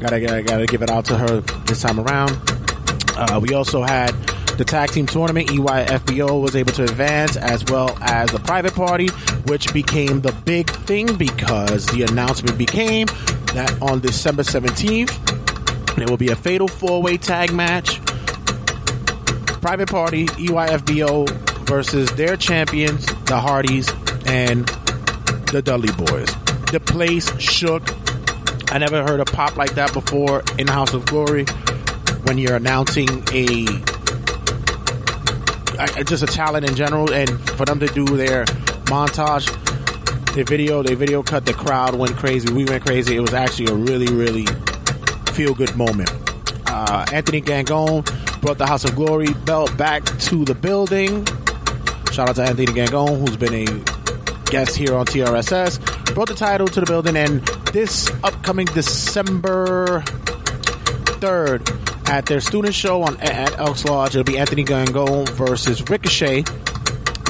Gotta 0.00 0.20
gotta 0.20 0.42
gotta 0.42 0.66
give 0.66 0.82
it 0.82 0.90
out 0.90 1.04
to 1.06 1.16
her 1.16 1.40
this 1.66 1.82
time 1.82 2.00
around. 2.00 2.32
Uh, 3.16 3.38
we 3.40 3.54
also 3.54 3.82
had 3.82 4.10
the 4.56 4.64
tag 4.64 4.90
team 4.90 5.06
tournament. 5.06 5.48
EYFBO 5.48 6.40
was 6.40 6.56
able 6.56 6.72
to 6.72 6.84
advance 6.84 7.36
as 7.36 7.64
well 7.64 7.96
as 8.02 8.30
the 8.30 8.38
private 8.38 8.74
party, 8.74 9.08
which 9.46 9.72
became 9.72 10.20
the 10.20 10.32
big 10.44 10.70
thing 10.70 11.16
because 11.16 11.86
the 11.86 12.02
announcement 12.02 12.58
became 12.58 13.06
that 13.54 13.76
on 13.80 14.00
December 14.00 14.42
17th, 14.42 15.96
there 15.96 16.06
will 16.06 16.16
be 16.16 16.28
a 16.28 16.36
fatal 16.36 16.68
four 16.68 17.02
way 17.02 17.16
tag 17.16 17.52
match. 17.52 18.00
Private 19.60 19.90
party, 19.90 20.26
EYFBO 20.26 21.28
versus 21.66 22.10
their 22.12 22.36
champions, 22.36 23.06
the 23.24 23.38
Hardys, 23.38 23.88
and 24.26 24.66
the 25.52 25.62
Dudley 25.62 25.92
Boys. 25.92 26.28
The 26.72 26.80
place 26.80 27.30
shook. 27.40 27.82
I 28.72 28.78
never 28.78 29.02
heard 29.02 29.20
a 29.20 29.24
pop 29.24 29.56
like 29.56 29.74
that 29.74 29.92
before 29.92 30.42
in 30.58 30.66
the 30.66 30.72
House 30.72 30.94
of 30.94 31.04
Glory 31.06 31.44
when 32.24 32.38
you're 32.38 32.56
announcing 32.56 33.08
a 33.32 33.66
I- 35.96 36.02
just 36.02 36.22
a 36.22 36.26
talent 36.26 36.68
in 36.68 36.74
general, 36.76 37.12
and 37.12 37.28
for 37.50 37.64
them 37.64 37.80
to 37.80 37.86
do 37.88 38.04
their 38.04 38.44
montage, 38.86 39.46
their 40.34 40.44
video, 40.44 40.82
their 40.82 40.96
video 40.96 41.22
cut, 41.22 41.44
the 41.46 41.52
crowd 41.54 41.94
went 41.94 42.16
crazy. 42.16 42.52
We 42.52 42.64
went 42.64 42.84
crazy. 42.84 43.16
It 43.16 43.20
was 43.20 43.34
actually 43.34 43.66
a 43.72 43.74
really, 43.74 44.06
really 44.14 44.46
feel 45.32 45.54
good 45.54 45.74
moment. 45.76 46.10
Uh, 46.66 47.04
Anthony 47.12 47.40
Gangone 47.42 48.04
brought 48.40 48.58
the 48.58 48.66
House 48.66 48.84
of 48.84 48.94
Glory 48.94 49.32
belt 49.44 49.76
back 49.76 50.04
to 50.04 50.44
the 50.44 50.54
building. 50.54 51.26
Shout 52.12 52.28
out 52.28 52.36
to 52.36 52.42
Anthony 52.44 52.66
Gangone, 52.66 53.18
who's 53.20 53.36
been 53.36 53.54
a 53.54 54.50
guest 54.50 54.76
here 54.76 54.94
on 54.96 55.06
TRSS. 55.06 55.78
Brought 56.14 56.28
the 56.28 56.34
title 56.34 56.66
to 56.68 56.80
the 56.80 56.86
building, 56.86 57.16
and 57.16 57.40
this 57.72 58.10
upcoming 58.22 58.66
December 58.66 60.02
3rd, 61.20 61.62
at 62.12 62.26
their 62.26 62.42
student 62.42 62.74
show 62.74 63.02
on 63.02 63.18
at 63.22 63.58
Elks 63.58 63.86
Lodge. 63.86 64.14
It'll 64.14 64.22
be 64.22 64.36
Anthony 64.36 64.64
Gangone 64.64 65.26
versus 65.30 65.82
Ricochet. 65.88 66.44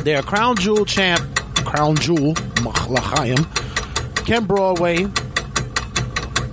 Their 0.02 0.22
Crown 0.22 0.56
Jewel 0.56 0.84
champ, 0.84 1.22
Crown 1.64 1.94
Jewel, 1.94 2.34
L'chaim, 2.88 3.36
Ken 4.26 4.44
Broadway 4.44 5.06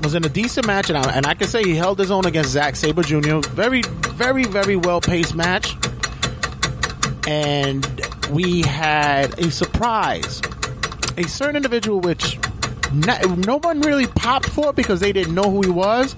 was 0.03 0.13
in 0.13 0.23
a 0.23 0.29
decent 0.29 0.67
match, 0.67 0.89
and 0.89 0.97
I, 0.99 1.11
and 1.11 1.25
I 1.25 1.33
can 1.33 1.47
say 1.47 1.63
he 1.63 1.75
held 1.75 1.97
his 1.97 2.11
own 2.11 2.27
against 2.27 2.51
Zack 2.51 2.75
Sabre 2.75 3.01
Jr. 3.01 3.39
Very, 3.49 3.81
very, 4.11 4.43
very 4.43 4.75
well 4.75 5.01
paced 5.01 5.33
match. 5.33 5.75
And 7.27 7.83
we 8.29 8.61
had 8.61 9.39
a 9.39 9.49
surprise. 9.49 10.39
A 11.17 11.23
certain 11.23 11.55
individual 11.55 11.99
which 11.99 12.37
not, 12.93 13.27
no 13.47 13.57
one 13.57 13.81
really 13.81 14.05
popped 14.05 14.49
for 14.49 14.71
because 14.71 14.99
they 14.99 15.11
didn't 15.11 15.33
know 15.33 15.49
who 15.49 15.61
he 15.61 15.71
was 15.71 16.15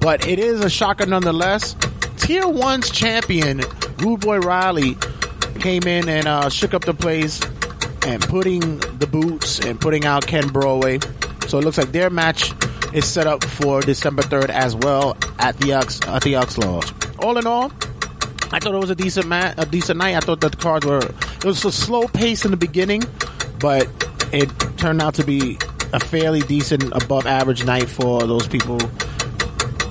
but 0.00 0.26
it 0.26 0.38
is 0.38 0.60
a 0.60 0.70
shocker 0.70 1.06
nonetheless. 1.06 1.74
Tier 2.16 2.42
1's 2.42 2.90
champion, 2.90 3.62
Rude 3.98 4.20
Boy 4.20 4.38
Riley, 4.38 4.96
came 5.60 5.84
in 5.84 6.08
and 6.08 6.28
uh, 6.28 6.48
shook 6.48 6.74
up 6.74 6.84
the 6.84 6.94
place 6.94 7.40
and 8.06 8.22
putting 8.22 8.60
the 8.98 9.08
boots 9.10 9.58
and 9.60 9.80
putting 9.80 10.04
out 10.04 10.26
Ken 10.26 10.48
Broadway. 10.48 10.98
So 11.48 11.58
it 11.58 11.64
looks 11.64 11.78
like 11.78 11.92
their 11.92 12.10
match 12.10 12.52
is 12.92 13.06
set 13.06 13.26
up 13.26 13.44
for 13.44 13.80
December 13.80 14.22
3rd 14.22 14.50
as 14.50 14.76
well 14.76 15.16
at 15.38 15.56
the 15.58 15.72
Ox, 15.74 16.00
at 16.06 16.22
the 16.22 16.34
Elks 16.34 16.58
Lodge. 16.58 16.92
All 17.20 17.36
in 17.38 17.46
all, 17.46 17.72
I 18.50 18.60
thought 18.60 18.74
it 18.74 18.78
was 18.78 18.90
a 18.90 18.94
decent 18.94 19.26
mat, 19.26 19.54
a 19.58 19.66
decent 19.66 19.98
night. 19.98 20.14
I 20.16 20.20
thought 20.20 20.40
that 20.40 20.52
the 20.52 20.56
cards 20.56 20.86
were, 20.86 20.98
it 20.98 21.44
was 21.44 21.64
a 21.64 21.72
slow 21.72 22.06
pace 22.08 22.44
in 22.44 22.50
the 22.50 22.56
beginning, 22.56 23.02
but 23.58 23.88
it 24.32 24.48
turned 24.76 25.02
out 25.02 25.14
to 25.14 25.24
be 25.24 25.58
a 25.92 26.00
fairly 26.00 26.40
decent 26.40 26.84
above 26.92 27.26
average 27.26 27.64
night 27.64 27.88
for 27.88 28.26
those 28.26 28.46
people 28.46 28.78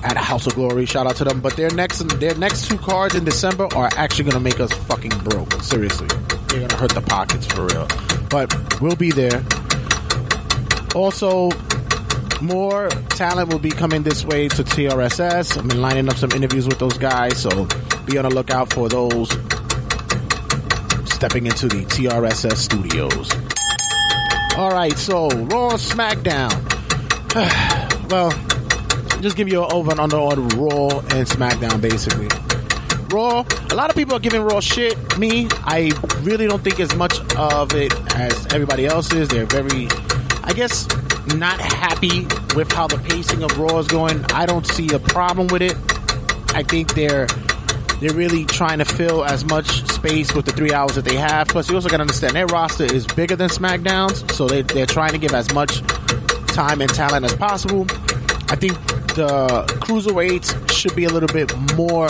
at 0.02 0.16
House 0.16 0.46
of 0.46 0.54
Glory. 0.54 0.86
Shout 0.86 1.06
out 1.06 1.16
to 1.16 1.24
them. 1.24 1.40
But 1.40 1.56
their 1.56 1.70
next 1.70 1.98
their 2.20 2.34
next 2.36 2.68
two 2.68 2.78
cards 2.78 3.14
in 3.14 3.24
December 3.24 3.68
are 3.74 3.88
actually 3.96 4.30
gonna 4.30 4.40
make 4.40 4.60
us 4.60 4.72
fucking 4.72 5.12
broke. 5.24 5.52
Seriously. 5.62 6.08
They're 6.48 6.60
gonna 6.60 6.76
hurt 6.76 6.94
the 6.94 7.02
pockets 7.02 7.46
for 7.46 7.66
real. 7.66 7.86
But 8.30 8.80
we'll 8.80 8.96
be 8.96 9.10
there. 9.10 9.44
Also, 10.94 11.50
more 12.40 12.88
talent 13.10 13.50
will 13.50 13.58
be 13.58 13.70
coming 13.70 14.02
this 14.02 14.24
way 14.24 14.48
to 14.48 14.64
TRSS. 14.64 15.58
I've 15.58 15.68
been 15.68 15.80
lining 15.80 16.08
up 16.08 16.16
some 16.16 16.30
interviews 16.32 16.66
with 16.66 16.78
those 16.78 16.96
guys, 16.98 17.36
so 17.38 17.66
be 18.06 18.16
on 18.18 18.24
the 18.24 18.34
lookout 18.34 18.72
for 18.72 18.88
those 18.88 19.28
stepping 21.18 21.46
into 21.46 21.66
the 21.66 21.84
TRSS 21.86 22.56
studios. 22.56 23.32
All 24.56 24.70
right, 24.70 24.96
so 24.96 25.28
Raw 25.28 25.70
SmackDown. 25.72 26.50
well, 28.10 28.30
just 29.20 29.36
give 29.36 29.48
you 29.48 29.64
an 29.64 29.72
over 29.72 29.90
and 29.90 30.00
under 30.00 30.16
on 30.16 30.48
Raw 30.48 30.98
and 30.98 31.26
SmackDown, 31.26 31.80
basically. 31.80 32.28
Raw, 33.10 33.44
a 33.70 33.74
lot 33.74 33.90
of 33.90 33.96
people 33.96 34.14
are 34.14 34.20
giving 34.20 34.42
Raw 34.42 34.60
shit. 34.60 34.96
Me, 35.18 35.48
I 35.64 35.92
really 36.20 36.46
don't 36.46 36.62
think 36.62 36.78
as 36.78 36.94
much 36.94 37.18
of 37.36 37.74
it 37.74 37.92
as 38.14 38.46
everybody 38.52 38.86
else 38.86 39.12
is. 39.12 39.28
They're 39.28 39.46
very, 39.46 39.88
I 40.44 40.52
guess, 40.54 40.86
not 41.36 41.60
happy 41.60 42.26
with 42.54 42.70
how 42.70 42.86
the 42.86 42.98
pacing 42.98 43.42
of 43.42 43.58
Raw 43.58 43.78
is 43.78 43.86
going. 43.86 44.24
I 44.32 44.46
don't 44.46 44.66
see 44.66 44.92
a 44.92 44.98
problem 44.98 45.46
with 45.48 45.62
it. 45.62 45.76
I 46.54 46.62
think 46.62 46.94
they're 46.94 47.26
they're 48.00 48.14
really 48.14 48.44
trying 48.44 48.78
to 48.78 48.84
fill 48.84 49.24
as 49.24 49.44
much 49.44 49.84
space 49.90 50.32
with 50.32 50.46
the 50.46 50.52
three 50.52 50.72
hours 50.72 50.94
that 50.94 51.04
they 51.04 51.16
have. 51.16 51.48
Plus, 51.48 51.68
you 51.68 51.74
also 51.74 51.88
got 51.88 51.96
to 51.96 52.02
understand 52.02 52.36
their 52.36 52.46
roster 52.46 52.84
is 52.84 53.06
bigger 53.06 53.34
than 53.34 53.48
SmackDown's, 53.50 54.36
so 54.36 54.46
they, 54.46 54.62
they're 54.62 54.86
trying 54.86 55.12
to 55.12 55.18
give 55.18 55.34
as 55.34 55.52
much 55.52 55.80
time 56.48 56.80
and 56.80 56.92
talent 56.94 57.24
as 57.24 57.34
possible. 57.34 57.86
I 58.50 58.56
think 58.56 58.76
the 59.18 59.64
cruiserweights 59.80 60.70
should 60.70 60.94
be 60.94 61.04
a 61.04 61.08
little 61.08 61.28
bit 61.28 61.52
more 61.74 62.08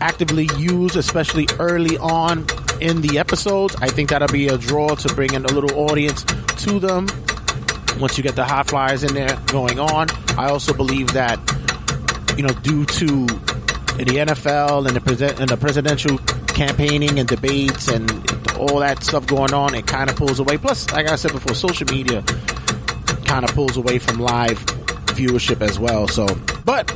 actively 0.00 0.48
used, 0.58 0.96
especially 0.96 1.46
early 1.60 1.96
on 1.98 2.44
in 2.80 3.02
the 3.02 3.20
episodes. 3.20 3.76
I 3.80 3.86
think 3.86 4.10
that'll 4.10 4.26
be 4.26 4.48
a 4.48 4.58
draw 4.58 4.96
to 4.96 5.14
bring 5.14 5.32
in 5.32 5.44
a 5.44 5.52
little 5.52 5.78
audience 5.78 6.24
to 6.24 6.80
them 6.80 7.06
once 8.00 8.18
you 8.18 8.24
get 8.24 8.34
the 8.34 8.44
hot 8.44 8.68
flyers 8.68 9.04
in 9.04 9.14
there 9.14 9.40
going 9.46 9.78
on. 9.78 10.08
I 10.36 10.48
also 10.48 10.72
believe 10.72 11.12
that, 11.12 11.38
you 12.36 12.42
know, 12.42 12.52
due 12.62 12.84
to 12.84 13.26
the 13.96 14.16
NFL 14.26 14.88
and 14.88 14.96
the, 14.96 15.00
present, 15.00 15.38
and 15.38 15.48
the 15.48 15.56
presidential 15.56 16.18
campaigning 16.48 17.20
and 17.20 17.28
debates 17.28 17.86
and 17.86 18.10
all 18.56 18.80
that 18.80 19.04
stuff 19.04 19.24
going 19.28 19.54
on, 19.54 19.72
it 19.76 19.86
kind 19.86 20.10
of 20.10 20.16
pulls 20.16 20.40
away. 20.40 20.58
Plus, 20.58 20.90
like 20.90 21.08
I 21.08 21.14
said 21.14 21.30
before, 21.30 21.54
social 21.54 21.86
media 21.86 22.22
kind 23.24 23.44
of 23.44 23.54
pulls 23.54 23.76
away 23.76 24.00
from 24.00 24.18
live 24.18 24.77
viewership 25.18 25.60
as 25.60 25.78
well. 25.78 26.06
So, 26.08 26.26
but 26.64 26.86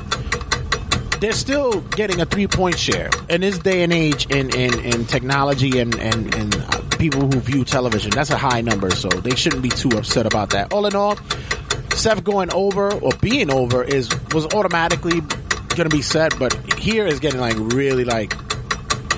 they're 1.21 1.33
still 1.33 1.81
getting 1.81 2.21
a 2.21 2.27
three 2.27 2.47
point 2.47 2.79
share 2.79 3.11
in 3.29 3.43
this 3.43 3.59
day 3.59 3.83
and 3.83 3.93
age 3.93 4.27
in, 4.31 4.55
in, 4.55 4.79
in 4.81 5.05
technology 5.07 5.79
and, 5.79 5.95
and, 5.99 6.35
and 6.35 6.55
uh, 6.57 6.81
people 6.99 7.21
who 7.21 7.41
view 7.41 7.65
television. 7.65 8.11
That's 8.11 8.31
a 8.31 8.37
high 8.37 8.61
number, 8.61 8.91
so 8.91 9.09
they 9.09 9.37
shouldn't 9.37 9.63
be 9.63 9.69
too 9.69 9.91
upset 9.91 10.27
about 10.27 10.51
that. 10.51 10.73
All 10.73 10.87
in 10.87 10.97
all, 10.97 11.17
Seth 11.95 12.25
going 12.25 12.53
over 12.53 12.93
or 12.93 13.13
being 13.21 13.51
over 13.51 13.85
is 13.85 14.09
was 14.33 14.47
automatically 14.55 15.21
going 15.21 15.89
to 15.89 15.97
be 15.97 16.03
set, 16.03 16.37
but 16.39 16.53
here 16.79 17.07
is 17.07 17.21
getting 17.21 17.41
like 17.41 17.57
really 17.57 18.05
like. 18.05 18.35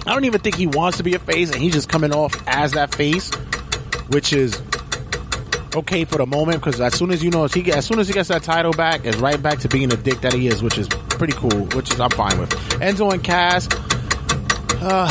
I 0.06 0.12
don't 0.12 0.26
even 0.26 0.40
think 0.40 0.56
he 0.56 0.66
wants 0.66 0.98
to 0.98 1.02
be 1.02 1.14
a 1.14 1.18
face, 1.18 1.50
and 1.50 1.62
he's 1.62 1.72
just 1.72 1.88
coming 1.88 2.12
off 2.12 2.34
as 2.46 2.72
that 2.72 2.94
face, 2.94 3.30
which 4.08 4.34
is 4.34 4.60
okay 5.76 6.04
for 6.04 6.18
the 6.18 6.26
moment 6.26 6.62
because 6.62 6.80
as 6.80 6.94
soon 6.94 7.10
as 7.10 7.22
you 7.22 7.30
know, 7.30 7.44
as 7.44 7.52
he 7.52 7.72
as 7.72 7.84
soon 7.86 7.98
as 7.98 8.08
he 8.08 8.14
gets 8.14 8.28
that 8.28 8.42
title 8.42 8.72
back, 8.72 9.04
it's 9.04 9.16
right 9.18 9.40
back 9.40 9.58
to 9.60 9.68
being 9.68 9.88
the 9.88 9.96
dick 9.96 10.20
that 10.20 10.32
he 10.32 10.48
is, 10.48 10.62
which 10.62 10.78
is 10.78 10.88
pretty 10.88 11.34
cool. 11.34 11.66
Which 11.74 11.92
is 11.92 12.00
I'm 12.00 12.10
fine 12.10 12.38
with. 12.38 12.50
Enzo 12.80 13.12
and 13.12 13.22
Cass. 13.22 13.68
Uh, 14.80 15.08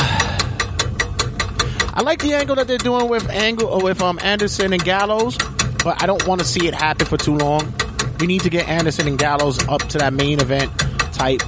I 1.96 2.02
like 2.02 2.20
the 2.20 2.34
angle 2.34 2.56
that 2.56 2.66
they're 2.66 2.78
doing 2.78 3.08
with 3.08 3.28
angle 3.30 3.68
or 3.68 3.82
with 3.82 4.02
um 4.02 4.18
Anderson 4.22 4.72
and 4.72 4.82
Gallows, 4.82 5.36
but 5.84 6.02
I 6.02 6.06
don't 6.06 6.26
want 6.26 6.40
to 6.40 6.46
see 6.46 6.66
it 6.66 6.74
happen 6.74 7.06
for 7.06 7.16
too 7.16 7.36
long. 7.36 7.72
We 8.20 8.26
need 8.26 8.42
to 8.42 8.50
get 8.50 8.68
Anderson 8.68 9.08
and 9.08 9.18
Gallows 9.18 9.66
up 9.68 9.82
to 9.90 9.98
that 9.98 10.12
main 10.12 10.40
event 10.40 10.70
type 11.12 11.42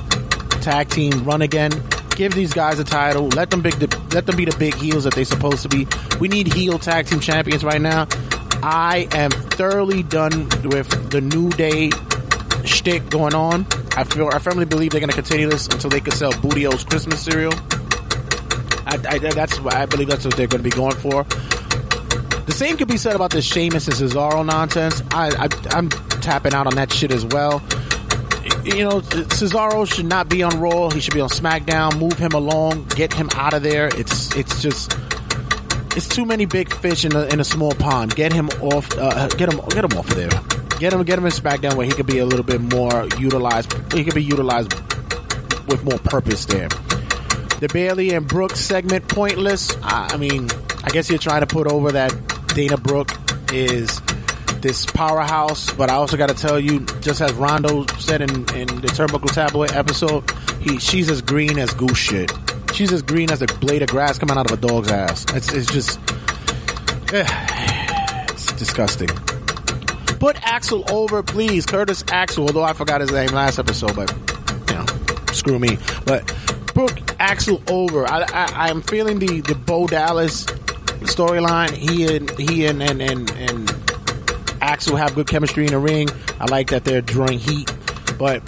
tag 0.63 0.89
team 0.89 1.25
run 1.25 1.43
again. 1.43 1.71
Give 2.17 2.33
these 2.33 2.53
guys 2.53 2.79
a 2.79 2.85
title. 2.85 3.29
Let 3.29 3.51
them 3.51 3.61
big. 3.61 3.75
Let 4.15 4.27
them 4.27 4.37
be 4.37 4.47
the 4.47 4.57
big 4.59 4.75
heels 4.75 5.05
that 5.05 5.15
they're 5.15 5.25
supposed 5.25 5.63
to 5.63 5.69
be. 5.69 5.87
We 6.19 6.29
need 6.29 6.53
heel 6.53 6.79
tag 6.79 7.07
team 7.07 7.21
champions 7.21 7.63
right 7.63 7.81
now. 7.81 8.07
I 8.69 9.07
am 9.13 9.31
thoroughly 9.31 10.03
done 10.03 10.49
with 10.65 11.11
the 11.13 11.21
New 11.21 11.51
Day 11.51 11.89
shtick 12.65 13.09
going 13.11 13.33
on. 13.33 13.65
I 13.97 14.03
feel 14.03 14.27
I 14.27 14.41
firmly 14.41 14.65
believe 14.65 14.91
they're 14.91 14.99
going 14.99 15.09
to 15.09 15.15
continue 15.15 15.49
this 15.49 15.69
until 15.69 15.89
they 15.89 16.01
can 16.01 16.13
sell 16.13 16.33
Booty-O's 16.41 16.83
Christmas 16.83 17.25
cereal. 17.25 17.53
I, 18.85 18.99
I, 19.09 19.19
that's 19.19 19.57
I 19.61 19.87
believe 19.87 20.09
that's 20.09 20.25
what 20.25 20.37
they're 20.37 20.49
going 20.49 20.65
to 20.65 20.69
be 20.69 20.75
going 20.75 20.97
for. 20.97 21.23
The 21.23 22.53
same 22.53 22.77
could 22.77 22.89
be 22.89 22.97
said 22.97 23.15
about 23.15 23.31
this 23.31 23.45
Sheamus 23.45 23.87
and 23.87 23.97
Cesaro 23.97 24.45
nonsense. 24.45 25.01
I, 25.13 25.29
I 25.29 25.49
I'm 25.71 25.89
tapping 25.89 26.53
out 26.53 26.67
on 26.67 26.75
that 26.75 26.93
shit 26.93 27.13
as 27.13 27.25
well. 27.25 27.63
You 28.65 28.83
know, 28.83 29.01
Cesaro 29.01 29.87
should 29.87 30.07
not 30.07 30.29
be 30.29 30.43
on 30.43 30.59
Raw. 30.59 30.91
He 30.91 30.99
should 30.99 31.15
be 31.15 31.21
on 31.21 31.29
SmackDown. 31.29 32.01
Move 32.01 32.15
him 32.15 32.33
along. 32.33 32.87
Get 32.97 33.15
him 33.15 33.29
out 33.35 33.55
of 33.55 33.63
there. 33.63 33.91
It's 33.97 34.35
it's 34.35 34.61
just 34.61 34.93
it's 35.97 36.07
too 36.07 36.27
many 36.27 36.45
big 36.45 36.73
fish 36.73 37.05
in 37.05 37.17
a, 37.17 37.25
in 37.25 37.41
a 37.41 37.45
small 37.45 37.73
pond. 37.73 38.15
Get 38.15 38.33
him 38.33 38.49
off. 38.61 38.97
Uh, 38.97 39.29
get 39.29 39.53
him 39.53 39.61
get 39.71 39.85
him 39.85 39.99
off 39.99 40.09
of 40.09 40.15
there. 40.15 40.29
Get 40.79 40.93
him 40.93 41.03
get 41.05 41.19
him 41.19 41.25
in 41.25 41.33
SmackDown 41.33 41.75
where 41.75 41.87
he 41.87 41.93
could 41.93 42.07
be 42.07 42.19
a 42.19 42.27
little 42.27 42.45
bit 42.45 42.61
more 42.61 43.09
utilized. 43.19 43.73
He 43.93 44.05
could 44.05 44.15
be 44.15 44.23
utilized 44.23 44.75
with 45.69 45.83
more 45.85 45.99
purpose 45.99 46.45
there. 46.45 46.69
The 46.69 47.71
Bayley 47.73 48.11
and 48.13 48.29
Brooks 48.29 48.61
segment 48.61 49.09
pointless. 49.09 49.75
I, 49.83 50.11
I 50.13 50.17
mean, 50.19 50.49
I 50.85 50.91
guess 50.91 51.09
you're 51.09 51.19
trying 51.19 51.41
to 51.41 51.47
put 51.47 51.67
over 51.67 51.93
that 51.93 52.15
Dana 52.49 52.77
Brooke 52.77 53.13
is 53.53 54.01
this 54.61 54.85
powerhouse, 54.85 55.73
but 55.73 55.91
I 55.91 55.95
also 55.95 56.17
got 56.17 56.29
to 56.29 56.35
tell 56.35 56.59
you, 56.61 56.81
just 57.01 57.21
as 57.21 57.33
Rondo 57.35 57.87
said 57.99 58.21
in, 58.21 58.31
in 58.31 58.67
the 58.67 58.89
Turnbuckle 58.89 59.33
Tabloid 59.33 59.73
episode, 59.73 60.31
he 60.61 60.79
she's 60.79 61.11
as 61.11 61.23
green 61.23 61.59
as 61.59 61.73
goose 61.73 61.97
shit. 61.97 62.31
She's 62.77 62.93
as 62.93 63.01
green 63.01 63.31
as 63.31 63.41
a 63.41 63.47
blade 63.47 63.81
of 63.81 63.89
grass 63.89 64.19
coming 64.19 64.37
out 64.37 64.53
of 64.53 64.59
a 64.59 64.61
dog's 64.61 64.91
ass. 64.91 65.25
It's, 65.35 65.51
it's 65.51 65.73
just, 65.73 65.99
eh, 67.11 67.25
it's 68.29 68.53
disgusting. 68.53 69.09
Put 70.19 70.37
Axel 70.47 70.85
over, 70.93 71.23
please. 71.23 71.65
Curtis 71.65 72.05
Axel, 72.13 72.45
although 72.45 72.65
I 72.65 72.75
forgot 72.75 73.01
his 73.01 73.11
name 73.11 73.31
last 73.31 73.59
episode, 73.59 73.97
but, 73.97 74.15
you 74.69 74.75
know, 74.75 74.85
screw 75.33 75.59
me. 75.59 75.79
But 76.05 76.27
put 76.67 77.19
Axel 77.19 77.63
over. 77.71 78.07
I, 78.07 78.25
I, 78.25 78.69
I'm 78.69 78.83
feeling 78.83 79.21
the, 79.21 79.41
the 79.41 79.55
Bo 79.55 79.87
Dallas 79.87 80.45
storyline. 80.45 81.71
He 81.71 82.15
and, 82.15 82.29
he 82.39 82.67
and, 82.67 82.83
and, 82.83 83.01
and, 83.01 83.31
and 83.31 83.71
Axel 84.61 84.97
have 84.97 85.15
good 85.15 85.29
chemistry 85.29 85.65
in 85.65 85.71
the 85.71 85.79
ring. 85.79 86.11
I 86.39 86.45
like 86.51 86.69
that 86.69 86.85
they're 86.85 87.01
drawing 87.01 87.39
heat, 87.39 87.75
but 88.19 88.43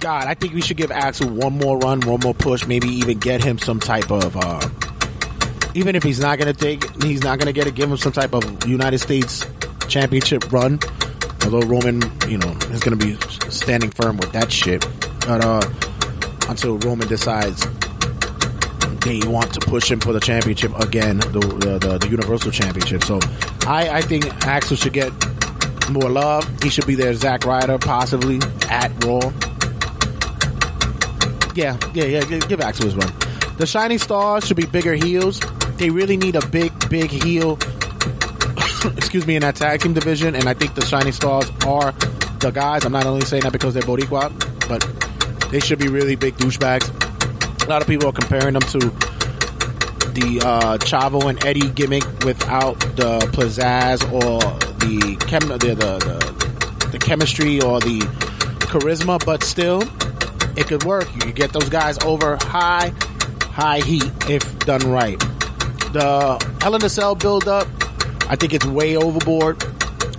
God, 0.00 0.26
I 0.26 0.34
think 0.34 0.54
we 0.54 0.62
should 0.62 0.78
give 0.78 0.90
Axel 0.90 1.28
one 1.28 1.58
more 1.58 1.76
run, 1.76 2.00
one 2.00 2.20
more 2.20 2.32
push, 2.32 2.66
maybe 2.66 2.88
even 2.88 3.18
get 3.18 3.44
him 3.44 3.58
some 3.58 3.78
type 3.78 4.10
of, 4.10 4.34
uh, 4.34 4.60
even 5.74 5.94
if 5.94 6.02
he's 6.02 6.18
not 6.18 6.38
to 6.38 6.54
take, 6.54 7.02
he's 7.02 7.22
not 7.22 7.38
to 7.40 7.52
get 7.52 7.66
it, 7.66 7.74
give 7.74 7.90
him 7.90 7.98
some 7.98 8.12
type 8.12 8.32
of 8.32 8.66
United 8.66 8.98
States 8.98 9.46
championship 9.88 10.50
run. 10.50 10.80
Although 11.44 11.60
Roman, 11.60 12.00
you 12.28 12.38
know, 12.38 12.50
is 12.70 12.80
to 12.80 12.96
be 12.96 13.14
standing 13.50 13.90
firm 13.90 14.16
with 14.16 14.32
that 14.32 14.50
shit. 14.50 14.86
But, 15.26 15.44
uh, 15.44 15.60
until 16.48 16.78
Roman 16.78 17.06
decides 17.06 17.66
they 19.04 19.20
want 19.26 19.52
to 19.54 19.60
push 19.60 19.90
him 19.90 20.00
for 20.00 20.14
the 20.14 20.20
championship 20.20 20.74
again, 20.78 21.18
the, 21.18 21.40
the, 21.40 21.78
the, 21.78 21.98
the 21.98 22.08
Universal 22.08 22.52
Championship. 22.52 23.04
So 23.04 23.18
I, 23.66 23.88
I 23.88 24.00
think 24.00 24.24
Axel 24.46 24.76
should 24.76 24.94
get 24.94 25.12
more 25.90 26.08
love. 26.08 26.48
He 26.62 26.70
should 26.70 26.86
be 26.86 26.94
there, 26.94 27.12
Zack 27.14 27.44
Ryder, 27.44 27.78
possibly 27.78 28.40
at 28.68 28.92
Raw. 29.04 29.32
Yeah, 31.54 31.76
yeah, 31.94 32.04
yeah. 32.04 32.38
Give 32.40 32.60
Axel 32.60 32.86
his 32.86 32.94
run. 32.94 33.12
The 33.56 33.66
Shining 33.66 33.98
Stars 33.98 34.46
should 34.46 34.56
be 34.56 34.66
bigger 34.66 34.94
heels. 34.94 35.40
They 35.76 35.90
really 35.90 36.16
need 36.16 36.36
a 36.36 36.46
big, 36.46 36.72
big 36.88 37.10
heel. 37.10 37.58
excuse 38.96 39.26
me, 39.26 39.36
in 39.36 39.42
that 39.42 39.56
tag 39.56 39.80
team 39.80 39.92
division, 39.92 40.34
and 40.34 40.48
I 40.48 40.54
think 40.54 40.74
the 40.74 40.84
Shining 40.84 41.12
Stars 41.12 41.50
are 41.66 41.92
the 42.38 42.50
guys. 42.50 42.84
I'm 42.84 42.92
not 42.92 43.06
only 43.06 43.26
saying 43.26 43.42
that 43.42 43.52
because 43.52 43.74
they're 43.74 43.82
Boricua, 43.82 44.30
but 44.68 45.50
they 45.50 45.60
should 45.60 45.78
be 45.78 45.88
really 45.88 46.16
big 46.16 46.36
douchebags. 46.36 46.88
A 47.66 47.68
lot 47.68 47.82
of 47.82 47.88
people 47.88 48.08
are 48.08 48.12
comparing 48.12 48.54
them 48.54 48.62
to 48.62 48.78
the 48.78 50.40
uh, 50.44 50.78
Chavo 50.78 51.28
and 51.28 51.44
Eddie 51.44 51.70
gimmick 51.70 52.04
without 52.24 52.78
the 52.96 53.18
pizzazz 53.32 54.02
or 54.12 54.40
the 54.80 55.16
chem 55.26 55.48
the, 55.48 55.58
the, 55.58 55.74
the, 55.74 56.88
the 56.92 56.98
chemistry 56.98 57.60
or 57.60 57.80
the 57.80 58.00
charisma, 58.70 59.24
but 59.24 59.42
still, 59.42 59.82
it 60.60 60.66
could 60.66 60.84
work. 60.84 61.08
You 61.24 61.32
get 61.32 61.52
those 61.52 61.68
guys 61.68 61.98
over 62.04 62.36
high, 62.40 62.92
high 63.42 63.80
heat 63.80 64.10
if 64.28 64.58
done 64.60 64.88
right. 64.90 65.18
The 65.92 66.38
Hell 66.60 66.74
in 66.74 66.84
a 66.84 66.88
Cell 66.88 67.14
build 67.14 67.48
up, 67.48 67.66
I 68.28 68.36
think 68.36 68.52
it's 68.52 68.66
way 68.66 68.96
overboard. 68.96 69.64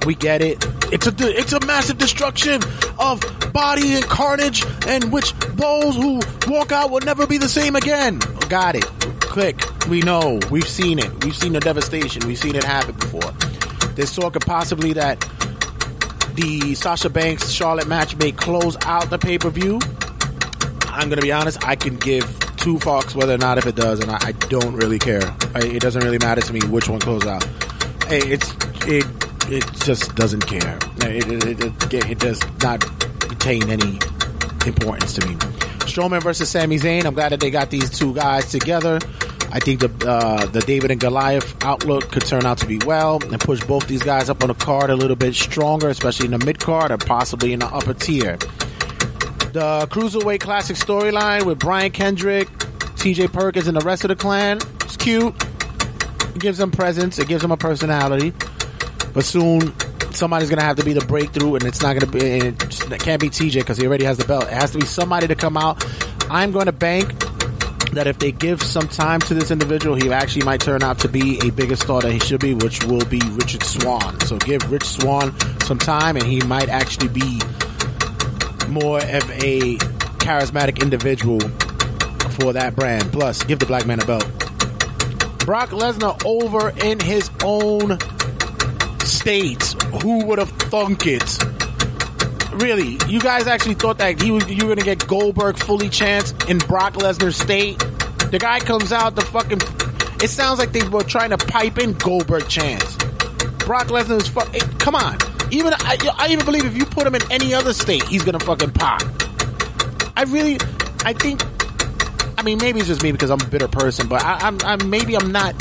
We 0.05 0.15
get 0.15 0.41
it. 0.41 0.65
It's 0.91 1.07
a 1.07 1.13
it's 1.19 1.53
a 1.53 1.65
massive 1.65 1.97
destruction 1.97 2.61
of 2.99 3.22
body 3.53 3.93
and 3.93 4.03
carnage, 4.03 4.65
and 4.88 5.11
which 5.11 5.34
those 5.55 5.95
who 5.95 6.19
walk 6.47 6.72
out 6.72 6.89
will 6.89 7.01
never 7.01 7.27
be 7.27 7.38
the 7.38 7.47
same 7.47 7.76
again. 7.76 8.19
Got 8.49 8.76
it. 8.76 8.85
Click. 9.22 9.61
We 9.88 10.01
know. 10.01 10.39
We've 10.49 10.68
seen 10.68 10.99
it. 10.99 11.23
We've 11.23 11.35
seen 11.35 11.53
the 11.53 11.59
devastation. 11.59 12.27
We've 12.27 12.38
seen 12.38 12.55
it 12.55 12.63
happen 12.63 12.95
before. 12.95 13.31
There's 13.95 14.13
talk 14.13 14.35
of 14.35 14.41
possibly 14.41 14.93
that 14.93 15.19
the 16.34 16.76
Sasha 16.76 17.09
Banks 17.09 17.49
Charlotte 17.49 17.88
match 17.88 18.18
may 18.18 18.31
close 18.31 18.76
out 18.85 19.09
the 19.09 19.18
pay 19.18 19.38
per 19.38 19.49
view. 19.49 19.80
I'm 21.01 21.09
gonna 21.09 21.23
be 21.23 21.31
honest. 21.31 21.67
I 21.67 21.75
can 21.75 21.97
give 21.97 22.23
two 22.57 22.77
fucks 22.77 23.15
whether 23.15 23.33
or 23.33 23.37
not 23.39 23.57
if 23.57 23.65
it 23.65 23.75
does, 23.75 24.01
and 24.01 24.11
I, 24.11 24.19
I 24.21 24.31
don't 24.33 24.75
really 24.75 24.99
care. 24.99 25.35
I, 25.55 25.61
it 25.65 25.81
doesn't 25.81 26.03
really 26.03 26.19
matter 26.19 26.41
to 26.41 26.53
me 26.53 26.59
which 26.67 26.87
one 26.87 26.99
closes 26.99 27.27
out. 27.27 27.43
Hey, 28.05 28.19
it's 28.19 28.53
it 28.85 29.07
it 29.49 29.65
just 29.83 30.13
doesn't 30.13 30.45
care. 30.45 30.77
It 30.97 31.27
it, 31.27 31.59
it, 31.59 31.93
it, 31.93 32.11
it 32.11 32.19
does 32.19 32.39
not 32.61 32.85
retain 33.27 33.67
any 33.71 33.97
importance 34.67 35.13
to 35.15 35.27
me. 35.27 35.33
Strowman 35.89 36.21
versus 36.21 36.49
Sami 36.49 36.77
Zayn. 36.77 37.05
I'm 37.05 37.15
glad 37.15 37.31
that 37.31 37.39
they 37.39 37.49
got 37.49 37.71
these 37.71 37.89
two 37.89 38.13
guys 38.13 38.51
together. 38.51 38.99
I 39.51 39.59
think 39.59 39.79
the 39.79 39.89
uh, 40.07 40.45
the 40.45 40.59
David 40.61 40.91
and 40.91 40.99
Goliath 40.99 41.65
outlook 41.65 42.11
could 42.11 42.27
turn 42.27 42.45
out 42.45 42.59
to 42.59 42.67
be 42.67 42.77
well 42.85 43.19
and 43.23 43.39
push 43.39 43.63
both 43.63 43.87
these 43.87 44.03
guys 44.03 44.29
up 44.29 44.43
on 44.43 44.49
the 44.49 44.53
card 44.53 44.91
a 44.91 44.95
little 44.95 45.15
bit 45.15 45.33
stronger, 45.33 45.89
especially 45.89 46.25
in 46.25 46.37
the 46.37 46.45
mid 46.45 46.59
card 46.59 46.91
or 46.91 46.99
possibly 46.99 47.53
in 47.53 47.59
the 47.59 47.65
upper 47.65 47.95
tier. 47.95 48.37
The 49.53 49.85
Cruiserweight 49.91 50.39
Classic 50.39 50.77
storyline 50.77 51.45
with 51.45 51.59
Brian 51.59 51.91
Kendrick, 51.91 52.47
TJ 52.47 53.33
Perkins, 53.33 53.67
and 53.67 53.75
the 53.75 53.81
rest 53.81 54.05
of 54.05 54.07
the 54.07 54.15
clan. 54.15 54.59
It's 54.81 54.95
cute. 54.95 55.35
It 56.35 56.39
gives 56.39 56.57
them 56.57 56.71
presence. 56.71 57.19
It 57.19 57.27
gives 57.27 57.41
them 57.41 57.51
a 57.51 57.57
personality. 57.57 58.33
But 59.13 59.25
soon, 59.25 59.73
somebody's 60.11 60.49
gonna 60.49 60.61
have 60.61 60.77
to 60.77 60.85
be 60.85 60.93
the 60.93 61.05
breakthrough, 61.05 61.55
and 61.55 61.65
it's 61.65 61.81
not 61.81 61.99
gonna 61.99 62.09
be. 62.09 62.39
And 62.39 62.61
it 62.63 62.99
can't 63.01 63.19
be 63.19 63.29
TJ 63.29 63.55
because 63.55 63.77
he 63.77 63.85
already 63.85 64.05
has 64.05 64.17
the 64.17 64.25
belt. 64.25 64.43
It 64.43 64.53
has 64.53 64.71
to 64.71 64.77
be 64.77 64.85
somebody 64.85 65.27
to 65.27 65.35
come 65.35 65.57
out. 65.57 65.83
I'm 66.29 66.53
going 66.53 66.67
to 66.67 66.71
bank 66.71 67.09
that 67.91 68.07
if 68.07 68.19
they 68.19 68.31
give 68.31 68.61
some 68.61 68.87
time 68.87 69.19
to 69.19 69.33
this 69.33 69.51
individual, 69.51 69.97
he 69.97 70.09
actually 70.13 70.45
might 70.45 70.61
turn 70.61 70.81
out 70.81 70.97
to 70.99 71.09
be 71.09 71.45
a 71.45 71.49
bigger 71.51 71.75
star 71.75 72.01
than 72.01 72.13
he 72.13 72.19
should 72.19 72.39
be, 72.39 72.53
which 72.53 72.85
will 72.85 73.03
be 73.07 73.21
Richard 73.31 73.63
Swann. 73.63 74.17
So 74.21 74.37
give 74.37 74.71
Rich 74.71 74.85
Swann 74.85 75.37
some 75.59 75.77
time, 75.77 76.15
and 76.15 76.25
he 76.25 76.39
might 76.43 76.69
actually 76.69 77.09
be 77.09 77.41
more 78.72 78.98
of 78.99 79.30
a 79.31 79.76
charismatic 80.19 80.81
individual 80.81 81.39
for 82.31 82.53
that 82.53 82.76
brand. 82.76 83.11
Plus, 83.11 83.43
give 83.43 83.60
the 83.60 83.65
black 83.65 83.85
man 83.85 83.99
a 84.02 84.06
belt. 84.06 84.26
Brock 85.45 85.69
Lesnar 85.69 86.23
over 86.26 86.69
in 86.85 86.99
his 86.99 87.30
own 87.43 87.98
state. 89.06 89.64
Who 90.03 90.26
would 90.26 90.39
have 90.39 90.49
thunk 90.52 91.06
it? 91.07 91.23
Really, 92.53 92.98
you 93.07 93.19
guys 93.19 93.48
actually 93.48 93.76
thought 93.76 93.98
that 93.99 94.22
he 94.22 94.30
was 94.30 94.48
you 94.49 94.68
were 94.68 94.76
gonna 94.76 94.85
get 94.85 95.07
Goldberg 95.07 95.57
fully 95.57 95.89
chance 95.89 96.31
in 96.48 96.57
Brock 96.60 96.93
Lesnar's 96.95 97.38
state? 97.38 97.80
The 98.30 98.38
guy 98.39 98.60
comes 98.60 98.91
out 98.91 99.15
the 99.15 99.22
fucking. 99.22 99.60
It 100.23 100.30
sounds 100.30 100.60
like 100.60 100.72
they 100.72 100.88
were 100.88 101.03
trying 101.03 101.31
to 101.31 101.38
pipe 101.38 101.77
in 101.80 101.93
Goldberg 101.93 102.48
chance. 102.48 102.95
Brock 103.65 103.88
Lesnar 103.88 104.22
is 104.22 104.27
fuck. 104.27 104.53
eh, 104.53 104.60
Come 104.80 104.95
on, 104.95 105.18
even 105.51 105.73
I, 105.73 105.97
I 106.17 106.27
even 106.31 106.45
believe 106.45 106.65
if 106.65 106.75
you 106.77 106.85
put 106.85 107.05
him 107.05 107.15
in 107.15 107.31
any 107.31 107.53
other 107.53 107.73
state, 107.73 108.03
he's 108.03 108.23
gonna 108.23 108.39
fucking 108.39 108.71
pop. 108.71 109.01
I 110.15 110.23
really, 110.27 110.57
I 111.05 111.13
think. 111.13 111.41
I 112.37 112.43
mean, 112.43 112.57
maybe 112.57 112.79
it's 112.79 112.87
just 112.87 113.03
me 113.03 113.11
because 113.11 113.29
I'm 113.29 113.41
a 113.41 113.45
bitter 113.45 113.67
person, 113.67 114.07
but 114.07 114.23
I, 114.23 114.47
I'm, 114.47 114.57
I'm 114.63 114.89
maybe 114.89 115.15
I'm 115.15 115.31
not 115.31 115.59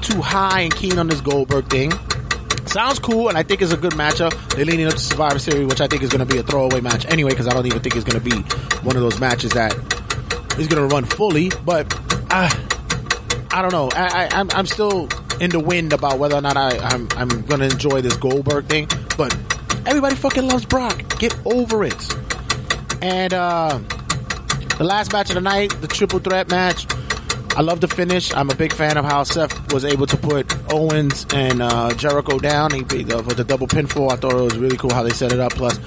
too 0.00 0.20
high 0.22 0.60
and 0.60 0.74
keen 0.74 0.98
on 0.98 1.06
this 1.08 1.20
Goldberg 1.20 1.68
thing. 1.68 1.92
Sounds 2.66 2.98
cool, 2.98 3.28
and 3.28 3.36
I 3.36 3.42
think 3.42 3.60
it's 3.60 3.72
a 3.72 3.76
good 3.76 3.92
matchup. 3.92 4.32
They're 4.54 4.64
leading 4.64 4.86
up 4.86 4.94
to 4.94 4.98
Survivor 4.98 5.38
Series, 5.38 5.66
which 5.66 5.80
I 5.80 5.86
think 5.88 6.02
is 6.02 6.08
going 6.08 6.26
to 6.26 6.32
be 6.32 6.38
a 6.38 6.42
throwaway 6.42 6.80
match 6.80 7.04
anyway, 7.06 7.30
because 7.30 7.48
I 7.48 7.52
don't 7.52 7.66
even 7.66 7.80
think 7.80 7.96
it's 7.96 8.04
going 8.04 8.22
to 8.22 8.30
be 8.30 8.36
one 8.80 8.96
of 8.96 9.02
those 9.02 9.20
matches 9.20 9.52
that 9.52 9.74
is 10.58 10.68
going 10.68 10.88
to 10.88 10.94
run 10.94 11.04
fully. 11.04 11.50
But 11.64 11.92
uh, 12.30 12.48
I 13.50 13.60
don't 13.60 13.72
know. 13.72 13.90
I, 13.92 14.24
I, 14.24 14.40
I'm, 14.40 14.48
I'm 14.52 14.66
still 14.66 15.08
in 15.40 15.50
the 15.50 15.60
wind 15.60 15.92
about 15.92 16.18
whether 16.18 16.36
or 16.36 16.40
not 16.40 16.56
I, 16.56 16.78
I'm, 16.78 17.08
I'm 17.16 17.28
going 17.42 17.60
to 17.60 17.66
enjoy 17.66 18.00
this 18.00 18.16
Goldberg 18.16 18.66
thing. 18.66 18.88
But 19.16 19.36
everybody 19.86 20.14
fucking 20.14 20.46
loves 20.46 20.64
Brock. 20.64 21.18
Get 21.18 21.34
over 21.46 21.84
it. 21.84 22.14
And 23.02 23.34
uh, 23.34 23.78
the 24.78 24.84
last 24.84 25.12
match 25.12 25.30
of 25.30 25.34
the 25.34 25.40
night, 25.40 25.70
the 25.80 25.88
triple 25.88 26.18
threat 26.18 26.50
match. 26.50 26.86
I 27.54 27.60
love 27.60 27.80
the 27.82 27.88
finish. 27.88 28.32
I'm 28.32 28.48
a 28.48 28.54
big 28.54 28.72
fan 28.72 28.96
of 28.96 29.04
how 29.04 29.24
Seth 29.24 29.74
was 29.74 29.84
able 29.84 30.06
to 30.06 30.16
put 30.16 30.54
Owens 30.72 31.26
and 31.34 31.60
uh, 31.60 31.92
Jericho 31.94 32.38
down. 32.38 32.72
He 32.72 32.80
uh, 32.80 33.22
with 33.22 33.36
the 33.36 33.44
double 33.44 33.66
pinfall. 33.66 34.10
I 34.10 34.16
thought 34.16 34.32
it 34.32 34.42
was 34.42 34.56
really 34.56 34.78
cool 34.78 34.92
how 34.92 35.02
they 35.02 35.10
set 35.10 35.32
it 35.32 35.40
up. 35.40 35.52
Plus, 35.52 35.78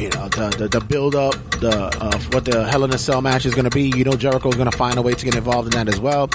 you 0.00 0.08
know, 0.10 0.28
the 0.28 0.54
the, 0.58 0.68
the 0.68 0.80
build 0.80 1.14
up, 1.14 1.34
the 1.60 1.96
uh, 2.00 2.18
what 2.32 2.44
the 2.44 2.66
Hell 2.66 2.82
in 2.82 2.92
a 2.92 2.98
Cell 2.98 3.22
match 3.22 3.46
is 3.46 3.54
going 3.54 3.70
to 3.70 3.70
be. 3.70 3.96
You 3.96 4.02
know, 4.02 4.14
Jericho's 4.16 4.56
going 4.56 4.70
to 4.70 4.76
find 4.76 4.98
a 4.98 5.02
way 5.02 5.12
to 5.12 5.24
get 5.24 5.36
involved 5.36 5.72
in 5.72 5.84
that 5.84 5.92
as 5.92 6.00
well. 6.00 6.28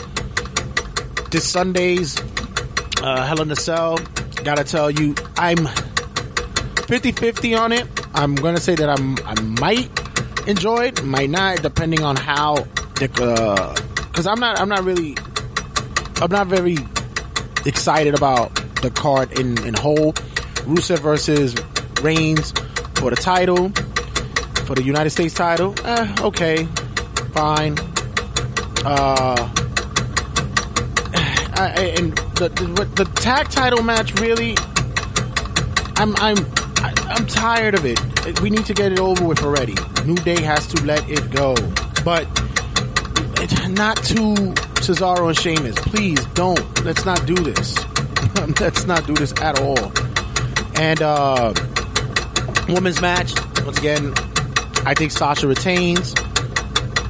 This 1.31 1.45
Sunday's 1.45 2.17
uh, 3.01 3.25
Hell 3.25 3.41
in 3.41 3.51
a 3.51 3.57
Cell. 3.57 3.97
Gotta 4.43 4.63
tell 4.63 4.89
you, 4.89 5.15
I'm 5.37 5.67
50-50 6.89 7.55
on 7.55 7.71
it. 7.71 7.87
I'm 8.15 8.33
to 8.55 8.59
say 8.59 8.73
that 8.73 8.89
I'm 8.89 9.15
I 9.23 9.39
might 9.61 10.47
enjoy 10.47 10.85
it, 10.85 11.03
might 11.03 11.29
not, 11.29 11.61
depending 11.61 12.01
on 12.01 12.15
how 12.15 12.55
the. 12.95 13.09
Uh, 13.21 13.75
because 14.07 14.25
I'm 14.25 14.39
not 14.39 14.59
I'm 14.59 14.67
not 14.67 14.83
really 14.83 15.15
I'm 16.19 16.31
not 16.31 16.47
very 16.47 16.77
excited 17.63 18.15
about 18.15 18.55
the 18.81 18.89
card 18.89 19.37
in 19.39 19.63
in 19.67 19.75
whole. 19.75 20.13
Rusev 20.65 20.97
versus 20.99 21.55
Reigns 22.01 22.53
for 22.95 23.11
the 23.11 23.15
title 23.15 23.69
for 24.65 24.73
the 24.73 24.81
United 24.83 25.11
States 25.11 25.35
title. 25.35 25.75
Eh, 25.85 26.15
okay, 26.21 26.65
fine. 27.33 27.77
Uh, 28.83 29.35
I, 31.53 31.93
and 31.99 32.17
the, 32.35 32.49
the 32.49 32.85
the 32.95 33.05
tag 33.21 33.49
title 33.49 33.83
match 33.83 34.19
really. 34.19 34.57
I'm 35.97 36.15
I'm 36.15 36.37
I'm 37.09 37.25
tired 37.25 37.75
of 37.75 37.85
it. 37.85 38.39
We 38.41 38.49
need 38.49 38.65
to 38.65 38.73
get 38.73 38.91
it 38.91 38.99
over 38.99 39.25
with 39.25 39.43
already. 39.43 39.75
New 40.05 40.15
Day 40.15 40.41
has 40.41 40.67
to 40.67 40.85
let 40.85 41.09
it 41.09 41.31
go, 41.31 41.55
but 42.05 42.27
not 43.69 43.97
to 44.03 44.53
Cesaro 44.81 45.27
and 45.27 45.37
Sheamus. 45.37 45.75
Please 45.79 46.23
don't. 46.27 46.85
Let's 46.85 47.05
not 47.05 47.25
do 47.25 47.35
this. 47.35 47.77
Let's 48.59 48.85
not 48.85 49.07
do 49.07 49.13
this 49.13 49.33
at 49.41 49.59
all. 49.59 49.91
And 50.79 51.01
uh 51.01 51.53
women's 52.67 53.01
match, 53.01 53.33
once 53.65 53.79
again, 53.79 54.13
I 54.85 54.93
think 54.93 55.11
Sasha 55.11 55.47
retains. 55.47 56.13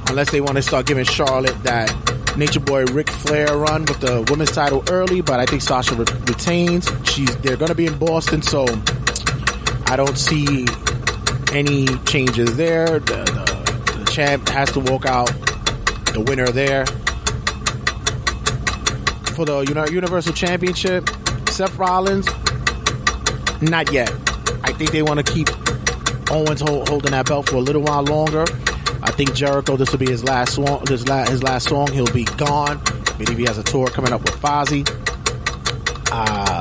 Unless 0.08 0.30
they 0.30 0.40
want 0.40 0.56
to 0.56 0.62
start 0.62 0.86
giving 0.86 1.04
Charlotte 1.04 1.62
that 1.62 2.36
Nature 2.36 2.60
Boy 2.60 2.84
Ric 2.84 3.10
Flair 3.10 3.56
run 3.56 3.82
with 3.82 4.00
the 4.00 4.26
women's 4.30 4.52
title 4.52 4.82
early, 4.90 5.20
but 5.20 5.40
I 5.40 5.46
think 5.46 5.62
Sasha 5.62 5.94
re- 5.94 6.04
retains. 6.26 6.88
She's 7.04 7.36
they're 7.38 7.56
going 7.56 7.68
to 7.68 7.74
be 7.74 7.86
in 7.86 7.98
Boston, 7.98 8.42
so 8.42 8.64
I 9.90 9.96
don't 9.96 10.16
see 10.16 10.66
any 11.52 11.84
changes 12.04 12.56
there. 12.56 13.00
The, 13.00 13.24
the, 13.24 13.98
the 13.98 14.04
champ 14.12 14.48
has 14.50 14.70
to 14.70 14.78
walk 14.78 15.04
out 15.04 15.26
the 16.12 16.24
winner 16.24 16.46
there. 16.46 16.86
For 19.34 19.44
the 19.44 19.62
Universal 19.90 20.34
Championship, 20.34 21.10
Seth 21.48 21.76
Rollins, 21.76 22.26
not 23.60 23.92
yet. 23.92 24.12
I 24.62 24.72
think 24.72 24.92
they 24.92 25.02
want 25.02 25.26
to 25.26 25.32
keep 25.32 25.48
Owens 26.30 26.60
hold, 26.60 26.88
holding 26.88 27.10
that 27.10 27.26
belt 27.26 27.48
for 27.48 27.56
a 27.56 27.60
little 27.60 27.82
while 27.82 28.04
longer. 28.04 28.44
I 29.02 29.10
think 29.10 29.34
Jericho, 29.34 29.76
this 29.76 29.90
will 29.90 29.98
be 29.98 30.08
his 30.08 30.22
last 30.22 30.54
song. 30.54 30.84
This 30.84 31.08
la- 31.08 31.26
his 31.26 31.42
last 31.42 31.68
song. 31.68 31.90
He'll 31.90 32.06
be 32.12 32.24
gone. 32.36 32.80
Believe 33.18 33.38
he 33.38 33.44
has 33.44 33.58
a 33.58 33.64
tour 33.64 33.88
coming 33.88 34.12
up 34.12 34.22
with 34.22 34.40
Fozzy. 34.40 34.86
Uh, 36.12 36.59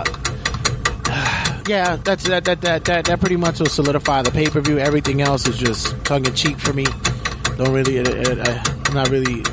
yeah, 1.69 1.97
that's 1.97 2.23
that 2.23 2.45
that 2.45 2.61
that 2.61 2.85
that, 2.85 3.05
that 3.05 3.19
pretty 3.19 3.35
much 3.35 3.59
will 3.59 3.67
solidify 3.67 4.23
the 4.23 4.31
pay 4.31 4.47
per 4.47 4.59
view. 4.59 4.79
Everything 4.79 5.21
else 5.21 5.47
is 5.47 5.57
just 5.57 6.03
tongue 6.03 6.25
in 6.25 6.33
cheek 6.33 6.57
for 6.57 6.73
me. 6.73 6.85
Don't 7.57 7.71
really, 7.71 7.97
it, 7.97 8.07
it, 8.07 8.39
it, 8.39 8.87
I'm 8.87 8.93
not 8.95 9.09
really, 9.09 9.43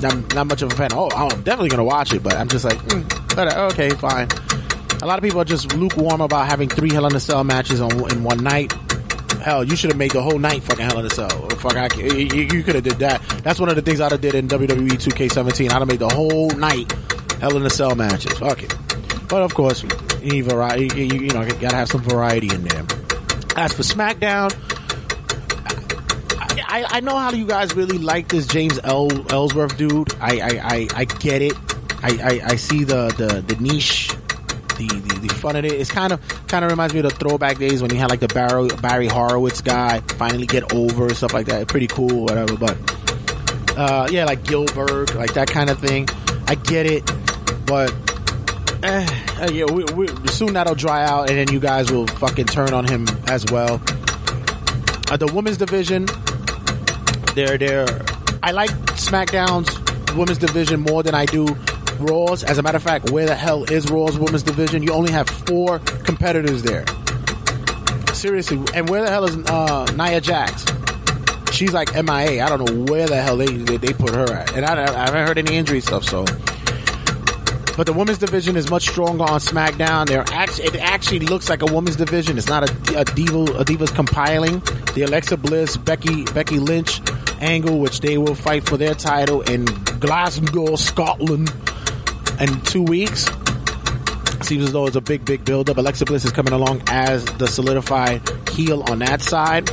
not, 0.00 0.34
not 0.34 0.46
much 0.48 0.62
of 0.62 0.72
a 0.72 0.74
fan. 0.74 0.88
Oh, 0.92 1.08
I'm 1.14 1.42
definitely 1.42 1.68
gonna 1.68 1.84
watch 1.84 2.12
it, 2.12 2.24
but 2.24 2.34
I'm 2.34 2.48
just 2.48 2.64
like, 2.64 2.78
mm, 2.78 3.38
uh, 3.38 3.66
okay, 3.72 3.90
fine. 3.90 4.28
A 5.00 5.06
lot 5.06 5.18
of 5.18 5.22
people 5.22 5.40
are 5.40 5.44
just 5.44 5.72
lukewarm 5.74 6.20
about 6.20 6.48
having 6.48 6.68
three 6.68 6.92
Hell 6.92 7.06
in 7.06 7.14
a 7.14 7.20
Cell 7.20 7.44
matches 7.44 7.80
on 7.80 7.92
in 8.10 8.24
one 8.24 8.42
night. 8.42 8.72
Hell, 9.42 9.62
you 9.62 9.76
should 9.76 9.90
have 9.90 9.98
made 9.98 10.10
the 10.10 10.22
whole 10.22 10.38
night 10.38 10.64
fucking 10.64 10.84
Hell 10.86 10.98
in 10.98 11.06
a 11.06 11.10
Cell. 11.10 11.28
Fuck, 11.50 11.76
I, 11.76 11.88
you, 11.96 12.46
you 12.52 12.62
could 12.64 12.74
have 12.74 12.84
did 12.84 12.98
that. 12.98 13.22
That's 13.44 13.60
one 13.60 13.68
of 13.68 13.76
the 13.76 13.82
things 13.82 14.00
I'd 14.00 14.10
have 14.10 14.20
did 14.20 14.34
in 14.34 14.48
WWE 14.48 14.88
2K17. 14.90 15.70
I'd 15.70 15.72
have 15.72 15.86
made 15.86 16.00
the 16.00 16.08
whole 16.08 16.50
night 16.50 16.90
Hell 17.40 17.56
in 17.56 17.64
a 17.64 17.70
Cell 17.70 17.94
matches. 17.94 18.32
Fuck 18.38 18.64
it. 18.64 18.74
But 19.34 19.42
of 19.42 19.52
course, 19.52 19.82
need 20.22 20.42
variety. 20.42 20.86
You, 20.96 21.06
you 21.22 21.30
know, 21.30 21.42
you 21.42 21.52
gotta 21.54 21.74
have 21.74 21.88
some 21.88 22.02
variety 22.02 22.54
in 22.54 22.62
there. 22.62 22.82
As 23.56 23.72
for 23.72 23.82
SmackDown, 23.82 24.54
I, 26.68 26.86
I 26.88 27.00
know 27.00 27.18
how 27.18 27.32
you 27.32 27.44
guys 27.44 27.74
really 27.74 27.98
like 27.98 28.28
this 28.28 28.46
James 28.46 28.78
L, 28.84 29.08
Ellsworth 29.32 29.76
dude. 29.76 30.14
I, 30.20 30.38
I, 30.38 30.60
I, 30.62 30.88
I 30.94 31.04
get 31.06 31.42
it. 31.42 31.54
I, 32.00 32.10
I, 32.22 32.40
I 32.52 32.54
see 32.54 32.84
the, 32.84 33.08
the, 33.18 33.40
the 33.40 33.60
niche, 33.60 34.10
the, 34.78 34.86
the, 34.86 35.26
the 35.26 35.34
fun 35.34 35.56
of 35.56 35.64
it. 35.64 35.72
It's 35.72 35.90
kind 35.90 36.12
of 36.12 36.20
kind 36.46 36.64
of 36.64 36.70
reminds 36.70 36.94
me 36.94 37.00
of 37.00 37.06
the 37.06 37.16
throwback 37.16 37.58
days 37.58 37.82
when 37.82 37.90
you 37.90 37.98
had 37.98 38.10
like 38.10 38.20
the 38.20 38.28
Barry, 38.28 38.68
Barry 38.82 39.08
Horowitz 39.08 39.60
guy 39.60 39.98
finally 40.16 40.46
get 40.46 40.72
over 40.72 41.08
and 41.08 41.16
stuff 41.16 41.32
like 41.34 41.46
that. 41.46 41.66
Pretty 41.66 41.88
cool, 41.88 42.22
whatever. 42.22 42.56
But 42.56 42.78
uh, 43.76 44.06
yeah, 44.12 44.26
like 44.26 44.44
Gillberg, 44.44 45.12
like 45.16 45.34
that 45.34 45.48
kind 45.48 45.70
of 45.70 45.80
thing. 45.80 46.06
I 46.46 46.54
get 46.54 46.86
it, 46.86 47.10
but 47.66 47.92
Eh, 48.86 49.06
uh, 49.40 49.50
yeah, 49.52 49.64
we, 49.64 49.84
we, 49.94 50.08
soon 50.28 50.52
that'll 50.52 50.74
dry 50.74 51.04
out, 51.04 51.28
and 51.28 51.38
then 51.38 51.52
you 51.52 51.60
guys 51.60 51.90
will 51.90 52.06
fucking 52.06 52.46
turn 52.46 52.72
on 52.72 52.86
him 52.86 53.06
as 53.26 53.44
well. 53.50 53.80
Uh, 55.10 55.16
the 55.16 55.30
women's 55.34 55.56
division, 55.56 56.06
they're 57.34 57.58
they're. 57.58 57.86
I 58.42 58.52
like 58.52 58.70
SmackDown's 58.96 60.14
women's 60.14 60.38
division 60.38 60.80
more 60.80 61.02
than 61.02 61.14
I 61.14 61.26
do 61.26 61.46
Raw's. 61.98 62.44
As 62.44 62.58
a 62.58 62.62
matter 62.62 62.76
of 62.76 62.82
fact, 62.82 63.10
where 63.10 63.26
the 63.26 63.34
hell 63.34 63.64
is 63.64 63.90
Raw's 63.90 64.18
women's 64.18 64.42
division? 64.42 64.82
You 64.82 64.92
only 64.92 65.12
have 65.12 65.28
four 65.28 65.78
competitors 65.78 66.62
there. 66.62 66.84
Seriously, 68.12 68.60
and 68.74 68.88
where 68.88 69.02
the 69.02 69.10
hell 69.10 69.24
is 69.24 69.36
uh, 69.48 69.86
Nia 69.96 70.20
Jax? 70.20 70.64
She's 71.52 71.72
like 71.72 71.92
MIA. 71.94 72.44
I 72.44 72.48
don't 72.48 72.64
know 72.64 72.84
where 72.92 73.06
the 73.06 73.20
hell 73.20 73.36
they 73.36 73.46
they, 73.46 73.76
they 73.76 73.92
put 73.92 74.14
her 74.14 74.32
at, 74.32 74.54
and 74.54 74.64
I, 74.64 74.84
I 74.84 75.06
haven't 75.06 75.26
heard 75.26 75.38
any 75.38 75.56
injury 75.56 75.80
stuff. 75.80 76.04
So 76.04 76.24
but 77.76 77.86
the 77.86 77.92
women's 77.92 78.18
division 78.18 78.56
is 78.56 78.70
much 78.70 78.88
stronger 78.88 79.24
on 79.24 79.40
SmackDown. 79.40 80.06
They're 80.06 80.24
actually, 80.32 80.64
it 80.66 80.76
actually 80.76 81.20
looks 81.20 81.48
like 81.48 81.62
a 81.62 81.66
women's 81.66 81.96
division. 81.96 82.38
It's 82.38 82.48
not 82.48 82.68
a, 82.68 83.00
a 83.00 83.04
diva, 83.04 83.42
a 83.58 83.64
divas 83.64 83.94
compiling. 83.94 84.60
The 84.94 85.02
Alexa 85.06 85.36
Bliss, 85.38 85.76
Becky, 85.76 86.24
Becky 86.24 86.58
Lynch 86.58 87.00
angle, 87.40 87.80
which 87.80 88.00
they 88.00 88.16
will 88.18 88.34
fight 88.34 88.68
for 88.68 88.76
their 88.76 88.94
title 88.94 89.40
in 89.42 89.64
Glasgow, 89.98 90.76
Scotland, 90.76 91.52
in 92.40 92.60
two 92.62 92.82
weeks. 92.82 93.28
Seems 94.42 94.64
as 94.64 94.72
though 94.72 94.86
it's 94.86 94.96
a 94.96 95.00
big, 95.00 95.24
big 95.24 95.44
build 95.44 95.70
up. 95.70 95.76
Alexa 95.76 96.04
Bliss 96.04 96.24
is 96.24 96.32
coming 96.32 96.52
along 96.52 96.82
as 96.88 97.24
the 97.24 97.46
solidified 97.46 98.22
heel 98.50 98.82
on 98.88 99.00
that 99.00 99.20
side. 99.20 99.66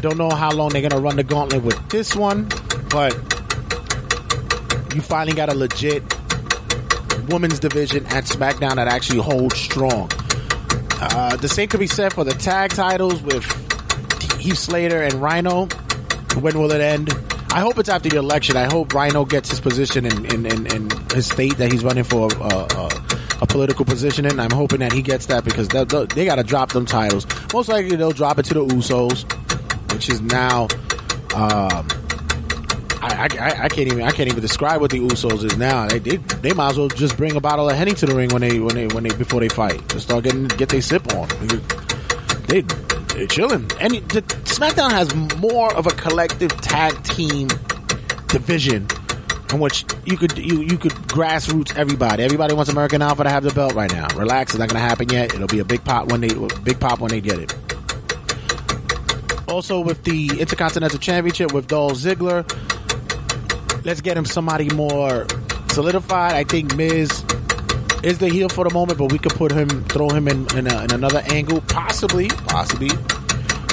Don't 0.00 0.16
know 0.16 0.30
how 0.30 0.50
long 0.52 0.70
they're 0.70 0.82
gonna 0.82 1.00
run 1.00 1.16
the 1.16 1.24
gauntlet 1.24 1.62
with 1.62 1.88
this 1.90 2.16
one, 2.16 2.48
but 2.88 3.14
you 4.94 5.02
finally 5.02 5.36
got 5.36 5.48
a 5.48 5.54
legit 5.54 6.02
women's 7.28 7.58
division 7.58 8.06
at 8.06 8.24
SmackDown 8.24 8.76
that 8.76 8.88
actually 8.88 9.20
holds 9.20 9.56
strong. 9.56 10.10
Uh, 11.00 11.36
the 11.36 11.48
same 11.48 11.68
could 11.68 11.80
be 11.80 11.86
said 11.86 12.12
for 12.12 12.24
the 12.24 12.32
tag 12.32 12.70
titles 12.70 13.22
with 13.22 13.44
Heath 14.38 14.58
Slater 14.58 15.02
and 15.02 15.14
Rhyno. 15.14 15.72
When 16.42 16.58
will 16.58 16.72
it 16.72 16.80
end? 16.80 17.10
I 17.52 17.60
hope 17.60 17.78
it's 17.78 17.88
after 17.88 18.08
the 18.08 18.16
election. 18.16 18.56
I 18.56 18.64
hope 18.64 18.88
Rhyno 18.88 19.28
gets 19.28 19.50
his 19.50 19.60
position 19.60 20.06
in, 20.06 20.24
in, 20.26 20.46
in, 20.46 20.66
in 20.66 20.90
his 21.14 21.26
state 21.26 21.56
that 21.58 21.72
he's 21.72 21.82
running 21.82 22.04
for 22.04 22.28
uh, 22.34 22.66
uh, 22.70 23.00
a 23.40 23.46
political 23.46 23.84
position 23.84 24.26
in. 24.26 24.38
I'm 24.38 24.50
hoping 24.50 24.80
that 24.80 24.92
he 24.92 25.02
gets 25.02 25.26
that 25.26 25.44
because 25.44 25.68
they, 25.68 25.84
they 25.84 26.24
got 26.24 26.36
to 26.36 26.44
drop 26.44 26.70
them 26.72 26.84
titles. 26.84 27.26
Most 27.52 27.68
likely 27.68 27.96
they'll 27.96 28.12
drop 28.12 28.38
it 28.38 28.44
to 28.46 28.54
the 28.54 28.66
Usos, 28.66 29.24
which 29.92 30.08
is 30.08 30.20
now. 30.20 30.68
Um, 31.34 31.88
I, 33.00 33.28
I, 33.38 33.64
I, 33.64 33.68
can't 33.68 33.88
even 33.88 34.02
I 34.02 34.10
can't 34.10 34.28
even 34.28 34.40
describe 34.40 34.80
what 34.80 34.90
the 34.90 34.98
Usos 34.98 35.44
is 35.44 35.56
now. 35.56 35.86
They, 35.86 35.98
they 35.98 36.16
they 36.16 36.52
might 36.52 36.70
as 36.70 36.78
well 36.78 36.88
just 36.88 37.16
bring 37.16 37.36
a 37.36 37.40
bottle 37.40 37.68
of 37.68 37.76
Henny 37.76 37.92
to 37.92 38.06
the 38.06 38.14
ring 38.14 38.30
when 38.30 38.42
they 38.42 38.58
when 38.58 38.74
they 38.74 38.86
when 38.88 39.04
they 39.04 39.14
before 39.14 39.40
they 39.40 39.48
fight. 39.48 39.86
Just 39.88 40.08
start 40.08 40.24
getting 40.24 40.46
get 40.48 40.68
their 40.68 40.82
sip 40.82 41.14
on. 41.14 41.28
They 42.48 42.62
they're 43.14 43.26
chilling. 43.26 43.70
And 43.80 43.94
the, 43.94 44.22
SmackDown 44.46 44.90
has 44.90 45.14
more 45.36 45.74
of 45.74 45.86
a 45.86 45.90
collective 45.90 46.50
tag 46.60 47.02
team 47.04 47.48
division 48.28 48.86
in 49.52 49.60
which 49.60 49.84
you 50.04 50.16
could 50.16 50.36
you 50.38 50.60
you 50.62 50.76
could 50.76 50.92
grassroots 50.92 51.76
everybody. 51.76 52.22
Everybody 52.22 52.54
wants 52.54 52.70
American 52.70 53.02
Alpha 53.02 53.24
to 53.24 53.30
have 53.30 53.42
the 53.42 53.52
belt 53.52 53.74
right 53.74 53.92
now. 53.92 54.08
Relax, 54.16 54.52
it's 54.52 54.58
not 54.58 54.68
going 54.68 54.80
to 54.80 54.88
happen 54.88 55.08
yet. 55.08 55.34
It'll 55.34 55.46
be 55.46 55.58
a 55.58 55.64
big 55.64 55.84
pop 55.84 56.10
when 56.10 56.20
they 56.20 56.28
big 56.62 56.80
pop 56.80 57.00
when 57.00 57.10
they 57.10 57.20
get 57.20 57.38
it. 57.38 57.54
Also 59.48 59.80
with 59.80 60.04
the 60.04 60.38
Intercontinental 60.38 60.98
Championship 60.98 61.52
with 61.52 61.66
Dolph 61.66 61.94
Ziggler, 61.94 62.46
let's 63.84 64.00
get 64.00 64.16
him 64.16 64.24
somebody 64.24 64.68
more 64.74 65.26
solidified. 65.70 66.32
I 66.32 66.44
think 66.44 66.74
Miz 66.76 67.24
is 68.02 68.18
the 68.18 68.28
heel 68.28 68.48
for 68.48 68.64
the 68.64 68.72
moment, 68.72 68.98
but 68.98 69.10
we 69.12 69.18
could 69.18 69.34
put 69.34 69.52
him, 69.52 69.68
throw 69.84 70.08
him 70.08 70.28
in 70.28 70.46
in, 70.56 70.66
a, 70.66 70.84
in 70.84 70.92
another 70.92 71.22
angle, 71.30 71.60
possibly, 71.62 72.28
possibly 72.28 72.90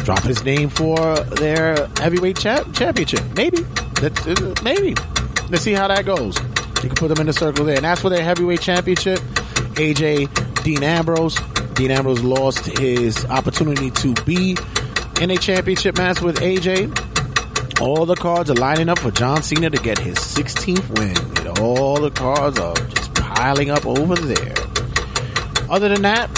drop 0.06 0.22
his 0.24 0.44
name 0.44 0.70
for 0.70 1.16
their 1.22 1.88
heavyweight 1.98 2.38
cha- 2.38 2.64
championship. 2.74 3.22
Maybe, 3.36 3.64
That's, 4.02 4.28
uh, 4.28 4.54
maybe. 4.64 4.94
Let's 5.50 5.64
see 5.64 5.74
how 5.74 5.88
that 5.88 6.06
goes. 6.06 6.38
You 6.84 6.90
can 6.90 6.96
put 6.96 7.10
them 7.10 7.20
in 7.20 7.28
the 7.28 7.34
circle 7.34 7.66
there, 7.66 7.76
and 7.76 7.86
that's 7.86 8.02
for 8.02 8.10
their 8.10 8.24
heavyweight 8.24 8.62
championship. 8.62 9.20
AJ 9.76 10.64
Dean 10.64 10.84
Ambrose. 10.84 11.38
Dean 11.74 11.92
Ambrose 11.92 12.24
lost 12.24 12.66
his 12.78 13.26
opportunity 13.26 13.92
to 13.92 14.14
be 14.24 14.56
in 15.20 15.32
a 15.32 15.38
championship 15.38 15.98
match 15.98 16.22
with 16.22 16.38
AJ. 16.38 17.15
All 17.82 18.06
the 18.06 18.16
cards 18.16 18.50
are 18.50 18.56
lining 18.56 18.88
up 18.88 19.00
for 19.00 19.12
John 19.12 19.44
Cena 19.44 19.70
to 19.70 19.78
get 19.78 20.00
his 20.00 20.16
16th 20.16 20.98
win. 20.98 21.18
And 21.46 21.60
all 21.60 22.00
the 22.00 22.10
cards 22.10 22.58
are 22.58 22.74
just 22.74 23.14
piling 23.16 23.70
up 23.70 23.86
over 23.86 24.16
there. 24.16 24.54
Other 25.70 25.90
than 25.90 26.02
that, 26.04 26.34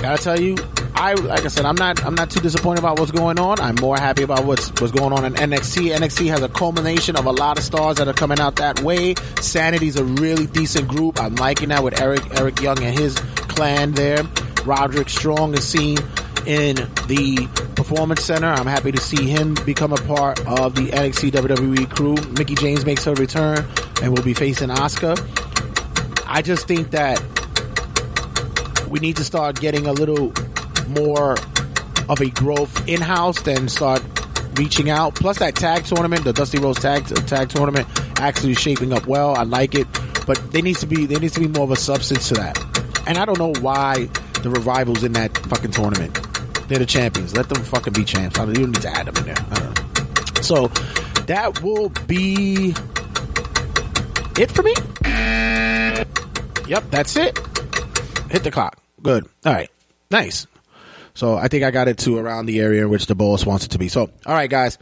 gotta 0.00 0.22
tell 0.22 0.40
you, 0.40 0.56
I 0.94 1.12
like 1.12 1.44
I 1.44 1.48
said, 1.48 1.66
I'm 1.66 1.74
not 1.74 2.02
I'm 2.04 2.14
not 2.14 2.30
too 2.30 2.40
disappointed 2.40 2.78
about 2.78 2.98
what's 2.98 3.12
going 3.12 3.38
on. 3.38 3.60
I'm 3.60 3.74
more 3.76 3.98
happy 3.98 4.22
about 4.22 4.46
what's 4.46 4.70
what's 4.80 4.92
going 4.92 5.12
on 5.12 5.26
in 5.26 5.34
NXT. 5.34 5.94
NXT 5.94 6.28
has 6.28 6.42
a 6.42 6.48
culmination 6.48 7.16
of 7.16 7.26
a 7.26 7.32
lot 7.32 7.58
of 7.58 7.64
stars 7.64 7.96
that 7.96 8.08
are 8.08 8.14
coming 8.14 8.40
out 8.40 8.56
that 8.56 8.80
way. 8.80 9.14
Sanity's 9.40 9.96
a 9.96 10.04
really 10.04 10.46
decent 10.46 10.88
group. 10.88 11.20
I'm 11.20 11.34
liking 11.34 11.68
that 11.68 11.84
with 11.84 12.00
Eric 12.00 12.22
Eric 12.38 12.62
Young 12.62 12.82
and 12.82 12.98
his 12.98 13.14
clan 13.48 13.92
there. 13.92 14.22
Roderick 14.64 15.10
Strong 15.10 15.52
is 15.54 15.68
seen 15.68 15.98
in 16.46 16.76
the 17.08 17.46
Performance 17.86 18.24
Center. 18.24 18.48
I'm 18.48 18.66
happy 18.66 18.90
to 18.90 19.00
see 19.00 19.28
him 19.28 19.54
become 19.64 19.92
a 19.92 19.96
part 19.96 20.44
of 20.44 20.74
the 20.74 20.88
NXT 20.88 21.30
WWE 21.30 21.88
crew. 21.88 22.16
Mickie 22.36 22.56
James 22.56 22.84
makes 22.84 23.04
her 23.04 23.14
return 23.14 23.64
and 24.02 24.12
will 24.12 24.24
be 24.24 24.34
facing 24.34 24.70
Asuka. 24.70 25.14
I 26.26 26.42
just 26.42 26.66
think 26.66 26.90
that 26.90 27.22
we 28.90 28.98
need 28.98 29.14
to 29.18 29.24
start 29.24 29.60
getting 29.60 29.86
a 29.86 29.92
little 29.92 30.32
more 30.88 31.36
of 32.08 32.20
a 32.20 32.28
growth 32.30 32.88
in 32.88 33.00
house 33.00 33.40
than 33.42 33.68
start 33.68 34.02
reaching 34.58 34.90
out. 34.90 35.14
Plus, 35.14 35.38
that 35.38 35.54
tag 35.54 35.84
tournament, 35.84 36.24
the 36.24 36.32
Dusty 36.32 36.58
Rhodes 36.58 36.80
tag 36.80 37.06
tag 37.28 37.50
tournament, 37.50 37.86
actually 38.18 38.54
shaping 38.54 38.92
up 38.92 39.06
well. 39.06 39.36
I 39.36 39.44
like 39.44 39.76
it, 39.76 39.86
but 40.26 40.50
there 40.50 40.62
needs 40.62 40.80
to 40.80 40.88
be 40.88 41.06
there 41.06 41.20
needs 41.20 41.34
to 41.34 41.40
be 41.40 41.46
more 41.46 41.62
of 41.62 41.70
a 41.70 41.76
substance 41.76 42.26
to 42.30 42.34
that. 42.34 42.58
And 43.06 43.16
I 43.16 43.24
don't 43.24 43.38
know 43.38 43.52
why 43.60 44.06
the 44.42 44.50
revivals 44.50 45.04
in 45.04 45.12
that 45.12 45.38
fucking 45.38 45.70
tournament. 45.70 46.25
They're 46.68 46.78
the 46.78 46.86
champions. 46.86 47.36
Let 47.36 47.48
them 47.48 47.62
fucking 47.62 47.92
be 47.92 48.04
champs. 48.04 48.38
You 48.38 48.46
don't 48.52 48.72
need 48.72 48.82
to 48.82 48.88
add 48.88 49.06
them 49.06 49.16
in 49.16 49.34
there. 49.34 50.42
So 50.42 50.68
that 51.26 51.62
will 51.62 51.90
be 52.06 52.74
it 54.38 54.50
for 54.50 54.62
me. 54.62 54.74
Yep, 56.68 56.90
that's 56.90 57.16
it. 57.16 57.38
Hit 58.30 58.42
the 58.42 58.50
clock. 58.50 58.78
Good. 59.02 59.26
All 59.44 59.52
right. 59.52 59.70
Nice. 60.10 60.46
So 61.14 61.36
I 61.36 61.48
think 61.48 61.64
I 61.64 61.70
got 61.70 61.88
it 61.88 61.98
to 61.98 62.18
around 62.18 62.46
the 62.46 62.60
area 62.60 62.82
in 62.82 62.90
which 62.90 63.06
the 63.06 63.14
boss 63.14 63.46
wants 63.46 63.64
it 63.64 63.70
to 63.70 63.78
be. 63.78 63.88
So, 63.88 64.10
all 64.26 64.34
right, 64.34 64.50
guys. 64.50 64.78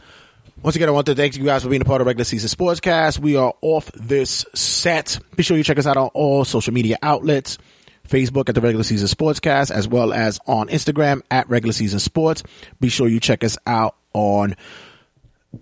Once 0.61 0.75
again, 0.75 0.89
I 0.89 0.91
want 0.91 1.05
to 1.05 1.15
thank 1.15 1.37
you 1.37 1.43
guys 1.43 1.63
for 1.63 1.69
being 1.69 1.81
a 1.81 1.85
part 1.85 2.01
of 2.01 2.07
regular 2.07 2.23
season 2.23 2.49
sportscast. 2.49 3.19
We 3.19 3.35
are 3.35 3.53
off 3.61 3.91
this 3.93 4.45
set. 4.55 5.19
Be 5.35 5.43
sure 5.43 5.57
you 5.57 5.63
check 5.63 5.77
us 5.77 5.85
out 5.85 5.95
on 5.95 6.07
all 6.13 6.43
social 6.43 6.73
media 6.73 6.97
outlets. 7.03 7.59
Facebook 8.07 8.49
at 8.49 8.55
the 8.55 8.61
Regular 8.61 8.83
Season 8.83 9.07
Sportscast, 9.07 9.71
as 9.71 9.87
well 9.87 10.13
as 10.13 10.39
on 10.47 10.67
Instagram 10.67 11.21
at 11.31 11.49
Regular 11.49 11.73
Season 11.73 11.99
Sports. 11.99 12.43
Be 12.79 12.89
sure 12.89 13.07
you 13.07 13.19
check 13.19 13.43
us 13.43 13.57
out 13.65 13.95
on 14.13 14.55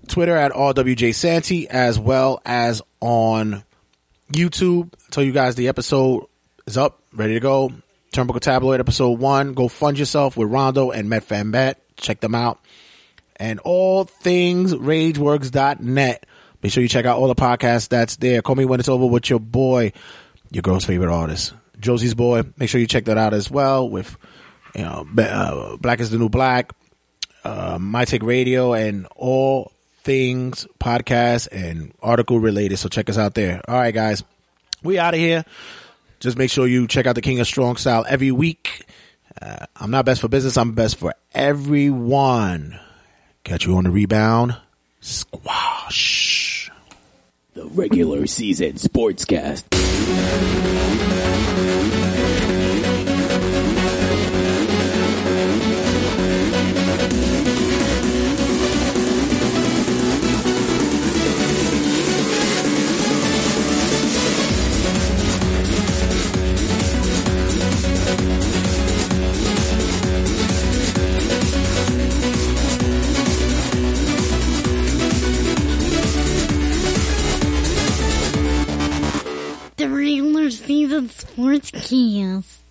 Twitter 0.07 0.35
at 0.35 0.51
RWJ 0.51 1.67
as 1.69 1.99
well 1.99 2.41
as 2.45 2.81
on 2.99 3.63
YouTube. 4.31 4.93
I 4.93 5.11
tell 5.11 5.23
you 5.23 5.31
guys 5.31 5.55
the 5.55 5.67
episode 5.67 6.25
is 6.65 6.77
up, 6.77 7.01
ready 7.13 7.33
to 7.35 7.39
go. 7.39 7.71
Turnbuckle 8.13 8.41
Tabloid 8.41 8.79
episode 8.79 9.19
one. 9.19 9.53
Go 9.53 9.67
fund 9.67 9.97
yourself 9.97 10.37
with 10.37 10.49
Rondo 10.49 10.91
and 10.91 11.09
Met. 11.09 11.81
Check 11.97 12.19
them 12.19 12.35
out. 12.35 12.59
And 13.37 13.59
all 13.61 14.03
things 14.03 14.73
rageworks.net. 14.73 16.25
Make 16.61 16.71
sure 16.71 16.81
you 16.81 16.89
check 16.89 17.05
out 17.05 17.17
all 17.17 17.27
the 17.27 17.35
podcasts 17.35 17.89
that's 17.89 18.15
there. 18.17 18.41
Call 18.41 18.55
me 18.55 18.65
when 18.65 18.79
it's 18.79 18.87
over 18.87 19.05
with 19.05 19.29
your 19.29 19.39
boy, 19.39 19.91
your 20.51 20.61
girl's 20.61 20.85
favorite 20.85 21.13
artist. 21.13 21.53
Josie's 21.83 22.13
Boy. 22.15 22.43
Make 22.57 22.69
sure 22.69 22.81
you 22.81 22.87
check 22.87 23.05
that 23.05 23.17
out 23.17 23.33
as 23.33 23.51
well 23.51 23.87
with, 23.87 24.17
you 24.75 24.81
know, 24.83 25.05
uh, 25.17 25.77
Black 25.77 25.99
is 25.99 26.09
the 26.09 26.17
New 26.17 26.29
Black, 26.29 26.71
uh, 27.43 27.77
My 27.79 28.05
Take 28.05 28.23
Radio, 28.23 28.73
and 28.73 29.07
all 29.15 29.71
things 30.03 30.67
podcast 30.79 31.47
and 31.51 31.93
article 32.01 32.39
related. 32.39 32.77
So 32.77 32.89
check 32.89 33.09
us 33.09 33.17
out 33.17 33.35
there. 33.35 33.61
All 33.67 33.75
right, 33.75 33.93
guys. 33.93 34.23
We 34.83 34.99
out 34.99 35.13
of 35.13 35.19
here. 35.19 35.45
Just 36.19 36.37
make 36.37 36.49
sure 36.49 36.67
you 36.67 36.87
check 36.87 37.05
out 37.05 37.15
the 37.15 37.21
King 37.21 37.39
of 37.39 37.47
Strong 37.47 37.77
Style 37.77 38.05
every 38.07 38.31
week. 38.31 38.85
Uh, 39.41 39.65
I'm 39.75 39.91
not 39.91 40.05
best 40.05 40.21
for 40.21 40.27
business. 40.27 40.57
I'm 40.57 40.73
best 40.73 40.97
for 40.97 41.13
everyone. 41.33 42.79
Catch 43.43 43.65
you 43.65 43.75
on 43.75 43.83
the 43.83 43.89
rebound. 43.89 44.55
Squash. 45.01 46.42
The 47.53 47.65
regular 47.65 48.25
season 48.25 48.73
sportscast. 48.73 49.63
Season 80.83 81.09
Sports 81.09 81.71
Cast. 81.71 82.62